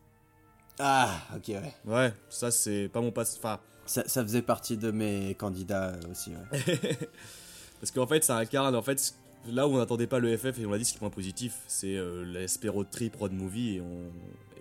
Ah, 0.79 1.21
ok, 1.37 1.49
ouais. 1.49 1.75
Ouais, 1.85 2.13
ça, 2.29 2.51
c'est 2.51 2.89
pas 2.89 3.01
mon 3.01 3.13
passe. 3.13 3.37
Enfin, 3.39 3.61
Ça, 3.87 4.03
ça 4.09 4.23
faisait 4.23 4.43
partie 4.43 4.77
de 4.77 4.91
mes 4.91 5.35
candidats 5.35 5.91
euh, 5.91 6.11
aussi, 6.11 6.31
ouais. 6.31 6.79
parce 7.81 7.91
qu'en 7.93 8.07
fait, 8.07 8.25
ça 8.25 8.37
incarne, 8.39 8.75
en 8.75 8.83
fait, 8.83 9.15
là 9.47 9.69
où 9.69 9.75
on 9.75 9.79
n'attendait 9.79 10.07
pas 10.07 10.19
le 10.19 10.37
FF, 10.37 10.59
et 10.59 10.67
on 10.67 10.71
l'a 10.71 10.79
dit, 10.79 10.85
c'est 10.85 10.95
le 10.95 11.01
point 11.01 11.11
positif, 11.11 11.59
c'est 11.69 11.97
euh, 11.97 12.25
l'aspect 12.25 12.69
road 12.69 12.89
trip, 12.91 13.17
road 13.17 13.33
movie, 13.33 13.77
et, 13.77 13.81
on... 13.81 14.11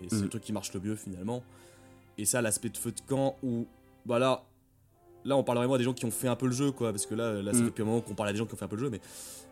et 0.04 0.08
c'est 0.08 0.22
le 0.22 0.28
truc 0.28 0.42
qui 0.42 0.52
marche 0.52 0.72
le 0.74 0.80
mieux 0.80 0.96
finalement. 0.96 1.42
Et 2.18 2.24
ça, 2.24 2.42
l'aspect 2.42 2.68
de 2.68 2.76
feu 2.76 2.92
de 2.92 3.00
camp, 3.00 3.36
où, 3.42 3.66
bah 4.06 4.18
là, 4.18 4.44
là, 5.24 5.36
on 5.36 5.44
parle 5.44 5.58
vraiment 5.58 5.78
des 5.78 5.84
gens 5.84 5.94
qui 5.94 6.04
ont 6.04 6.10
fait 6.10 6.28
un 6.28 6.36
peu 6.36 6.46
le 6.46 6.52
jeu, 6.52 6.72
quoi, 6.72 6.90
parce 6.90 7.06
que 7.06 7.14
là, 7.14 7.42
là 7.42 7.52
ça 7.52 7.58
fait 7.58 7.64
depuis 7.64 7.82
un 7.82 7.86
moment 7.86 8.00
qu'on 8.00 8.14
parle 8.14 8.28
à 8.28 8.32
des 8.32 8.38
gens 8.38 8.46
qui 8.46 8.54
ont 8.54 8.56
fait 8.56 8.64
un 8.64 8.68
peu 8.68 8.76
le 8.76 8.82
jeu, 8.82 8.90
mais, 8.90 9.00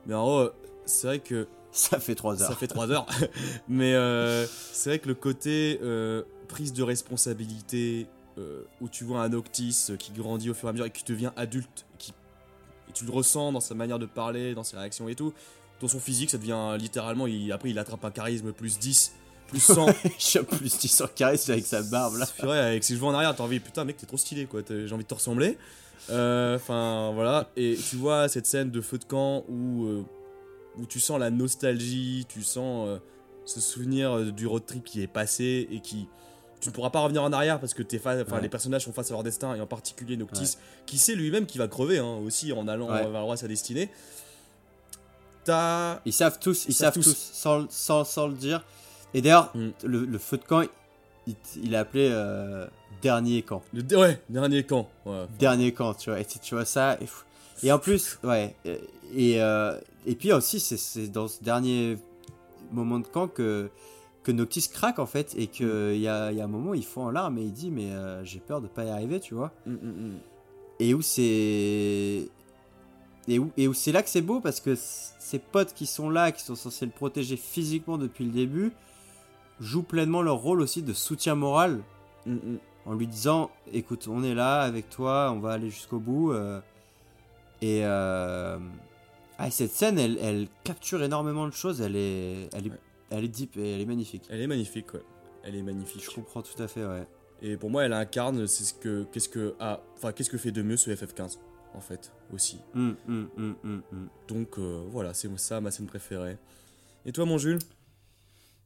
mais 0.07 0.15
en 0.15 0.25
gros, 0.25 0.51
c'est 0.85 1.07
vrai 1.07 1.19
que 1.19 1.47
Ça 1.73 1.99
fait 1.99 2.15
trois 2.15 2.41
heures. 2.43 2.51
ça 2.51 2.55
fait 2.55 2.67
3 2.67 2.91
heures. 2.91 3.07
Mais 3.69 3.95
euh, 3.95 4.47
c'est 4.47 4.91
vrai 4.91 4.99
que 4.99 5.09
le 5.09 5.15
côté 5.15 5.81
euh, 5.83 6.23
prise 6.47 6.75
de 6.75 6.83
responsabilité, 6.83 8.07
euh, 8.39 8.63
où 8.83 8.89
tu 8.89 9.05
vois 9.05 9.23
un 9.23 9.33
Octis 9.33 9.89
qui 9.99 10.13
grandit 10.13 10.51
au 10.51 10.55
fur 10.55 10.69
et 10.69 10.71
à 10.71 10.73
mesure 10.73 10.87
et 10.87 10.91
qui 10.91 11.05
devient 11.05 11.33
adulte, 11.35 11.87
qui, 11.97 12.13
et 12.89 12.93
tu 12.93 13.07
le 13.07 13.11
ressens 13.11 13.53
dans 13.53 13.61
sa 13.61 13.75
manière 13.75 13.99
de 13.99 14.05
parler, 14.05 14.55
dans 14.55 14.65
ses 14.65 14.77
réactions 14.77 15.09
et 15.09 15.15
tout, 15.15 15.33
dans 15.81 15.89
son 15.89 15.99
physique, 15.99 16.31
ça 16.31 16.39
devient 16.39 16.77
littéralement, 16.79 17.27
il, 17.27 17.51
après 17.53 17.71
il 17.71 17.79
attrape 17.79 18.05
un 18.05 18.11
charisme 18.11 18.53
plus 18.53 18.79
10, 18.79 19.15
plus 19.53 19.61
100. 19.61 19.87
Je 20.05 20.25
suis 20.25 20.39
plus 20.41 20.79
10 20.79 20.89
sur 20.89 21.15
carré 21.15 21.39
avec 21.49 21.67
sa 21.67 21.83
barbe 21.83 22.17
là. 22.17 22.27
Vrai, 22.43 22.59
avec 22.59 22.83
ses 22.85 22.95
cheveux 22.95 23.07
en 23.07 23.15
arrière, 23.15 23.35
t'as 23.37 23.45
envie, 23.45 23.61
putain, 23.61 23.85
mec, 23.85 23.97
t'es 23.97 24.07
trop 24.07 24.17
stylé, 24.17 24.47
quoi. 24.47 24.61
J'ai 24.69 24.93
envie 24.93 25.05
de 25.05 25.09
te 25.09 25.15
ressembler. 25.15 25.57
Euh, 26.11 26.57
Enfin, 26.57 27.13
voilà. 27.15 27.49
Et 27.57 27.77
tu 27.89 27.97
vois 27.97 28.29
cette 28.29 28.47
scène 28.47 28.71
de 28.71 28.81
feu 28.81 28.99
de 28.99 29.05
camp 29.05 29.45
où, 29.49 29.85
euh, 29.87 30.03
où 30.79 30.87
tu 30.87 30.99
sens 30.99 31.19
la 31.21 31.31
nostalgie, 31.31 32.27
tu 32.29 32.43
sens 32.43 32.89
euh, 32.89 32.99
ce 33.45 33.61
souvenir 33.61 34.33
du 34.33 34.47
road 34.47 34.65
trip 34.67 34.85
qui 34.85 35.03
est 35.03 35.07
passé 35.07 35.69
et 35.71 35.81
qui. 35.81 36.09
Tu 36.61 36.69
ne 36.69 36.75
pourras 36.75 36.91
pas 36.91 37.01
revenir 37.01 37.25
en 37.25 37.33
arrière 37.33 37.59
parce 37.59 37.75
que 37.75 37.83
Ouais. 37.83 38.41
les 38.41 38.49
personnages 38.49 38.85
sont 38.85 38.93
face 38.93 39.11
à 39.11 39.15
leur 39.15 39.25
destin 39.25 39.55
et 39.57 39.61
en 39.61 39.67
particulier 39.67 40.17
Noctis 40.17 40.57
qui 40.87 40.97
sait 40.97 41.17
lui-même 41.17 41.45
qu'il 41.45 41.61
va 41.61 41.67
crever 41.67 41.99
hein, 41.99 42.19
aussi 42.25 42.53
en 42.53 42.69
allant 42.69 42.89
Ouais. 42.89 43.01
vers 43.03 43.11
le 43.11 43.19
roi 43.19 43.37
sa 43.37 43.49
destinée. 43.49 43.91
Ils 45.49 46.13
savent 46.13 46.39
tous, 46.39 46.67
ils, 46.67 46.71
Ils 46.71 46.75
savent 46.75 46.95
savent 46.95 47.03
tous, 47.03 47.11
tous. 47.11 47.31
sans, 47.33 47.67
sans, 47.71 48.05
sans 48.05 48.29
le 48.29 48.35
dire. 48.35 48.65
Et 49.15 49.21
d'ailleurs, 49.23 49.51
Mm. 49.55 49.69
le, 49.85 50.05
le 50.05 50.19
feu 50.19 50.39
de 50.39 50.45
camp, 50.45 50.63
il, 51.27 51.35
il 51.63 51.75
a 51.75 51.81
appelé 51.81 52.09
euh, 52.11 52.67
dernier 53.03 53.43
camp. 53.43 53.63
Le 53.73 53.83
ouais, 53.97 54.21
dernier 54.29 54.65
camp. 54.65 54.89
Ouais. 55.07 55.27
Dernier 55.39 55.73
camp, 55.73 55.95
tu 55.95 56.11
vois. 56.11 56.21
Et 56.21 56.25
tu, 56.25 56.39
tu 56.39 56.55
vois 56.55 56.65
ça. 56.65 56.99
Et, 57.63 57.71
en 57.71 57.79
plus, 57.79 58.19
ouais. 58.25 58.55
Et, 58.65 58.79
et, 59.15 59.43
euh, 59.43 59.79
et 60.07 60.15
puis 60.17 60.33
aussi, 60.33 60.59
c'est- 60.61 61.09
dans 61.13 61.29
ce 61.29 61.43
dernier 61.45 61.99
moment 62.73 62.99
de 62.99 63.07
camp 63.07 63.29
que, 63.29 63.69
que 64.25 64.33
Noctis 64.33 64.69
craque 64.73 64.99
en 64.99 65.07
fait. 65.07 65.35
Et 65.37 65.47
qu'il 65.47 65.99
y 65.99 66.09
a, 66.09 66.33
y 66.33 66.41
a 66.41 66.45
un 66.45 66.49
moment, 66.49 66.75
il 66.75 66.85
fond 66.85 67.03
en 67.07 67.11
larmes 67.11 67.39
et 67.39 67.43
il 67.43 67.53
dit 67.53 67.71
Mais 67.71 67.91
euh, 67.93 68.25
j'ai 68.25 68.41
peur 68.41 68.61
de 68.61 68.67
pas 68.67 68.85
y 68.85 68.89
arriver, 68.91 69.21
tu 69.21 69.35
vois. 69.35 69.53
Mm, 69.67 69.73
mm, 69.73 69.77
mm. 70.09 70.19
Et 70.81 70.95
où 70.95 71.03
c'est. 71.03 72.29
Et 73.29 73.39
où, 73.39 73.53
et 73.57 73.69
où 73.69 73.75
c'est 73.75 73.93
là 73.93 74.03
que 74.03 74.09
c'est 74.11 74.23
beau 74.23 74.41
parce 74.41 74.59
que 74.61 74.75
ces 74.77 75.39
potes 75.39 75.75
qui 75.75 75.87
sont 75.87 76.11
là, 76.11 76.33
qui 76.33 76.43
sont 76.43 76.57
censés 76.57 76.87
le 76.87 76.91
protéger 76.91 77.37
physiquement 77.37 77.97
depuis 77.97 78.25
le 78.25 78.33
début, 78.33 78.73
jouent 79.63 79.83
pleinement 79.83 80.21
leur 80.23 80.37
rôle 80.37 80.61
aussi 80.61 80.83
de 80.83 80.93
soutien 80.93 81.35
moral 81.35 81.81
Mm, 82.25 82.35
mm. 82.35 82.59
en 82.87 82.95
lui 82.95 83.07
disant 83.09 83.51
écoute, 83.73 84.07
on 84.09 84.23
est 84.23 84.35
là 84.35 84.61
avec 84.61 84.89
toi, 84.91 85.33
on 85.35 85.41
va 85.41 85.53
aller 85.53 85.71
jusqu'au 85.71 85.99
bout. 85.99 86.33
euh, 86.33 86.61
et 87.61 87.81
euh, 87.85 88.59
ah, 89.39 89.51
cette 89.51 89.73
scène, 89.73 89.99
elle, 89.99 90.19
elle 90.21 90.47
capture 90.65 91.03
énormément 91.03 91.47
de 91.49 91.53
choses, 91.53 91.81
elle 91.81 91.97
est, 91.97 92.49
elle 92.55 92.67
est, 92.67 92.71
Ouais. 92.71 92.79
elle 93.11 93.25
est 93.25 93.29
deep 93.29 93.57
et 93.57 93.75
elle 93.75 93.81
est 93.81 93.87
magnifique. 93.87 94.23
Elle 94.31 94.41
est 94.41 94.47
magnifique, 94.47 94.95
ouais. 94.95 95.03
Elle 95.43 95.57
est 95.57 95.63
magnifique. 95.63 96.05
Je 96.05 96.11
comprends 96.15 96.43
tout 96.43 96.61
à 96.63 96.69
fait, 96.69 96.85
ouais. 96.85 97.07
Et 97.41 97.57
pour 97.57 97.71
moi, 97.71 97.85
elle 97.85 97.93
incarne, 97.93 98.47
c'est 98.47 98.63
ce 98.65 98.75
que, 98.75 99.05
qu'est-ce 99.11 99.29
que, 99.29 99.55
ah, 99.59 99.81
enfin, 99.97 100.13
qu'est-ce 100.13 100.31
que 100.31 100.39
fait 100.39 100.53
de 100.53 100.63
mieux 100.63 100.77
ce 100.77 100.91
FF15, 100.91 101.39
en 101.75 101.81
fait, 101.81 102.13
aussi. 102.33 102.59
Hum. 102.77 102.95
Donc 104.29 104.59
euh, 104.59 104.85
voilà, 104.91 105.13
c'est 105.15 105.29
ça 105.39 105.61
ma 105.61 105.71
scène 105.73 105.87
préférée. 105.87 106.37
Et 107.05 107.11
toi, 107.11 107.25
mon 107.25 107.39
Jules? 107.39 107.59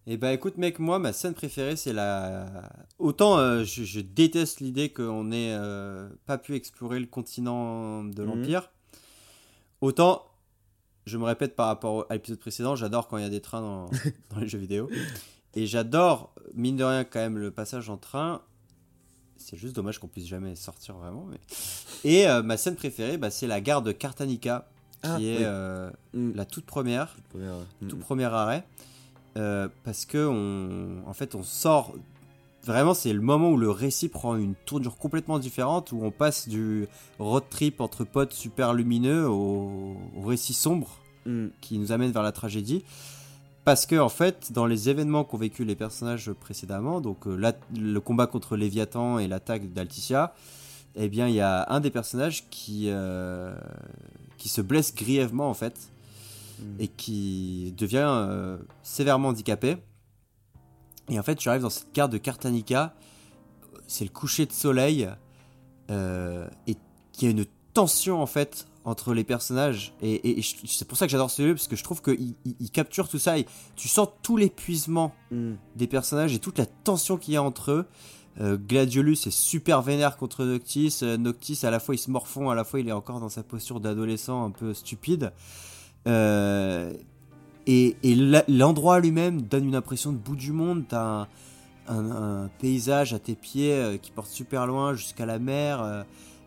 Et 0.08 0.16
bah 0.16 0.32
écoute 0.32 0.56
mec, 0.56 0.78
moi 0.78 0.98
ma 1.00 1.12
scène 1.12 1.34
préférée 1.34 1.74
c'est 1.76 1.92
la... 1.92 2.70
Autant 2.98 3.38
euh, 3.38 3.64
je, 3.64 3.82
je 3.82 4.00
déteste 4.00 4.60
l'idée 4.60 4.88
qu'on 4.90 5.32
ait 5.32 5.52
euh, 5.52 6.08
pas 6.26 6.38
pu 6.38 6.54
explorer 6.54 7.00
le 7.00 7.06
continent 7.06 8.04
de 8.04 8.22
Mhm. 8.22 8.28
l'Empire. 8.28 8.70
Autant, 9.80 10.22
je 11.06 11.18
me 11.18 11.24
répète 11.24 11.56
par 11.56 11.66
rapport 11.66 12.06
à 12.08 12.14
l'épisode 12.14 12.38
précédent, 12.38 12.76
j'adore 12.76 13.08
quand 13.08 13.16
il 13.18 13.24
y 13.24 13.26
a 13.26 13.30
des 13.30 13.40
trains 13.40 13.60
dans, 13.60 13.86
dans 14.30 14.38
les 14.40 14.48
jeux 14.48 14.58
vidéo. 14.58 14.88
Et 15.54 15.66
j'adore, 15.66 16.34
mine 16.54 16.76
de 16.76 16.84
rien 16.84 17.04
quand 17.04 17.18
même, 17.20 17.38
le 17.38 17.50
passage 17.50 17.90
en 17.90 17.96
train. 17.96 18.42
C'est 19.38 19.56
juste 19.56 19.74
dommage 19.76 19.98
qu'on 19.98 20.08
puisse 20.08 20.26
jamais 20.26 20.54
sortir 20.56 20.96
vraiment. 20.96 21.26
Mais... 21.30 21.38
Et 22.04 22.26
euh, 22.28 22.42
ma 22.42 22.56
scène 22.56 22.74
préférée, 22.76 23.18
bah, 23.18 23.30
c'est 23.30 23.46
la 23.46 23.60
gare 23.60 23.82
de 23.82 23.92
Cartanica, 23.92 24.68
qui 25.02 25.08
Ah, 25.10 25.18
est 25.20 25.46
oui. 26.14 26.20
Mm. 26.20 26.32
la 26.34 26.44
toute 26.46 26.64
première 26.64 27.14
Première, 27.30 27.54
mm, 27.82 27.88
tout 27.88 27.96
mm. 27.96 28.00
premier 28.00 28.24
arrêt 28.24 28.64
euh, 29.36 29.68
parce 29.84 30.04
que 30.06 30.26
on, 30.26 31.08
en 31.08 31.12
fait 31.12 31.34
on 31.34 31.42
sort 31.42 31.94
vraiment 32.64 32.94
c'est 32.94 33.12
le 33.12 33.20
moment 33.20 33.50
où 33.50 33.56
le 33.56 33.70
récit 33.70 34.08
prend 34.08 34.34
une 34.36 34.54
tournure 34.64 34.96
complètement 34.96 35.38
différente 35.38 35.92
où 35.92 36.00
on 36.02 36.10
passe 36.10 36.48
du 36.48 36.88
road 37.20 37.44
trip 37.48 37.80
entre 37.80 38.02
potes 38.04 38.32
super 38.32 38.72
lumineux 38.74 39.28
au, 39.28 39.96
au 40.16 40.22
récit 40.26 40.54
sombre 40.54 40.98
Mm. 41.28 41.48
qui 41.60 41.76
nous 41.80 41.90
amène 41.90 42.12
vers 42.12 42.22
la 42.22 42.30
tragédie 42.30 42.84
parce 43.64 43.84
que 43.84 43.96
en 43.98 44.08
fait 44.08 44.52
dans 44.52 44.64
les 44.64 44.88
événements 44.90 45.24
qu'ont 45.24 45.38
vécu 45.38 45.64
les 45.64 45.74
personnages 45.74 46.30
précédemment 46.30 47.00
donc 47.00 47.26
euh, 47.26 47.34
la- 47.34 47.52
le 47.76 47.98
combat 47.98 48.28
contre 48.28 48.56
Léviathan 48.56 49.18
et 49.18 49.26
l'attaque 49.26 49.72
d'Alticia 49.72 50.34
eh 50.94 51.08
bien 51.08 51.26
il 51.26 51.34
y 51.34 51.40
a 51.40 51.66
un 51.68 51.80
des 51.80 51.90
personnages 51.90 52.44
qui 52.48 52.84
euh, 52.90 53.56
qui 54.38 54.48
se 54.48 54.60
blesse 54.60 54.94
grièvement 54.94 55.50
en 55.50 55.54
fait. 55.54 55.74
Et 56.78 56.88
qui 56.88 57.74
devient 57.76 58.06
euh, 58.08 58.58
sévèrement 58.82 59.28
handicapé. 59.28 59.76
Et 61.08 61.18
en 61.18 61.22
fait, 61.22 61.36
tu 61.36 61.48
arrives 61.48 61.62
dans 61.62 61.70
cette 61.70 61.92
carte 61.92 62.10
de 62.12 62.18
Cartanica, 62.18 62.94
c'est 63.86 64.04
le 64.04 64.10
coucher 64.10 64.46
de 64.46 64.52
soleil, 64.52 65.08
euh, 65.90 66.48
et 66.66 66.76
il 67.18 67.24
y 67.24 67.26
a 67.28 67.30
une 67.30 67.46
tension 67.74 68.20
en 68.20 68.26
fait 68.26 68.66
entre 68.84 69.14
les 69.14 69.24
personnages. 69.24 69.92
Et, 70.00 70.12
et- 70.14 70.38
et 70.38 70.42
je- 70.42 70.56
c'est 70.66 70.86
pour 70.86 70.96
ça 70.98 71.06
que 71.06 71.10
j'adore 71.12 71.30
ce 71.30 71.42
jeu, 71.42 71.54
parce 71.54 71.68
que 71.68 71.76
je 71.76 71.84
trouve 71.84 72.02
qu'il 72.02 72.34
il- 72.44 72.56
il 72.60 72.70
capture 72.70 73.08
tout 73.08 73.18
ça, 73.18 73.38
et 73.38 73.46
tu 73.76 73.88
sens 73.88 74.08
tout 74.22 74.36
l'épuisement 74.36 75.12
Mm. 75.30 75.52
des 75.76 75.86
personnages 75.86 76.34
et 76.34 76.38
toute 76.38 76.58
la 76.58 76.66
tension 76.66 77.16
qu'il 77.16 77.34
y 77.34 77.36
a 77.36 77.42
entre 77.42 77.70
eux. 77.72 77.86
Euh, 78.40 78.56
Gladiolus 78.58 79.12
est 79.26 79.30
super 79.30 79.80
vénère 79.82 80.16
contre 80.18 80.44
Noctis. 80.44 80.98
Noctis, 81.18 81.60
à 81.64 81.70
la 81.70 81.80
fois, 81.80 81.94
il 81.94 81.98
se 81.98 82.10
morfond, 82.10 82.50
à 82.50 82.54
la 82.54 82.64
fois, 82.64 82.80
il 82.80 82.88
est 82.88 82.92
encore 82.92 83.18
dans 83.18 83.28
sa 83.30 83.42
posture 83.42 83.80
d'adolescent 83.80 84.44
un 84.44 84.50
peu 84.50 84.74
stupide. 84.74 85.32
Euh, 86.06 86.92
et 87.68 87.96
l'endroit 88.48 89.00
lui-même 89.00 89.42
donne 89.42 89.64
une 89.66 89.74
impression 89.74 90.12
de 90.12 90.18
bout 90.18 90.36
du 90.36 90.52
monde. 90.52 90.84
T'as 90.88 91.02
un, 91.02 91.28
un- 91.88 92.44
un 92.44 92.48
paysage 92.60 93.12
à 93.12 93.18
tes 93.18 93.34
pieds 93.34 93.72
euh, 93.72 93.96
qui 93.96 94.10
porte 94.12 94.28
super 94.30 94.66
loin 94.66 94.94
jusqu'à 94.94 95.26
la 95.26 95.38
mer. 95.38 95.82
euh, 95.82 96.02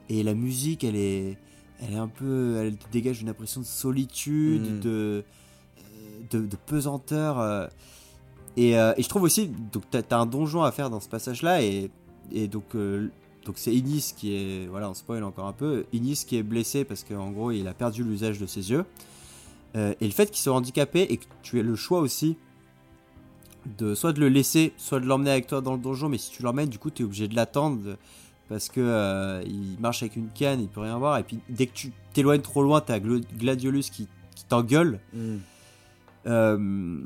et 0.10 0.24
la 0.24 0.34
musique, 0.34 0.84
elle 0.84 0.95
est, 0.95 1.38
elle 1.82 1.93
est 1.93 1.97
un 1.97 2.07
peu. 2.07 2.55
Elle 2.62 2.76
dégage 2.91 3.22
une 3.22 3.30
impression 3.30 3.62
de 3.62 3.66
solitude, 3.66 4.78
Mm. 4.78 4.80
de, 4.80 5.24
de, 6.32 6.39
de 6.45 6.55
pesanteur. 6.66 7.70
et, 8.57 8.72
et 8.72 8.74
je 9.03 9.07
trouve 9.10 9.24
aussi, 9.24 9.47
donc 9.72 9.84
t'as 9.91 10.01
as 10.10 10.20
un 10.20 10.26
donjon 10.26 10.64
à 10.64 10.72
faire 10.72 10.89
dans 10.89 10.99
ce 10.99 11.10
passage-là, 11.10 11.62
et, 11.64 11.89
et 12.32 12.47
donc 12.47 12.76
donc 13.45 13.55
c'est 13.57 13.74
Inis 13.74 14.14
qui 14.18 14.34
est, 14.36 14.68
voilà, 14.68 14.89
on 14.89 14.93
spoil 14.93 15.24
encore 15.24 15.47
un 15.47 15.53
peu, 15.53 15.86
Inis 15.93 16.24
qui 16.28 16.38
est 16.38 16.43
blessé 16.43 16.84
parce 16.86 17.03
qu'en 17.03 17.32
gros 17.32 17.51
il 17.51 17.68
a 17.68 17.74
perdu 17.74 18.03
l'usage 18.03 18.38
de 18.39 18.45
ses 18.45 18.70
yeux. 18.72 18.86
Euh, 19.76 19.93
et 20.01 20.05
le 20.05 20.11
fait 20.11 20.32
qu'il 20.32 20.39
soit 20.39 20.53
handicapé 20.53 21.01
et 21.01 21.17
que 21.17 21.26
tu 21.43 21.59
aies 21.59 21.63
le 21.63 21.76
choix 21.76 21.99
aussi 21.99 22.38
de 23.78 23.93
soit 23.93 24.13
de 24.13 24.20
le 24.20 24.30
laisser, 24.30 24.74
soit 24.78 24.99
de 24.99 25.05
l'emmener 25.05 25.32
avec 25.32 25.47
toi 25.47 25.61
dans 25.61 25.74
le 25.74 25.80
donjon, 25.80 26.09
mais 26.09 26.17
si 26.17 26.32
tu 26.32 26.41
l'emmènes, 26.43 26.70
du 26.70 26.80
coup 26.80 26.89
tu 26.89 27.03
es 27.03 27.05
obligé 27.05 27.28
de 27.28 27.36
l'attendre 27.36 27.97
parce 28.47 28.70
que 28.70 28.82
euh, 28.82 29.43
il 29.45 29.80
marche 29.80 30.01
avec 30.01 30.15
une 30.15 30.30
canne, 30.30 30.61
il 30.61 30.67
peut 30.67 30.82
rien 30.82 30.97
voir, 30.97 31.17
et 31.17 31.24
puis 31.24 31.39
dès 31.49 31.67
que 31.67 31.74
tu 31.74 31.91
t'éloignes 32.13 32.41
trop 32.41 32.63
loin, 32.63 32.82
t'as 32.82 32.99
Gladiolus 32.99 33.84
qui, 33.91 34.07
qui 34.36 34.45
t'engueule. 34.45 34.99
Mm. 35.13 35.38
Euh, 36.28 36.99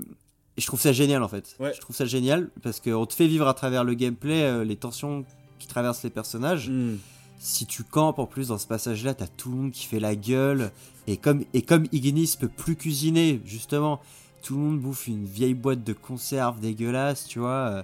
et 0.55 0.61
je 0.61 0.67
trouve 0.67 0.79
ça 0.79 0.93
génial 0.93 1.21
en 1.23 1.27
fait. 1.27 1.55
Ouais. 1.59 1.73
Je 1.75 1.81
trouve 1.81 1.95
ça 1.95 2.05
génial 2.05 2.49
parce 2.61 2.79
qu'on 2.79 3.05
te 3.05 3.13
fait 3.13 3.27
vivre 3.27 3.47
à 3.47 3.53
travers 3.53 3.83
le 3.83 3.93
gameplay 3.93 4.43
euh, 4.43 4.63
les 4.63 4.75
tensions 4.75 5.25
qui 5.59 5.67
traversent 5.67 6.03
les 6.03 6.09
personnages. 6.09 6.69
Mm. 6.69 6.97
Si 7.39 7.65
tu 7.65 7.83
campes 7.83 8.19
en 8.19 8.25
plus 8.25 8.47
dans 8.47 8.57
ce 8.57 8.67
passage-là, 8.67 9.13
t'as 9.13 9.27
tout 9.27 9.49
le 9.49 9.57
monde 9.57 9.71
qui 9.71 9.85
fait 9.85 9.99
la 9.99 10.15
gueule. 10.15 10.71
Et 11.07 11.17
comme, 11.17 11.43
et 11.53 11.61
comme 11.61 11.85
Ignis 11.91 12.35
peut 12.39 12.47
plus 12.47 12.75
cuisiner, 12.75 13.41
justement, 13.45 13.99
tout 14.41 14.55
le 14.55 14.61
monde 14.61 14.79
bouffe 14.79 15.07
une 15.07 15.25
vieille 15.25 15.53
boîte 15.53 15.83
de 15.83 15.93
conserve 15.93 16.59
dégueulasse, 16.59 17.25
tu 17.27 17.39
vois. 17.39 17.49
euh, 17.69 17.83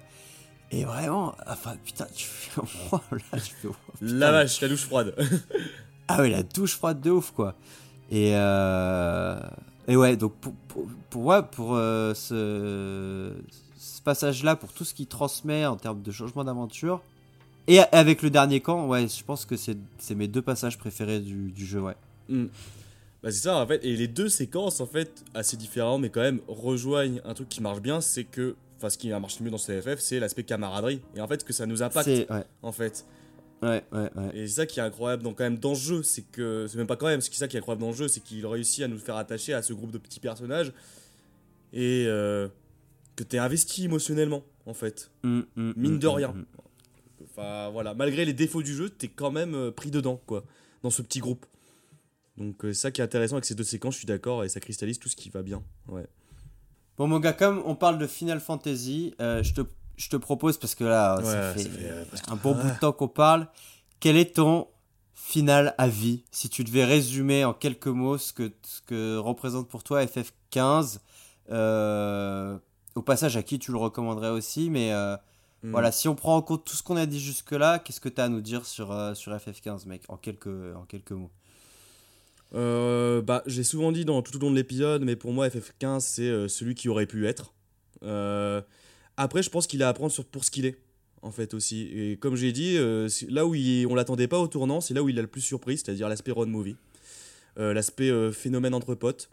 Et 0.72 0.86
vraiment, 0.86 1.36
enfin 1.48 1.76
putain, 1.84 2.08
tu 2.16 2.26
fais. 2.26 2.62
oh 2.92 3.00
là, 3.12 3.40
tu 3.40 3.54
fais- 3.56 3.68
oh, 3.68 3.76
putain, 4.00 4.06
La 4.16 4.32
vache, 4.32 4.62
la 4.62 4.68
douche 4.70 4.84
froide. 4.86 5.16
ah 6.08 6.22
ouais, 6.22 6.30
la 6.30 6.44
douche 6.44 6.76
froide 6.76 7.02
de 7.02 7.12
ouf, 7.12 7.32
quoi. 7.32 7.56
Et, 8.12 8.32
euh... 8.36 9.40
et 9.88 9.96
ouais, 9.96 10.16
donc 10.18 10.34
pour, 10.36 10.54
pour, 10.68 10.88
pour 11.10 11.22
moi, 11.24 11.44
pour 11.44 11.76
euh, 11.76 12.14
ce, 12.14 13.34
ce 13.78 14.02
passage-là, 14.02 14.56
pour 14.56 14.72
tout 14.74 14.84
ce 14.86 14.94
qu'il 14.94 15.08
transmet 15.08 15.66
en 15.66 15.76
termes 15.76 16.02
de 16.02 16.12
changement 16.12 16.44
d'aventure, 16.44 17.02
et 17.68 17.80
avec 17.92 18.22
le 18.24 18.30
dernier 18.32 18.62
camp, 18.62 18.88
ouais, 18.88 19.08
je 19.08 19.24
pense 19.24 19.46
que 19.46 19.56
c'est 19.56 19.78
c'est 20.00 20.16
mes 20.16 20.28
deux 20.28 20.42
passages 20.42 20.78
préférés 20.80 21.20
du, 21.20 21.52
du 21.52 21.66
jeu, 21.68 21.82
ouais. 21.82 21.96
Mm. 22.30 22.46
Bah 23.22 23.32
c'est 23.32 23.42
ça 23.42 23.58
en 23.58 23.68
fait, 23.68 23.84
et 23.84 23.96
les 23.96 24.08
deux 24.08 24.30
séquences 24.30 24.80
en 24.80 24.86
fait 24.86 25.26
assez 25.34 25.58
différentes 25.58 26.02
mais 26.02 26.10
quand 26.10 26.22
même 26.22 26.40
rejoignent 26.48 27.20
un 27.26 27.34
truc 27.34 27.50
qui 27.50 27.62
marche 27.62 27.82
bien, 27.82 28.00
c'est 28.00 28.24
que, 28.24 28.56
enfin 28.78 28.90
ce 28.90 28.98
qui 28.98 29.12
a 29.12 29.20
marché 29.20 29.44
mieux 29.44 29.52
dans 29.52 29.58
CFF, 29.58 30.00
c'est 30.00 30.20
l'aspect 30.20 30.44
camaraderie, 30.44 31.02
et 31.16 31.22
en 31.22 31.28
fait 31.28 31.44
que 31.44 31.52
ça 31.52 31.66
nous 31.66 31.84
impacte 31.84 32.08
ouais, 32.08 32.26
en 32.62 32.72
fait. 32.72 33.06
ouais, 33.62 33.84
ouais, 33.92 34.10
ouais. 34.16 34.30
Et 34.34 34.48
c'est 34.48 34.54
ça 34.54 34.66
qui 34.66 34.80
est 34.80 34.84
incroyable 34.84 35.24
dans, 35.24 35.34
quand 35.34 35.44
même 35.44 35.58
dans 35.58 35.72
le 35.72 35.76
jeu, 35.76 36.02
c'est 36.02 36.22
que, 36.32 36.66
c'est 36.70 36.78
même 36.78 36.88
pas 36.88 36.96
quand 36.96 37.08
même, 37.08 37.20
c'est 37.20 37.34
ça 37.34 37.50
qui 37.50 37.58
est 37.58 37.60
incroyable 37.60 37.82
dans 37.82 37.90
le 37.90 37.96
jeu, 37.96 38.08
c'est 38.08 38.22
qu'il 38.22 38.46
réussit 38.48 38.86
à 38.86 38.88
nous 38.88 38.98
faire 38.98 39.18
attacher 39.18 39.54
à 39.54 39.62
ce 39.62 39.74
groupe 39.74 39.92
de 39.92 39.98
petits 39.98 40.22
personnages, 40.22 40.72
et 41.74 42.06
euh, 42.08 42.48
que 43.18 43.24
t'es 43.24 43.38
investi 43.38 43.84
émotionnellement 43.84 44.44
en 44.66 44.74
fait. 44.74 45.12
Mm, 45.24 45.40
mm, 45.58 45.74
Mine 45.76 45.96
mm, 45.96 46.00
de 46.00 46.08
mm, 46.08 46.12
rien. 46.12 46.36
Enfin 47.26 47.70
voilà, 47.70 47.94
malgré 47.94 48.24
les 48.24 48.34
défauts 48.34 48.64
du 48.64 48.74
jeu, 48.74 48.90
t'es 48.90 49.10
quand 49.10 49.32
même 49.32 49.56
euh, 49.56 49.72
pris 49.72 49.92
dedans 49.92 50.22
quoi, 50.26 50.46
dans 50.84 50.90
ce 50.90 51.02
petit 51.02 51.20
groupe. 51.20 51.46
Donc 52.40 52.64
euh, 52.66 52.74
c'est 52.74 52.82
ça 52.82 52.92
qui 52.92 53.02
est 53.02 53.04
intéressant 53.04 53.36
avec 53.36 53.46
ces 53.46 53.56
deux 53.56 53.64
séquences, 53.64 53.94
je 53.94 54.00
suis 54.00 54.08
d'accord, 54.08 54.44
et 54.44 54.50
ça 54.50 54.60
cristallise 54.60 55.00
tout 55.00 55.10
ce 55.10 55.16
qui 55.16 55.30
va 55.30 55.42
bien. 55.42 55.62
Ouais. 55.88 56.08
Bon, 56.98 57.08
mon 57.08 57.20
gars, 57.20 57.34
comme 57.34 57.62
on 57.66 57.76
parle 57.76 57.98
de 57.98 58.08
Final 58.08 58.40
Fantasy, 58.40 59.14
euh, 59.22 59.44
je, 59.44 59.54
te, 59.54 59.62
je 59.98 60.10
te 60.10 60.18
propose, 60.18 60.58
parce 60.58 60.76
que 60.76 60.84
là, 60.84 61.18
Ouais, 61.18 61.24
ça 61.24 61.54
fait, 61.54 61.64
ça 61.64 61.70
fait, 61.70 61.90
euh, 61.90 62.04
un 62.28 62.36
bon 62.36 62.56
bout 62.56 62.68
de 62.70 62.80
temps 62.80 62.92
qu'on 62.92 63.08
parle, 63.08 63.48
quel 64.00 64.18
est 64.18 64.36
ton 64.36 64.68
final 65.14 65.76
à 65.78 65.88
vie 65.88 66.24
Si 66.32 66.50
tu 66.50 66.64
devais 66.64 66.86
résumer 66.86 67.46
en 67.46 67.54
quelques 67.54 67.88
mots 67.88 68.18
ce 68.18 68.34
que, 68.34 68.52
ce 68.64 68.82
que 68.82 69.18
représente 69.18 69.68
pour 69.68 69.84
toi 69.84 70.04
FF15, 70.04 71.00
euh, 71.52 72.58
au 72.96 73.02
passage 73.02 73.38
à 73.38 73.44
qui 73.44 73.60
tu 73.60 73.72
le 73.72 73.78
recommanderais 73.78 74.30
aussi, 74.30 74.70
mais 74.70 74.94
euh, 74.94 75.16
Mm. 75.64 75.72
voilà, 75.72 75.92
si 75.92 76.08
on 76.08 76.16
prend 76.16 76.38
en 76.38 76.42
compte 76.42 76.64
tout 76.66 76.76
ce 76.76 76.84
qu'on 76.84 76.96
a 76.96 77.06
dit 77.06 77.20
jusque-là, 77.20 77.80
qu'est-ce 77.80 78.00
que 78.00 78.10
tu 78.10 78.22
as 78.22 78.26
à 78.26 78.30
nous 78.30 78.42
dire 78.42 78.66
sur, 78.66 78.92
euh, 78.92 79.14
sur 79.14 79.34
FF15, 79.34 79.88
mec, 79.88 80.04
en 80.08 80.18
quelques, 80.18 80.48
en 80.48 80.86
quelques 80.86 81.12
mots? 81.12 81.32
Euh, 82.56 83.22
bah, 83.22 83.44
j'ai 83.46 83.64
souvent 83.64 83.92
dit 83.92 84.06
dans 84.06 84.22
tout 84.22 84.36
au 84.38 84.40
long 84.40 84.52
de 84.52 84.56
l'épisode, 84.56 85.04
mais 85.04 85.16
pour 85.16 85.32
moi, 85.34 85.48
FF15, 85.48 86.00
c'est 86.00 86.24
euh, 86.24 86.48
celui 86.48 86.76
qui 86.76 86.90
aurait 86.90 87.06
pu 87.06 87.28
être. 87.28 87.54
Euh, 88.04 88.62
après, 89.18 89.44
je 89.44 89.50
pense 89.50 89.68
qu'il 89.68 89.84
a 89.84 89.90
à 89.90 89.94
prendre 89.94 90.14
pour 90.24 90.44
ce 90.44 90.52
qu'il 90.52 90.66
est, 90.66 90.78
en 91.22 91.32
fait, 91.32 91.54
aussi. 91.54 91.90
Et 91.94 92.18
comme 92.18 92.36
j'ai 92.36 92.52
dit, 92.52 92.78
là 93.28 93.46
où 93.46 93.54
il, 93.54 93.86
on 93.88 93.96
l'attendait 93.96 94.28
pas 94.28 94.40
au 94.40 94.48
tournant, 94.48 94.82
c'est 94.82 94.94
là 94.94 95.04
où 95.04 95.10
il 95.10 95.20
a 95.20 95.22
le 95.22 95.28
plus 95.28 95.42
surpris, 95.42 95.78
c'est-à-dire 95.78 96.08
l'aspect 96.10 96.32
road 96.32 96.48
movie, 96.48 96.78
l'aspect 97.58 98.32
phénomène 98.32 98.74
entre 98.74 98.96
potes, 98.96 99.30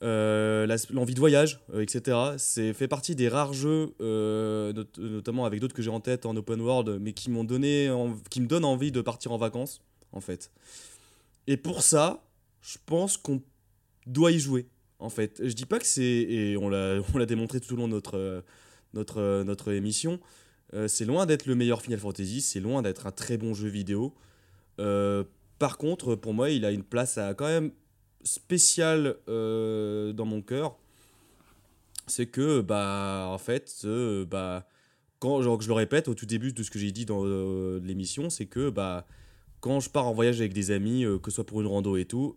l'envie 0.00 1.12
de 1.14 1.18
voyage, 1.18 1.60
etc. 1.78 2.16
C'est 2.38 2.72
fait 2.72 2.88
partie 2.88 3.14
des 3.14 3.28
rares 3.28 3.52
jeux, 3.52 3.92
not- 4.00 4.84
notamment 4.96 5.44
avec 5.44 5.60
d'autres 5.60 5.74
que 5.74 5.82
j'ai 5.82 5.90
en 5.90 6.00
tête 6.00 6.24
en 6.24 6.34
open 6.34 6.62
world, 6.62 6.98
mais 6.98 7.12
qui 7.12 7.30
m'ont 7.30 7.44
donné, 7.44 7.94
qui 8.30 8.40
me 8.40 8.46
donnent 8.46 8.64
envie 8.64 8.90
de 8.90 9.02
partir 9.02 9.32
en 9.32 9.36
vacances, 9.36 9.82
en 10.12 10.22
fait. 10.22 10.50
Et 11.46 11.58
pour 11.58 11.82
ça, 11.82 12.22
je 12.62 12.78
pense 12.86 13.16
qu'on 13.16 13.42
doit 14.06 14.32
y 14.32 14.38
jouer, 14.38 14.66
en 14.98 15.10
fait. 15.10 15.40
Je 15.44 15.52
dis 15.52 15.66
pas 15.66 15.78
que 15.78 15.86
c'est, 15.86 16.02
et 16.02 16.56
on 16.56 16.68
l'a, 16.68 17.00
on 17.14 17.18
l'a 17.18 17.26
démontré 17.26 17.60
tout 17.60 17.74
au 17.74 17.76
long 17.76 17.88
de 17.88 17.92
notre, 17.92 18.44
notre, 18.94 19.42
notre 19.44 19.72
émission, 19.72 20.20
euh, 20.74 20.88
c'est 20.88 21.04
loin 21.04 21.26
d'être 21.26 21.46
le 21.46 21.54
meilleur 21.54 21.82
Final 21.82 21.98
Fantasy, 21.98 22.40
c'est 22.40 22.60
loin 22.60 22.82
d'être 22.82 23.06
un 23.06 23.12
très 23.12 23.36
bon 23.36 23.54
jeu 23.54 23.68
vidéo. 23.68 24.14
Euh, 24.78 25.24
par 25.58 25.78
contre, 25.78 26.14
pour 26.14 26.32
moi, 26.32 26.50
il 26.50 26.64
a 26.64 26.70
une 26.70 26.84
place 26.84 27.18
à, 27.18 27.34
quand 27.34 27.46
même 27.46 27.72
spéciale 28.22 29.16
euh, 29.28 30.12
dans 30.12 30.26
mon 30.26 30.42
cœur. 30.42 30.78
C'est 32.06 32.26
que, 32.26 32.60
bah, 32.60 33.28
en 33.30 33.38
fait, 33.38 33.86
bah, 34.28 34.66
quand, 35.18 35.42
genre, 35.42 35.60
je 35.60 35.68
le 35.68 35.74
répète 35.74 36.08
au 36.08 36.14
tout 36.14 36.26
début 36.26 36.52
de 36.52 36.62
ce 36.62 36.70
que 36.70 36.78
j'ai 36.78 36.92
dit 36.92 37.04
dans 37.04 37.24
l'émission, 37.78 38.30
c'est 38.30 38.46
que, 38.46 38.70
bah, 38.70 39.06
quand 39.60 39.80
je 39.80 39.90
pars 39.90 40.06
en 40.06 40.12
voyage 40.12 40.40
avec 40.40 40.52
des 40.52 40.70
amis, 40.70 41.04
que 41.22 41.30
ce 41.30 41.36
soit 41.36 41.46
pour 41.46 41.60
une 41.60 41.66
rando 41.66 41.96
et 41.96 42.06
tout, 42.06 42.36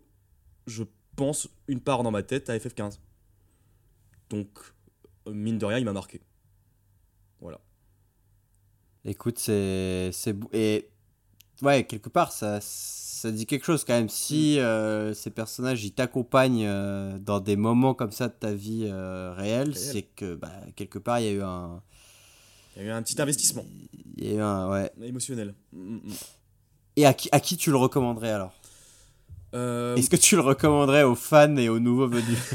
je 0.66 0.84
pense 1.16 1.48
une 1.68 1.80
part 1.80 2.02
dans 2.02 2.10
ma 2.10 2.22
tête 2.22 2.50
à 2.50 2.56
FF15. 2.56 2.98
Donc, 4.30 4.48
mine 5.26 5.58
de 5.58 5.64
rien, 5.66 5.78
il 5.78 5.84
m'a 5.84 5.92
marqué. 5.92 6.20
Voilà. 7.40 7.60
Écoute, 9.04 9.38
c'est. 9.38 10.10
Et 10.52 10.88
ouais, 11.62 11.84
quelque 11.84 12.08
part, 12.08 12.32
ça, 12.32 12.58
ça 12.60 13.30
dit 13.30 13.46
quelque 13.46 13.64
chose 13.64 13.84
quand 13.84 13.94
même. 13.94 14.08
Si 14.08 14.58
euh, 14.58 15.14
ces 15.14 15.30
personnages, 15.30 15.84
ils 15.84 15.92
t'accompagnent 15.92 16.66
euh, 16.66 17.18
dans 17.18 17.40
des 17.40 17.56
moments 17.56 17.94
comme 17.94 18.12
ça 18.12 18.28
de 18.28 18.34
ta 18.34 18.52
vie 18.52 18.88
euh, 18.90 19.32
réelle, 19.34 19.70
Réelle. 19.70 19.76
c'est 19.76 20.02
que 20.02 20.34
bah, 20.34 20.52
quelque 20.76 20.98
part, 20.98 21.20
il 21.20 21.26
y 21.26 21.28
a 21.28 21.32
eu 21.32 21.42
un... 21.42 21.82
Il 22.76 22.82
y 22.82 22.86
a 22.86 22.88
eu 22.88 22.90
un 22.90 23.02
petit 23.02 23.20
investissement 23.20 23.64
Il 24.16 24.24
y 24.24 24.32
a 24.32 24.34
eu 24.34 24.40
un... 24.40 24.70
Ouais. 24.70 24.90
émotionnel. 25.02 25.54
Mm, 25.72 25.96
mm. 25.96 26.12
Et 26.96 27.06
à 27.06 27.14
qui, 27.14 27.28
à 27.32 27.40
qui 27.40 27.56
tu 27.56 27.70
le 27.70 27.76
recommanderais 27.76 28.30
alors? 28.30 28.54
Euh, 29.54 29.94
Est-ce 29.96 30.10
que 30.10 30.16
tu 30.16 30.34
le 30.36 30.42
recommanderais 30.42 31.04
aux 31.04 31.14
fans 31.14 31.56
et 31.56 31.68
aux 31.68 31.78
nouveaux 31.78 32.08
venus 32.08 32.38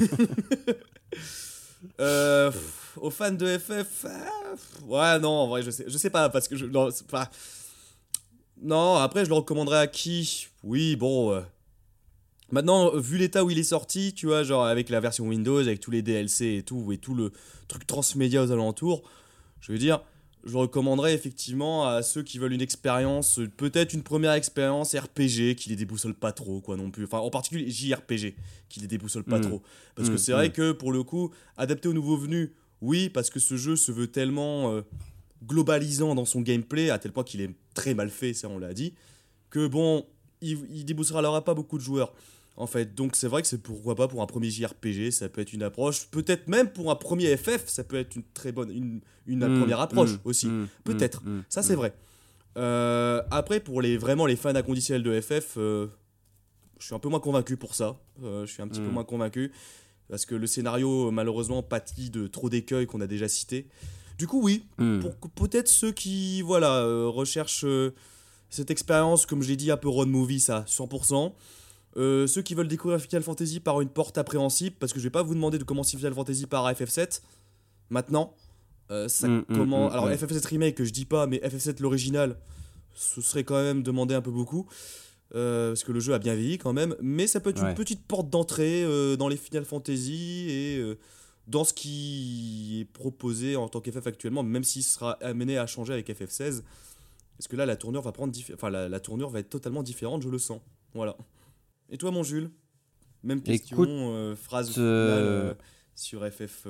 Euh, 2.01 2.51
pff, 2.51 2.97
aux 2.97 3.09
fans 3.09 3.31
de 3.31 3.57
FF, 3.57 4.05
ah, 4.05 4.29
pff, 4.51 4.83
ouais, 4.87 5.19
non, 5.19 5.29
en 5.29 5.47
vrai, 5.47 5.63
je 5.63 5.71
sais, 5.71 5.85
je 5.87 5.97
sais 5.97 6.09
pas, 6.09 6.29
parce 6.29 6.47
que 6.49 6.55
je. 6.57 6.65
Non, 6.65 6.89
c'est 6.91 7.07
pas- 7.07 7.29
non 8.61 8.95
après, 8.95 9.23
je 9.23 9.29
le 9.29 9.35
recommanderais 9.35 9.77
à 9.79 9.87
qui? 9.87 10.47
Oui, 10.63 10.95
bon. 10.97 11.31
euh, 11.31 11.41
Maintenant, 12.51 12.91
vu 12.97 13.17
l'état 13.17 13.43
où 13.45 13.49
il 13.49 13.59
est 13.59 13.63
sorti, 13.63 14.13
tu 14.13 14.25
vois, 14.25 14.43
genre 14.43 14.65
avec 14.65 14.89
la 14.89 14.99
version 14.99 15.26
Windows, 15.27 15.59
avec 15.59 15.80
tous 15.80 15.91
les 15.91 16.01
DLC 16.01 16.55
et 16.57 16.63
tout, 16.63 16.91
et 16.91 16.97
tout 16.97 17.13
le 17.15 17.31
truc 17.67 17.85
transmédia 17.88 18.43
aux 18.43 18.51
alentours, 18.51 19.03
je 19.61 19.71
veux 19.71 19.77
dire, 19.77 20.01
je 20.45 20.56
recommanderais 20.57 21.14
effectivement 21.14 21.86
à 21.86 22.02
ceux 22.02 22.24
qui 22.24 22.40
veulent 22.40 22.53
une 22.53 22.61
expérience, 22.61 23.40
peut-être 23.57 23.94
une 23.94 24.03
première 24.03 24.34
expérience 24.34 24.95
RPG 24.95 25.56
qui 25.56 25.70
les 25.70 25.76
déboussole 25.76 26.14
pas 26.14 26.32
trop, 26.32 26.61
quoi, 26.61 26.78
non 26.78 26.91
plus. 26.91 27.03
Enfin, 27.06 27.20
en 27.20 27.30
particulier 27.30 27.70
JRPG 27.70 28.36
qui 28.70 28.80
les 28.80 28.88
déboussole 28.88 29.24
pas 29.24 29.40
Mm. 29.40 29.41
trop. 29.41 29.61
Parce 29.95 30.10
que 30.10 30.14
Mm, 30.16 30.18
c'est 30.18 30.32
vrai 30.32 30.49
mm. 30.49 30.53
que 30.53 30.72
pour 30.72 30.91
le 30.91 31.03
coup, 31.03 31.32
adapté 31.57 31.88
aux 31.90 31.94
nouveaux 31.94 32.18
venus, 32.18 32.52
oui, 32.82 33.10
parce 33.10 33.30
que 33.30 33.40
ce 33.40 33.57
jeu 33.57 33.76
se 33.76 33.91
veut 33.91 34.07
tellement 34.07 34.72
euh, 34.72 34.82
globalisant 35.45 36.16
dans 36.16 36.26
son 36.26 36.41
gameplay, 36.41 36.90
à 36.90 36.99
tel 36.99 37.11
point 37.11 37.24
qu'il 37.24 37.41
est 37.41 37.52
très 37.74 37.94
mal 37.94 38.10
fait, 38.10 38.34
ça 38.34 38.48
on 38.49 38.57
l'a 38.57 38.74
dit, 38.74 38.94
que 39.49 39.68
bon, 39.68 40.06
il, 40.41 40.60
il 40.72 40.86
déboussera 40.86 41.44
pas 41.44 41.53
beaucoup 41.53 41.78
de 41.78 41.84
joueurs. 41.84 42.14
En 42.60 42.68
fait, 42.68 42.94
donc 42.94 43.15
c'est 43.15 43.30
vrai 43.30 43.41
que 43.41 43.48
c'est 43.48 43.64
pourquoi 43.64 43.95
pas 43.95 44.10
pour 44.10 44.22
un 44.22 44.26
premier 44.26 44.49
JRPG, 44.52 45.11
ça 45.11 45.30
peut 45.30 45.40
être 45.40 45.53
une 45.53 45.64
approche. 45.64 46.07
Peut-être 46.11 46.49
même 46.49 46.69
pour 46.69 46.91
un 46.91 46.95
premier 46.95 47.36
FF, 47.38 47.68
ça 47.68 47.86
peut 47.86 47.95
être 47.95 48.18
une 48.18 48.23
très 48.34 48.52
bonne, 48.52 48.69
une, 48.69 48.99
une 49.27 49.48
Mm, 49.48 49.60
première 49.60 49.80
approche 49.80 50.11
mm, 50.15 50.19
aussi. 50.26 50.48
mm, 50.48 50.68
Peut-être. 50.84 51.23
Ça, 51.48 51.64
c'est 51.64 51.76
vrai. 51.76 51.94
Euh, 52.57 53.23
après, 53.31 53.61
pour 53.61 53.81
les, 53.81 53.98
vraiment 53.98 54.26
les 54.26 54.36
fans 54.36 54.53
inconditionnels 54.53 55.03
de 55.03 55.22
FF, 55.22 55.53
euh, 55.56 55.88
je 56.80 56.86
suis 56.88 56.94
un 56.94 56.99
peu 56.99 57.07
moins 57.07 57.22
convaincu 57.22 57.56
pour 57.56 57.76
ça. 57.76 57.95
Euh, 58.23 58.45
je 58.45 58.52
suis 58.52 58.61
un 58.61 58.68
petit 58.68 58.81
peu 58.81 58.90
moins 58.90 59.06
convaincu. 59.06 59.53
Parce 60.10 60.26
que 60.26 60.36
le 60.36 60.45
scénario, 60.45 61.11
malheureusement, 61.11 61.64
pâtit 61.64 62.10
de 62.10 62.27
trop 62.27 62.49
d'écueils 62.49 62.88
qu'on 62.88 62.99
a 62.99 63.07
déjà 63.07 63.30
cités. 63.30 63.68
Du 64.18 64.27
coup, 64.27 64.41
oui, 64.44 64.65
pour 64.99 65.15
peut-être 65.31 65.69
ceux 65.69 65.94
qui 65.94 66.41
voilà, 66.41 66.84
recherchent 67.07 67.65
cette 68.49 68.69
expérience, 68.69 69.26
comme 69.26 69.41
je 69.44 69.48
l'ai 69.48 69.56
dit, 69.56 69.72
un 69.72 69.77
peu 69.77 69.88
road 69.88 70.10
movie, 70.10 70.41
ça, 70.41 70.65
100%. 70.68 71.31
Euh, 71.99 72.26
ceux 72.27 72.41
qui 72.41 72.55
veulent 72.55 72.67
découvrir 72.67 72.99
Final 73.01 73.21
Fantasy 73.23 73.59
par 73.59 73.81
une 73.81 73.89
porte 73.89 74.17
appréhensible, 74.17 74.76
parce 74.80 74.93
que 74.93 74.99
je 74.99 75.03
vais 75.03 75.09
pas 75.09 75.21
vous 75.21 75.35
demander 75.35 75.57
de 75.59 75.63
commencer 75.65 75.97
Final 75.97 76.13
Fantasy 76.13 76.45
par 76.47 76.71
FF7 76.71 77.21
maintenant. 77.89 78.34
Euh, 78.89 79.07
ça 79.07 79.27
Mm, 79.27 79.39
mm, 79.39 79.45
comment... 79.55 79.89
mm, 79.89 79.91
Alors 79.91 80.05
mm. 80.07 80.13
FF7 80.13 80.47
Remake, 80.47 80.84
je 80.84 80.91
dis 80.91 81.05
pas, 81.05 81.27
mais 81.27 81.38
FF7 81.38 81.81
l'original, 81.81 82.38
ce 82.95 83.21
serait 83.21 83.43
quand 83.43 83.61
même 83.61 83.84
demander 83.84 84.15
un 84.15 84.21
peu 84.21 84.31
beaucoup. 84.31 84.65
euh, 85.35 85.69
parce 85.71 85.84
que 85.84 85.91
le 85.91 85.99
jeu 85.99 86.13
a 86.15 86.19
bien 86.19 86.34
vieilli 86.34 86.57
quand 86.57 86.73
même. 86.73 86.95
Mais 87.01 87.27
ça 87.27 87.39
peut 87.39 87.51
être 87.51 87.61
Ouais. 87.61 87.69
une 87.69 87.76
petite 87.76 88.03
porte 88.07 88.30
d'entrée 88.31 88.84
dans 89.17 89.27
les 89.27 89.38
Final 89.38 89.63
Fantasy 89.65 90.47
et 90.49 90.97
dans 91.47 91.63
ce 91.63 91.71
qui 91.73 92.80
est 92.81 92.85
proposé 92.85 93.55
en 93.55 93.67
tant 93.69 93.80
qu'FF 93.80 94.07
actuellement, 94.07 94.41
même 94.41 94.63
s'il 94.63 94.84
sera 94.84 95.11
amené 95.21 95.57
à 95.59 95.67
changer 95.67 95.93
avec 95.93 96.09
FF16. 96.09 96.63
Parce 97.38 97.47
que 97.47 97.55
là, 97.55 97.67
la 97.67 97.76
tournure 97.76 98.01
va 98.01 98.11
prendre 98.11 98.34
enfin, 98.55 98.69
la, 98.71 98.89
la 98.89 98.99
tournure 98.99 99.30
va 99.30 99.39
être 99.39 99.49
totalement 99.51 99.84
différente, 99.84 100.23
je 100.23 100.30
le 100.30 100.39
sens. 100.39 100.61
Voilà. 100.95 101.15
Et 101.90 101.98
toi, 101.98 102.11
mon 102.11 102.24
Jules? 102.24 102.52
Même 103.24 103.41
question, 103.41 103.76
Écoute, 103.78 103.90
euh, 103.90 104.36
phrase 104.36 104.74
euh, 104.78 105.03
finale 105.06 105.24
euh, 105.24 105.53
sur 105.95 106.26
FF. 106.26 106.68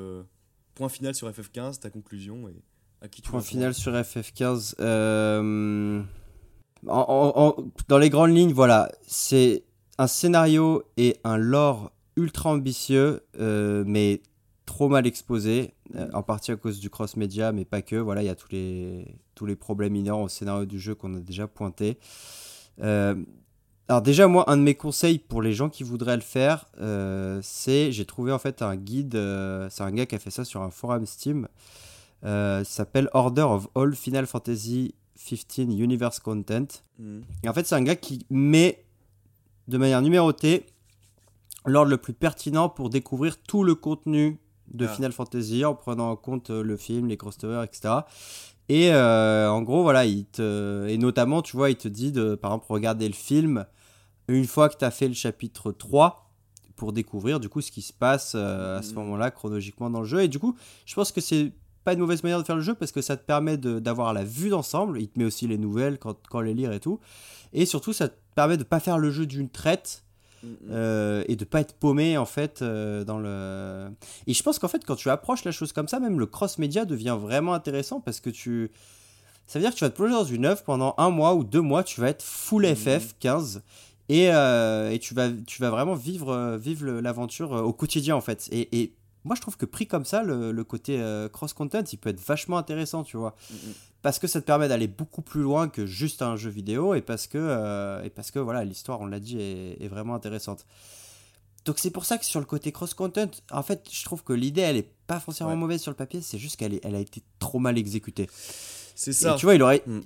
point 0.75 0.89
final 0.89 1.13
sur 1.13 1.29
FF15, 1.29 1.79
ta 1.79 1.89
conclusion 1.89 2.47
et 2.49 2.55
à 3.01 3.07
qui 3.07 3.21
tu 3.21 3.29
Point 3.29 3.41
final 3.41 3.73
sur 3.73 3.93
FF15. 3.93 4.75
euh, 4.79 6.01
en- 6.87 6.91
en- 6.97 7.33
en- 7.35 7.71
dans 7.87 7.97
les 7.97 8.09
grandes 8.09 8.35
lignes, 8.35 8.53
voilà, 8.53 8.91
c'est 9.05 9.63
un 9.97 10.07
scénario 10.07 10.83
et 10.97 11.17
un 11.23 11.37
lore 11.37 11.91
ultra 12.15 12.51
ambitieux, 12.51 13.21
euh, 13.39 13.83
mais 13.85 14.21
trop 14.65 14.87
mal 14.89 15.05
exposé, 15.05 15.73
euh, 15.95 16.09
en 16.13 16.23
partie 16.23 16.51
à 16.51 16.55
cause 16.55 16.79
du 16.79 16.89
cross-média, 16.89 17.51
mais 17.51 17.65
pas 17.65 17.81
que. 17.81 17.95
Voilà, 17.97 18.23
il 18.23 18.25
y 18.25 18.29
a 18.29 18.35
tous 18.35 18.51
les, 18.51 19.15
tous 19.35 19.45
les 19.45 19.55
problèmes 19.55 19.95
inhérents 19.95 20.23
au 20.23 20.29
scénario 20.29 20.65
du 20.65 20.79
jeu 20.79 20.95
qu'on 20.95 21.15
a 21.15 21.19
déjà 21.19 21.47
pointé. 21.47 21.97
Euh, 22.81 23.15
alors 23.89 24.03
déjà, 24.03 24.27
moi, 24.27 24.47
un 24.51 24.57
de 24.57 24.61
mes 24.61 24.75
conseils 24.75 25.17
pour 25.17 25.41
les 25.41 25.51
gens 25.51 25.67
qui 25.67 25.81
voudraient 25.81 26.15
le 26.15 26.21
faire, 26.21 26.67
euh, 26.79 27.39
c'est, 27.41 27.91
j'ai 27.91 28.05
trouvé 28.05 28.31
en 28.31 28.37
fait 28.37 28.61
un 28.61 28.75
guide, 28.75 29.15
euh, 29.15 29.67
c'est 29.71 29.81
un 29.81 29.89
gars 29.89 30.05
qui 30.05 30.13
a 30.13 30.19
fait 30.19 30.29
ça 30.29 30.45
sur 30.45 30.61
un 30.61 30.69
forum 30.69 31.07
Steam, 31.07 31.47
euh, 32.23 32.63
s'appelle 32.63 33.09
Order 33.13 33.41
of 33.41 33.67
All 33.73 33.95
Final 33.95 34.27
Fantasy 34.27 34.93
15 35.17 35.73
Universe 35.79 36.19
Content. 36.19 36.67
Mhm. 36.99 37.23
Et 37.43 37.49
en 37.49 37.53
fait, 37.53 37.65
c'est 37.65 37.73
un 37.73 37.81
gars 37.81 37.95
qui 37.95 38.27
met 38.29 38.85
de 39.67 39.79
manière 39.79 40.03
numérotée 40.03 40.67
l'ordre 41.65 41.89
le 41.89 41.97
plus 41.97 42.13
pertinent 42.13 42.69
pour 42.69 42.91
découvrir 42.91 43.41
tout 43.41 43.63
le 43.63 43.73
contenu 43.73 44.37
de 44.71 44.85
Ah. 44.85 44.89
Final 44.89 45.13
Fantasy 45.13 45.65
en 45.65 45.73
prenant 45.73 46.11
en 46.11 46.15
compte 46.15 46.51
euh, 46.51 46.61
le 46.61 46.77
film, 46.77 47.07
les 47.07 47.17
crossovers, 47.17 47.63
etc. 47.63 47.95
Et 48.71 48.93
en 48.93 49.63
gros, 49.63 49.81
voilà, 49.81 50.05
il 50.05 50.25
te... 50.25 50.85
et 50.87 50.99
notamment, 50.99 51.41
tu 51.41 51.57
vois, 51.57 51.71
il 51.71 51.75
te 51.75 51.87
dit 51.87 52.11
de, 52.11 52.35
par 52.35 52.51
exemple, 52.51 52.67
regarder 52.69 53.07
le 53.07 53.15
film 53.15 53.65
une 54.37 54.47
fois 54.47 54.69
que 54.69 54.77
tu 54.77 54.85
as 54.85 54.91
fait 54.91 55.07
le 55.07 55.13
chapitre 55.13 55.71
3 55.71 56.25
pour 56.75 56.93
découvrir 56.93 57.39
du 57.39 57.49
coup 57.49 57.61
ce 57.61 57.71
qui 57.71 57.81
se 57.81 57.91
passe 57.93 58.33
euh, 58.35 58.79
à 58.79 58.81
ce 58.81 58.89
Mhm. 58.91 58.95
moment-là 58.99 59.31
chronologiquement 59.31 59.89
dans 59.89 59.99
le 60.01 60.05
jeu. 60.07 60.21
Et 60.23 60.27
du 60.27 60.39
coup, 60.39 60.55
je 60.85 60.95
pense 60.95 61.11
que 61.11 61.19
c'est 61.21 61.51
pas 61.83 61.93
une 61.93 61.99
mauvaise 61.99 62.23
manière 62.23 62.39
de 62.39 62.43
faire 62.45 62.55
le 62.55 62.61
jeu 62.61 62.73
parce 62.75 62.91
que 62.91 63.01
ça 63.01 63.17
te 63.17 63.25
permet 63.25 63.57
d'avoir 63.57 64.13
la 64.13 64.23
vue 64.23 64.49
d'ensemble. 64.49 65.01
Il 65.01 65.07
te 65.09 65.17
met 65.19 65.25
aussi 65.25 65.47
les 65.47 65.57
nouvelles 65.57 65.97
quand, 65.99 66.17
quand 66.29 66.41
les 66.41 66.53
lire 66.53 66.71
et 66.71 66.79
tout. 66.79 66.99
Et 67.53 67.65
surtout, 67.65 67.91
ça 67.93 68.07
te 68.09 68.15
permet 68.35 68.57
de 68.57 68.63
pas 68.63 68.79
faire 68.79 68.97
le 68.97 69.11
jeu 69.11 69.25
d'une 69.25 69.49
traite 69.49 70.03
Mhm. 70.41 70.55
euh, 70.71 71.23
et 71.27 71.35
de 71.35 71.43
pas 71.43 71.59
être 71.59 71.73
paumé 71.73 72.17
en 72.17 72.25
fait 72.25 72.61
euh, 72.61 73.03
dans 73.03 73.17
le. 73.19 73.89
Et 74.25 74.33
je 74.33 74.41
pense 74.41 74.57
qu'en 74.57 74.69
fait, 74.69 74.85
quand 74.85 74.95
tu 74.95 75.09
approches 75.09 75.43
la 75.43 75.51
chose 75.51 75.73
comme 75.73 75.89
ça, 75.89 75.99
même 75.99 76.17
le 76.17 76.25
cross-média 76.27 76.85
devient 76.85 77.17
vraiment 77.19 77.53
intéressant 77.53 77.99
parce 77.99 78.21
que 78.21 78.29
tu. 78.29 78.71
Ça 79.47 79.59
veut 79.59 79.63
dire 79.65 79.71
que 79.73 79.77
tu 79.77 79.83
vas 79.83 79.89
te 79.89 79.95
plonger 79.97 80.13
dans 80.13 80.23
une 80.23 80.45
œuvre 80.45 80.63
pendant 80.63 80.93
un 80.97 81.09
mois 81.09 81.33
ou 81.33 81.43
deux 81.43 81.59
mois, 81.59 81.83
tu 81.83 81.99
vas 81.99 82.07
être 82.09 82.23
full 82.23 82.65
Mhm. 82.65 82.75
FF 82.75 83.15
15 83.19 83.63
et, 84.09 84.31
euh, 84.33 84.91
et 84.91 84.99
tu, 84.99 85.13
vas, 85.13 85.29
tu 85.47 85.61
vas 85.61 85.69
vraiment 85.69 85.95
vivre, 85.95 86.29
euh, 86.33 86.57
vivre 86.57 86.85
l'aventure 86.89 87.53
euh, 87.55 87.61
au 87.61 87.73
quotidien 87.73 88.15
en 88.15 88.21
fait. 88.21 88.49
Et, 88.51 88.81
et 88.81 88.93
moi 89.23 89.35
je 89.35 89.41
trouve 89.41 89.55
que 89.57 89.65
pris 89.65 89.87
comme 89.87 90.05
ça, 90.05 90.23
le, 90.23 90.51
le 90.51 90.63
côté 90.63 90.99
cross-content, 91.31 91.83
il 91.91 91.97
peut 91.97 92.09
être 92.09 92.19
vachement 92.21 92.57
intéressant, 92.57 93.03
tu 93.03 93.17
vois. 93.17 93.35
Mhm. 93.51 93.57
Parce 94.01 94.17
que 94.17 94.27
ça 94.27 94.39
te 94.39 94.45
permet 94.45 94.69
d'aller 94.69 94.87
beaucoup 94.87 95.21
plus 95.21 95.41
loin 95.41 95.67
que 95.67 95.85
juste 95.85 96.21
un 96.21 96.37
jeu 96.37 96.49
vidéo 96.49 96.93
et 96.95 97.01
parce 97.01 97.27
que, 97.27 97.37
euh, 97.37 98.01
et 98.03 98.09
parce 98.09 98.31
que 98.31 98.39
voilà, 98.39 98.63
l'histoire, 98.63 99.01
on 99.01 99.05
l'a 99.07 99.19
dit, 99.19 99.39
est, 99.41 99.83
est 99.83 99.87
vraiment 99.89 100.15
intéressante. 100.15 100.65
Donc 101.65 101.79
c'est 101.79 101.89
pour 101.91 102.05
ça 102.05 102.17
que 102.17 102.23
sur 102.25 102.39
le 102.39 102.45
côté 102.45 102.71
cross-content, 102.71 103.29
en 103.51 103.61
fait, 103.61 103.85
je 103.91 104.03
trouve 104.05 104.23
que 104.23 104.31
l'idée, 104.31 104.61
elle 104.61 104.77
est 104.77 104.89
pas 105.05 105.19
forcément 105.19 105.49
Ouais. 105.49 105.55
mauvaise 105.57 105.81
sur 105.81 105.91
le 105.91 105.97
papier, 105.97 106.21
c'est 106.21 106.37
juste 106.37 106.55
qu'elle 106.55 106.79
elle 106.81 106.95
a 106.95 106.99
été 106.99 107.21
trop 107.39 107.59
mal 107.59 107.77
exécutée. 107.77 108.29
C'est 109.01 109.11
Et 109.11 109.13
ça. 109.13 109.35
tu 109.39 109.45
vois, 109.45 109.55
il 109.55 109.61
aurait, 109.63 109.81
Mm. 109.87 109.99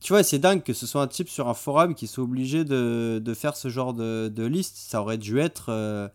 tu 0.00 0.12
vois, 0.12 0.22
c'est 0.22 0.38
dingue 0.38 0.62
que 0.62 0.72
ce 0.72 0.86
soit 0.86 1.02
un 1.02 1.08
type 1.08 1.28
sur 1.28 1.48
un 1.48 1.54
forum 1.54 1.96
qui 1.96 2.06
soit 2.06 2.22
obligé 2.22 2.64
de, 2.64 3.20
de 3.20 3.34
faire 3.34 3.56
ce 3.56 3.68
genre 3.68 3.92
de, 3.92 4.28
de 4.28 4.44
liste. 4.44 4.76
Ça 4.76 5.00
aurait 5.02 5.18
dû 5.18 5.40
être 5.40 5.66
euh, 5.70 6.06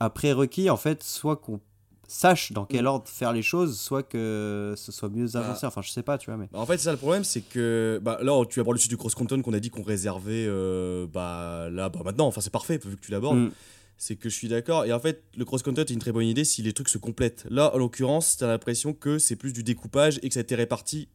un 0.00 0.08
prérequis, 0.08 0.70
en 0.70 0.78
fait, 0.78 1.02
soit 1.02 1.36
qu'on 1.36 1.60
sache 2.08 2.52
dans 2.52 2.64
quel 2.64 2.84
Mm. 2.84 2.86
ordre 2.88 3.06
faire 3.06 3.34
les 3.34 3.42
choses, 3.42 3.78
soit 3.78 4.02
que 4.02 4.72
ce 4.78 4.92
soit 4.92 5.10
mieux 5.10 5.26
Ah. 5.34 5.40
avancé. 5.40 5.66
Enfin, 5.66 5.82
je 5.82 5.90
sais 5.90 6.02
pas, 6.02 6.16
tu 6.16 6.30
vois, 6.30 6.38
mais. 6.38 6.48
Bah, 6.52 6.58
en 6.60 6.64
fait, 6.66 6.78
c'est 6.78 6.84
ça 6.84 6.92
le 6.92 6.96
problème, 6.96 7.22
c'est 7.22 7.42
que 7.42 8.00
bah, 8.02 8.18
là, 8.22 8.42
tu 8.48 8.58
abordes 8.60 8.76
le 8.76 8.80
sujet 8.80 8.88
du 8.88 8.96
cross-content 8.96 9.42
qu'on 9.42 9.52
a 9.52 9.60
dit 9.60 9.68
qu'on 9.68 9.82
réservait 9.82 10.46
euh, 10.48 11.06
bah, 11.06 11.68
là, 11.70 11.90
bah, 11.90 12.00
maintenant. 12.02 12.28
Enfin, 12.28 12.40
c'est 12.40 12.48
parfait 12.52 12.78
vu 12.82 12.96
que 12.96 13.04
tu 13.04 13.12
l'abordes. 13.12 13.36
Mm. 13.38 13.50
C'est 13.98 14.16
que 14.16 14.28
je 14.30 14.34
suis 14.34 14.48
d'accord. 14.48 14.84
Et 14.86 14.92
en 14.94 14.98
fait, 15.00 15.22
le 15.36 15.44
cross-content 15.44 15.82
est 15.82 15.90
une 15.90 15.98
très 16.00 16.12
bonne 16.12 16.24
idée 16.26 16.44
si 16.44 16.62
les 16.62 16.72
trucs 16.72 16.88
se 16.88 16.96
complètent. 16.98 17.44
Là, 17.50 17.72
en 17.74 17.78
l'occurrence, 17.78 18.38
t'as 18.38 18.48
l'impression 18.48 18.94
que 18.94 19.18
c'est 19.18 19.36
plus 19.36 19.52
du 19.52 19.62
découpage 19.62 20.18
et 20.22 20.28
que 20.28 20.34
ça 20.34 20.40
a 20.40 20.42
été 20.42 20.54
réparti 20.56 21.08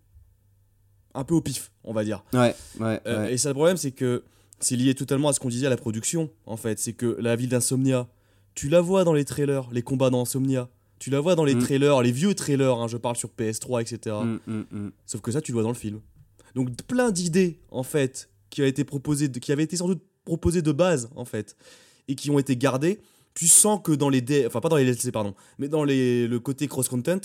un 1.14 1.24
peu 1.24 1.34
au 1.36 1.42
pif, 1.42 1.72
on 1.84 1.94
va 1.94 2.04
dire. 2.04 2.24
Ouais, 2.34 2.56
ouais, 2.80 3.00
Euh, 3.08 3.24
ouais. 3.26 3.34
Et 3.34 3.38
ça, 3.38 3.50
le 3.50 3.56
problème, 3.56 3.78
c'est 3.78 3.92
que 3.92 4.24
c'est 4.60 4.76
lié 4.76 4.94
totalement 4.96 5.30
à 5.30 5.34
ce 5.34 5.40
qu'on 5.40 5.50
disait 5.50 5.68
à 5.68 5.70
la 5.70 5.78
production, 5.78 6.30
en 6.46 6.58
fait. 6.58 6.80
C'est 6.80 6.94
que 6.94 7.18
la 7.20 7.36
ville 7.36 7.50
d'Insomnia, 7.50 8.08
tu 8.56 8.70
la 8.70 8.82
vois 8.82 9.04
dans 9.04 9.14
les 9.14 9.26
trailers, 9.26 9.68
les 9.72 9.82
combats 9.82 10.10
dans 10.10 10.22
Insomnia. 10.22 10.70
Tu 11.00 11.10
la 11.12 11.20
vois 11.20 11.36
dans 11.36 11.44
les 11.46 11.54
Mm. 11.56 11.60
trailers, 11.60 12.02
les 12.02 12.12
vieux 12.12 12.34
trailers, 12.34 12.74
hein, 12.76 12.88
je 12.88 12.98
parle 12.98 13.16
sur 13.16 13.30
PS3, 13.30 13.82
etc. 13.82 14.16
Mm, 14.48 14.64
mm. 14.72 14.92
Sauf 15.06 15.22
que 15.22 15.32
ça, 15.32 15.42
tu 15.42 15.52
le 15.52 15.54
vois 15.54 15.64
dans 15.64 15.70
le 15.70 15.76
film. 15.76 16.00
Donc 16.56 16.76
plein 16.88 17.12
d'idées, 17.12 17.60
en 17.70 17.84
fait, 17.84 18.30
qui, 18.50 18.64
a 18.64 18.66
été 18.66 18.84
proposées 18.84 19.28
de- 19.28 19.38
qui 19.38 19.52
avaient 19.52 19.64
été 19.64 19.78
sans 19.78 19.88
doute 19.88 20.02
proposées 20.26 20.64
de 20.64 20.72
base, 20.72 21.10
en 21.16 21.24
fait, 21.26 21.56
et 22.08 22.16
qui 22.16 22.32
ont 22.32 22.40
été 22.40 22.58
gardées. 22.58 23.00
Tu 23.36 23.48
sens 23.48 23.80
que 23.84 23.92
dans 23.92 24.10
les... 24.10 24.22
D- 24.22 24.46
Enfin, 24.48 24.60
pas 24.60 24.70
dans 24.70 24.76
les 24.78 24.86
DLC, 24.86 25.12
pardon, 25.12 25.36
mais 25.60 25.68
dans 25.68 25.84
les, 25.84 26.28
le 26.28 26.40
côté 26.40 26.68
cross-content, 26.68 27.22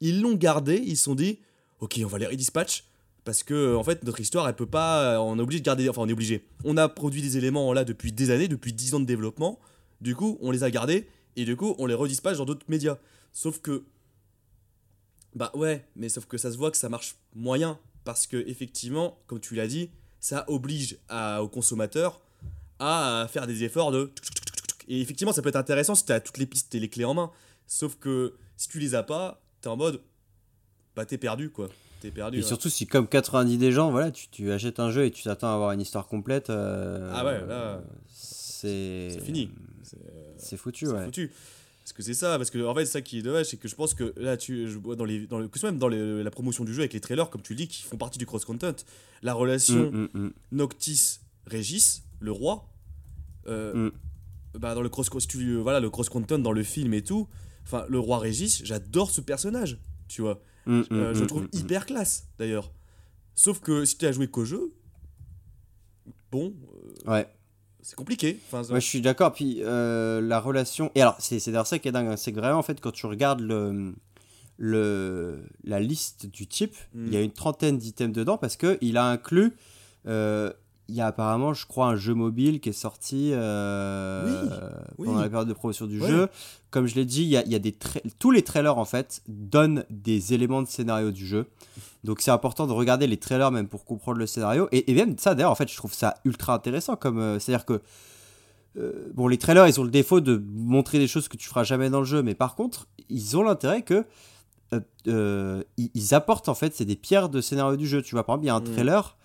ils 0.00 0.20
l'ont 0.20 0.34
gardé, 0.34 0.82
ils 0.84 0.96
se 0.96 1.04
sont 1.04 1.14
dit, 1.14 1.38
ok, 1.78 2.00
on 2.02 2.08
va 2.08 2.18
les 2.18 2.26
redispatch, 2.26 2.82
parce 3.24 3.42
que, 3.42 3.74
en 3.74 3.82
fait, 3.82 4.04
notre 4.04 4.20
histoire, 4.20 4.48
elle 4.48 4.56
peut 4.56 4.66
pas... 4.66 5.20
On 5.20 5.38
est 5.38 5.42
obligé 5.42 5.60
de 5.60 5.64
garder... 5.64 5.88
Enfin, 5.88 6.02
on 6.02 6.08
est 6.08 6.12
obligé. 6.12 6.46
On 6.64 6.76
a 6.76 6.88
produit 6.88 7.22
des 7.22 7.38
éléments, 7.38 7.72
là, 7.72 7.84
depuis 7.84 8.12
des 8.12 8.30
années, 8.30 8.48
depuis 8.48 8.72
10 8.72 8.94
ans 8.94 9.00
de 9.00 9.06
développement. 9.06 9.58
Du 10.00 10.14
coup, 10.14 10.38
on 10.42 10.50
les 10.50 10.62
a 10.62 10.70
gardés, 10.70 11.08
et 11.36 11.44
du 11.44 11.56
coup, 11.56 11.74
on 11.78 11.86
les 11.86 11.94
redispatch 11.94 12.36
dans 12.36 12.44
d'autres 12.44 12.66
médias. 12.68 12.98
Sauf 13.32 13.60
que... 13.60 13.84
Bah 15.34 15.50
ouais, 15.54 15.84
mais 15.96 16.08
sauf 16.08 16.26
que 16.26 16.38
ça 16.38 16.52
se 16.52 16.56
voit 16.56 16.70
que 16.70 16.76
ça 16.76 16.88
marche 16.88 17.16
moyen 17.34 17.78
parce 18.04 18.26
que 18.26 18.36
effectivement, 18.46 19.18
comme 19.26 19.40
tu 19.40 19.54
l'as 19.54 19.66
dit, 19.66 19.90
ça 20.20 20.44
oblige 20.48 20.98
à, 21.08 21.42
aux 21.42 21.48
consommateurs 21.48 22.20
à 22.78 23.26
faire 23.30 23.46
des 23.46 23.64
efforts 23.64 23.90
de 23.90 24.12
et 24.86 25.00
effectivement, 25.00 25.32
ça 25.32 25.40
peut 25.40 25.48
être 25.48 25.56
intéressant 25.56 25.94
si 25.94 26.04
tu 26.04 26.12
as 26.12 26.20
toutes 26.20 26.38
les 26.38 26.46
pistes 26.46 26.74
et 26.74 26.80
les 26.80 26.90
clés 26.90 27.06
en 27.06 27.14
main. 27.14 27.30
Sauf 27.66 27.96
que 27.96 28.34
si 28.56 28.68
tu 28.68 28.78
les 28.78 28.94
as 28.94 29.02
pas, 29.02 29.42
t'es 29.60 29.68
en 29.68 29.76
mode 29.76 30.02
bah 30.94 31.06
t'es 31.06 31.18
perdu 31.18 31.50
quoi. 31.50 31.68
T'es 32.04 32.10
perdu. 32.10 32.36
Et 32.36 32.40
ouais. 32.42 32.46
surtout 32.46 32.68
si 32.68 32.86
comme 32.86 33.08
90 33.08 33.56
des 33.56 33.72
gens, 33.72 33.90
voilà, 33.90 34.10
tu, 34.10 34.28
tu 34.28 34.52
achètes 34.52 34.78
un 34.78 34.90
jeu 34.90 35.06
et 35.06 35.10
tu 35.10 35.22
t'attends 35.22 35.48
à 35.50 35.54
avoir 35.54 35.72
une 35.72 35.80
histoire 35.80 36.06
complète. 36.06 36.50
euh, 36.50 37.10
Ah 37.14 37.24
ouais, 37.24 37.46
là, 37.46 37.82
c'est 38.12 39.18
fini. 39.24 39.48
C'est 39.82 39.96
C'est 40.36 40.56
foutu, 40.58 40.84
c'est 40.86 40.92
ouais. 40.92 41.04
foutu. 41.06 41.32
Parce 41.82 41.92
que 41.94 42.02
c'est 42.02 42.12
ça, 42.14 42.36
parce 42.38 42.50
que 42.50 42.62
en 42.66 42.74
fait, 42.74 42.84
ça 42.86 43.00
qui 43.00 43.18
est 43.18 43.22
dommage, 43.22 43.46
c'est 43.46 43.56
que 43.56 43.68
je 43.68 43.74
pense 43.74 43.94
que 43.94 44.12
là, 44.18 44.36
tu, 44.36 44.68
je 44.70 44.78
vois 44.78 44.96
dans 44.96 45.04
les, 45.06 45.26
dans 45.26 45.38
le, 45.38 45.48
que 45.48 45.54
ce 45.54 45.60
soit 45.60 45.70
même 45.70 45.78
dans 45.78 45.88
les- 45.88 46.22
la 46.22 46.30
promotion 46.30 46.64
du 46.64 46.72
jeu 46.74 46.80
avec 46.80 46.92
les 46.94 47.00
trailers, 47.00 47.28
comme 47.30 47.40
tu 47.42 47.52
le 47.54 47.58
dis, 47.58 47.68
qui 47.68 47.82
font 47.82 47.96
partie 47.96 48.18
du 48.18 48.26
cross-content, 48.26 48.74
la 49.22 49.32
relation 49.34 49.90
Mm, 49.90 50.08
mm, 50.14 50.20
mm. 50.26 50.32
Noctis 50.52 51.20
Régis, 51.46 52.02
le 52.20 52.32
roi. 52.32 52.68
euh, 53.46 53.90
bah, 54.58 54.74
dans 54.74 54.80
le 54.82 54.88
cross 54.88 55.08
si 55.18 55.26
tu- 55.26 55.56
voilà 55.56 55.80
le 55.80 55.90
cross 55.90 56.08
content 56.08 56.38
dans 56.38 56.52
le 56.52 56.62
film 56.62 56.94
et 56.94 57.02
tout. 57.02 57.28
Enfin, 57.64 57.84
le 57.88 57.98
roi 57.98 58.18
Régis, 58.18 58.62
j'adore 58.64 59.10
ce 59.10 59.20
personnage, 59.20 59.78
tu 60.08 60.22
vois. 60.22 60.40
Mm, 60.66 60.82
Euh, 60.92 61.10
mm, 61.10 61.14
je 61.14 61.18
le 61.20 61.24
mm, 61.24 61.28
trouve 61.28 61.48
hyper 61.52 61.86
classe 61.86 62.26
d'ailleurs. 62.38 62.70
Sauf 63.34 63.60
que 63.60 63.84
si 63.84 63.98
tu 63.98 64.06
as 64.06 64.12
joué 64.12 64.28
qu'au 64.28 64.44
jeu, 64.44 64.72
bon, 66.30 66.52
euh, 67.06 67.10
Ouais. 67.10 67.28
c'est 67.82 67.96
compliqué. 67.96 68.38
Enfin, 68.46 68.62
Ouais, 68.72 68.80
je 68.80 68.86
suis 68.86 69.00
d'accord. 69.00 69.32
Puis 69.32 69.58
euh, 69.62 70.20
la 70.20 70.40
relation. 70.40 70.90
Et 70.94 71.02
alors, 71.02 71.16
c'est 71.18 71.44
d'ailleurs 71.46 71.66
ça 71.66 71.78
qui 71.78 71.88
est 71.88 71.92
dingue. 71.92 72.08
hein, 72.08 72.16
C'est 72.16 72.32
que 72.32 72.38
vraiment, 72.38 72.58
en 72.58 72.62
fait, 72.62 72.80
quand 72.80 72.92
tu 72.92 73.06
regardes 73.06 73.40
le, 73.40 73.94
le, 74.56 75.44
la 75.64 75.80
liste 75.80 76.26
du 76.26 76.46
type, 76.46 76.76
il 76.94 77.12
y 77.12 77.16
a 77.16 77.20
une 77.20 77.32
trentaine 77.32 77.76
d'items 77.78 78.14
dedans 78.14 78.38
parce 78.38 78.56
qu'il 78.56 78.96
a 78.96 79.06
inclus. 79.06 79.52
euh, 80.06 80.52
il 80.88 80.94
y 80.96 81.00
a 81.00 81.06
apparemment, 81.06 81.54
je 81.54 81.66
crois, 81.66 81.86
un 81.86 81.96
jeu 81.96 82.12
mobile 82.14 82.60
qui 82.60 82.68
est 82.68 82.72
sorti 82.72 83.30
euh, 83.32 84.70
Oui, 84.98 85.06
pendant 85.06 85.18
oui. 85.18 85.22
la 85.24 85.30
période 85.30 85.48
de 85.48 85.52
promotion 85.54 85.86
du 85.86 86.00
Ouais. 86.00 86.08
jeu. 86.08 86.28
Comme 86.70 86.86
je 86.86 86.94
l'ai 86.96 87.04
dit, 87.04 87.22
il 87.22 87.28
y 87.28 87.36
a, 87.36 87.44
il 87.44 87.52
y 87.52 87.54
a 87.54 87.58
des 87.58 87.74
tous 88.18 88.30
les 88.30 88.42
trailers 88.42 88.76
en 88.76 88.84
fait 88.84 89.22
donnent 89.28 89.84
des 89.90 90.34
éléments 90.34 90.60
de 90.60 90.68
scénario 90.68 91.10
du 91.10 91.26
jeu. 91.26 91.46
Donc 92.02 92.20
c'est 92.20 92.30
important 92.32 92.66
de 92.66 92.72
regarder 92.72 93.06
les 93.06 93.16
trailers 93.16 93.50
même 93.50 93.68
pour 93.68 93.84
comprendre 93.84 94.18
le 94.18 94.26
scénario. 94.26 94.68
Et, 94.72 94.90
et 94.90 94.94
même 94.94 95.16
ça 95.18 95.34
d'ailleurs, 95.34 95.52
en 95.52 95.54
fait, 95.54 95.70
je 95.70 95.76
trouve 95.76 95.94
ça 95.94 96.14
ultra 96.24 96.54
intéressant. 96.54 96.96
Comme 96.96 97.18
euh, 97.18 97.38
c'est-à-dire 97.38 97.64
que 97.64 97.80
euh, 98.76 99.10
bon, 99.14 99.28
les 99.28 99.38
trailers, 99.38 99.68
ils 99.68 99.80
ont 99.80 99.84
le 99.84 99.90
défaut 99.90 100.20
de 100.20 100.42
montrer 100.52 100.98
des 100.98 101.06
choses 101.06 101.28
que 101.28 101.36
tu 101.36 101.48
feras 101.48 101.62
jamais 101.64 101.90
dans 101.90 102.00
le 102.00 102.04
jeu, 102.06 102.22
mais 102.22 102.34
par 102.34 102.56
contre, 102.56 102.88
ils 103.08 103.36
ont 103.36 103.42
l'intérêt 103.44 103.82
que 103.82 104.04
ils, 105.06 105.90
ils 105.94 106.14
apportent 106.14 106.48
en 106.48 106.54
fait, 106.54 106.74
c'est 106.74 106.84
des 106.84 106.96
pierres 106.96 107.28
de 107.28 107.40
scénario 107.40 107.76
du 107.76 107.86
jeu. 107.86 108.02
Tu 108.02 108.14
vois, 108.16 108.24
par 108.24 108.34
exemple, 108.34 108.44
il 108.44 108.48
y 108.48 108.50
a 108.50 108.56
un 108.56 108.60
Mm. 108.60 108.74
trailer 108.74 109.16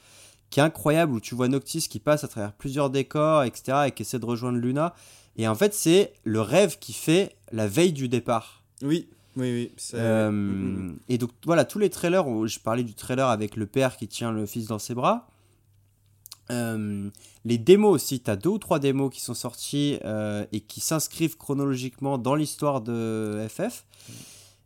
qui 0.50 0.60
est 0.60 0.64
incroyable 0.64 1.14
où 1.14 1.20
tu 1.20 1.36
vois 1.36 1.48
Noctis 1.48 1.88
qui 1.90 2.00
passe 2.00 2.24
à 2.24 2.28
travers 2.28 2.54
plusieurs 2.54 2.90
décors, 2.90 3.44
etc., 3.44 3.86
et 3.88 3.92
qui 3.92 4.04
essaie 4.04 4.20
de 4.20 4.26
rejoindre 4.26 4.58
Luna. 4.58 4.94
Et 5.38 5.48
en 5.48 5.56
fait, 5.56 5.74
c'est 5.74 6.14
le 6.24 6.42
rêve 6.42 6.80
qui 6.80 6.94
fait 6.94 7.36
la 7.52 7.68
veille 7.68 7.94
du 7.94 8.10
départ. 8.10 8.64
Oui, 8.82 9.08
oui, 9.36 9.52
oui. 9.52 9.72
Euh, 9.94 10.32
Mm, 10.32 10.92
mm. 10.92 11.00
Et 11.10 11.18
donc 11.18 11.32
voilà, 11.46 11.66
tous 11.66 11.80
les 11.80 11.90
trailers, 11.90 12.28
où 12.28 12.48
je 12.48 12.60
parlais 12.60 12.84
du 12.84 12.94
trailer 12.94 13.28
avec 13.28 13.56
le 13.56 13.66
père 13.66 13.98
qui 13.98 14.08
tient 14.08 14.32
le 14.32 14.46
fils 14.46 14.68
dans 14.68 14.80
ses 14.80 14.94
bras. 14.94 15.28
Euh, 16.52 17.10
les 17.46 17.58
démos 17.58 17.94
aussi, 17.94 18.22
tu 18.22 18.32
as 18.32 18.36
deux 18.36 18.50
ou 18.50 18.58
trois 18.58 18.80
démos 18.80 19.14
qui 19.14 19.22
sont 19.22 19.36
sorties 19.36 20.00
euh, 20.04 20.46
et 20.52 20.62
qui 20.62 20.80
s'inscrivent 20.80 21.38
chronologiquement 21.38 22.18
dans 22.18 22.36
l'histoire 22.36 22.82
de 22.82 23.46
FF. 23.48 23.86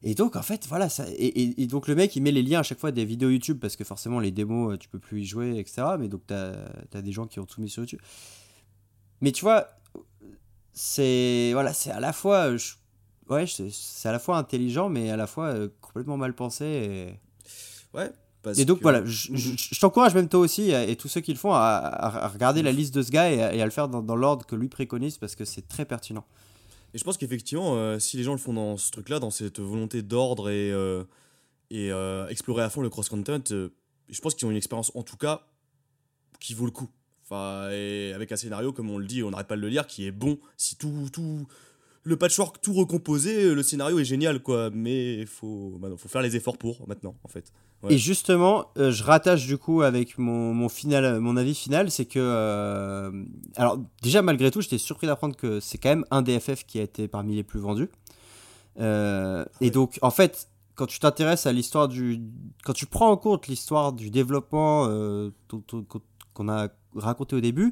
Et 0.06 0.16
donc 0.16 0.36
en 0.36 0.42
fait, 0.42 0.68
voilà, 0.68 0.90
ça, 0.90 1.06
et, 1.10 1.14
et- 1.42 1.62
et 1.64 1.68
donc 1.68 1.88
le 1.88 1.96
mec 1.96 2.14
il 2.16 2.22
met 2.22 2.32
les 2.32 2.44
liens 2.44 2.60
à 2.60 2.64
chaque 2.64 2.80
fois 2.80 2.92
des 2.92 3.06
vidéos 3.06 3.30
YouTube 3.30 3.60
parce 3.62 3.76
que 3.78 3.84
forcément 3.86 4.20
les 4.20 4.32
démos 4.32 4.74
euh, 4.74 4.78
tu 4.78 4.90
peux 4.90 5.00
plus 5.00 5.22
y 5.22 5.26
jouer, 5.26 5.58
etc. 5.58 5.84
Mais 6.00 6.10
donc 6.10 6.22
tu 6.28 6.34
as, 6.34 7.02
des 7.02 7.12
gens 7.14 7.26
qui 7.26 7.40
ont 7.40 7.46
tout 7.46 7.62
mis 7.62 7.70
sur 7.70 7.84
YouTube. 7.84 8.02
Mais 9.22 9.32
tu 9.32 9.46
vois, 9.46 9.68
c'est 10.74 11.52
voilà, 11.54 11.74
c'est 11.74 11.92
à 11.92 12.00
la 12.00 12.14
fois, 12.14 12.50
euh, 12.52 12.58
je- 12.58 12.74
ouais, 13.30 13.46
c'est 13.48 14.10
à 14.10 14.12
la 14.12 14.20
fois 14.20 14.38
intelligent, 14.38 14.90
mais 14.90 15.10
à 15.10 15.18
la 15.18 15.28
fois 15.28 15.48
euh, 15.48 15.70
complètement 15.82 16.18
mal 16.18 16.34
pensé. 16.36 16.66
Et, 16.66 17.20
Ouais. 17.98 18.10
parce 18.42 18.58
et 18.58 18.66
donc 18.66 18.80
que- 18.80 18.84
voilà, 18.84 19.06
je, 19.06 19.36
je- 19.36 19.52
je 19.56 19.80
t'encourage 19.80 20.16
même 20.16 20.28
toi 20.28 20.40
aussi 20.40 20.72
et 20.72 20.96
tous 20.96 21.08
ceux 21.08 21.22
qui 21.22 21.32
le 21.32 21.38
font 21.38 21.54
à 21.54 22.30
regarder 22.34 22.62
la 22.64 22.72
liste 22.72 22.94
de 22.94 23.04
ce 23.04 23.12
gars 23.12 23.32
et 23.32 23.42
à, 23.42 23.54
et 23.54 23.62
à 23.62 23.66
le 23.66 23.72
faire 23.72 23.88
dans, 23.88 24.02
dans 24.02 24.16
l'ordre 24.16 24.46
que 24.46 24.56
lui 24.56 24.68
préconise 24.68 25.18
parce 25.18 25.36
que 25.36 25.46
c'est 25.46 25.68
très 25.68 25.86
pertinent. 25.86 26.26
Et 26.94 26.98
je 26.99 27.03
pense 27.03 27.18
qu'effectivement, 27.18 27.76
euh, 27.76 27.98
si 27.98 28.18
les 28.18 28.24
gens 28.24 28.34
le 28.34 28.38
font 28.38 28.53
dans 28.53 28.78
ce 28.78 28.91
truc-là, 28.91 29.20
dans 29.20 29.32
cette 29.32 29.60
volonté 29.60 30.02
d'ordre 30.03 30.49
et, 30.49 30.72
euh, 30.72 31.03
euh, 31.74 32.28
explorer 32.28 32.64
à 32.64 32.70
fond 32.70 32.82
le 32.82 32.90
cross-content, 32.90 33.41
je 33.49 34.22
pense 34.22 34.36
qu'ils 34.36 34.48
ont 34.48 34.52
une 34.52 34.57
expérience, 34.57 34.91
en 34.94 35.02
tout 35.02 35.18
cas, 35.18 35.48
qui 36.40 36.53
vaut 36.53 36.65
le 36.65 36.72
coup. 36.72 36.90
Et 37.72 38.11
avec 38.14 38.32
un 38.32 38.36
scénario, 38.36 38.74
comme 38.74 38.91
on 38.91 38.99
le 38.99 39.07
dit, 39.07 39.24
on 39.24 39.32
n'arrête 39.32 39.48
pas 39.48 39.56
de 39.56 39.61
le 39.61 39.70
lire, 39.70 39.88
qui 39.88 40.06
est 40.06 40.11
bon. 40.11 40.38
Si 40.56 40.76
tout, 40.76 41.10
tout 41.11 41.48
le 42.06 42.18
patchwork, 42.18 42.60
tout 42.62 42.74
recomposé, 42.74 43.54
le 43.54 43.64
scénario 43.64 43.98
est 43.98 44.06
génial, 44.06 44.42
quoi. 44.42 44.70
Mais 44.72 45.16
il 45.16 45.28
faut, 45.28 45.78
bah 45.80 45.90
non, 45.90 45.98
faut 45.98 46.10
faire 46.10 46.22
les 46.22 46.36
efforts 46.36 46.58
pour, 46.58 46.86
maintenant, 46.88 47.16
en 47.24 47.28
fait. 47.30 47.54
Ouais. 47.82 47.94
Et 47.94 47.98
justement, 47.98 48.66
euh, 48.78 48.92
je 48.92 49.04
rattache 49.04 49.46
du 49.46 49.58
coup 49.58 49.82
avec 49.82 50.18
mon, 50.18 50.54
mon, 50.54 50.70
final, 50.70 51.20
mon 51.20 51.38
avis 51.38 51.56
final, 51.56 51.92
c'est 51.92 52.06
que... 52.06 52.20
euh, 52.20 53.24
alors 53.56 53.78
déjà, 54.02 54.22
malgré 54.22 54.52
tout, 54.52 54.62
j'étais 54.62 54.78
surpris 54.78 55.08
d'apprendre 55.08 55.36
que 55.36 55.60
c'est 55.60 55.78
quand 55.78 55.90
même 55.90 56.06
un 56.12 56.22
des 56.22 56.40
FF 56.40 56.66
qui 56.66 56.80
a 56.80 56.84
été 56.84 57.08
parmi 57.08 57.36
les 57.36 57.44
plus 57.44 57.60
vendus. 57.60 57.90
Euh, 58.80 59.46
Et 59.62 59.72
donc, 59.72 59.98
en 60.02 60.12
fait, 60.12 60.50
quand 60.76 60.88
tu 60.88 61.00
t'intéresses 61.00 61.46
à 61.46 61.54
l'histoire 61.54 61.88
du... 61.88 62.22
Quand 62.66 62.74
tu 62.74 62.86
prends 62.86 63.12
en 63.12 63.18
compte 63.18 63.48
l'histoire 63.48 63.94
du 63.94 64.10
développement 64.10 64.90
qu'on 66.34 66.50
a 66.50 66.68
raconté 66.96 67.36
au 67.36 67.42
début, 67.42 67.72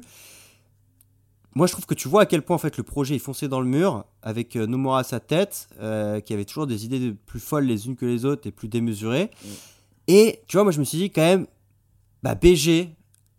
moi 1.54 1.66
je 1.66 1.72
trouve 1.72 1.86
que 1.86 1.94
tu 1.94 2.08
vois 2.08 2.22
à 2.22 2.26
quel 2.26 2.42
point 2.42 2.56
en 2.56 2.58
fait 2.58 2.76
le 2.76 2.82
projet 2.82 3.16
est 3.16 3.18
foncé 3.20 3.48
dans 3.48 3.60
le 3.60 3.66
mur 3.66 4.04
avec 4.22 4.56
euh, 4.56 4.66
Nomura 4.66 5.00
à 5.00 5.04
sa 5.04 5.20
tête, 5.20 5.68
euh, 5.80 6.20
qui 6.20 6.32
avait 6.34 6.44
toujours 6.44 6.66
des 6.66 6.84
idées 6.84 6.98
de- 7.00 7.10
plus 7.26 7.40
folles 7.40 7.64
les 7.64 7.86
unes 7.86 7.96
que 7.96 8.06
les 8.06 8.24
autres 8.24 8.46
et 8.46 8.50
plus 8.52 8.68
démesurées. 8.68 9.30
Et 10.08 10.40
tu 10.48 10.56
vois, 10.56 10.64
moi 10.64 10.72
je 10.72 10.80
me 10.80 10.84
suis 10.84 10.98
dit 10.98 11.10
quand 11.10 11.20
même, 11.22 11.46
bah 12.22 12.34
BG 12.34 12.90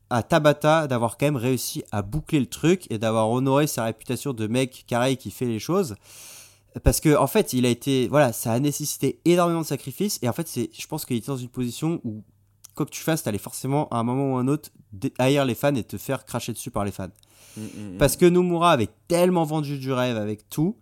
à 0.09 0.21
Tabata 0.21 0.85
d'avoir 0.87 1.17
quand 1.17 1.25
même 1.25 1.35
réussi 1.37 1.83
à 1.91 2.01
boucler 2.03 2.39
le 2.39 2.45
truc 2.45 2.85
et 2.91 2.97
d'avoir 2.99 3.29
honoré 3.31 3.65
sa 3.67 3.83
réputation 3.85 4.33
de 4.33 4.45
mec 4.47 4.83
carré 4.87 5.15
qui 5.17 5.31
fait 5.31 5.45
les 5.45 5.59
choses. 5.59 5.95
Parce 6.83 6.99
que 6.99 7.15
en 7.15 7.27
fait, 7.27 7.53
il 7.53 7.65
a 7.65 7.69
été, 7.69 8.07
voilà, 8.07 8.31
ça 8.33 8.51
a 8.51 8.59
nécessité 8.59 9.19
énormément 9.25 9.61
de 9.61 9.65
sacrifices 9.65 10.19
et 10.21 10.29
en 10.29 10.33
fait, 10.33 10.47
c'est, 10.47 10.69
je 10.77 10.85
pense 10.87 11.05
qu'il 11.05 11.17
était 11.17 11.27
dans 11.27 11.37
une 11.37 11.49
position 11.49 11.99
où 12.03 12.23
quoi 12.75 12.85
que 12.85 12.91
tu 12.91 13.01
fasses, 13.01 13.23
t'allais 13.23 13.37
forcément 13.37 13.87
à 13.89 13.97
un 13.97 14.03
moment 14.03 14.33
ou 14.33 14.37
un 14.37 14.47
autre 14.47 14.69
haïr 15.19 15.45
les 15.45 15.53
fans 15.55 15.75
et 15.75 15.83
te 15.83 15.97
faire 15.97 16.25
cracher 16.25 16.51
dessus 16.53 16.71
par 16.71 16.83
les 16.85 16.91
fans. 16.91 17.09
Mm, 17.57 17.61
mm, 17.61 17.95
mm. 17.95 17.97
Parce 17.97 18.15
que 18.17 18.25
Nomura 18.25 18.71
avait 18.71 18.89
tellement 19.07 19.43
vendu 19.43 19.77
du 19.77 19.91
rêve 19.91 20.17
avec 20.17 20.49
tout 20.49 20.75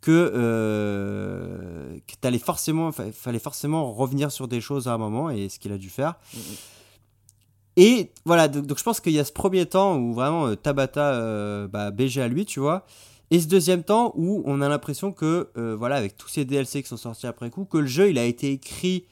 que, 0.00 0.32
euh, 0.34 1.96
que 2.06 2.14
t'allais 2.20 2.38
forcément, 2.38 2.92
fa- 2.92 3.10
fallait 3.12 3.38
forcément 3.38 3.92
revenir 3.92 4.30
sur 4.30 4.48
des 4.48 4.60
choses 4.60 4.86
à 4.88 4.92
un 4.94 4.98
moment 4.98 5.30
et 5.30 5.48
ce 5.48 5.58
qu'il 5.58 5.72
a 5.72 5.78
dû 5.78 5.88
faire. 5.88 6.14
Et 7.76 8.12
voilà, 8.24 8.48
donc, 8.48 8.66
donc 8.66 8.78
je 8.78 8.84
pense 8.84 9.00
qu'il 9.00 9.12
y 9.12 9.18
a 9.18 9.24
ce 9.24 9.32
premier 9.32 9.66
temps 9.66 9.96
où 9.98 10.12
vraiment 10.14 10.46
euh, 10.46 10.54
Tabata 10.54 11.14
euh, 11.14 11.66
bah, 11.66 11.90
BG 11.90 12.20
à 12.22 12.28
lui, 12.28 12.44
tu 12.46 12.60
vois. 12.60 12.86
Et 13.30 13.40
ce 13.40 13.48
deuxième 13.48 13.82
temps 13.82 14.12
où 14.14 14.42
on 14.46 14.60
a 14.60 14.68
l'impression 14.68 15.10
que, 15.10 15.48
euh, 15.56 15.74
voilà, 15.74 15.96
avec 15.96 16.16
tous 16.16 16.28
ces 16.28 16.44
DLC 16.44 16.82
qui 16.82 16.88
sont 16.88 16.96
sortis 16.96 17.26
après 17.26 17.50
coup, 17.50 17.64
que 17.64 17.78
le 17.78 17.86
jeu 17.86 18.10
il 18.10 18.18
a 18.18 18.24
été 18.24 18.52
écrit 18.52 19.06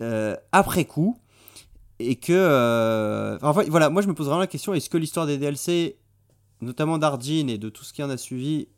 euh, 0.00 0.34
après 0.52 0.84
coup. 0.84 1.16
Et 1.98 2.16
que. 2.16 2.32
euh, 2.32 3.38
enfin, 3.42 3.64
voilà, 3.68 3.90
moi 3.90 4.02
je 4.02 4.08
me 4.08 4.14
pose 4.14 4.26
vraiment 4.26 4.40
la 4.40 4.46
question 4.46 4.74
est-ce 4.74 4.90
que 4.90 4.98
l'histoire 4.98 5.26
des 5.26 5.38
DLC, 5.38 5.98
notamment 6.60 6.98
d'Ardine 6.98 7.48
et 7.48 7.58
de 7.58 7.68
tout 7.68 7.84
ce 7.84 7.92
qui 7.92 8.02
en 8.02 8.10
a 8.10 8.16
suivi 8.16 8.68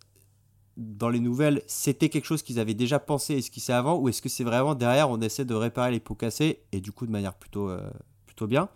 dans 0.77 1.09
les 1.09 1.19
nouvelles, 1.19 1.62
c'était 1.66 2.09
quelque 2.09 2.24
chose 2.24 2.43
qu'ils 2.43 2.61
avaient 2.61 2.74
déjà 2.74 3.01
pensé 3.01 3.35
et 3.35 3.39
esquissé 3.39 3.73
avant 3.73 3.99
Ou 3.99 4.09
est-ce 4.09 4.23
que 4.23 4.28
c'est 4.28 4.45
vraiment 4.45 4.77
derrière 4.77 5.11
on 5.11 5.20
essaie 5.20 5.45
de 5.45 5.55
réparer 5.55 5.90
les 5.90 5.99
pots 5.99 6.15
cassés 6.15 6.62
et 6.70 6.81
du 6.81 6.93
coup 6.93 7.05
de 7.05 7.11
manière 7.11 7.35
plutôt, 7.35 7.69
euh, 7.69 7.90
plutôt 8.27 8.47
bien? 8.47 8.69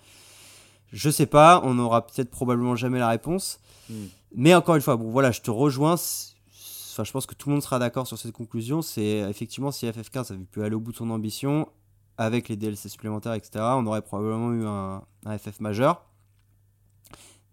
Je 0.92 1.08
sais 1.08 1.26
pas, 1.26 1.62
on 1.64 1.78
aura 1.78 2.06
peut-être 2.06 2.30
probablement 2.30 2.76
jamais 2.76 2.98
la 2.98 3.08
réponse. 3.08 3.60
Mm. 3.88 3.94
Mais 4.34 4.54
encore 4.54 4.74
une 4.74 4.82
fois, 4.82 4.96
bon 4.96 5.10
voilà, 5.10 5.30
je 5.30 5.40
te 5.40 5.50
rejoins. 5.50 5.94
Enfin, 5.94 7.04
je 7.04 7.12
pense 7.12 7.24
que 7.24 7.34
tout 7.34 7.48
le 7.48 7.54
monde 7.54 7.62
sera 7.62 7.78
d'accord 7.78 8.06
sur 8.06 8.18
cette 8.18 8.32
conclusion. 8.32 8.82
C'est 8.82 9.18
effectivement 9.30 9.70
si 9.70 9.86
FF15 9.86 10.32
avait 10.32 10.44
pu 10.44 10.62
aller 10.62 10.74
au 10.74 10.80
bout 10.80 10.92
de 10.92 10.96
son 10.96 11.10
ambition 11.10 11.68
avec 12.18 12.48
les 12.48 12.56
DLC 12.56 12.88
supplémentaires, 12.88 13.34
etc., 13.34 13.50
on 13.76 13.86
aurait 13.86 14.02
probablement 14.02 14.52
eu 14.52 14.64
un, 14.66 15.02
un 15.26 15.38
FF 15.38 15.60
majeur. 15.60 16.04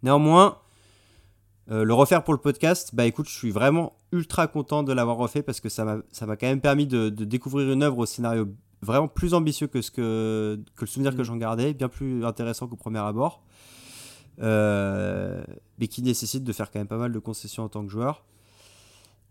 Néanmoins, 0.04 0.58
euh, 1.72 1.84
le 1.84 1.94
refaire 1.94 2.24
pour 2.24 2.34
le 2.34 2.40
podcast, 2.40 2.92
bah 2.94 3.06
écoute, 3.06 3.28
je 3.28 3.36
suis 3.38 3.52
vraiment 3.52 3.94
ultra 4.12 4.48
content 4.48 4.84
de 4.84 4.94
l'avoir 4.94 5.18
refait 5.18 5.44
parce 5.44 5.60
que 5.60 5.70
ça 5.70 5.86
m'a 5.86 6.36
quand 6.38 6.48
même 6.48 6.62
permis 6.62 6.88
de, 6.88 7.10
de 7.10 7.26
découvrir 7.26 7.72
une 7.72 7.84
œuvre 7.84 8.00
au 8.00 8.06
scénario 8.06 8.48
vraiment 8.82 9.08
plus 9.10 9.34
ambitieux 9.34 9.68
que, 9.68 9.82
ce 9.82 9.92
que, 9.92 10.60
que 10.76 10.82
le 10.82 10.88
souvenir 10.88 11.16
que 11.16 11.22
Mm. 11.22 11.26
j'en 11.26 11.36
gardais, 11.38 11.74
bien 11.74 11.90
plus 11.90 12.26
intéressant 12.26 12.68
qu'au 12.68 12.78
premier 12.78 13.00
abord, 13.00 13.44
Euh, 14.42 15.44
mais 15.80 15.90
qui 15.90 16.02
nécessite 16.02 16.46
de 16.46 16.54
faire 16.54 16.72
quand 16.72 16.80
même 16.80 16.88
pas 16.88 16.98
mal 16.98 17.12
de 17.12 17.20
concessions 17.20 17.64
en 17.64 17.70
tant 17.70 17.84
que 17.84 17.90
joueur. 17.92 18.24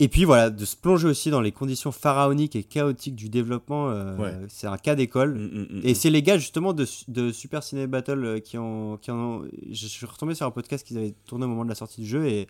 Et 0.00 0.06
puis 0.08 0.24
voilà, 0.24 0.48
de 0.50 0.64
se 0.64 0.76
plonger 0.76 1.08
aussi 1.08 1.30
dans 1.30 1.40
les 1.40 1.50
conditions 1.50 1.90
pharaoniques 1.90 2.54
et 2.54 2.62
chaotiques 2.62 3.16
du 3.16 3.28
développement, 3.28 3.90
euh, 3.90 4.16
Ouais. 4.16 4.32
c'est 4.48 4.68
un 4.68 4.76
cas 4.78 4.94
d'école. 4.94 5.34
Mm, 5.34 5.38
mm, 5.42 5.66
mm, 5.78 5.80
Et 5.82 5.94
c'est 5.94 6.10
les 6.10 6.22
gars 6.22 6.38
justement 6.38 6.72
de, 6.72 6.86
de 7.08 7.32
Super 7.32 7.64
Ciné 7.64 7.86
Battle 7.88 8.24
euh, 8.24 8.38
qui 8.38 8.58
ont, 8.58 8.96
qui 8.98 9.10
en 9.10 9.16
ont- 9.16 9.44
Je 9.70 9.86
suis 9.88 10.06
retombé 10.06 10.34
sur 10.36 10.46
un 10.46 10.52
podcast 10.52 10.86
qu'ils 10.86 10.98
avaient 10.98 11.14
tourné 11.26 11.46
au 11.46 11.48
moment 11.48 11.64
de 11.64 11.68
la 11.68 11.74
sortie 11.74 12.02
du 12.02 12.06
jeu 12.06 12.26
et, 12.26 12.42
et 12.42 12.48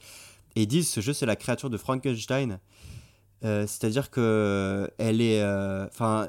ils 0.62 0.66
disent 0.66 0.89
ce 0.91 1.01
jeu 1.01 1.15
c'est 1.15 1.25
la 1.27 1.37
créature 1.37 1.70
de 1.70 1.79
Frankenstein. 1.79 2.59
Euh, 3.45 3.62
C'est-à-dire 3.66 4.11
que 4.11 4.91
elle 4.99 5.20
est. 5.23 5.41
euh, 5.41 5.87
Enfin. 5.87 6.29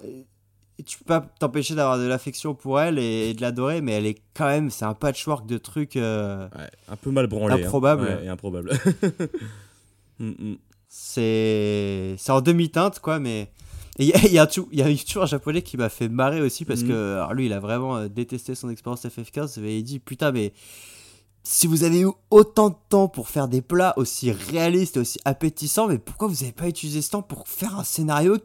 tu 0.85 0.99
peux 0.99 1.03
pas 1.05 1.19
t'empêcher 1.39 1.75
d'avoir 1.75 1.97
de 1.97 2.05
l'affection 2.05 2.55
pour 2.55 2.79
elle 2.79 2.97
et, 2.97 3.31
et 3.31 3.33
de 3.33 3.41
l'adorer, 3.41 3.81
mais 3.81 3.91
elle 3.91 4.05
est 4.05 4.21
quand 4.33 4.45
même. 4.45 4.69
C'est 4.69 4.85
un 4.85 4.93
patchwork 4.93 5.45
de 5.45 5.57
trucs. 5.57 5.97
euh, 5.97 6.47
Ouais, 6.55 6.69
un 6.87 6.95
peu 6.95 7.11
mal 7.11 7.27
branlé. 7.27 7.55
hein. 7.55 7.65
Improbable. 7.65 8.03
Ouais, 8.03 8.23
et 8.23 8.27
improbable. 8.29 8.71
C'est 10.89 12.15
en 12.29 12.41
demi-teinte 12.41 12.99
quoi 12.99 13.19
mais 13.19 13.51
il 13.99 14.07
y, 14.07 14.09
y 14.29 14.33
y 14.33 14.39
a 14.39 14.85
un 14.85 14.89
youtubeur 14.89 15.27
japonais 15.27 15.61
qui 15.61 15.77
m'a 15.77 15.89
fait 15.89 16.09
marrer 16.09 16.41
aussi 16.41 16.65
parce 16.65 16.81
Mhm. 16.81 16.87
que 16.87 17.13
alors 17.15 17.33
lui 17.33 17.45
il 17.45 17.53
a 17.53 17.59
vraiment 17.59 17.97
euh, 17.97 18.07
détesté 18.07 18.55
son 18.55 18.69
expérience 18.69 19.05
FF15 19.05 19.61
et 19.63 19.77
il 19.77 19.83
dit 19.83 19.99
putain 19.99 20.31
mais 20.31 20.51
si 21.43 21.67
vous 21.67 21.83
avez 21.83 22.01
eu 22.01 22.09
autant 22.31 22.69
de 22.69 22.75
temps 22.89 23.07
pour 23.07 23.29
faire 23.29 23.47
des 23.47 23.61
plats 23.61 23.93
aussi 23.97 24.31
réalistes 24.31 24.97
et 24.97 24.99
aussi 25.01 25.19
appétissants 25.25 25.87
mais 25.87 25.99
pourquoi 25.99 26.27
vous 26.27 26.43
avez 26.43 26.51
pas 26.53 26.67
utilisé 26.67 27.01
ce 27.01 27.11
temps 27.11 27.21
pour 27.21 27.47
faire 27.47 27.77
un 27.77 27.83
scénario 27.83 28.37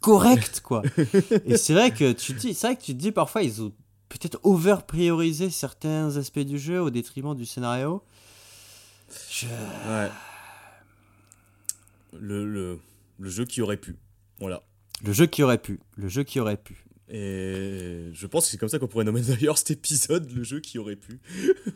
correct 0.00 0.60
quoi? 0.60 0.82
Et 1.46 1.56
c'est 1.56 1.74
vrai 1.74 1.90
que 1.90 2.12
tu 2.12 2.34
te 2.34 2.40
dis 2.40 2.54
c'est 2.54 2.66
vrai 2.68 2.76
que 2.76 2.82
tu 2.82 2.94
te 2.94 2.98
dis 3.00 3.12
parfois 3.12 3.42
ils 3.42 3.62
ont 3.62 3.72
peut-être 4.08 4.38
over 4.42 4.76
priorisé 4.86 5.50
certains 5.50 6.16
aspects 6.16 6.38
du 6.40 6.58
jeu 6.58 6.80
au 6.80 6.90
détriment 6.90 7.34
du 7.34 7.44
scénario 7.46 8.02
Je- 9.30 9.46
Ouais. 9.46 10.10
Le, 12.20 12.44
le, 12.46 12.78
le 13.18 13.28
jeu 13.30 13.44
qui 13.44 13.60
aurait 13.62 13.76
pu. 13.76 13.96
Voilà. 14.40 14.62
le 15.04 15.12
jeu 15.12 15.26
qui 15.26 15.42
aurait 15.42 15.58
pu 15.58 15.78
le 15.96 16.08
jeu 16.08 16.22
qui 16.24 16.40
aurait 16.40 16.56
pu 16.56 16.84
Et 17.08 18.08
je 18.12 18.26
pense 18.26 18.44
que 18.46 18.50
c'est 18.50 18.56
comme 18.58 18.68
ça 18.68 18.78
qu'on 18.78 18.88
pourrait 18.88 19.04
nommer 19.04 19.20
d'ailleurs 19.22 19.58
cet 19.58 19.70
épisode, 19.72 20.30
le 20.32 20.42
jeu 20.42 20.60
qui 20.60 20.78
aurait 20.78 20.96
pu. 20.96 21.20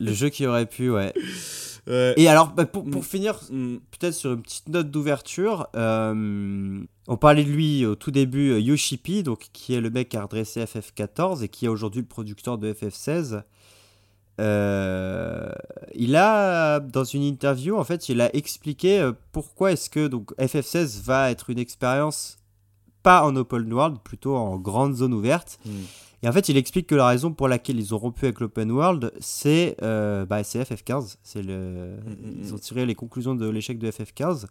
Le 0.01 0.13
jeu 0.13 0.29
qui 0.31 0.47
aurait 0.47 0.67
pu, 0.67 0.91
ouais. 0.91 1.13
Ouais. 1.87 2.15
Et 2.17 2.29
alors, 2.29 2.53
bah, 2.53 2.67
pour, 2.67 2.85
pour 2.85 3.01
Mm. 3.03 3.05
finir, 3.05 3.41
Mm, 3.51 3.77
peut-être 3.93 4.15
sur 4.15 4.33
une 4.33 4.43
petite 4.43 4.69
note 4.69 4.91
d'ouverture, 4.91 5.69
euh, 5.77 6.81
on 7.07 7.17
parlait 7.17 7.45
de 7.45 7.51
lui 7.51 7.87
au 7.87 7.95
tout 7.95 8.11
début, 8.11 8.51
euh, 8.51 8.61
Yoshipi, 8.61 9.23
donc, 9.23 9.49
qui 9.53 9.75
est 9.75 9.81
le 9.81 9.89
mec 9.91 10.09
qui 10.11 10.17
a 10.17 10.23
redressé 10.23 10.63
FF14 10.65 11.43
et 11.43 11.49
qui 11.49 11.65
est 11.67 11.69
aujourd'hui 11.69 12.03
le 12.03 12.07
producteur 12.09 12.59
de 12.59 12.73
FF16. 12.73 13.43
Euh, 14.41 15.51
il 15.95 16.17
a, 16.17 16.81
dans 16.81 17.05
une 17.05 17.23
interview, 17.23 17.77
en 17.77 17.85
fait, 17.85 18.09
il 18.09 18.21
a 18.21 18.35
expliqué 18.35 19.01
euh, 19.01 19.13
pourquoi 19.33 19.73
est-ce 19.73 19.91
que 19.91 20.07
donc, 20.07 20.33
FF16 20.39 21.03
va 21.03 21.31
être 21.31 21.51
une 21.51 21.59
expérience 21.59 22.37
pas 23.03 23.25
en 23.25 23.35
open 23.37 23.73
world, 23.73 23.99
plutôt 24.03 24.37
en 24.37 24.59
grande 24.59 24.95
zone 24.95 25.15
ouverte. 25.15 25.59
Hmm. 25.65 25.71
Et 26.23 26.29
en 26.29 26.33
fait, 26.33 26.49
il 26.49 26.57
explique 26.57 26.89
que 26.89 26.97
la 26.97 27.07
raison 27.07 27.33
pour 27.33 27.47
laquelle 27.47 27.79
ils 27.79 27.95
ont 27.95 27.99
rompu 27.99 28.25
avec 28.25 28.41
l'open 28.41 28.73
world, 28.73 29.13
c'est 29.21 29.77
euh, 29.83 30.27
bah, 30.27 30.43
c'est 30.43 30.61
FF15. 30.61 31.17
C'est 31.23 31.43
le... 31.43 31.97
mm, 31.97 32.41
Ils 32.43 32.55
ont 32.55 32.59
tiré 32.59 32.87
les 32.87 32.97
conclusions 32.97 33.37
de 33.37 33.49
l'échec 33.49 33.79
de 33.79 33.89
FF15. 33.91 34.47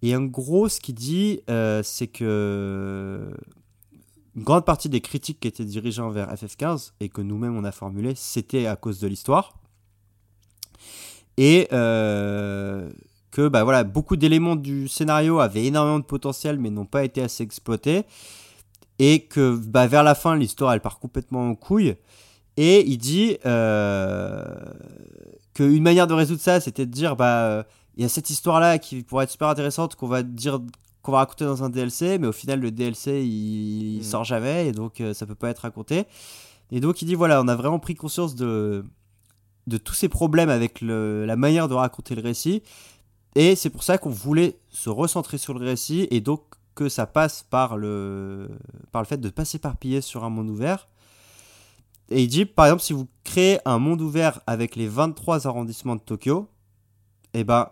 Et 0.00 0.16
en 0.16 0.22
gros, 0.22 0.68
ce 0.68 0.80
qu'il 0.80 0.94
dit, 0.94 1.40
euh, 1.50 1.82
c'est 1.82 2.06
que 2.06 3.30
une 4.38 4.44
grande 4.44 4.64
partie 4.64 4.88
des 4.88 5.00
critiques 5.00 5.40
qui 5.40 5.48
étaient 5.48 5.64
dirigées 5.64 6.00
envers 6.00 6.32
FF15 6.32 6.92
et 7.00 7.08
que 7.08 7.20
nous-mêmes 7.20 7.56
on 7.56 7.64
a 7.64 7.72
formulées, 7.72 8.14
c'était 8.14 8.66
à 8.66 8.76
cause 8.76 9.00
de 9.00 9.08
l'histoire. 9.08 9.58
Et 11.36 11.66
euh, 11.72 12.88
que 13.32 13.48
bah, 13.48 13.64
voilà, 13.64 13.82
beaucoup 13.82 14.14
d'éléments 14.14 14.54
du 14.54 14.86
scénario 14.86 15.40
avaient 15.40 15.64
énormément 15.64 15.98
de 15.98 16.04
potentiel 16.04 16.60
mais 16.60 16.70
n'ont 16.70 16.86
pas 16.86 17.02
été 17.02 17.20
assez 17.20 17.42
exploités. 17.42 18.04
Et 19.00 19.24
que 19.24 19.56
bah, 19.56 19.88
vers 19.88 20.04
la 20.04 20.14
fin, 20.14 20.36
l'histoire 20.36 20.72
elle 20.72 20.80
part 20.80 21.00
complètement 21.00 21.48
en 21.48 21.56
couille. 21.56 21.96
Et 22.56 22.86
il 22.86 22.98
dit 22.98 23.38
euh, 23.44 24.44
qu'une 25.52 25.82
manière 25.82 26.06
de 26.06 26.14
résoudre 26.14 26.40
ça, 26.40 26.60
c'était 26.60 26.86
de 26.86 26.92
dire 26.92 27.16
bah, 27.16 27.42
euh, 27.42 27.62
il 27.96 28.02
y 28.02 28.04
a 28.04 28.08
cette 28.08 28.30
histoire-là 28.30 28.78
qui 28.78 29.02
pourrait 29.02 29.24
être 29.24 29.32
super 29.32 29.48
intéressante 29.48 29.96
qu'on 29.96 30.06
va 30.06 30.22
dire 30.22 30.60
qu'on 31.08 31.12
va 31.12 31.18
raconter 31.20 31.46
dans 31.46 31.64
un 31.64 31.70
DLC, 31.70 32.18
mais 32.18 32.26
au 32.26 32.32
final 32.32 32.60
le 32.60 32.70
DLC 32.70 33.22
il, 33.24 33.94
il 33.94 34.00
Mm. 34.00 34.02
sort 34.02 34.24
jamais 34.24 34.66
et 34.68 34.72
donc 34.72 35.00
euh, 35.00 35.14
ça 35.14 35.24
peut 35.24 35.34
pas 35.34 35.48
être 35.48 35.60
raconté. 35.60 36.04
Et 36.70 36.80
donc 36.80 37.00
il 37.00 37.06
dit 37.06 37.14
voilà, 37.14 37.40
on 37.40 37.48
a 37.48 37.56
vraiment 37.56 37.78
pris 37.78 37.94
conscience 37.94 38.34
de 38.34 38.84
de 39.66 39.78
tous 39.78 39.94
ces 39.94 40.08
problèmes 40.10 40.50
avec 40.50 40.82
le- 40.82 41.24
la 41.24 41.36
manière 41.36 41.66
de 41.68 41.74
raconter 41.74 42.14
le 42.14 42.20
récit 42.22 42.62
et 43.34 43.56
c'est 43.56 43.70
pour 43.70 43.82
ça 43.84 43.96
qu'on 43.96 44.10
voulait 44.10 44.58
se 44.70 44.90
recentrer 44.90 45.38
sur 45.38 45.58
le 45.58 45.64
récit 45.64 46.06
et 46.10 46.20
donc 46.20 46.42
que 46.74 46.88
ça 46.90 47.06
passe 47.06 47.42
par 47.42 47.78
le 47.78 48.48
par 48.92 49.00
le 49.00 49.06
fait 49.06 49.16
de 49.18 49.30
pas 49.30 49.46
s'éparpiller 49.46 50.02
sur 50.02 50.24
un 50.24 50.30
monde 50.30 50.50
ouvert. 50.50 50.88
Et 52.10 52.22
il 52.22 52.28
dit 52.28 52.44
par 52.44 52.66
exemple 52.66 52.82
si 52.82 52.92
vous 52.92 53.08
créez 53.24 53.60
un 53.64 53.78
monde 53.78 54.02
ouvert 54.02 54.40
avec 54.46 54.76
les 54.76 54.88
23 54.88 55.46
arrondissements 55.46 55.96
de 55.96 56.00
Tokyo, 56.02 56.48
eh 57.34 57.44
ben 57.44 57.68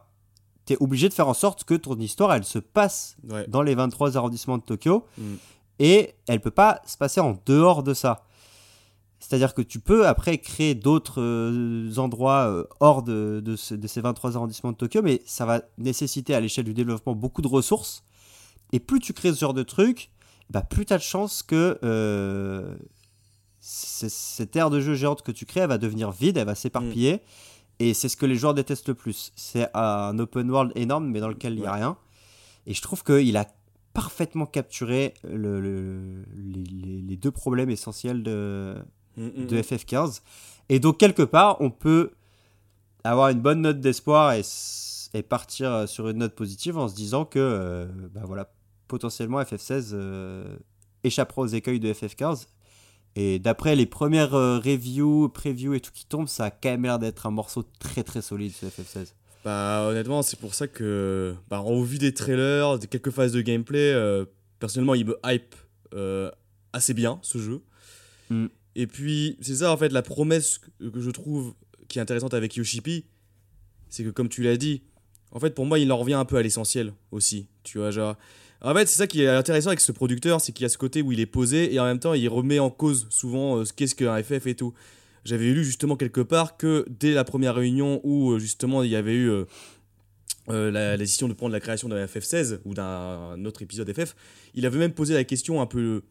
t'es 0.66 0.76
obligé 0.80 1.08
de 1.08 1.14
faire 1.14 1.28
en 1.28 1.34
sorte 1.34 1.64
que 1.64 1.74
ton 1.74 1.96
histoire 1.98 2.32
elle 2.34 2.44
se 2.44 2.58
passe 2.58 3.16
Ouais. 3.28 3.46
dans 3.48 3.62
les 3.62 3.74
23 3.74 4.16
arrondissements 4.18 4.58
de 4.58 4.62
Tokyo 4.64 5.06
Mm. 5.16 5.22
et 5.78 6.14
elle 6.28 6.40
peut 6.40 6.50
pas 6.50 6.82
se 6.86 6.96
passer 6.98 7.20
en 7.20 7.38
dehors 7.46 7.82
de 7.82 7.94
ça. 7.94 8.24
C'est-à-dire 9.18 9.54
que 9.54 9.62
tu 9.62 9.80
peux 9.80 10.06
après 10.06 10.38
créer 10.38 10.74
d'autres 10.74 11.22
euh, 11.22 11.96
endroits 11.96 12.48
euh, 12.50 12.64
hors 12.80 13.02
de, 13.02 13.40
de 13.44 13.56
ce- 13.56 13.74
de 13.74 13.86
ces 13.86 14.00
23 14.02 14.36
arrondissements 14.36 14.72
de 14.72 14.76
Tokyo, 14.76 15.00
mais 15.02 15.22
ça 15.24 15.46
va 15.46 15.62
nécessiter 15.78 16.34
à 16.34 16.40
l'échelle 16.40 16.64
du 16.66 16.74
développement 16.74 17.14
beaucoup 17.14 17.40
de 17.42 17.48
ressources. 17.48 18.04
Et 18.72 18.78
plus 18.80 19.00
tu 19.00 19.12
crées 19.14 19.32
ce 19.32 19.40
genre 19.40 19.54
de 19.54 19.62
truc, 19.62 20.10
bah, 20.50 20.60
plus 20.62 20.84
tu 20.84 20.92
as 20.92 20.98
de 20.98 21.02
chances 21.02 21.42
que 21.42 21.78
euh, 21.82 22.74
cette 23.60 24.54
aire 24.54 24.70
de 24.70 24.80
jeu 24.80 24.94
géante 24.94 25.22
que 25.22 25.32
tu 25.32 25.46
crées, 25.46 25.60
elle 25.60 25.68
va 25.68 25.78
devenir 25.78 26.10
vide, 26.12 26.36
elle 26.36 26.46
va 26.46 26.54
s'éparpiller. 26.54 27.20
Et 27.78 27.92
c'est 27.94 28.08
ce 28.08 28.16
que 28.16 28.26
les 28.26 28.36
joueurs 28.36 28.54
détestent 28.54 28.88
le 28.88 28.94
plus. 28.94 29.32
C'est 29.36 29.68
un 29.74 30.18
open 30.18 30.50
world 30.50 30.72
énorme, 30.76 31.08
mais 31.10 31.20
dans 31.20 31.28
lequel 31.28 31.54
il 31.54 31.60
n'y 31.60 31.66
a 31.66 31.72
rien. 31.74 31.96
Et 32.66 32.74
je 32.74 32.80
trouve 32.82 33.04
qu'il 33.04 33.36
a 33.36 33.46
parfaitement 33.92 34.46
capturé 34.46 35.14
le- 35.24 35.60
le- 35.60 36.24
les, 36.34 37.16
deux 37.16 37.30
problèmes 37.30 37.70
essentiels 37.70 38.22
de, 38.22 38.76
Mm, 39.16 39.24
mm, 39.26 39.46
de 39.46 39.56
mm. 39.56 39.60
FF15. 39.60 40.22
Et 40.68 40.80
donc, 40.80 40.98
quelque 40.98 41.22
part, 41.22 41.56
on 41.60 41.70
peut 41.70 42.12
avoir 43.04 43.28
une 43.30 43.40
bonne 43.40 43.60
note 43.62 43.80
d'espoir 43.80 44.32
et 44.34 45.22
partir 45.22 45.72
euh, 45.72 45.86
sur 45.86 46.08
une 46.08 46.18
note 46.18 46.34
positive 46.34 46.76
en 46.76 46.88
se 46.88 46.94
disant 46.94 47.24
que, 47.24 47.38
euh, 47.38 47.86
bah 48.12 48.22
voilà, 48.24 48.50
potentiellement 48.88 49.40
FF16 49.40 49.90
euh, 49.94 50.56
échappera 51.04 51.42
aux 51.42 51.46
écueils 51.46 51.80
de 51.80 51.92
FF15. 51.92 52.46
Et 53.16 53.38
d'après 53.38 53.74
les 53.74 53.86
premières 53.86 54.34
euh, 54.34 54.58
reviews, 54.58 55.30
previews 55.30 55.72
et 55.72 55.80
tout 55.80 55.90
qui 55.92 56.04
tombent, 56.04 56.28
ça 56.28 56.44
a 56.44 56.50
quand 56.50 56.68
même 56.68 56.82
l'air 56.82 56.98
d'être 56.98 57.26
un 57.26 57.30
morceau 57.30 57.64
très 57.78 58.02
très 58.02 58.20
solide 58.20 58.52
ce 58.52 58.66
FF16. 58.66 59.14
Bah 59.42 59.86
honnêtement, 59.88 60.20
c'est 60.20 60.38
pour 60.38 60.54
ça 60.54 60.68
que 60.68 61.34
bah, 61.48 61.60
au 61.60 61.82
vu 61.82 61.98
des 61.98 62.12
trailers, 62.12 62.78
des 62.78 62.86
quelques 62.86 63.10
phases 63.10 63.32
de 63.32 63.40
gameplay, 63.40 63.90
euh, 63.92 64.26
personnellement, 64.58 64.94
il 64.94 65.06
me 65.06 65.16
hype 65.24 65.54
euh, 65.94 66.30
assez 66.74 66.92
bien 66.92 67.18
ce 67.22 67.38
jeu. 67.38 67.62
Mm. 68.28 68.46
Et 68.74 68.86
puis 68.86 69.38
c'est 69.40 69.56
ça 69.56 69.72
en 69.72 69.76
fait 69.78 69.88
la 69.88 70.02
promesse 70.02 70.58
que, 70.58 70.88
que 70.88 71.00
je 71.00 71.10
trouve 71.10 71.54
qui 71.88 71.98
est 71.98 72.02
intéressante 72.02 72.34
avec 72.34 72.56
Yoshipi, 72.56 73.06
c'est 73.88 74.04
que 74.04 74.10
comme 74.10 74.28
tu 74.28 74.42
l'as 74.42 74.58
dit, 74.58 74.82
en 75.32 75.40
fait 75.40 75.54
pour 75.54 75.64
moi 75.64 75.78
il 75.78 75.90
en 75.90 75.96
revient 75.96 76.14
un 76.14 76.26
peu 76.26 76.36
à 76.36 76.42
l'essentiel 76.42 76.92
aussi, 77.12 77.48
tu 77.62 77.78
vois 77.78 77.90
genre. 77.90 78.16
En 78.62 78.74
fait, 78.74 78.86
c'est 78.86 78.96
ça 78.96 79.06
qui 79.06 79.22
est 79.22 79.28
intéressant 79.28 79.68
avec 79.68 79.80
ce 79.80 79.92
producteur, 79.92 80.40
c'est 80.40 80.52
qu'il 80.52 80.64
y 80.64 80.66
a 80.66 80.68
ce 80.68 80.78
côté 80.78 81.02
où 81.02 81.12
il 81.12 81.20
est 81.20 81.26
posé 81.26 81.74
et 81.74 81.78
en 81.78 81.84
même 81.84 81.98
temps 81.98 82.14
il 82.14 82.28
remet 82.28 82.58
en 82.58 82.70
cause 82.70 83.06
souvent 83.10 83.58
euh, 83.58 83.64
ce 83.64 83.72
qu'est-ce 83.72 83.94
qu'un 83.94 84.22
FF 84.22 84.46
et 84.46 84.54
tout. 84.54 84.72
J'avais 85.24 85.52
lu 85.52 85.64
justement 85.64 85.96
quelque 85.96 86.20
part 86.20 86.56
que 86.56 86.86
dès 86.88 87.12
la 87.12 87.24
première 87.24 87.54
réunion 87.54 88.00
où 88.04 88.32
euh, 88.32 88.38
justement 88.38 88.82
il 88.82 88.90
y 88.90 88.96
avait 88.96 89.14
eu 89.14 89.28
euh, 89.28 89.44
la, 90.48 90.70
la 90.70 90.96
décision 90.96 91.28
de 91.28 91.34
prendre 91.34 91.52
la 91.52 91.60
création 91.60 91.88
d'un 91.88 92.06
FF16 92.06 92.60
ou 92.64 92.72
d'un 92.72 93.44
autre 93.44 93.62
épisode 93.62 93.92
FF, 93.92 94.14
il 94.54 94.64
avait 94.64 94.78
même 94.78 94.92
posé 94.92 95.12
la 95.12 95.24
question 95.24 95.60
un 95.60 95.66
peu, 95.66 96.02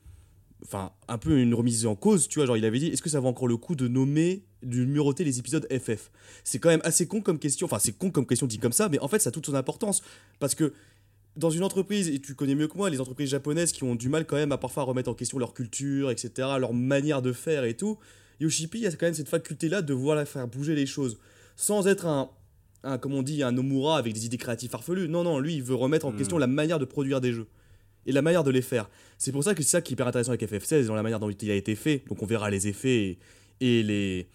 enfin 0.63 0.91
un 1.07 1.17
peu 1.17 1.39
une 1.39 1.53
remise 1.53 1.85
en 1.87 1.95
cause, 1.95 2.27
tu 2.27 2.39
vois, 2.39 2.45
genre 2.45 2.57
il 2.57 2.65
avait 2.65 2.79
dit 2.79 2.87
est-ce 2.87 3.01
que 3.01 3.09
ça 3.09 3.19
vaut 3.19 3.27
encore 3.27 3.47
le 3.47 3.57
coup 3.57 3.75
de 3.75 3.87
nommer, 3.87 4.43
de 4.61 4.83
numéroter 4.83 5.23
les 5.23 5.39
épisodes 5.39 5.67
FF 5.71 6.11
C'est 6.43 6.59
quand 6.59 6.69
même 6.69 6.81
assez 6.83 7.07
con 7.07 7.21
comme 7.21 7.39
question, 7.39 7.65
enfin 7.65 7.79
c'est 7.79 7.97
con 7.97 8.11
comme 8.11 8.27
question 8.27 8.45
dit 8.45 8.59
comme 8.59 8.73
ça, 8.73 8.87
mais 8.89 8.99
en 8.99 9.07
fait 9.07 9.19
ça 9.19 9.29
a 9.29 9.31
toute 9.31 9.45
son 9.47 9.55
importance 9.55 10.03
parce 10.39 10.53
que 10.53 10.73
dans 11.37 11.49
une 11.49 11.63
entreprise, 11.63 12.09
et 12.09 12.19
tu 12.19 12.33
connais 12.35 12.55
mieux 12.55 12.67
que 12.67 12.77
moi, 12.77 12.89
les 12.89 13.01
entreprises 13.01 13.29
japonaises 13.29 13.71
qui 13.71 13.83
ont 13.83 13.95
du 13.95 14.09
mal 14.09 14.25
quand 14.25 14.37
même 14.37 14.51
à 14.51 14.57
parfois 14.57 14.83
remettre 14.83 15.09
en 15.09 15.13
question 15.13 15.37
leur 15.37 15.53
culture, 15.53 16.09
etc., 16.11 16.31
leur 16.59 16.73
manière 16.73 17.21
de 17.21 17.33
faire 17.33 17.65
et 17.65 17.75
tout, 17.75 17.97
Yoshipi, 18.39 18.79
il 18.79 18.83
y 18.83 18.87
a 18.87 18.91
quand 18.91 19.05
même 19.05 19.13
cette 19.13 19.29
faculté-là 19.29 19.81
de 19.81 19.93
vouloir 19.93 20.25
faire 20.27 20.47
bouger 20.47 20.75
les 20.75 20.85
choses, 20.85 21.17
sans 21.55 21.87
être 21.87 22.05
un, 22.05 22.29
un, 22.83 22.97
comme 22.97 23.13
on 23.13 23.23
dit, 23.23 23.43
un 23.43 23.51
Nomura 23.51 23.97
avec 23.97 24.13
des 24.13 24.25
idées 24.25 24.37
créatives 24.37 24.69
farfelues. 24.69 25.07
Non, 25.07 25.23
non, 25.23 25.39
lui, 25.39 25.55
il 25.55 25.63
veut 25.63 25.75
remettre 25.75 26.05
en 26.05 26.11
Hmm. 26.11 26.17
question 26.17 26.37
la 26.37 26.47
manière 26.47 26.79
de 26.79 26.85
produire 26.85 27.19
des 27.21 27.33
jeux, 27.33 27.47
et 28.05 28.11
la 28.11 28.21
manière 28.21 28.43
de 28.43 28.51
les 28.51 28.61
faire. 28.61 28.89
C'est 29.17 29.31
pour 29.31 29.43
ça 29.43 29.55
que 29.55 29.63
c'est 29.63 29.69
ça 29.69 29.81
qui 29.81 29.93
est 29.93 29.95
hyper 29.95 30.07
intéressant 30.07 30.31
avec 30.31 30.43
FF16, 30.49 30.85
dans 30.85 30.95
la 30.95 31.03
manière 31.03 31.19
dont 31.19 31.29
il 31.29 31.51
a 31.51 31.55
été 31.55 31.75
fait, 31.75 32.03
donc 32.07 32.21
on 32.21 32.25
verra 32.25 32.49
les 32.49 32.67
effets 32.67 32.97
et, 33.03 33.19
et 33.61 33.83
les, 33.83 34.27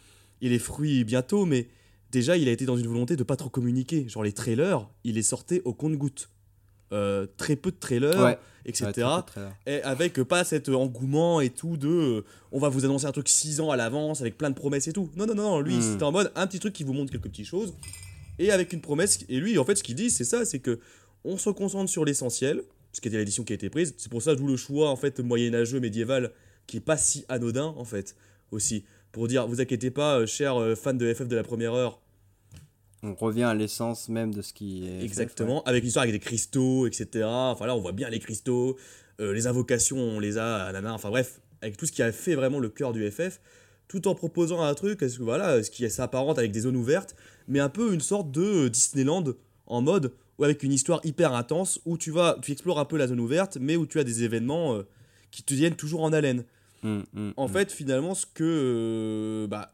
et 0.43 0.49
les 0.49 0.59
fruits 0.59 1.05
bientôt, 1.05 1.47
mais 1.47 1.69
déjà, 2.11 2.37
il 2.37 2.49
a 2.49 2.53
été 2.53 2.65
dans 2.67 2.77
une 2.77 2.89
volonté 2.89 3.17
de 3.17 3.23
pas 3.23 3.37
trop 3.37 3.49
communiquer. 3.51 4.09
Genre 4.09 4.23
les 4.23 4.33
trailers, 4.33 4.89
il 5.05 5.15
les 5.15 5.23
sortait 5.23 5.63
au 5.65 5.73
compte-goutte. 5.73 6.31
Euh, 6.93 7.27
très 7.37 7.55
peu 7.57 7.71
de 7.71 7.77
trailers, 7.79 8.19
Ouais. 8.21 8.37
etc. 8.65 8.85
Ouais, 8.87 8.93
très 8.93 9.03
peu 9.03 9.21
de 9.21 9.27
trailers. 9.27 9.53
et 9.67 9.83
avec 9.83 10.19
euh, 10.19 10.25
pas 10.25 10.43
cet 10.45 10.69
engouement 10.69 11.41
et 11.41 11.51
tout 11.51 11.77
de 11.77 11.89
euh, 11.89 12.25
on 12.51 12.59
va 12.59 12.69
vous 12.69 12.85
annoncer 12.85 13.07
un 13.07 13.13
truc 13.13 13.29
6 13.29 13.61
ans 13.61 13.71
à 13.71 13.77
l'avance 13.77 14.21
avec 14.21 14.37
plein 14.37 14.51
de 14.51 14.57
promesses 14.57 14.89
et 14.89 14.93
tout. 14.93 15.09
Non, 15.17 15.25
non, 15.27 15.35
non, 15.37 15.43
non, 15.43 15.61
lui 15.61 15.77
Hmm. 15.77 15.83
c'était 15.83 16.03
en 16.03 16.11
mode 16.13 16.33
un 16.35 16.47
petit 16.49 16.59
truc 16.59 16.73
qui 16.73 16.83
vous 16.83 16.93
montre 16.93 17.13
quelques 17.13 17.29
petites 17.29 17.47
choses 17.47 17.75
et 18.41 18.51
avec 18.51 18.73
une 18.73 18.81
promesse. 18.81 19.21
Et 19.29 19.39
lui, 19.39 19.57
en 19.59 19.65
fait, 19.65 19.77
ce 19.77 19.83
qu'il 19.85 19.95
dit, 19.95 20.11
c'est 20.11 20.25
ça 20.25 20.45
c'est 20.45 20.59
que 20.59 20.81
on 21.25 21.37
se 21.39 21.51
concentre 21.51 21.91
sur 21.91 22.05
l'essentiel, 22.05 22.63
ce 22.93 23.01
qui 23.01 23.07
était 23.09 23.19
l'édition 23.19 23.45
qui 23.45 23.53
a 23.53 23.55
été 23.55 23.71
prise. 23.71 23.95
C'est 23.97 24.11
pour 24.11 24.23
ça, 24.23 24.35
d'où 24.35 24.47
le 24.49 24.57
choix 24.57 24.91
en 24.91 24.97
fait 24.97 25.21
moyenâgeux, 25.21 25.79
médiéval, 25.79 26.33
qui 26.67 26.79
est 26.79 26.81
pas 26.81 26.97
si 26.97 27.25
anodin 27.29 27.73
en 27.77 27.85
fait 27.85 28.17
aussi. 28.51 28.85
Pour 29.13 29.29
dire, 29.29 29.47
vous 29.47 29.61
inquiétez 29.61 29.91
pas, 29.93 30.27
chers 30.27 30.77
fans 30.77 30.95
de 30.95 31.13
FF 31.15 31.29
de 31.29 31.37
la 31.37 31.43
première 31.45 31.75
heure, 31.75 32.01
On 33.03 33.15
revient 33.15 33.45
à 33.45 33.55
l'essence 33.55 34.09
même 34.09 34.35
de 34.35 34.43
ce 34.43 34.53
qui 34.53 34.87
est. 34.87 35.03
Exactement, 35.03 35.63
avec 35.65 35.83
une 35.83 35.89
histoire 35.89 36.03
avec 36.03 36.15
des 36.15 36.21
cristaux, 36.21 36.87
etc. 36.87 37.25
Enfin 37.25 37.67
là, 37.67 37.75
on 37.75 37.81
voit 37.81 37.93
bien 37.93 38.11
les 38.11 38.19
cristaux, 38.19 38.77
euh, 39.21 39.33
les 39.33 39.47
invocations, 39.47 39.97
on 39.97 40.21
les 40.21 40.37
a, 40.37 40.71
nana. 40.73 40.93
Enfin 40.93 41.11
bref, 41.11 41.41
avec 41.63 41.77
tout 41.77 41.87
ce 41.87 41.93
qui 41.93 42.03
a 42.03 42.13
fait 42.13 42.35
vraiment 42.35 42.59
le 42.59 42.69
cœur 42.69 42.93
du 42.93 43.11
FF, 43.11 43.41
tout 43.89 44.07
en 44.07 44.15
proposant 44.15 44.63
un 44.63 44.75
truc, 44.75 45.03
est-ce 45.03 45.19
que 45.19 45.23
voilà, 45.23 45.63
ce 45.63 45.71
qui 45.71 45.89
s'apparente 45.91 46.39
avec 46.39 46.53
des 46.53 46.61
zones 46.61 46.77
ouvertes, 46.77 47.17
mais 47.49 47.59
un 47.59 47.69
peu 47.71 47.93
une 47.95 48.01
sorte 48.01 48.31
de 48.31 48.67
euh, 48.67 48.71
Disneyland 48.71 49.25
en 49.67 49.83
mode 49.83 50.13
ou 50.39 50.45
avec 50.45 50.63
une 50.63 50.73
histoire 50.73 51.01
hyper 51.05 51.35
intense 51.35 51.81
où 51.85 51.99
tu 51.99 52.11
vas, 52.11 52.39
tu 52.41 52.53
explores 52.53 52.79
un 52.81 52.87
peu 52.87 52.97
la 52.97 53.07
zone 53.07 53.21
ouverte, 53.21 53.59
mais 53.61 53.77
où 53.77 53.87
tu 53.87 53.99
as 53.99 54.05
des 54.05 54.25
événements 54.25 54.75
euh, 54.75 54.87
qui 55.31 55.43
te 55.43 55.55
tiennent 55.55 55.77
toujours 55.77 56.03
en 56.03 56.13
haleine. 56.13 56.45
ouais. 56.83 56.91
Mm, 56.91 57.05
mm, 57.13 57.33
En 57.37 57.47
mm. 57.49 57.53
fait, 57.53 57.73
finalement, 57.73 58.15
ce 58.15 58.27
que. 58.27 58.45
euh, 58.45 59.47
bah, 59.47 59.73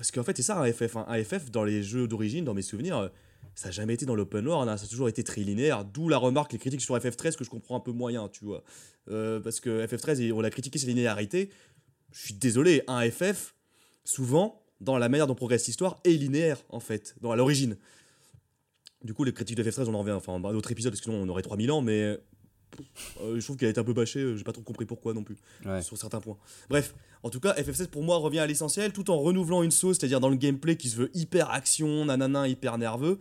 parce 0.00 0.12
qu'en 0.12 0.22
fait, 0.22 0.34
c'est 0.34 0.42
ça 0.42 0.58
un 0.58 0.72
FF. 0.72 0.96
Un 0.96 1.22
FF, 1.22 1.50
dans 1.50 1.62
les 1.62 1.82
jeux 1.82 2.08
d'origine, 2.08 2.42
dans 2.42 2.54
mes 2.54 2.62
souvenirs, 2.62 2.96
euh, 2.96 3.08
ça 3.54 3.68
n'a 3.68 3.72
jamais 3.72 3.92
été 3.92 4.06
dans 4.06 4.14
l'open 4.14 4.48
world, 4.48 4.66
hein, 4.66 4.78
ça 4.78 4.86
a 4.86 4.88
toujours 4.88 5.10
été 5.10 5.22
très 5.22 5.42
linéaire. 5.42 5.84
D'où 5.84 6.08
la 6.08 6.16
remarque, 6.16 6.54
les 6.54 6.58
critiques 6.58 6.80
sur 6.80 6.96
FF13 6.96 7.36
que 7.36 7.44
je 7.44 7.50
comprends 7.50 7.76
un 7.76 7.80
peu 7.80 7.92
moyen, 7.92 8.26
tu 8.28 8.46
vois. 8.46 8.64
Euh, 9.10 9.40
parce 9.40 9.60
que 9.60 9.84
FF13, 9.84 10.32
on 10.32 10.40
l'a 10.40 10.48
critiqué 10.48 10.78
sa 10.78 10.86
linéarité. 10.86 11.50
Je 12.12 12.18
suis 12.18 12.32
désolé, 12.32 12.82
un 12.86 13.10
FF, 13.10 13.54
souvent, 14.02 14.62
dans 14.80 14.96
la 14.96 15.10
manière 15.10 15.26
dont 15.26 15.34
progresse 15.34 15.66
l'histoire, 15.66 16.00
est 16.04 16.12
linéaire, 16.12 16.64
en 16.70 16.80
fait, 16.80 17.14
dans, 17.20 17.30
à 17.30 17.36
l'origine. 17.36 17.76
Du 19.04 19.12
coup, 19.12 19.24
les 19.24 19.34
critiques 19.34 19.58
de 19.58 19.62
FF13, 19.62 19.84
on 19.86 19.94
en 19.94 19.98
revient 19.98 20.12
enfin, 20.12 20.32
à 20.32 20.48
un 20.48 20.54
autre 20.54 20.72
épisode, 20.72 20.92
parce 20.92 21.00
que 21.02 21.10
sinon 21.10 21.22
on 21.22 21.28
aurait 21.28 21.42
3000 21.42 21.70
ans, 21.72 21.82
mais 21.82 22.18
euh, 23.22 23.38
je 23.40 23.44
trouve 23.44 23.56
qu'il 23.56 23.66
a 23.66 23.70
été 23.70 23.80
un 23.80 23.84
peu 23.84 23.92
bâché, 23.92 24.20
euh, 24.20 24.36
j'ai 24.36 24.44
pas 24.44 24.52
trop 24.52 24.62
compris 24.62 24.84
pourquoi 24.86 25.12
non 25.14 25.22
plus 25.24 25.36
Ouais. 25.66 25.82
sur 25.82 25.96
certains 25.96 26.20
points. 26.20 26.36
Bref, 26.68 26.94
en 27.22 27.30
tout 27.30 27.40
cas, 27.40 27.52
FF16 27.54 27.88
pour 27.88 28.02
moi 28.02 28.16
revient 28.18 28.38
à 28.40 28.46
l'essentiel 28.46 28.92
tout 28.92 29.10
en 29.10 29.18
renouvelant 29.18 29.62
une 29.62 29.70
sauce, 29.70 29.98
c'est-à-dire 29.98 30.20
dans 30.20 30.28
le 30.30 30.36
gameplay 30.36 30.76
qui 30.76 30.88
se 30.88 30.96
veut 30.96 31.10
hyper 31.14 31.50
action, 31.50 32.04
nanana, 32.04 32.48
hyper 32.48 32.78
nerveux, 32.78 33.18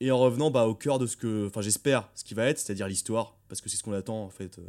et 0.00 0.10
en 0.10 0.18
revenant 0.18 0.50
bah, 0.50 0.66
au 0.66 0.74
cœur 0.74 0.98
de 0.98 1.06
ce 1.06 1.16
que, 1.16 1.46
enfin 1.46 1.60
j'espère, 1.62 2.08
ce 2.14 2.24
qui 2.24 2.34
va 2.34 2.46
être, 2.46 2.58
c'est-à-dire 2.58 2.86
l'histoire, 2.88 3.36
parce 3.48 3.60
que 3.60 3.68
c'est 3.68 3.76
ce 3.76 3.82
qu'on 3.82 3.92
attend 3.92 4.22
en 4.24 4.30
fait. 4.30 4.58
euh. 4.58 4.62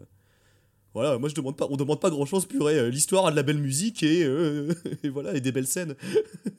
Voilà, 0.96 1.20
moi 1.20 1.30
je 1.30 1.36
demande 1.36 1.56
pas, 1.56 1.68
on 1.70 1.76
demande 1.78 2.00
pas 2.02 2.10
grand-chose, 2.10 2.46
purée. 2.48 2.80
euh, 2.80 2.90
L'histoire 2.90 3.28
a 3.28 3.32
de 3.32 3.36
la 3.36 3.44
belle 3.44 3.60
musique 3.60 4.02
et, 4.02 4.22
et 5.04 5.10
voilà, 5.10 5.36
et 5.36 5.42
des 5.42 5.52
belles 5.52 5.68
scènes. 5.68 5.96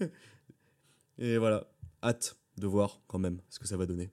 et 1.19 1.37
voilà, 1.39 1.67
hâte 2.03 2.37
de 2.59 2.67
voir 2.67 3.01
quand 3.07 3.19
même 3.19 3.41
ce 3.49 3.59
que 3.59 3.67
ça 3.67 3.77
va 3.77 3.87
donner. 3.87 4.11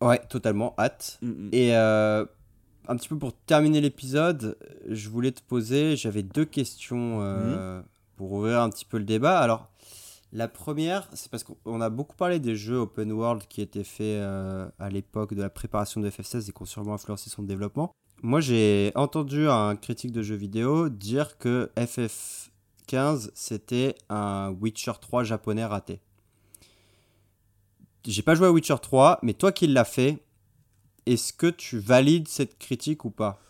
Ouais, 0.00 0.20
totalement, 0.28 0.74
hâte. 0.78 1.18
Mm, 1.22 1.28
mm. 1.28 1.48
Et 1.52 1.74
euh, 1.76 2.24
un 2.88 2.96
petit 2.96 3.08
peu 3.08 3.18
pour 3.18 3.32
terminer 3.32 3.80
l'épisode, 3.80 4.56
je 4.88 5.08
voulais 5.08 5.32
te 5.32 5.42
poser, 5.42 5.96
j'avais 5.96 6.22
deux 6.22 6.44
questions 6.44 7.20
euh, 7.20 7.82
pour 8.16 8.32
ouvrir 8.32 8.60
un 8.60 8.70
petit 8.70 8.84
peu 8.84 8.98
le 8.98 9.04
débat. 9.04 9.38
Alors, 9.38 9.68
la 10.32 10.48
première, 10.48 11.08
c'est 11.12 11.30
parce 11.30 11.44
qu'on 11.44 11.80
a 11.80 11.90
beaucoup 11.90 12.16
parlé 12.16 12.38
des 12.38 12.56
jeux 12.56 12.78
open 12.78 13.12
world 13.12 13.44
qui 13.48 13.60
étaient 13.60 13.84
faits 13.84 14.20
euh, 14.20 14.68
à 14.78 14.90
l'époque 14.90 15.34
de 15.34 15.42
la 15.42 15.50
préparation 15.50 16.00
de 16.00 16.10
FF16 16.10 16.48
et 16.48 16.52
qui 16.52 16.62
ont 16.62 16.66
sûrement 16.66 16.94
influencé 16.94 17.30
son 17.30 17.42
développement. 17.42 17.92
Moi, 18.22 18.40
j'ai 18.40 18.92
entendu 18.94 19.48
un 19.48 19.76
critique 19.76 20.12
de 20.12 20.22
jeux 20.22 20.36
vidéo 20.36 20.88
dire 20.88 21.38
que 21.38 21.70
FF15, 21.76 23.30
c'était 23.34 23.94
un 24.08 24.50
Witcher 24.60 24.92
3 25.00 25.24
japonais 25.24 25.64
raté. 25.64 26.00
J'ai 28.06 28.22
pas 28.22 28.34
joué 28.34 28.46
à 28.46 28.52
Witcher 28.52 28.76
3, 28.80 29.18
mais 29.22 29.34
toi 29.34 29.52
qui 29.52 29.66
l'as 29.66 29.84
fait, 29.84 30.22
est-ce 31.06 31.32
que 31.32 31.46
tu 31.46 31.78
valides 31.78 32.28
cette 32.28 32.58
critique 32.58 33.04
ou 33.04 33.10
pas? 33.10 33.40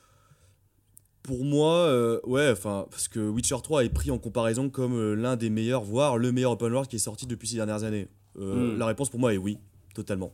Pour 1.22 1.44
moi, 1.44 1.74
euh, 1.74 2.20
ouais, 2.24 2.50
enfin, 2.50 2.86
parce 2.90 3.08
que 3.08 3.18
Witcher 3.18 3.56
3 3.60 3.84
est 3.84 3.88
pris 3.88 4.10
en 4.10 4.18
comparaison 4.18 4.68
comme 4.68 4.94
euh, 4.94 5.14
l'un 5.14 5.34
des 5.34 5.50
meilleurs, 5.50 5.82
voire 5.82 6.18
le 6.18 6.30
meilleur 6.30 6.52
open 6.52 6.70
world 6.70 6.88
qui 6.88 6.96
est 6.96 7.00
sorti 7.00 7.26
depuis 7.26 7.48
ces 7.48 7.56
dernières 7.56 7.82
années. 7.82 8.08
Euh, 8.38 8.74
Mm. 8.74 8.78
La 8.78 8.86
réponse 8.86 9.10
pour 9.10 9.18
moi 9.18 9.34
est 9.34 9.38
oui, 9.38 9.58
totalement. 9.94 10.32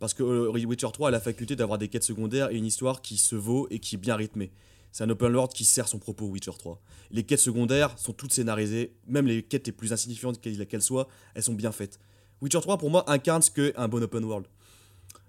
Parce 0.00 0.12
que 0.12 0.22
Witcher 0.22 0.88
3 0.92 1.08
a 1.08 1.10
la 1.10 1.20
faculté 1.20 1.56
d'avoir 1.56 1.78
des 1.78 1.88
quêtes 1.88 2.04
secondaires 2.04 2.50
et 2.50 2.56
une 2.56 2.66
histoire 2.66 3.00
qui 3.00 3.16
se 3.16 3.36
vaut 3.36 3.68
et 3.70 3.78
qui 3.78 3.94
est 3.94 3.98
bien 3.98 4.16
rythmée. 4.16 4.52
C'est 4.92 5.04
un 5.04 5.10
open 5.10 5.34
world 5.34 5.52
qui 5.52 5.64
sert 5.64 5.88
son 5.88 5.98
propos, 5.98 6.26
Witcher 6.26 6.52
3. 6.58 6.80
Les 7.10 7.22
quêtes 7.22 7.40
secondaires 7.40 7.98
sont 7.98 8.12
toutes 8.12 8.32
scénarisées, 8.32 8.92
même 9.06 9.26
les 9.26 9.42
quêtes 9.42 9.66
les 9.66 9.72
plus 9.72 9.92
insignifiantes 9.92 10.40
qu'elles 10.40 10.82
soient, 10.82 11.08
elles 11.34 11.42
sont 11.42 11.54
bien 11.54 11.72
faites. 11.72 11.98
Witcher 12.42 12.60
3, 12.60 12.76
pour 12.76 12.90
moi, 12.90 13.08
incarne 13.10 13.40
ce 13.40 13.50
qu'est 13.50 13.74
un 13.76 13.88
bon 13.88 14.02
open 14.02 14.24
world. 14.24 14.46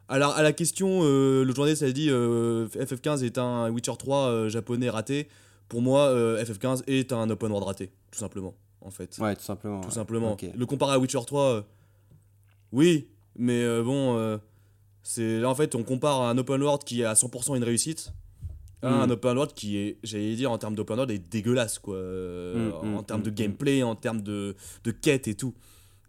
Alors, 0.07 0.35
à 0.35 0.43
la 0.43 0.53
question, 0.53 0.99
euh, 1.03 1.43
le 1.43 1.53
journaliste 1.55 1.81
a 1.83 1.91
dit 1.91 2.09
euh, 2.09 2.67
FF15 2.67 3.23
est 3.23 3.37
un 3.37 3.69
Witcher 3.71 3.93
3 3.97 4.17
euh, 4.27 4.49
japonais 4.49 4.89
raté. 4.89 5.27
Pour 5.67 5.81
moi, 5.81 6.01
euh, 6.09 6.43
FF15 6.43 6.83
est 6.87 7.11
un 7.11 7.29
open 7.29 7.49
world 7.51 7.65
raté, 7.67 7.91
tout 8.11 8.19
simplement, 8.19 8.53
en 8.81 8.91
fait. 8.91 9.17
Ouais, 9.19 9.35
tout 9.35 9.41
simplement. 9.43 9.81
tout 9.81 9.87
ouais. 9.87 9.93
simplement. 9.93 10.37
Le 10.55 10.65
comparer 10.67 10.93
à 10.93 10.99
Witcher 10.99 11.19
3, 11.25 11.41
euh, 11.43 11.61
oui, 12.71 13.07
mais 13.35 13.81
bon, 13.81 14.39
c'est 15.01 15.39
là 15.39 15.49
en 15.49 15.55
fait, 15.55 15.73
on 15.75 15.83
compare 15.83 16.21
un 16.21 16.37
open 16.37 16.61
world 16.61 16.83
qui 16.83 17.01
est 17.01 17.05
à 17.05 17.13
100% 17.13 17.55
une 17.55 17.63
réussite 17.63 18.11
à 18.81 18.89
Mm. 18.89 18.93
un 19.01 19.09
open 19.09 19.35
world 19.37 19.53
qui 19.55 19.77
est, 19.77 19.97
j'allais 20.03 20.35
dire, 20.35 20.51
en 20.51 20.59
termes 20.59 20.75
d'open 20.75 20.97
world, 20.97 21.09
est 21.11 21.17
dégueulasse, 21.31 21.79
quoi. 21.79 21.95
euh, 21.95 22.69
Mm, 22.83 22.95
en 22.97 23.01
mm, 23.01 23.05
termes 23.05 23.21
de 23.23 23.29
gameplay, 23.31 23.81
en 23.81 23.95
termes 23.95 24.21
de, 24.21 24.55
de 24.83 24.91
quête 24.91 25.27
et 25.27 25.33
tout. 25.33 25.55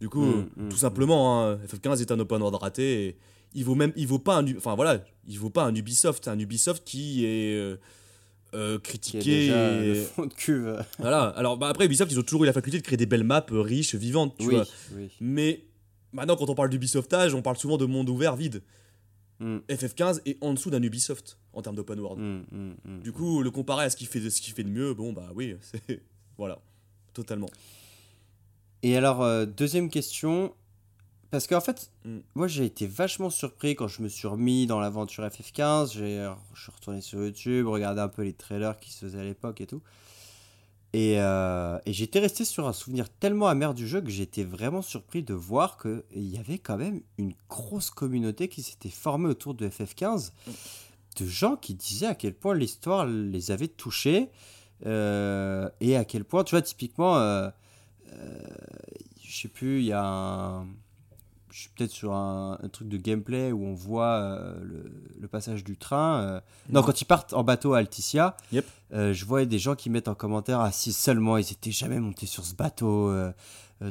Du 0.01 0.11
coup, 0.11 0.27
tout 0.69 0.77
simplement, 0.77 1.43
hein, 1.49 1.57
FF15 1.67 2.03
est 2.03 2.11
un 2.13 2.21
open 2.21 2.43
world 2.43 2.61
raté 2.61 3.07
et 3.07 3.17
il 3.55 3.65
vaut 3.65 3.75
même, 3.75 3.93
il 3.97 4.07
vaut 4.07 4.19
pas 4.19 4.37
un, 4.39 4.57
enfin 4.57 4.75
voilà, 4.75 5.03
il 5.27 5.39
vaut 5.39 5.51
pas 5.51 5.65
un 5.65 5.75
Ubisoft, 5.75 6.29
un 6.29 6.39
Ubisoft 6.39 6.85
qui 6.85 7.25
est 7.25 7.55
euh, 7.57 7.77
euh, 8.55 8.79
Qui 8.79 8.79
est 8.79 8.81
critiqué. 8.91 9.21
déjà 9.21 9.83
et- 9.83 9.89
le 9.89 9.95
fond 10.03 10.27
de 10.27 10.33
cuve. 10.35 10.85
Voilà. 10.99 11.25
Alors 11.37 11.57
bah, 11.57 11.69
après 11.69 11.87
Ubisoft, 11.87 12.11
ils 12.13 12.19
ont 12.19 12.23
toujours 12.23 12.45
eu 12.45 12.47
la 12.47 12.53
faculté 12.53 12.79
de 12.79 12.83
créer 12.85 12.97
des 12.97 13.07
belles 13.07 13.25
maps 13.25 13.45
euh, 13.53 13.61
riches, 13.61 13.95
vivantes, 13.95 14.37
tu 14.39 14.47
oui, 14.47 14.55
vois. 14.55 14.65
oui. 14.95 15.11
Mais 15.21 15.65
maintenant, 16.13 16.37
quand 16.37 16.49
on 16.49 16.55
parle 16.55 16.71
d'Ubisoftage, 16.71 17.35
on 17.35 17.43
parle 17.43 17.57
souvent 17.57 17.77
de 17.77 17.87
monde 17.87 18.09
ouvert 18.09 18.37
vide. 18.37 18.63
Mm, 19.41 19.59
FF15 19.69 20.23
est 20.25 20.39
en 20.43 20.55
dessous 20.55 20.71
d'un 20.71 20.83
Ubisoft 20.83 21.37
en 21.53 21.61
termes 21.61 21.77
d'open 21.77 21.99
world. 22.01 22.21
mm, 22.23 22.45
mm, 22.57 22.75
mm. 22.85 23.01
Du 23.03 23.13
coup, 23.13 23.43
le 23.43 23.51
comparer 23.51 23.85
à 23.85 23.91
ce 23.91 23.97
qu'il 23.97 24.07
fait, 24.07 24.21
de- 24.21 24.31
ce 24.31 24.41
qu'il 24.41 24.55
fait 24.55 24.65
de 24.65 24.71
mieux, 24.71 24.95
bon 24.95 25.13
bah 25.13 25.29
oui, 25.35 25.57
c'est 25.61 26.01
voilà, 26.39 26.59
totalement. 27.13 27.49
Et 28.83 28.97
alors, 28.97 29.23
euh, 29.23 29.45
deuxième 29.47 29.91
question. 29.91 30.55
Parce 31.37 31.49
qu'en 31.49 31.61
fait, 31.61 31.91
Mm. 32.07 32.19
moi 32.35 32.49
j'ai 32.49 32.65
été 32.65 32.87
vachement 32.87 33.29
surpris 33.29 33.75
quand 33.75 33.89
je 33.89 34.01
me 34.01 34.09
suis 34.09 34.27
remis 34.27 34.67
dans 34.67 34.81
l'aventure 34.81 35.23
FF15. 35.27 35.93
J'ai- 35.93 36.33
Je 36.55 36.63
suis 36.63 36.73
retourné 36.73 37.03
sur 37.03 37.23
YouTube, 37.23 37.67
regardé 37.67 38.01
un 38.01 38.09
peu 38.09 38.23
les 38.23 38.33
trailers 38.33 38.79
qui 38.79 38.91
se 38.91 39.05
faisaient 39.05 39.21
à 39.21 39.25
l'époque 39.25 39.61
et 39.61 39.67
tout. 39.67 39.83
Et, 40.95 41.17
euh, 41.21 41.79
et 41.85 41.93
j'étais 41.93 42.21
resté 42.21 42.47
sur 42.47 42.67
un 42.67 42.73
souvenir 42.73 43.11
tellement 43.11 43.49
amer 43.49 43.75
du 43.75 43.87
jeu 43.87 44.01
que 44.01 44.09
j'étais 44.09 44.45
vraiment 44.45 44.81
surpris 44.81 45.23
de 45.23 45.35
voir 45.35 45.77
qu'il 45.77 46.03
y 46.27 46.39
avait 46.39 46.59
quand 46.59 46.79
même 46.79 47.03
une 47.19 47.35
grosse 47.51 47.91
communauté 47.91 48.49
qui 48.49 48.63
s'était 48.63 48.89
formée 48.89 49.29
autour 49.29 49.53
de 49.53 49.69
FF15. 49.69 50.33
De 51.21 51.27
gens 51.27 51.57
qui 51.57 51.75
disaient 51.75 52.07
à 52.07 52.15
quel 52.15 52.33
point 52.33 52.55
l'histoire 52.55 53.05
les 53.05 53.51
avait 53.51 53.69
touchés. 53.69 54.31
euh, 54.87 55.69
et 55.81 55.97
à 55.97 56.05
quel 56.07 56.25
point, 56.25 56.45
tu 56.45 56.55
vois, 56.55 56.63
typiquement, 56.63 57.17
euh, 57.19 57.49
euh, 58.13 58.39
je 59.23 59.37
sais 59.43 59.49
plus, 59.49 59.81
il 59.81 59.87
y 59.87 59.93
a 59.93 60.03
un. 60.03 60.67
Je 61.57 61.63
suis 61.63 61.71
peut-être 61.71 61.91
sur 61.91 62.13
un, 62.13 62.59
un 62.63 62.69
truc 62.69 62.87
de 62.87 62.99
gameplay 62.99 63.51
où 63.51 63.65
on 63.65 63.73
voit 63.73 64.17
euh, 64.17 64.55
le, 64.63 64.93
le 65.19 65.27
passage 65.27 65.65
du 65.65 65.79
train. 65.79 66.21
euh. 66.21 66.41
Non, 66.69 66.83
quand 66.83 67.01
ils 67.01 67.07
partent 67.07 67.33
en 67.33 67.45
bateau 67.45 67.73
à 67.73 67.79
Alticia, 67.79 68.37
Yep. 68.53 68.67
euh, 68.93 69.15
je 69.15 69.25
vois 69.25 69.43
des 69.47 69.59
gens 69.59 69.75
qui 69.75 69.89
mettent 69.89 70.09
en 70.09 70.15
commentaire 70.15 70.61
Ah, 70.61 70.71
si 70.71 70.93
seulement 70.93 71.39
ils 71.39 71.51
étaient 71.51 71.71
jamais 71.71 71.99
montés 71.99 72.27
sur 72.27 72.45
ce 72.45 72.55
bateau. 72.55 73.11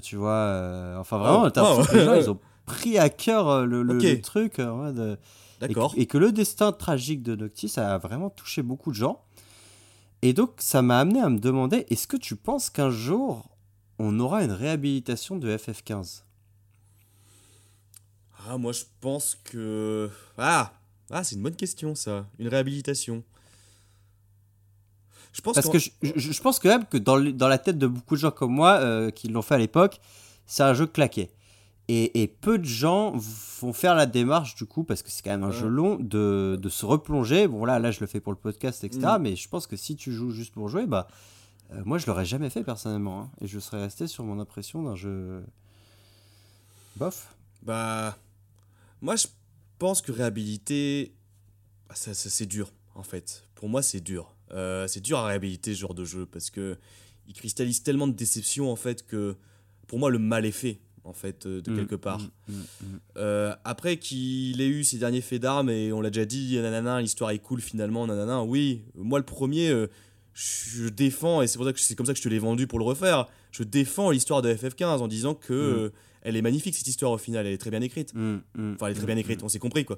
tu 0.04 0.16
vois, 0.16 0.96
enfin 1.00 1.18
vraiment, 1.18 1.46
Oh, 1.48 1.60
oh, 1.60 1.94
les 1.96 2.06
gens, 2.06 2.14
ils 2.14 2.30
ont 2.30 2.40
pris 2.68 3.00
à 3.00 3.10
cœur 3.10 3.66
le, 3.66 3.82
le- 3.82 3.96
Ok. 3.98 4.04
le 4.04 4.22
truc. 4.22 4.54
ouais, 4.60 4.94
de- 4.94 5.18
et, 5.62 5.68
D'accord. 5.68 5.96
que- 5.96 6.00
et 6.00 6.06
que 6.06 6.20
le 6.20 6.32
destin 6.32 6.72
tragique 6.72 7.24
de 7.24 7.36
Noctis 7.36 7.74
a 7.80 7.98
vraiment 7.98 8.30
touché 8.30 8.62
beaucoup 8.62 8.92
de 8.92 8.96
gens. 8.98 9.24
Et 10.22 10.34
donc, 10.34 10.52
ça 10.60 10.84
m'a 10.84 11.00
amené 11.00 11.20
à 11.20 11.30
me 11.30 11.40
demander 11.40 11.88
est-ce 11.90 12.06
que 12.06 12.18
tu 12.18 12.36
penses 12.36 12.70
qu'un 12.70 12.92
jour, 12.92 13.50
on 13.98 14.20
aura 14.20 14.44
une 14.44 14.52
réhabilitation 14.52 15.38
de 15.38 15.50
FF15 15.58 16.25
Ah, 18.48 18.58
moi 18.58 18.72
je 18.74 18.84
pense 19.02 19.36
que 19.44 20.10
ah 20.38 20.72
ah 21.10 21.24
c'est 21.24 21.36
une 21.36 21.42
bonne 21.44 21.56
question 21.56 21.96
ça, 21.96 22.26
une 22.40 22.48
réhabilitation. 22.48 23.24
Je 25.34 25.42
pense 25.42 25.56
Parce 25.56 25.70
que 25.70 25.80
je, 25.80 25.90
je- 26.02 26.32
je 26.32 26.42
pense 26.42 26.60
quand 26.60 26.70
même 26.70 26.86
que 26.86 26.98
dans, 26.98 27.18
le- 27.18 27.34
dans 27.34 27.48
la 27.50 27.58
tête 27.58 27.78
de 27.78 27.88
beaucoup 27.88 28.16
de 28.16 28.20
gens 28.22 28.32
comme 28.32 28.54
moi 28.54 28.76
euh, 28.80 29.12
qui 29.12 29.28
l'ont 29.28 29.42
fait 29.42 29.56
à 29.56 29.58
l'époque, 29.58 30.00
c'est 30.46 30.64
un 30.64 30.74
jeu 30.74 30.88
claqué. 30.88 31.30
Et, 31.88 32.22
et 32.24 32.28
peu 32.28 32.58
de 32.58 32.64
gens 32.66 33.14
vont 33.60 33.74
faire 33.74 33.96
la 33.96 34.06
démarche 34.06 34.56
du 34.56 34.66
coup, 34.66 34.84
parce 34.84 35.04
que 35.04 35.12
c'est 35.12 35.22
quand 35.22 35.32
même 35.32 35.44
un 35.44 35.48
Ouais. 35.50 35.54
jeu 35.54 35.68
long, 35.68 35.98
de, 36.00 36.58
de 36.60 36.70
se 36.70 36.86
replonger. 36.86 37.48
Bon 37.48 37.66
là, 37.66 37.80
là 37.80 37.92
je 37.92 38.00
le 38.00 38.08
fais 38.08 38.20
pour 38.22 38.32
le 38.32 38.38
podcast, 38.40 38.84
etc. 38.84 39.02
Mm. 39.20 39.22
Mais 39.22 39.36
je 39.36 39.48
pense 39.50 39.68
que 39.68 39.76
si 39.76 39.96
tu 39.96 40.14
joues 40.14 40.32
juste 40.32 40.54
pour 40.54 40.70
jouer, 40.70 40.86
bah 40.88 41.08
euh, 41.74 41.82
moi 41.86 41.98
je 41.98 42.08
l'aurais 42.08 42.26
jamais 42.26 42.50
fait 42.50 42.64
personnellement. 42.64 43.22
hein. 43.24 43.30
et 43.42 43.48
je 43.48 43.60
serais 43.60 43.82
resté 43.82 44.08
sur 44.08 44.24
mon 44.24 44.40
impression 44.40 44.84
d'un 44.84 44.96
jeu 44.96 45.44
bof. 46.96 47.36
Bah, 47.62 48.18
moi 49.02 49.16
je 49.16 49.28
pense 49.78 50.02
que 50.02 50.12
réhabiliter, 50.12 51.14
bah, 51.90 51.96
ça, 51.96 52.14
ça, 52.14 52.30
c'est 52.30 52.46
dur 52.46 52.72
en 52.96 53.04
fait. 53.04 53.44
Pour 53.56 53.70
moi 53.70 53.82
c'est 53.82 54.02
dur. 54.02 54.36
Euh, 54.52 54.88
c'est 54.88 55.02
dur 55.02 55.18
à 55.18 55.28
réhabiliter 55.28 55.74
ce 55.74 55.80
genre 55.80 55.94
de 55.96 56.06
jeu 56.06 56.26
parce 56.26 56.50
que 56.50 56.78
il 57.28 57.34
cristallise 57.34 57.82
tellement 57.84 58.08
de 58.08 58.14
déceptions 58.14 58.72
en 58.72 58.76
fait 58.76 59.06
que 59.06 59.36
pour 59.88 59.98
moi 60.00 60.10
le 60.12 60.20
mal 60.20 60.46
est 60.46 60.52
fait 60.52 60.80
en 61.04 61.14
fait 61.14 61.46
euh, 61.46 61.62
de 61.62 61.72
Mm, 61.72 61.76
quelque 61.76 61.96
part. 61.96 62.20
mm, 62.20 62.54
mm. 62.54 62.86
Euh, 63.18 63.56
après 63.64 63.98
qu'il 63.98 64.60
ait 64.62 64.68
eu 64.68 64.84
ses 64.84 64.98
derniers 64.98 65.22
faits 65.22 65.42
d'armes 65.42 65.70
et 65.70 65.92
on 65.94 66.02
l'a 66.02 66.10
déjà 66.10 66.26
dit, 66.26 66.56
nanana, 66.60 67.02
l'histoire 67.02 67.32
est 67.32 67.40
cool 67.40 67.62
finalement, 67.62 68.08
nanana, 68.08 68.44
oui, 68.44 68.84
moi 68.96 69.20
le 69.20 69.26
premier, 69.26 69.70
euh, 69.70 69.88
je 70.34 70.90
défends, 70.90 71.42
et 71.42 71.48
c'est 71.48 71.58
pour 71.58 71.66
ça 71.66 71.74
que 71.74 71.80
c'est 71.80 71.96
comme 71.96 72.06
ça 72.06 72.14
que 72.14 72.18
je 72.20 72.24
te 72.24 72.30
l'ai 72.30 72.40
vendu 72.40 72.68
pour 72.68 72.80
le 72.80 72.86
refaire, 72.86 73.28
je 73.52 73.64
défends 73.64 74.10
l'histoire 74.12 74.42
de 74.42 74.54
FF15 74.54 74.98
en 75.00 75.08
disant 75.08 75.34
que. 75.36 75.92
Elle 76.26 76.36
est 76.36 76.42
magnifique 76.42 76.76
cette 76.76 76.88
histoire 76.88 77.12
au 77.12 77.18
final, 77.18 77.46
elle 77.46 77.54
est 77.54 77.58
très 77.58 77.70
bien 77.70 77.82
écrite. 77.82 78.14
Mm, 78.16 78.40
mm, 78.56 78.74
Enfin, 78.74 78.88
elle 78.88 78.92
est 78.92 78.96
très 78.96 79.04
mm, 79.04 79.06
bien 79.06 79.18
écrite, 79.18 79.44
on 79.44 79.48
s'est 79.50 79.60
compris 79.60 79.86
quoi. 79.86 79.98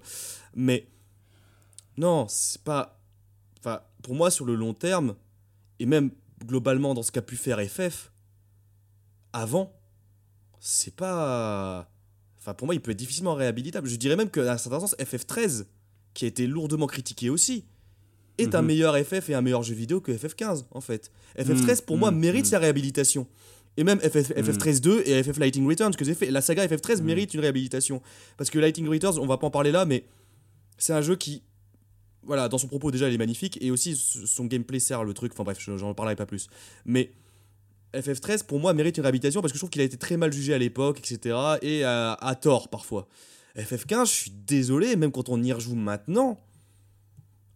Mais 0.56 0.88
non, 1.98 2.28
c'est 2.30 2.62
pas. 2.62 3.00
Enfin, 3.60 3.82
pour 4.04 4.14
moi, 4.14 4.30
sur 4.30 4.46
le 4.46 4.54
long 4.54 4.74
terme, 4.74 5.16
et 5.80 5.86
même 5.86 6.12
globalement 6.46 6.94
dans 6.94 7.02
ce 7.02 7.12
qu'a 7.12 7.22
pu 7.22 7.38
faire 7.38 7.60
FF, 7.60 8.12
avant, 9.34 9.74
c'est 10.60 10.96
pas. 10.96 11.90
Enfin, 12.38 12.54
pour 12.54 12.68
moi, 12.68 12.76
il 12.76 12.82
peut 12.82 12.92
être 12.92 12.98
difficilement 12.98 13.34
réhabilitable. 13.34 13.88
Je 13.88 13.96
dirais 13.96 14.16
même 14.16 14.30
qu'à 14.30 14.52
un 14.52 14.58
certain 14.58 14.80
sens, 14.82 14.96
FF13, 15.00 15.66
qui 16.14 16.26
a 16.26 16.28
été 16.28 16.46
lourdement 16.46 16.88
critiqué 16.88 17.30
aussi, 17.30 17.66
est 18.38 18.54
un 18.54 18.62
Mhm. 18.62 18.68
meilleur 18.68 18.98
FF 18.98 19.30
et 19.30 19.34
un 19.34 19.42
meilleur 19.42 19.64
jeu 19.64 19.74
vidéo 19.74 20.02
que 20.02 20.12
FF15, 20.12 20.66
en 20.72 20.82
fait. 20.82 21.12
FF13, 21.38 21.84
pour 21.84 21.98
moi, 21.98 22.12
mhm, 22.12 22.20
mérite 22.20 22.46
mhm. 22.46 22.52
sa 22.52 22.60
réhabilitation. 22.60 23.28
Et 23.78 23.84
même 23.84 24.00
FF, 24.00 24.32
FF13 24.32 24.82
2 24.82 25.04
et 25.06 25.22
FF 25.24 25.38
Lighting 25.38 25.68
Returns, 25.68 25.96
que 25.96 26.04
j'ai 26.04 26.16
fait. 26.16 26.32
La 26.32 26.42
saga 26.42 26.66
FF13 26.68 27.00
Mhm. 27.02 27.06
mérite 27.06 27.34
une 27.36 27.40
réhabilitation. 27.42 28.02
Parce 28.36 28.50
que 28.50 28.58
Lighting 28.60 28.88
Returns, 28.88 29.20
on 29.20 29.28
va 29.28 29.38
pas 29.38 29.48
en 29.48 29.52
parler 29.52 29.72
là, 29.72 29.86
mais 29.86 30.04
c'est 30.78 30.94
un 30.94 31.02
jeu 31.02 31.16
qui. 31.16 31.44
voilà, 32.24 32.50
dans 32.50 32.58
son 32.58 32.68
propos 32.68 32.92
déjà, 32.92 33.08
il 33.08 33.14
est 33.16 33.18
magnifique 33.20 33.58
et 33.62 33.72
aussi 33.72 33.96
son 33.96 34.46
gameplay 34.46 34.80
sert 34.80 35.06
le 35.06 35.14
truc. 35.14 35.32
Enfin 35.32 35.44
bref, 35.46 35.60
je- 35.62 35.78
j'en 35.78 35.94
parlerai 35.94 36.18
pas 36.18 36.26
plus. 36.26 36.48
Mais 36.86 37.12
FF13 37.94 38.44
pour 38.44 38.60
moi 38.60 38.74
mérite 38.74 38.98
une 38.98 39.04
réhabilitation 39.04 39.40
parce 39.42 39.54
que 39.54 39.58
je 39.58 39.62
trouve 39.62 39.70
qu'il 39.70 39.82
a 39.82 39.86
été 39.86 39.96
très 39.96 40.18
mal 40.18 40.34
jugé 40.34 40.54
à 40.54 40.58
l'époque, 40.58 41.00
etc. 41.00 41.38
Et 41.62 41.86
à, 41.86 42.14
à 42.14 42.36
tort 42.36 42.68
parfois. 42.70 43.08
FF15, 43.56 44.08
je 44.10 44.12
suis 44.14 44.32
désolé, 44.32 44.98
même 44.98 45.12
quand 45.12 45.30
on 45.30 45.42
y 45.42 45.54
rejoue 45.54 45.76
maintenant, 45.76 46.38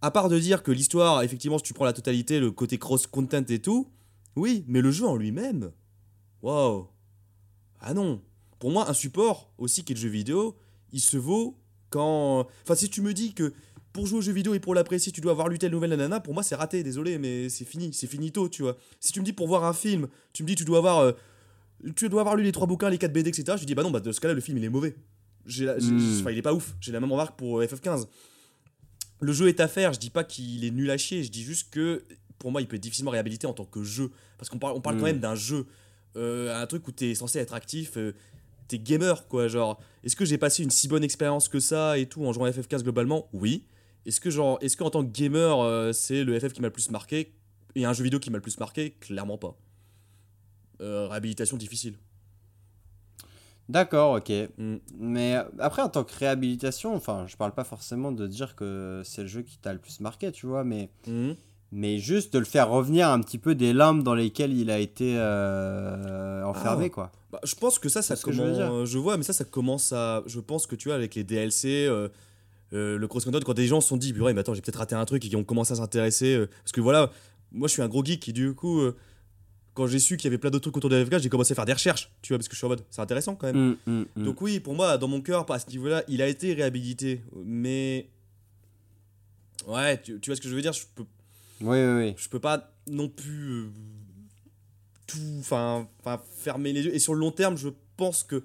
à 0.02 0.10
part 0.10 0.30
de 0.30 0.40
dire 0.40 0.64
que 0.64 0.72
l'histoire, 0.72 1.22
effectivement, 1.22 1.58
si 1.58 1.64
tu 1.66 1.74
prends 1.74 1.84
la 1.86 1.94
totalité, 1.94 2.40
le 2.40 2.52
côté 2.52 2.78
cross-content 2.78 3.44
et 3.50 3.60
tout, 3.60 3.88
oui, 4.38 4.64
mais 4.68 4.80
le 4.82 4.90
jeu 4.92 5.06
en 5.06 5.18
lui-même, 5.18 5.72
waouh. 6.42 6.88
Ah 7.80 7.94
non. 7.94 8.22
Pour 8.60 8.72
moi, 8.72 8.90
un 8.90 8.94
support 8.94 9.52
aussi 9.58 9.84
qui 9.84 9.94
est 9.94 9.96
le 9.96 10.02
jeu 10.02 10.10
vidéo, 10.10 10.56
il 10.92 11.02
se 11.02 11.18
vaut 11.18 11.58
quand. 11.90 12.48
Enfin, 12.64 12.76
si 12.76 12.90
tu 12.90 13.02
me 13.02 13.14
dis 13.14 13.34
que 13.34 13.54
pour 13.94 14.06
jouer 14.06 14.20
au 14.20 14.22
jeu 14.22 14.32
vidéo 14.32 14.54
et 14.54 14.60
pour 14.60 14.74
l'apprécier, 14.76 15.12
tu 15.12 15.20
dois 15.20 15.32
avoir 15.32 15.48
lu 15.50 15.58
telle 15.58 15.72
nouvelle 15.72 15.90
nanana, 15.90 16.20
pour 16.20 16.34
moi, 16.34 16.44
c'est 16.44 16.56
raté, 16.56 16.84
désolé, 16.84 17.18
mais 17.18 17.50
c'est 17.50 17.66
fini, 17.66 17.92
c'est 17.94 18.08
finito, 18.08 18.48
tu 18.50 18.62
vois. 18.62 18.78
Si 19.00 19.12
tu 19.12 19.20
me 19.20 19.26
dis 19.26 19.34
pour 19.34 19.48
voir 19.48 19.64
un 19.66 19.74
film, 19.74 20.08
tu 20.34 20.44
me 20.44 20.48
dis 20.48 20.56
tu 20.56 20.64
dois 20.66 20.78
avoir. 20.78 21.00
euh, 21.00 21.12
tu 21.96 22.08
dois 22.10 22.22
avoir 22.22 22.36
lu 22.36 22.44
les 22.44 22.52
trois 22.52 22.68
bouquins, 22.68 22.90
les 22.92 23.00
4 23.00 23.12
BD, 23.12 23.30
etc. 23.30 23.58
Je 23.60 23.66
dis 23.66 23.74
bah 23.76 23.82
non, 23.84 23.90
bah 23.92 24.00
dans 24.00 24.14
ce 24.14 24.20
cas-là, 24.22 24.36
le 24.36 24.42
film 24.42 24.58
il 24.60 24.64
est 24.64 24.70
mauvais. 24.70 24.96
J'ai 25.48 25.66
la- 25.66 25.80
j'ai- 25.80 25.92
Hmm. 25.92 26.20
Enfin, 26.20 26.30
il 26.32 26.38
est 26.38 26.42
pas 26.44 26.54
ouf. 26.54 26.76
J'ai 26.80 26.92
la 26.92 27.00
même 27.00 27.12
remarque 27.12 27.36
pour 27.38 27.60
euh, 27.60 27.66
FF15. 27.66 28.06
Le 29.20 29.34
jeu 29.34 29.48
est 29.48 29.60
à 29.60 29.68
faire, 29.68 29.92
je 29.94 30.00
dis 30.00 30.10
pas 30.12 30.24
qu'il 30.24 30.64
est 30.64 30.72
nul 30.72 30.90
à 30.92 30.98
chier, 30.98 31.24
je 31.24 31.32
dis 31.32 31.44
juste 31.44 31.70
que 31.72 32.04
pour 32.40 32.52
moi 32.52 32.62
il 32.62 32.68
peut 32.68 32.76
être 32.76 32.82
difficilement 32.84 33.12
réhabilité 33.12 33.46
en 33.48 33.54
tant 33.54 33.66
que 33.66 33.84
jeu. 33.84 34.12
Parce 34.38 34.50
qu'on 34.50 34.58
parle, 34.60 34.76
on 34.76 34.82
parle 34.82 34.96
quand 34.98 35.02
Mm. 35.04 35.06
même 35.06 35.20
d'un 35.20 35.36
jeu, 35.36 35.66
un 36.16 36.66
truc 36.68 36.88
où 36.88 36.92
t'es 36.92 37.16
censé 37.16 37.40
être 37.40 37.54
actif, 37.54 37.98
euh, 37.98 38.14
t'es 38.68 38.80
gamer 38.80 39.28
quoi. 39.28 39.48
Genre, 39.48 39.80
est-ce 40.04 40.16
que 40.16 40.26
j'ai 40.26 40.38
passé 40.38 40.64
une 40.64 40.70
si 40.72 40.88
bonne 40.88 41.04
expérience 41.04 41.48
que 41.48 41.60
ça 41.60 41.98
et 41.98 42.06
tout 42.08 42.26
en 42.26 42.34
jouant 42.34 42.46
à 42.46 42.52
FF15 42.52 42.84
globalement? 42.84 43.28
Oui. 43.34 43.66
Est-ce 44.06 44.20
que, 44.20 44.30
genre, 44.32 44.58
est-ce 44.62 44.76
que 44.76 44.84
en 44.84 44.90
tant 44.90 45.04
que 45.06 45.12
gamer 45.12 45.60
euh, 45.60 45.92
c'est 45.92 46.24
le 46.24 46.40
FF 46.40 46.54
qui 46.54 46.62
m'a 46.62 46.68
le 46.68 46.74
plus 46.74 46.90
marqué 46.90 47.34
et 47.76 47.86
un 47.86 47.94
jeu 47.94 48.04
vidéo 48.04 48.20
qui 48.20 48.32
m'a 48.32 48.38
le 48.38 48.42
plus 48.42 48.60
marqué? 48.60 48.92
Clairement 49.00 49.38
pas. 49.38 49.56
Euh, 50.82 51.08
réhabilitation 51.08 51.58
difficile. 51.58 51.96
D'accord, 53.70 54.16
ok. 54.18 54.32
Mm. 54.58 54.76
Mais 54.98 55.36
euh, 55.36 55.44
après, 55.60 55.82
en 55.82 55.90
tant 55.90 56.04
que 56.04 56.14
réhabilitation, 56.18 56.94
enfin, 56.96 57.26
je 57.28 57.38
parle 57.38 57.54
pas 57.54 57.64
forcément 57.64 58.12
de 58.12 58.28
dire 58.28 58.56
que 58.56 59.02
c'est 59.06 59.22
le 59.22 59.28
jeu 59.28 59.44
qui 59.44 59.58
t'a 59.60 59.72
le 59.72 59.80
plus 59.80 60.00
marqué, 60.00 60.32
tu 60.32 60.46
vois, 60.48 60.64
mais, 60.64 60.90
Mhm. 61.08 61.36
Mais 61.72 62.00
juste 62.00 62.34
de 62.34 62.40
le 62.40 62.46
faire 62.46 62.70
revenir 62.70 63.08
un 63.10 63.20
petit 63.22 63.38
peu 63.38 63.56
des 63.56 63.72
limbes 63.74 64.04
dans 64.04 64.14
lesquelles 64.16 64.54
il 64.54 64.70
a 64.70 64.80
été 64.80 65.16
euh, 65.18 66.44
enfermé, 66.44 66.86
Ah. 66.86 66.90
quoi. 66.90 67.12
Bah, 67.32 67.40
je 67.44 67.56
pense 67.56 67.80
que 67.80 67.88
ça, 67.88 68.02
ça 68.02 68.16
je 68.16 68.22
commence. 68.22 68.58
dire. 68.58 68.86
Je, 68.86 68.98
vois, 68.98 69.16
mais 69.18 69.24
ça, 69.24 69.32
ça 69.34 69.46
commence 69.46 69.94
à. 69.94 70.22
Je 70.28 70.40
pense 70.42 70.68
que 70.68 70.76
tu 70.76 70.90
vois, 70.90 70.96
avec 70.96 71.16
les 71.16 71.24
DLC, 71.24 71.86
euh, 71.88 72.10
euh, 72.74 72.98
le 72.98 73.08
cross-content, 73.08 73.40
quand 73.46 73.54
des 73.54 73.68
gens 73.68 73.80
se 73.80 73.88
sont 73.88 73.98
dit, 73.98 74.14
mais 74.14 74.38
attends, 74.40 74.54
j'ai 74.54 74.62
peut-être 74.62 74.76
raté 74.80 74.96
un 74.96 75.06
truc 75.06 75.24
et 75.26 75.30
qui 75.30 75.36
ont 75.38 75.44
commencé 75.46 75.72
à 75.72 75.76
s'intéresser. 75.78 76.46
parce 76.64 76.74
que 76.74 76.82
voilà, 76.82 77.10
moi, 77.54 77.68
je 77.70 77.74
suis 77.74 77.82
un 77.82 77.88
gros 77.88 78.04
geek 78.04 78.28
et 78.28 78.34
du 78.34 78.54
coup, 78.54 78.82
quand 79.74 79.88
j'ai 79.88 80.00
su 80.00 80.18
qu'il 80.18 80.26
y 80.26 80.28
avait 80.28 80.38
plein 80.38 80.50
d'autres 80.50 80.64
trucs 80.64 80.76
autour 80.76 80.90
de 80.90 81.02
FF4, 81.06 81.22
j'ai 81.22 81.30
commencé 81.30 81.54
à 81.54 81.56
faire 81.56 81.66
des 81.66 81.72
recherches, 81.72 82.12
tu 82.22 82.34
vois, 82.34 82.38
parce 82.38 82.50
que 82.50 82.54
je 82.54 82.58
suis 82.58 82.66
en 82.66 82.70
mode, 82.70 82.84
c'est 82.90 83.02
intéressant 83.02 83.36
quand 83.36 83.48
même. 83.48 83.78
Mm, 83.86 83.92
mm, 83.92 84.06
mm. 84.18 84.24
Donc, 84.26 84.42
oui, 84.42 84.60
pour 84.60 84.76
moi, 84.76 84.98
dans 84.98 85.08
mon 85.08 85.22
cœur, 85.22 85.50
à 85.50 85.60
ce 85.60 85.70
niveau-là, 85.70 86.04
il 86.10 86.22
a 86.22 86.28
été 86.28 86.54
réhabilité. 86.54 87.22
Mais. 87.46 88.10
Ouais, 89.68 90.02
tu, 90.02 90.20
tu 90.20 90.30
vois 90.30 90.36
ce 90.36 90.42
que 90.42 90.50
je 90.50 90.56
veux 90.56 90.62
dire 90.62 90.74
Je 90.74 90.82
peux 90.96 91.06
Oui, 91.62 91.78
oui, 91.78 91.94
oui. 92.08 92.14
je 92.18 92.28
peux 92.30 92.40
pas 92.40 92.72
non 92.88 93.08
plus 93.10 93.50
euh, 93.52 93.70
tout 95.08 95.18
enfin 95.40 95.88
fermer 96.38 96.74
les 96.74 96.84
yeux 96.84 96.96
et 96.96 97.00
sur 97.00 97.14
le 97.14 97.20
long 97.20 97.32
terme 97.32 97.58
je 97.58 97.70
pense 97.98 98.24
que 98.24 98.44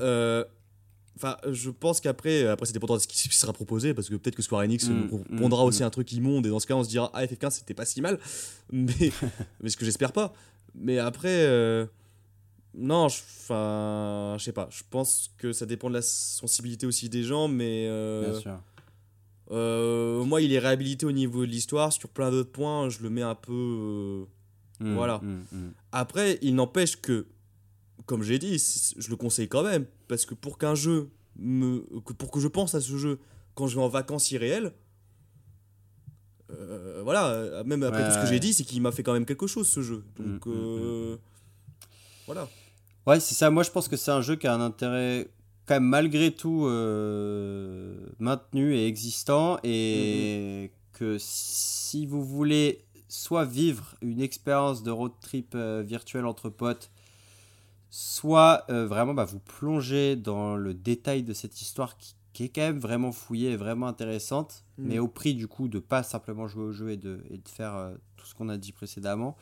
euh, 0.00 0.44
enfin 1.16 1.36
je 1.50 1.70
pense 1.70 2.00
qu'après 2.00 2.46
après 2.46 2.66
c'est 2.66 2.72
dépendant 2.72 2.96
de 2.96 3.00
ce 3.00 3.06
qui 3.08 3.16
sera 3.34 3.52
proposé 3.52 3.94
parce 3.94 4.08
que 4.08 4.14
peut-être 4.16 4.36
que 4.36 4.42
Square 4.42 4.62
Enix 4.62 4.88
Mm, 4.88 5.08
nous 5.10 5.24
mm, 5.30 5.36
prendra 5.38 5.64
aussi 5.64 5.82
mm. 5.82 5.86
un 5.86 5.90
truc 5.90 6.12
immonde 6.12 6.44
et 6.46 6.50
dans 6.50 6.60
ce 6.60 6.66
cas 6.66 6.74
on 6.74 6.84
se 6.84 6.88
dira 6.88 7.10
ah 7.14 7.24
FF15 7.24 7.50
c'était 7.50 7.74
pas 7.74 7.86
si 7.86 8.00
mal 8.02 8.18
mais 8.72 8.92
mais 9.60 9.70
ce 9.70 9.76
que 9.76 9.84
j'espère 9.84 10.12
pas 10.12 10.34
mais 10.74 10.98
après 10.98 11.44
euh, 11.46 11.86
non 12.74 13.08
je- 13.08 13.22
enfin 13.40 14.36
je 14.38 14.44
sais 14.44 14.52
pas 14.52 14.68
je 14.70 14.82
pense 14.90 15.30
que 15.38 15.52
ça 15.52 15.64
dépend 15.64 15.88
de 15.88 15.94
la 15.94 16.02
sensibilité 16.02 16.84
aussi 16.86 17.08
des 17.08 17.22
gens 17.22 17.48
mais 17.48 17.86
euh, 17.88 18.30
Bien 18.32 18.40
sûr. 18.40 18.60
Euh, 19.50 20.24
moi, 20.24 20.40
il 20.40 20.52
est 20.52 20.58
réhabilité 20.58 21.06
au 21.06 21.12
niveau 21.12 21.44
de 21.46 21.50
l'histoire. 21.50 21.92
Sur 21.92 22.08
plein 22.08 22.30
d'autres 22.30 22.50
points, 22.52 22.88
je 22.88 23.02
le 23.02 23.10
mets 23.10 23.22
un 23.22 23.34
peu. 23.34 23.52
euh, 23.52 24.24
Mm, 24.78 24.94
voilà. 24.94 25.18
mm, 25.22 25.44
mm. 25.52 25.70
Après, 25.92 26.38
il 26.42 26.54
n'empêche 26.54 27.00
que, 27.00 27.26
comme 28.04 28.22
j'ai 28.22 28.38
dit, 28.38 28.62
je 28.98 29.08
le 29.08 29.16
conseille 29.16 29.48
quand 29.48 29.62
même. 29.62 29.86
Parce 30.08 30.26
que 30.26 30.34
pour 30.34 30.58
qu'un 30.58 30.74
jeu. 30.74 31.08
Me... 31.38 31.80
que- 32.04 32.12
Pour 32.12 32.30
que 32.30 32.40
je 32.40 32.48
pense 32.48 32.74
à 32.74 32.80
ce 32.80 32.96
jeu 32.98 33.18
quand 33.54 33.66
je 33.68 33.76
vais 33.76 33.82
en 33.82 33.88
vacances 33.88 34.30
irréelles. 34.32 34.72
euh, 36.50 37.00
voilà, 37.02 37.62
même 37.64 37.82
après 37.82 38.02
Ouais, 38.02 38.08
tout 38.08 38.14
ce 38.14 38.20
que 38.20 38.26
j'ai 38.26 38.38
dit, 38.40 38.52
c'est 38.52 38.64
qu'il 38.64 38.80
m'a 38.82 38.92
fait 38.92 39.02
quand 39.02 39.12
même 39.12 39.26
quelque 39.26 39.46
chose 39.46 39.68
ce 39.68 39.82
jeu. 39.82 40.04
Donc, 40.18 40.46
euh, 40.46 41.16
voilà. 42.26 42.48
Ouais, 43.06 43.18
c'est 43.20 43.34
ça. 43.34 43.50
Moi, 43.50 43.62
je 43.62 43.70
pense 43.70 43.88
que 43.88 43.96
c'est 43.96 44.10
un 44.10 44.20
jeu 44.22 44.36
qui 44.36 44.46
a 44.46 44.54
un 44.54 44.60
intérêt 44.60 45.28
quand 45.66 45.74
même 45.74 45.84
malgré 45.84 46.32
tout 46.32 46.66
euh, 46.66 47.96
maintenu 48.18 48.74
et 48.76 48.86
existant 48.86 49.58
et 49.64 50.70
que 50.92 51.16
si 51.18 52.06
vous 52.06 52.24
voulez 52.24 52.84
soit 53.08 53.44
vivre 53.44 53.94
une 54.00 54.20
expérience 54.20 54.82
de 54.82 54.90
road 54.90 55.12
trip 55.20 55.52
euh, 55.54 55.82
virtuel 55.86 56.24
entre 56.26 56.48
potes, 56.50 56.90
soit 57.90 58.64
euh, 58.70 58.86
vraiment 58.86 59.14
bah, 59.14 59.24
vous 59.24 59.38
plonger 59.38 60.16
dans 60.16 60.56
le 60.56 60.74
détail 60.74 61.22
de 61.22 61.32
cette 61.32 61.60
histoire 61.60 61.96
qui, 61.96 62.14
qui 62.32 62.44
est 62.44 62.48
quand 62.48 62.62
même 62.62 62.78
vraiment 62.78 63.12
fouillée 63.12 63.52
et 63.52 63.56
vraiment 63.56 63.86
intéressante, 63.86 64.64
Mhm. 64.78 64.86
mais 64.88 64.98
au 64.98 65.08
prix 65.08 65.34
du 65.34 65.48
coup 65.48 65.68
de 65.68 65.78
pas 65.78 66.02
simplement 66.02 66.46
jouer 66.48 66.64
au 66.64 66.72
jeu 66.72 66.90
et 66.90 66.96
de, 66.98 67.24
et 67.30 67.38
de 67.38 67.48
faire 67.48 67.74
euh, 67.76 67.94
tout 68.16 68.26
ce 68.26 68.34
qu'on 68.34 68.48
a 68.50 68.56
dit 68.58 68.72
précédemment, 68.72 69.36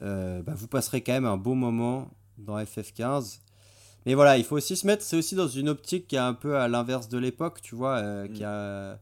bah, 0.00 0.54
vous 0.54 0.68
passerez 0.68 1.02
quand 1.02 1.12
même 1.12 1.24
un 1.24 1.36
beau 1.36 1.54
moment 1.54 2.10
dans 2.38 2.58
FF15. 2.58 3.40
Mais 4.06 4.14
voilà, 4.14 4.36
il 4.38 4.44
faut 4.44 4.56
aussi 4.56 4.76
se 4.76 4.86
mettre, 4.86 5.02
c'est 5.02 5.16
aussi 5.16 5.34
dans 5.34 5.48
une 5.48 5.68
optique 5.68 6.06
qui 6.08 6.16
est 6.16 6.18
un 6.18 6.34
peu 6.34 6.56
à 6.56 6.68
l'inverse 6.68 7.08
de 7.08 7.16
l'époque, 7.18 7.60
tu 7.62 7.74
vois, 7.74 7.96
euh, 7.98 8.28
qui 8.28 8.42
Mm. 8.42 8.46
a 8.46 8.98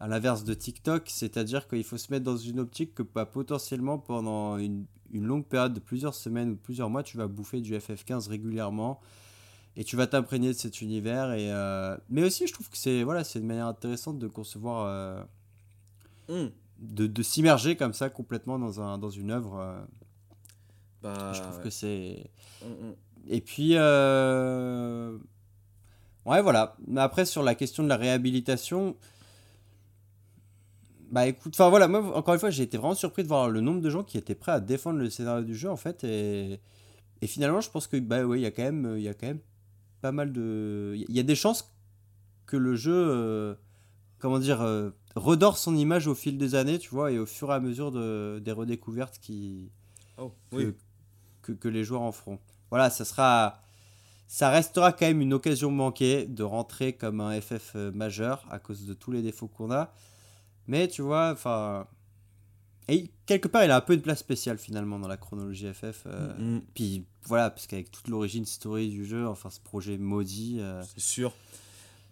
à 0.00 0.08
l'inverse 0.08 0.42
de 0.44 0.52
TikTok, 0.52 1.04
c'est-à-dire 1.08 1.68
qu'il 1.68 1.84
faut 1.84 1.96
se 1.96 2.10
mettre 2.12 2.24
dans 2.24 2.36
une 2.36 2.58
optique 2.58 2.92
que 2.94 3.02
bah, 3.04 3.24
potentiellement 3.24 3.98
pendant 3.98 4.58
une, 4.58 4.84
une 5.12 5.24
longue 5.24 5.46
période 5.46 5.72
de 5.74 5.78
plusieurs 5.80 6.14
semaines 6.14 6.50
ou 6.50 6.56
plusieurs 6.56 6.90
mois, 6.90 7.04
tu 7.04 7.16
vas 7.16 7.28
bouffer 7.28 7.60
du 7.60 7.72
FF15 7.76 8.28
régulièrement 8.28 9.00
et 9.76 9.84
tu 9.84 9.94
vas 9.96 10.06
t'imprégner 10.08 10.48
de 10.48 10.52
cet 10.54 10.80
univers. 10.82 11.32
Et, 11.32 11.52
euh, 11.52 11.96
Mais 12.10 12.24
aussi, 12.24 12.48
je 12.48 12.52
trouve 12.52 12.68
que 12.68 12.76
c'est 12.76 13.04
voilà, 13.04 13.22
une 13.36 13.46
manière 13.46 13.68
intéressante 13.68 14.18
de 14.18 14.26
concevoir, 14.26 14.86
euh, 14.86 15.22
Mm. 16.28 16.50
de, 16.80 17.06
de 17.06 17.22
s'immerger 17.22 17.76
comme 17.76 17.94
ça 17.94 18.10
complètement 18.10 18.58
dans, 18.58 18.80
un, 18.80 18.98
dans 18.98 19.10
une 19.10 19.30
œuvre. 19.30 19.58
euh, 19.60 19.80
Bah, 21.00 21.32
je 21.32 21.40
trouve 21.42 21.56
ouais. 21.58 21.62
que 21.62 21.70
c'est. 21.70 22.30
Mm, 22.62 22.88
mm. 22.88 22.94
Et 23.28 23.40
puis, 23.40 23.72
euh, 23.74 25.16
ouais, 26.26 26.42
voilà. 26.42 26.76
Après, 26.96 27.24
sur 27.24 27.42
la 27.42 27.54
question 27.54 27.82
de 27.82 27.88
la 27.88 27.96
réhabilitation, 27.96 28.96
bah 31.10 31.26
écoute, 31.26 31.54
enfin 31.54 31.68
voilà, 31.68 31.88
moi, 31.88 32.16
encore 32.16 32.34
une 32.34 32.40
fois, 32.40 32.50
j'ai 32.50 32.62
été 32.62 32.78
vraiment 32.78 32.94
surpris 32.94 33.22
de 33.22 33.28
voir 33.28 33.48
le 33.48 33.60
nombre 33.60 33.80
de 33.80 33.90
gens 33.90 34.02
qui 34.02 34.18
étaient 34.18 34.34
prêts 34.34 34.52
à 34.52 34.60
défendre 34.60 34.98
le 34.98 35.10
scénario 35.10 35.44
du 35.44 35.54
jeu, 35.54 35.70
en 35.70 35.76
fait. 35.76 36.04
Et, 36.04 36.60
et 37.20 37.26
finalement, 37.26 37.60
je 37.60 37.70
pense 37.70 37.86
que, 37.86 37.96
bah 37.98 38.24
ouais, 38.24 38.38
il 38.40 38.42
y 38.42 38.46
a 38.46 38.50
quand 38.50 38.62
même, 38.62 38.94
il 38.96 39.02
y 39.02 39.08
a 39.08 39.14
quand 39.14 39.26
même 39.26 39.40
pas 40.00 40.12
mal 40.12 40.32
de. 40.32 40.94
Il 40.96 41.14
y 41.14 41.20
a 41.20 41.22
des 41.22 41.34
chances 41.36 41.72
que 42.46 42.56
le 42.56 42.74
jeu, 42.76 42.92
euh, 42.94 43.54
comment 44.18 44.38
dire, 44.38 44.62
euh, 44.62 44.90
redore 45.14 45.58
son 45.58 45.76
image 45.76 46.06
au 46.06 46.14
fil 46.14 46.38
des 46.38 46.54
années, 46.54 46.78
tu 46.78 46.90
vois, 46.90 47.12
et 47.12 47.18
au 47.18 47.26
fur 47.26 47.50
et 47.50 47.54
à 47.54 47.60
mesure 47.60 47.92
de, 47.92 48.40
des 48.44 48.52
redécouvertes 48.52 49.18
qui, 49.20 49.70
Oh, 50.18 50.32
que, 50.50 50.56
oui. 50.56 50.74
que, 51.42 51.52
que 51.52 51.68
les 51.68 51.84
joueurs 51.84 52.02
en 52.02 52.12
feront. 52.12 52.38
Voilà, 52.72 52.88
ça 52.88 53.04
sera. 53.04 53.58
Ça 54.28 54.48
restera 54.48 54.92
quand 54.94 55.04
même 55.04 55.20
une 55.20 55.34
occasion 55.34 55.70
manquée 55.70 56.24
de 56.24 56.42
rentrer 56.42 56.94
comme 56.94 57.20
un 57.20 57.38
FF 57.38 57.72
euh, 57.76 57.92
majeur 57.92 58.46
à 58.50 58.58
cause 58.58 58.86
de 58.86 58.94
tous 58.94 59.10
les 59.12 59.20
défauts 59.20 59.46
qu'on 59.46 59.70
a. 59.70 59.92
Mais 60.66 60.88
tu 60.88 61.02
vois, 61.02 61.32
enfin. 61.32 61.86
Et 62.88 63.10
quelque 63.26 63.46
part, 63.46 63.62
il 63.62 63.70
a 63.70 63.76
un 63.76 63.82
peu 63.82 63.92
une 63.92 64.00
place 64.00 64.20
spéciale 64.20 64.56
finalement 64.56 64.98
dans 64.98 65.06
la 65.06 65.18
chronologie 65.18 65.70
FF. 65.70 66.04
euh, 66.06 66.32
Mm, 66.38 66.54
mm. 66.56 66.62
Puis 66.74 67.04
voilà, 67.24 67.50
parce 67.50 67.66
qu'avec 67.66 67.90
toute 67.90 68.08
l'origine 68.08 68.46
story 68.46 68.88
du 68.88 69.04
jeu, 69.04 69.28
enfin 69.28 69.50
ce 69.50 69.60
projet 69.60 69.98
maudit, 69.98 70.56
euh, 70.60 70.82
C'est 70.94 71.00
sûr. 71.04 71.34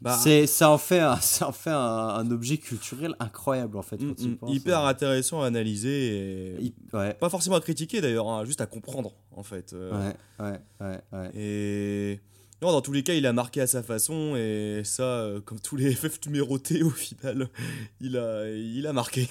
Bah, 0.02 0.16
c'est 0.22 0.46
ça 0.46 0.70
en 0.70 0.78
fait, 0.78 0.98
un, 1.00 1.16
ça 1.20 1.48
en 1.48 1.52
fait 1.52 1.70
un, 1.70 1.76
un 1.76 2.30
objet 2.30 2.56
culturel 2.56 3.14
incroyable 3.20 3.76
en 3.76 3.82
fait. 3.82 3.98
mm, 4.00 4.14
tu 4.14 4.28
mm. 4.28 4.36
penses, 4.38 4.54
hyper 4.56 4.84
intéressant 4.84 5.42
à 5.42 5.46
analyser 5.46 6.16
et 6.56 6.62
Hy- 6.62 6.74
Ouais, 6.94 7.12
pas 7.14 7.28
forcément 7.28 7.56
à 7.56 7.60
critiquer 7.60 8.00
d'ailleurs, 8.00 8.28
hein, 8.28 8.44
juste 8.46 8.60
à 8.62 8.66
comprendre 8.66 9.12
en 9.32 9.42
fait. 9.42 9.72
euh. 9.74 10.10
ouais, 10.40 10.46
ouais, 10.46 10.60
ouais, 10.80 11.00
ouais. 11.12 11.30
Et 11.34 12.20
non, 12.62 12.72
dans 12.72 12.80
tous 12.80 12.92
les 12.92 13.02
cas, 13.02 13.12
il 13.14 13.26
a 13.26 13.32
marqué 13.34 13.60
à 13.60 13.66
sa 13.66 13.82
façon 13.82 14.36
et 14.36 14.82
ça, 14.84 15.02
euh, 15.02 15.40
comme 15.42 15.60
tous 15.60 15.76
les 15.76 15.92
FF 15.94 16.18
numérotés 16.26 16.82
au 16.82 16.90
final, 16.90 17.48
il 18.00 18.16
a, 18.16 18.48
il 18.50 18.86
a 18.86 18.92
marqué. 18.94 19.28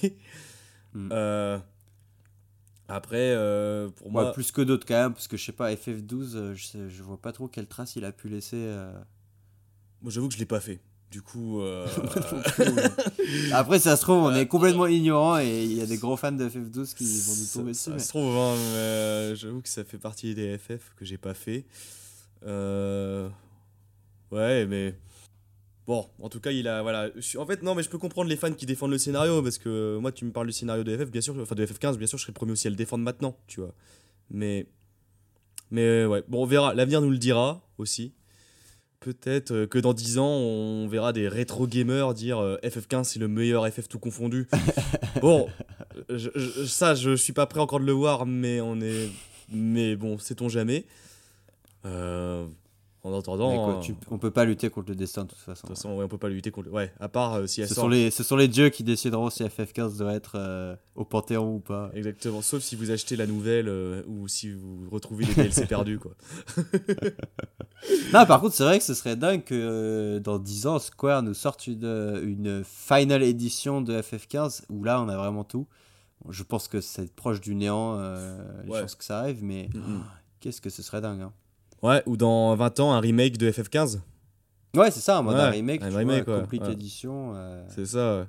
Mm. 0.94 1.10
Euh, 1.12 1.58
après, 2.88 3.18
euh, 3.36 3.90
pour 3.90 4.08
Ouais, 4.08 4.14
moi, 4.14 4.34
plus 4.34 4.52
que 4.52 4.62
d'autres 4.62 4.86
quand 4.88 4.96
même, 5.02 5.14
parce 5.14 5.28
que 5.28 5.38
je 5.38 5.46
sais 5.46 5.52
pas, 5.52 5.72
FF12, 5.74 6.36
euh, 6.36 6.56
je, 6.56 6.66
sais- 6.66 6.90
je 6.90 7.04
vois 7.04 7.18
pas 7.22 7.32
trop 7.32 7.48
quelle 7.48 7.68
trace 7.68 7.96
il 7.96 8.06
a 8.06 8.12
pu 8.12 8.30
laisser. 8.30 8.58
euh. 8.58 8.92
Moi 10.02 10.12
j'avoue 10.12 10.28
que 10.28 10.34
je 10.36 10.40
l'ai 10.40 10.46
pas 10.46 10.60
fait. 10.60 10.80
Du 11.12 11.22
coup, 11.24 11.60
euh, 11.62 11.88
Après, 13.52 13.80
ça 13.80 13.96
se 13.98 14.02
trouve, 14.02 14.18
on 14.26 14.36
est 14.36 14.46
complètement 14.48 14.86
ignorant 14.86 15.40
et 15.40 15.64
il 15.64 15.74
y 15.74 15.82
a 15.82 15.88
des 15.88 15.98
gros 15.98 16.16
fans 16.18 16.32
de 16.32 16.48
FF12 16.48 16.94
qui 16.96 17.22
vont 17.22 17.36
nous 17.36 17.46
ça, 17.46 17.60
tomber 17.60 17.74
ça 17.74 17.92
dessus. 17.92 18.06
se 18.06 18.10
trouve, 18.10 18.36
hein, 18.38 18.54
mais, 18.56 18.78
euh, 18.78 19.36
j'avoue 19.36 19.62
que 19.62 19.70
ça 19.70 19.84
fait 19.84 19.98
partie 19.98 20.36
des 20.36 20.58
FF 20.58 20.94
que 20.96 21.06
j'ai 21.06 21.18
pas 21.18 21.34
fait. 21.34 21.66
Euh, 22.46 23.28
Ouais, 24.32 24.68
mais 24.68 24.94
bon, 25.88 26.08
en 26.22 26.30
tout 26.30 26.40
cas, 26.40 26.52
il 26.52 26.68
a 26.68 26.84
voilà. 26.84 27.10
En 27.38 27.46
fait, 27.48 27.64
non, 27.64 27.74
mais 27.74 27.82
je 27.82 27.90
peux 27.90 27.98
comprendre 27.98 28.30
les 28.30 28.36
fans 28.38 28.54
qui 28.54 28.68
défendent 28.68 28.92
le 28.92 29.00
scénario 29.00 29.42
parce 29.42 29.58
que 29.58 29.98
moi, 29.98 30.12
tu 30.12 30.24
me 30.26 30.32
parles 30.32 30.46
du 30.46 30.54
scénario 30.54 30.84
de 30.84 30.96
FF, 30.96 31.10
bien 31.10 31.22
sûr, 31.22 31.36
enfin 31.42 31.56
de 31.56 31.66
FF15, 31.66 31.98
bien 31.98 32.06
sûr, 32.06 32.20
je 32.20 32.24
serais 32.26 32.32
le 32.32 32.36
premier 32.36 32.52
aussi 32.52 32.68
à 32.68 32.70
le 32.70 32.76
défendre 32.76 33.04
maintenant, 33.04 33.36
tu 33.48 33.62
vois. 33.62 33.74
Mais 34.30 34.68
mais 35.72 36.06
ouais, 36.06 36.24
bon, 36.28 36.44
on 36.44 36.46
verra. 36.46 36.76
L'avenir 36.76 37.02
nous 37.02 37.10
le 37.10 37.18
dira 37.18 37.68
aussi. 37.80 38.14
Peut-être 39.02 39.52
euh, 39.52 39.66
que 39.68 39.80
dans 39.80 39.94
10 39.94 40.18
ans, 40.20 40.28
on 40.28 40.88
verra 40.90 41.14
des 41.14 41.28
rétro 41.30 41.68
gamers 41.68 42.14
dire 42.14 42.40
euh, 42.40 42.58
FF15 42.64 43.06
c'est 43.06 43.20
le 43.20 43.30
meilleur 43.30 43.66
FF 43.68 43.88
tout 43.88 44.00
confondu. 44.00 44.48
bon, 45.22 45.48
je- 46.10 46.30
je- 46.36 46.66
ça, 46.66 46.96
je 46.96 47.16
suis 47.16 47.32
pas 47.32 47.46
prêt 47.46 47.62
encore 47.62 47.80
de 47.80 47.86
le 47.86 47.94
voir, 47.94 48.26
mais 48.26 48.60
on 48.60 48.82
est. 48.82 49.10
Mais 49.52 49.96
bon, 49.96 50.18
sait-on 50.20 50.50
jamais. 50.50 50.86
Euh, 51.86 52.46
en 53.04 53.18
attendant. 53.18 53.56
Quoi, 53.66 53.76
euh, 53.78 53.80
tu- 53.80 53.96
on 54.12 54.18
peut 54.18 54.32
pas 54.32 54.44
lutter 54.46 54.70
contre 54.70 54.90
le 54.90 54.96
destin 54.96 55.24
de 55.24 55.30
toute 55.30 55.38
façon. 55.40 55.52
de 55.64 55.68
toute 55.68 55.70
façon, 55.78 55.96
ouais, 55.98 56.04
on 56.04 56.08
peut 56.10 56.18
pas 56.18 56.28
lutter 56.30 56.52
contre. 56.52 56.70
Ouais, 56.70 56.92
à 57.00 57.08
part 57.08 57.36
euh, 57.36 57.48
si 57.48 57.62
elle 57.62 57.68
Ce 57.70 57.74
sort. 57.76 57.86
sont, 57.86 57.90
les, 57.90 58.12
ce 58.12 58.24
sont 58.24 58.36
les 58.36 58.48
dieux 58.50 58.70
qui 58.70 58.84
décideront 58.84 59.30
si 59.30 59.44
FF15 59.44 59.98
doit 59.98 60.14
être 60.14 60.34
euh, 60.36 60.76
au 60.96 61.06
Panthéon 61.06 61.56
ou 61.56 61.60
pas. 61.60 61.92
Exactement, 61.94 62.42
sauf 62.42 62.62
si 62.62 62.76
vous 62.76 62.92
achetez 62.92 63.16
la 63.16 63.26
nouvelle 63.28 63.70
ou 64.08 64.28
si 64.28 64.52
vous 64.52 64.88
retrouvez 64.92 65.26
les 65.26 65.34
DLC 65.34 65.66
perdus, 65.68 66.00
quoi. 66.00 66.14
Non, 68.14 68.26
par 68.26 68.42
contre, 68.42 68.56
c'est 68.56 68.64
vrai 68.64 68.78
que 68.78 68.84
ce 68.84 68.94
serait 68.94 69.16
dingue 69.16 69.44
que 69.44 70.20
dans 70.20 70.38
10 70.38 70.68
ans, 70.68 70.80
Square 70.80 71.24
nous 71.24 71.34
sorte 71.34 71.68
une, 71.68 72.20
une 72.24 72.64
final 72.66 73.24
édition 73.24 73.82
de 73.82 73.94
FF15 74.02 74.64
où 74.70 74.84
là, 74.84 75.02
on 75.02 75.08
a 75.08 75.16
vraiment 75.16 75.44
tout. 75.46 75.66
Je 76.30 76.44
pense 76.44 76.68
que 76.68 76.82
c'est 76.82 77.14
proche 77.16 77.40
du 77.40 77.56
néant, 77.56 77.98
les 78.66 78.70
Ouais. 78.70 78.82
chances 78.82 78.96
que 78.96 79.06
ça 79.06 79.20
arrive, 79.20 79.44
mais 79.44 79.70
qu'est-ce 80.42 80.60
que 80.60 80.70
ce 80.70 80.84
serait 80.84 81.00
dingue. 81.02 81.22
hein. 81.22 81.34
Ouais, 81.82 82.04
ou 82.06 82.18
dans 82.18 82.56
20 82.56 82.80
ans, 82.82 82.92
un 82.94 83.00
remake 83.00 83.38
de 83.38 83.52
FF15. 83.52 84.00
Ouais, 84.76 84.92
c'est 84.92 85.00
ça, 85.00 85.18
un 85.18 85.22
mode 85.22 85.36
Ouais, 85.36 85.42
un 85.42 85.50
remake, 85.50 85.82
un 85.82 85.90
tu 85.90 85.96
remake, 85.98 86.26
vois, 86.26 86.42
complete 86.42 86.62
ouais. 86.64 86.72
edition. 86.74 87.34
euh, 87.36 87.64
C'est 87.74 87.86
ça. 87.86 88.20
ouais. 88.20 88.26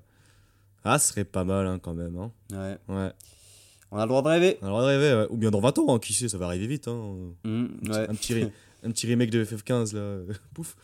Ah, 0.85 0.99
ce 0.99 1.09
serait 1.09 1.25
pas 1.25 1.45
mal, 1.45 1.67
hein, 1.67 1.79
quand 1.83 1.93
même. 1.95 2.17
Hein. 2.17 2.31
ouais. 2.53 2.79
Ouais. 2.95 3.13
On 3.93 3.99
a 3.99 4.03
le 4.03 4.09
droit 4.09 4.23
de 4.23 4.29
rêver. 4.29 4.57
On 4.63 4.67
a 4.67 4.69
le 4.69 4.71
droit 4.73 4.83
de 4.83 4.87
rêver, 4.87 5.15
ouais. 5.15 5.27
Ou 5.31 5.37
bien 5.37 5.51
dans 5.51 5.61
20 5.61 5.79
ans, 5.79 5.95
hein, 5.95 5.99
qui 5.99 6.13
sait, 6.15 6.29
ça 6.29 6.39
va 6.39 6.47
arriver 6.47 6.67
vite. 6.69 6.89
Hein. 6.89 7.17
Ouais. 7.45 8.09
Un, 8.09 8.15
petit 8.15 8.35
re- 8.35 8.51
un 8.85 8.91
petit 8.91 9.07
remake 9.09 9.31
de 9.31 9.45
FF15, 9.45 9.95
là. 9.95 10.19
Pouf. 10.55 10.77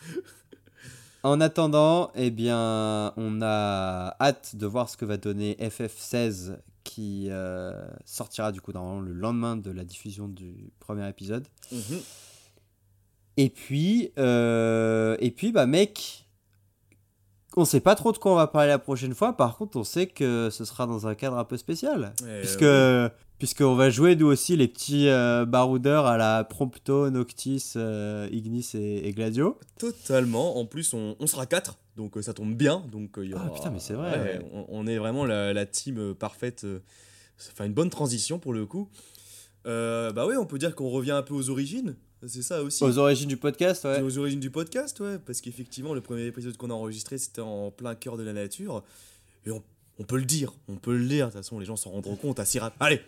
En 1.22 1.40
attendant, 1.40 2.10
eh 2.14 2.30
bien, 2.30 3.12
on 3.16 3.40
a 3.42 4.14
hâte 4.20 4.54
de 4.56 4.66
voir 4.66 4.88
ce 4.88 4.96
que 4.96 5.04
va 5.04 5.16
donner 5.16 5.56
FF16 5.60 6.56
qui 6.84 7.26
euh, 7.30 7.72
sortira 8.04 8.52
du 8.52 8.60
coup 8.60 8.70
normalement 8.72 9.00
le 9.00 9.12
lendemain 9.12 9.56
de 9.56 9.72
la 9.72 9.82
diffusion 9.84 10.28
du 10.28 10.70
premier 10.78 11.08
épisode. 11.08 11.44
Mhm. 11.72 11.80
Et 13.36 13.50
puis, 13.50 14.12
euh, 14.18 15.16
et 15.20 15.30
puis, 15.30 15.52
bah 15.52 15.66
mec, 15.66 16.26
on 17.56 17.64
sait 17.64 17.80
pas 17.80 17.94
trop 17.94 18.12
de 18.12 18.18
quoi 18.18 18.32
on 18.32 18.36
va 18.36 18.46
parler 18.46 18.68
la 18.68 18.78
prochaine 18.78 19.14
fois. 19.14 19.36
Par 19.36 19.56
contre, 19.56 19.76
on 19.78 19.84
sait 19.84 20.06
que 20.06 20.48
ce 20.50 20.64
sera 20.64 20.86
dans 20.86 21.06
un 21.06 21.14
cadre 21.14 21.36
un 21.38 21.44
peu 21.44 21.56
spécial, 21.56 22.14
Et, 22.22 22.40
puisque 22.40 22.62
euh, 22.62 23.08
puisqu'on 23.38 23.74
va 23.74 23.90
jouer 23.90 24.16
nous 24.16 24.26
aussi 24.26 24.56
les 24.56 24.68
petits 24.68 25.08
euh, 25.08 25.44
baroudeurs 25.44 26.06
à 26.06 26.16
la 26.16 26.44
Prompto, 26.44 27.10
Noctis, 27.10 27.72
euh, 27.76 28.28
Ignis 28.32 28.70
et, 28.74 29.06
et 29.08 29.12
Gladio. 29.12 29.58
Totalement. 29.78 30.58
En 30.58 30.64
plus, 30.66 30.92
on, 30.94 31.16
on 31.18 31.26
sera 31.26 31.44
4, 31.46 31.78
donc 31.96 32.16
euh, 32.16 32.22
ça 32.22 32.32
tombe 32.34 32.54
bien. 32.54 32.82
Donc, 32.90 33.16
il 33.18 33.30
y 33.30 33.34
Ah, 33.34 33.50
putain, 33.54 33.70
mais 33.70 33.80
c'est 33.80 33.94
vrai, 33.94 34.18
ouais. 34.18 34.38
On, 34.52 34.64
on 34.68 34.86
est 34.86 34.96
vraiment 34.98 35.24
la, 35.26 35.52
la 35.52 35.66
team 35.66 36.14
parfaite. 36.14 36.64
euh, 36.64 36.80
Enfin, 37.52 37.66
une 37.66 37.74
bonne 37.74 37.90
transition 37.90 38.38
pour 38.38 38.54
le 38.54 38.64
coup. 38.64 38.88
Bah 39.66 40.26
ouais, 40.26 40.36
on 40.38 40.46
peut 40.46 40.56
dire 40.58 40.74
qu'on 40.74 40.88
revient 40.88 41.10
un 41.10 41.22
peu 41.22 41.34
aux 41.34 41.50
origines. 41.50 41.96
C'est 42.26 42.42
ça 42.42 42.62
aussi. 42.62 42.82
Aux 42.82 42.98
origines 42.98 43.28
du 43.28 43.36
podcast, 43.36 43.84
ouais. 43.84 44.00
Aux 44.00 44.18
origines 44.18 44.40
du 44.40 44.50
podcast, 44.50 44.98
ouais. 45.00 45.18
Parce 45.18 45.40
qu'effectivement, 45.40 45.94
le 45.94 46.00
premier 46.00 46.26
épisode 46.26 46.56
qu'on 46.56 46.70
a 46.70 46.74
enregistré, 46.74 47.18
c'était 47.18 47.42
en 47.42 47.70
plein 47.70 47.94
cœur 47.94 48.16
de 48.16 48.22
la 48.22 48.32
nature. 48.32 48.82
Et 49.46 49.50
on, 49.50 49.62
on 49.98 50.04
peut 50.04 50.16
le 50.16 50.24
dire, 50.24 50.52
on 50.68 50.76
peut 50.76 50.96
le 50.96 51.06
dire. 51.06 51.26
De 51.26 51.32
toute 51.32 51.40
façon, 51.40 51.58
les 51.58 51.66
gens 51.66 51.76
s'en 51.76 51.90
rendront 51.90 52.16
compte 52.16 52.40
assez 52.40 52.58
rapidement. 52.58 52.86
Allez, 52.86 53.00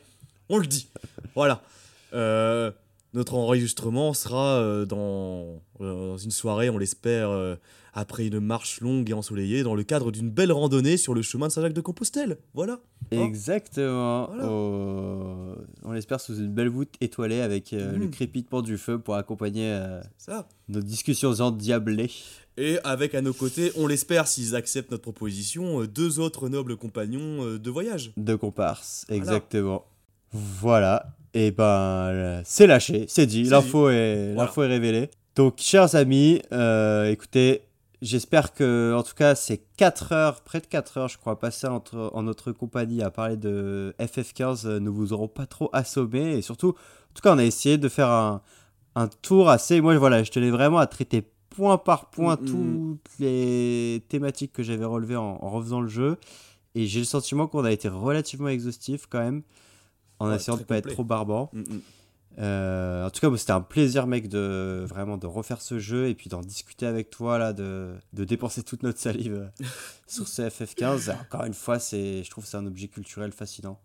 on 0.49 0.59
le 0.59 0.67
dit. 0.67 0.89
Voilà. 1.35 1.63
Euh, 2.13 2.71
notre 3.15 3.35
enregistrement 3.35 4.13
sera 4.15 4.59
euh, 4.59 4.85
dans, 4.85 5.61
euh, 5.81 6.11
dans 6.11 6.17
une 6.19 6.31
soirée, 6.31 6.69
on 6.71 6.79
l'espère, 6.79 7.31
euh, 7.31 7.57
après 7.95 8.27
une 8.27 8.39
marche 8.39 8.81
longue 8.81 9.09
et 9.11 9.13
ensoleillée, 9.15 9.63
dans 9.63 9.75
le 9.75 9.83
cadre 9.83 10.13
d'une 10.13 10.31
belle 10.31 10.53
randonnée 10.53 10.97
sur 10.97 11.15
le 11.15 11.23
chemin 11.23 11.49
de 11.49 11.53
Saint-Jacques-de-Compostelle. 11.53 12.37
Voilà. 12.55 12.81
Exactement. 13.11 14.27
Voilà. 14.27 14.51
Au- 14.51 15.55
On 15.85 15.93
l'espère 15.93 16.21
sous 16.21 16.37
une 16.37 16.53
belle 16.53 16.69
voûte 16.69 16.95
étoilée 17.01 17.41
avec 17.41 17.73
euh, 17.73 17.97
le 17.97 18.09
crépitement 18.09 18.63
du 18.63 18.77
feu 18.79 18.99
pour 18.99 19.15
accompagner 19.17 19.71
euh, 19.73 20.01
Ça. 20.19 20.47
nos 20.69 20.81
discussions 20.81 21.31
endiablées. 21.41 22.11
Et 22.57 22.79
avec 22.85 23.15
à 23.15 23.23
nos 23.23 23.33
côtés, 23.33 23.73
on 23.77 23.87
l'espère, 23.87 24.27
s'ils 24.29 24.55
acceptent 24.57 24.91
notre 24.91 25.03
proposition, 25.05 25.85
deux 25.85 26.19
autres 26.21 26.49
nobles 26.49 26.77
compagnons 26.77 27.57
de 27.57 27.71
voyage. 27.71 28.13
De 28.17 28.35
comparse, 28.35 29.07
exactement. 29.09 29.85
Voilà. 30.33 31.07
Et 31.35 31.51
ben, 31.51 31.65
euh, 31.65 32.41
c'est 32.45 32.67
lâché, 32.67 33.05
c'est 33.09 33.27
dit. 33.27 33.45
L'info 33.45 33.89
est, 33.91 34.33
Voilà. 34.35 34.51
est 34.57 34.67
révélée. 34.67 35.11
Donc, 35.37 35.55
chers 35.59 35.95
amis, 35.95 36.41
euh, 36.53 37.11
écoutez, 37.11 37.63
j'espère 38.03 38.55
que, 38.55 38.95
en 38.97 39.03
tout 39.03 39.15
cas, 39.15 39.35
ces 39.35 39.59
4 39.77 40.13
heures, 40.13 40.41
près 40.41 40.61
de 40.61 40.67
4 40.67 40.99
heures, 40.99 41.09
je 41.09 41.19
crois, 41.19 41.39
passées 41.39 41.67
entre, 41.69 42.11
en 42.15 42.23
notre 42.23 42.51
compagnie 42.53 43.03
à 43.03 43.11
parler 43.11 43.37
de 43.37 43.95
FF15 44.01 44.67
euh, 44.67 44.81
ne 44.81 44.89
vous 44.89 45.13
auront 45.13 45.29
pas 45.29 45.47
trop 45.47 45.69
assommé. 45.73 46.37
Et 46.39 46.43
surtout, 46.43 46.71
en 46.71 47.15
tout 47.15 47.23
cas, 47.23 47.35
on 47.35 47.39
a 47.39 47.45
essayé 47.45 47.79
de 47.79 47.89
faire 47.89 48.09
un, 48.09 48.43
un 48.97 49.09
tour 49.09 49.49
assez. 49.51 49.81
Moi, 49.81 49.97
voilà, 49.99 50.23
je 50.25 50.31
tenais 50.31 50.51
vraiment 50.51 50.79
à 50.79 50.87
traiter 50.87 51.23
point 51.51 51.79
par 51.79 52.11
point 52.11 52.37
Mm, 52.37 52.45
mm, 52.45 52.99
toutes 53.05 53.19
les 53.21 54.03
thématiques 54.09 54.53
que 54.53 54.63
j'avais 54.63 54.85
relevées 54.85 55.17
en, 55.17 55.39
en 55.41 55.51
refaisant 55.51 55.81
le 55.81 55.89
jeu. 55.89 56.17
Et 56.75 56.87
j'ai 56.87 57.01
le 57.01 57.05
sentiment 57.05 57.47
qu'on 57.47 57.65
a 57.65 57.73
été 57.73 57.89
relativement 57.89 58.49
exhaustif 58.49 59.07
quand 59.09 59.19
même, 59.21 59.43
en 60.19 60.29
Ouais, 60.29 60.37
essayant 60.37 60.57
de 60.57 60.63
très 60.63 60.67
pas 60.67 60.75
complet. 60.77 60.91
être 60.91 60.95
trop 60.95 61.05
barbant. 61.05 61.51
Mm, 61.53 61.61
mm. 61.61 61.81
Euh, 62.41 63.05
en 63.07 63.11
tout 63.11 63.21
cas, 63.21 63.29
moi, 63.31 63.37
c'était 63.39 63.51
un 63.53 63.61
plaisir, 63.61 64.07
mec, 64.07 64.29
de 64.29 64.85
vraiment 64.89 65.17
de 65.17 65.27
refaire 65.27 65.61
ce 65.61 65.79
jeu 65.81 66.09
et 66.09 66.15
puis 66.15 66.31
d'en 66.31 66.41
discuter 66.41 66.87
avec 66.87 67.11
toi, 67.11 67.37
là, 67.37 67.53
de, 67.53 67.95
de 68.13 68.25
dépenser 68.25 68.63
toute 68.63 68.85
notre 68.85 69.01
salive 69.01 69.35
euh, 69.35 69.65
sur 70.07 70.29
ce 70.29 70.43
FF15. 70.43 71.13
Encore 71.21 71.45
une 71.47 71.55
fois, 71.55 71.79
je 71.79 72.29
trouve 72.31 72.45
que 72.45 72.51
c'est 72.51 72.57
un 72.57 72.67
objet 72.67 72.87
culturel 72.87 73.33
fascinant. 73.33 73.81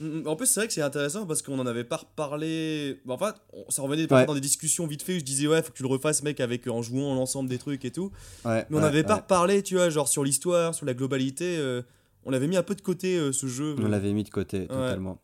Mm, 0.00 0.26
En 0.26 0.36
plus, 0.36 0.46
c'est 0.46 0.60
vrai 0.60 0.68
que 0.68 0.72
c'est 0.72 0.80
intéressant 0.80 1.26
parce 1.26 1.42
qu'on 1.42 1.58
en 1.58 1.66
avait 1.66 1.84
pas 1.84 1.96
reparlé. 1.98 2.98
Bah, 3.04 3.12
Enfin, 3.14 3.34
on- 3.52 3.70
ça 3.70 3.82
revenait 3.82 4.10
Ouais. 4.10 4.24
dans 4.24 4.34
des 4.34 4.40
discussions 4.40 4.86
vite 4.86 5.02
fait. 5.02 5.16
où 5.16 5.18
Je 5.18 5.24
disais, 5.24 5.46
ouais, 5.46 5.60
faut 5.62 5.70
que 5.70 5.76
tu 5.76 5.82
le 5.82 5.88
refasses, 5.90 6.22
mec, 6.22 6.40
avec, 6.40 6.66
en 6.68 6.80
jouant 6.80 7.14
l'ensemble 7.14 7.50
des 7.50 7.58
trucs 7.58 7.84
et 7.84 7.90
tout. 7.90 8.10
Ouais, 8.46 8.64
Mais 8.70 8.76
on 8.76 8.80
ouais, 8.80 8.80
n'avait 8.86 9.02
pas 9.04 9.14
ouais. 9.16 9.20
reparlé, 9.20 9.62
tu 9.62 9.74
vois, 9.74 9.90
genre 9.90 10.08
sur 10.08 10.24
l'histoire, 10.24 10.74
sur 10.74 10.86
la 10.86 10.94
globalité. 10.94 11.56
euh, 11.58 11.82
on 12.26 12.32
avait 12.32 12.48
mis 12.48 12.56
un 12.56 12.62
peu 12.62 12.74
de 12.74 12.82
côté 12.82 13.16
euh, 13.16 13.32
ce 13.32 13.46
jeu. 13.46 13.76
On 13.78 13.88
l'avait 13.88 14.12
mis 14.12 14.24
de 14.24 14.30
côté, 14.30 14.66
totalement. 14.66 15.18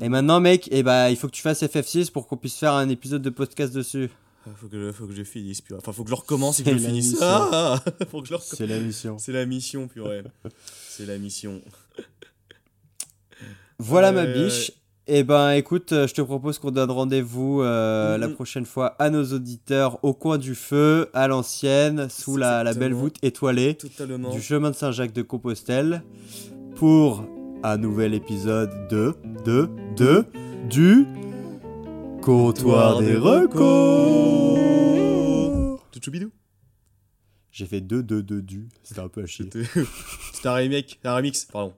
Et 0.00 0.08
maintenant, 0.08 0.40
mec, 0.40 0.68
eh 0.72 0.82
ben, 0.82 1.08
il 1.10 1.16
faut 1.16 1.26
que 1.28 1.32
tu 1.32 1.42
fasses 1.42 1.62
FF6 1.62 2.10
pour 2.10 2.26
qu'on 2.26 2.36
puisse 2.36 2.56
faire 2.56 2.72
un 2.72 2.88
épisode 2.88 3.22
de 3.22 3.30
podcast 3.30 3.72
dessus. 3.74 4.10
Ah, 4.46 4.50
Faut 4.56 4.68
que, 4.68 4.92
faut 4.92 5.06
que 5.06 5.14
je 5.14 5.24
finisse, 5.24 5.60
puis 5.60 5.74
Enfin, 5.74 5.92
faut 5.92 6.04
que 6.04 6.10
je 6.10 6.14
recommence 6.14 6.60
et 6.60 6.62
que 6.62 6.72
je 6.72 6.78
finisse. 6.78 7.16
Ah, 7.20 7.82
faut 8.10 8.22
que 8.22 8.28
je 8.28 8.34
recommence. 8.34 8.54
C'est 8.56 8.66
la 8.66 8.78
mission. 8.78 9.18
C'est 9.18 9.32
la 9.32 9.44
mission, 9.44 9.88
purée. 9.88 10.22
C'est 10.88 11.04
la 11.06 11.18
mission. 11.18 11.60
Voilà 13.78 14.12
ma 14.12 14.26
biche. 14.26 14.72
Eh 15.10 15.24
ben 15.24 15.52
écoute, 15.52 15.92
euh, 15.92 16.06
je 16.06 16.12
te 16.12 16.20
propose 16.20 16.58
qu'on 16.58 16.70
donne 16.70 16.90
rendez-vous 16.90 17.62
euh, 17.62 18.14
Mhm. 18.16 18.20
la 18.20 18.28
prochaine 18.28 18.66
fois 18.66 18.88
à 18.98 19.08
nos 19.08 19.24
auditeurs 19.32 19.98
au 20.04 20.12
coin 20.12 20.36
du 20.36 20.54
feu, 20.54 21.08
à 21.14 21.28
l'ancienne, 21.28 22.10
sous 22.10 22.36
la, 22.36 22.62
la 22.62 22.74
belle 22.74 22.92
voûte 22.92 23.16
étoilée 23.22 23.74
Totalement. 23.76 24.28
du 24.30 24.42
chemin 24.42 24.70
de 24.70 24.76
Saint-Jacques 24.76 25.14
de 25.14 25.22
Compostelle 25.22 26.02
pour 26.76 27.24
un 27.62 27.78
nouvel 27.78 28.12
épisode 28.12 28.70
de 28.90 29.14
de 29.46 29.70
de 29.96 30.26
du 30.68 31.06
comptoir 32.20 32.98
des 33.00 33.16
records. 33.16 34.58
Tchouchoubidou. 35.90 36.30
J'ai 37.50 37.64
fait 37.64 37.80
deux 37.80 38.02
deux 38.02 38.22
deux 38.22 38.42
du, 38.42 38.68
c'était 38.82 39.00
un 39.00 39.08
peu 39.08 39.22
à 39.22 39.26
chier. 39.26 39.48
C'était 39.52 39.64
un 40.48 40.52
remake, 40.54 41.00
un 41.02 41.16
remix, 41.16 41.46
pardon. 41.46 41.72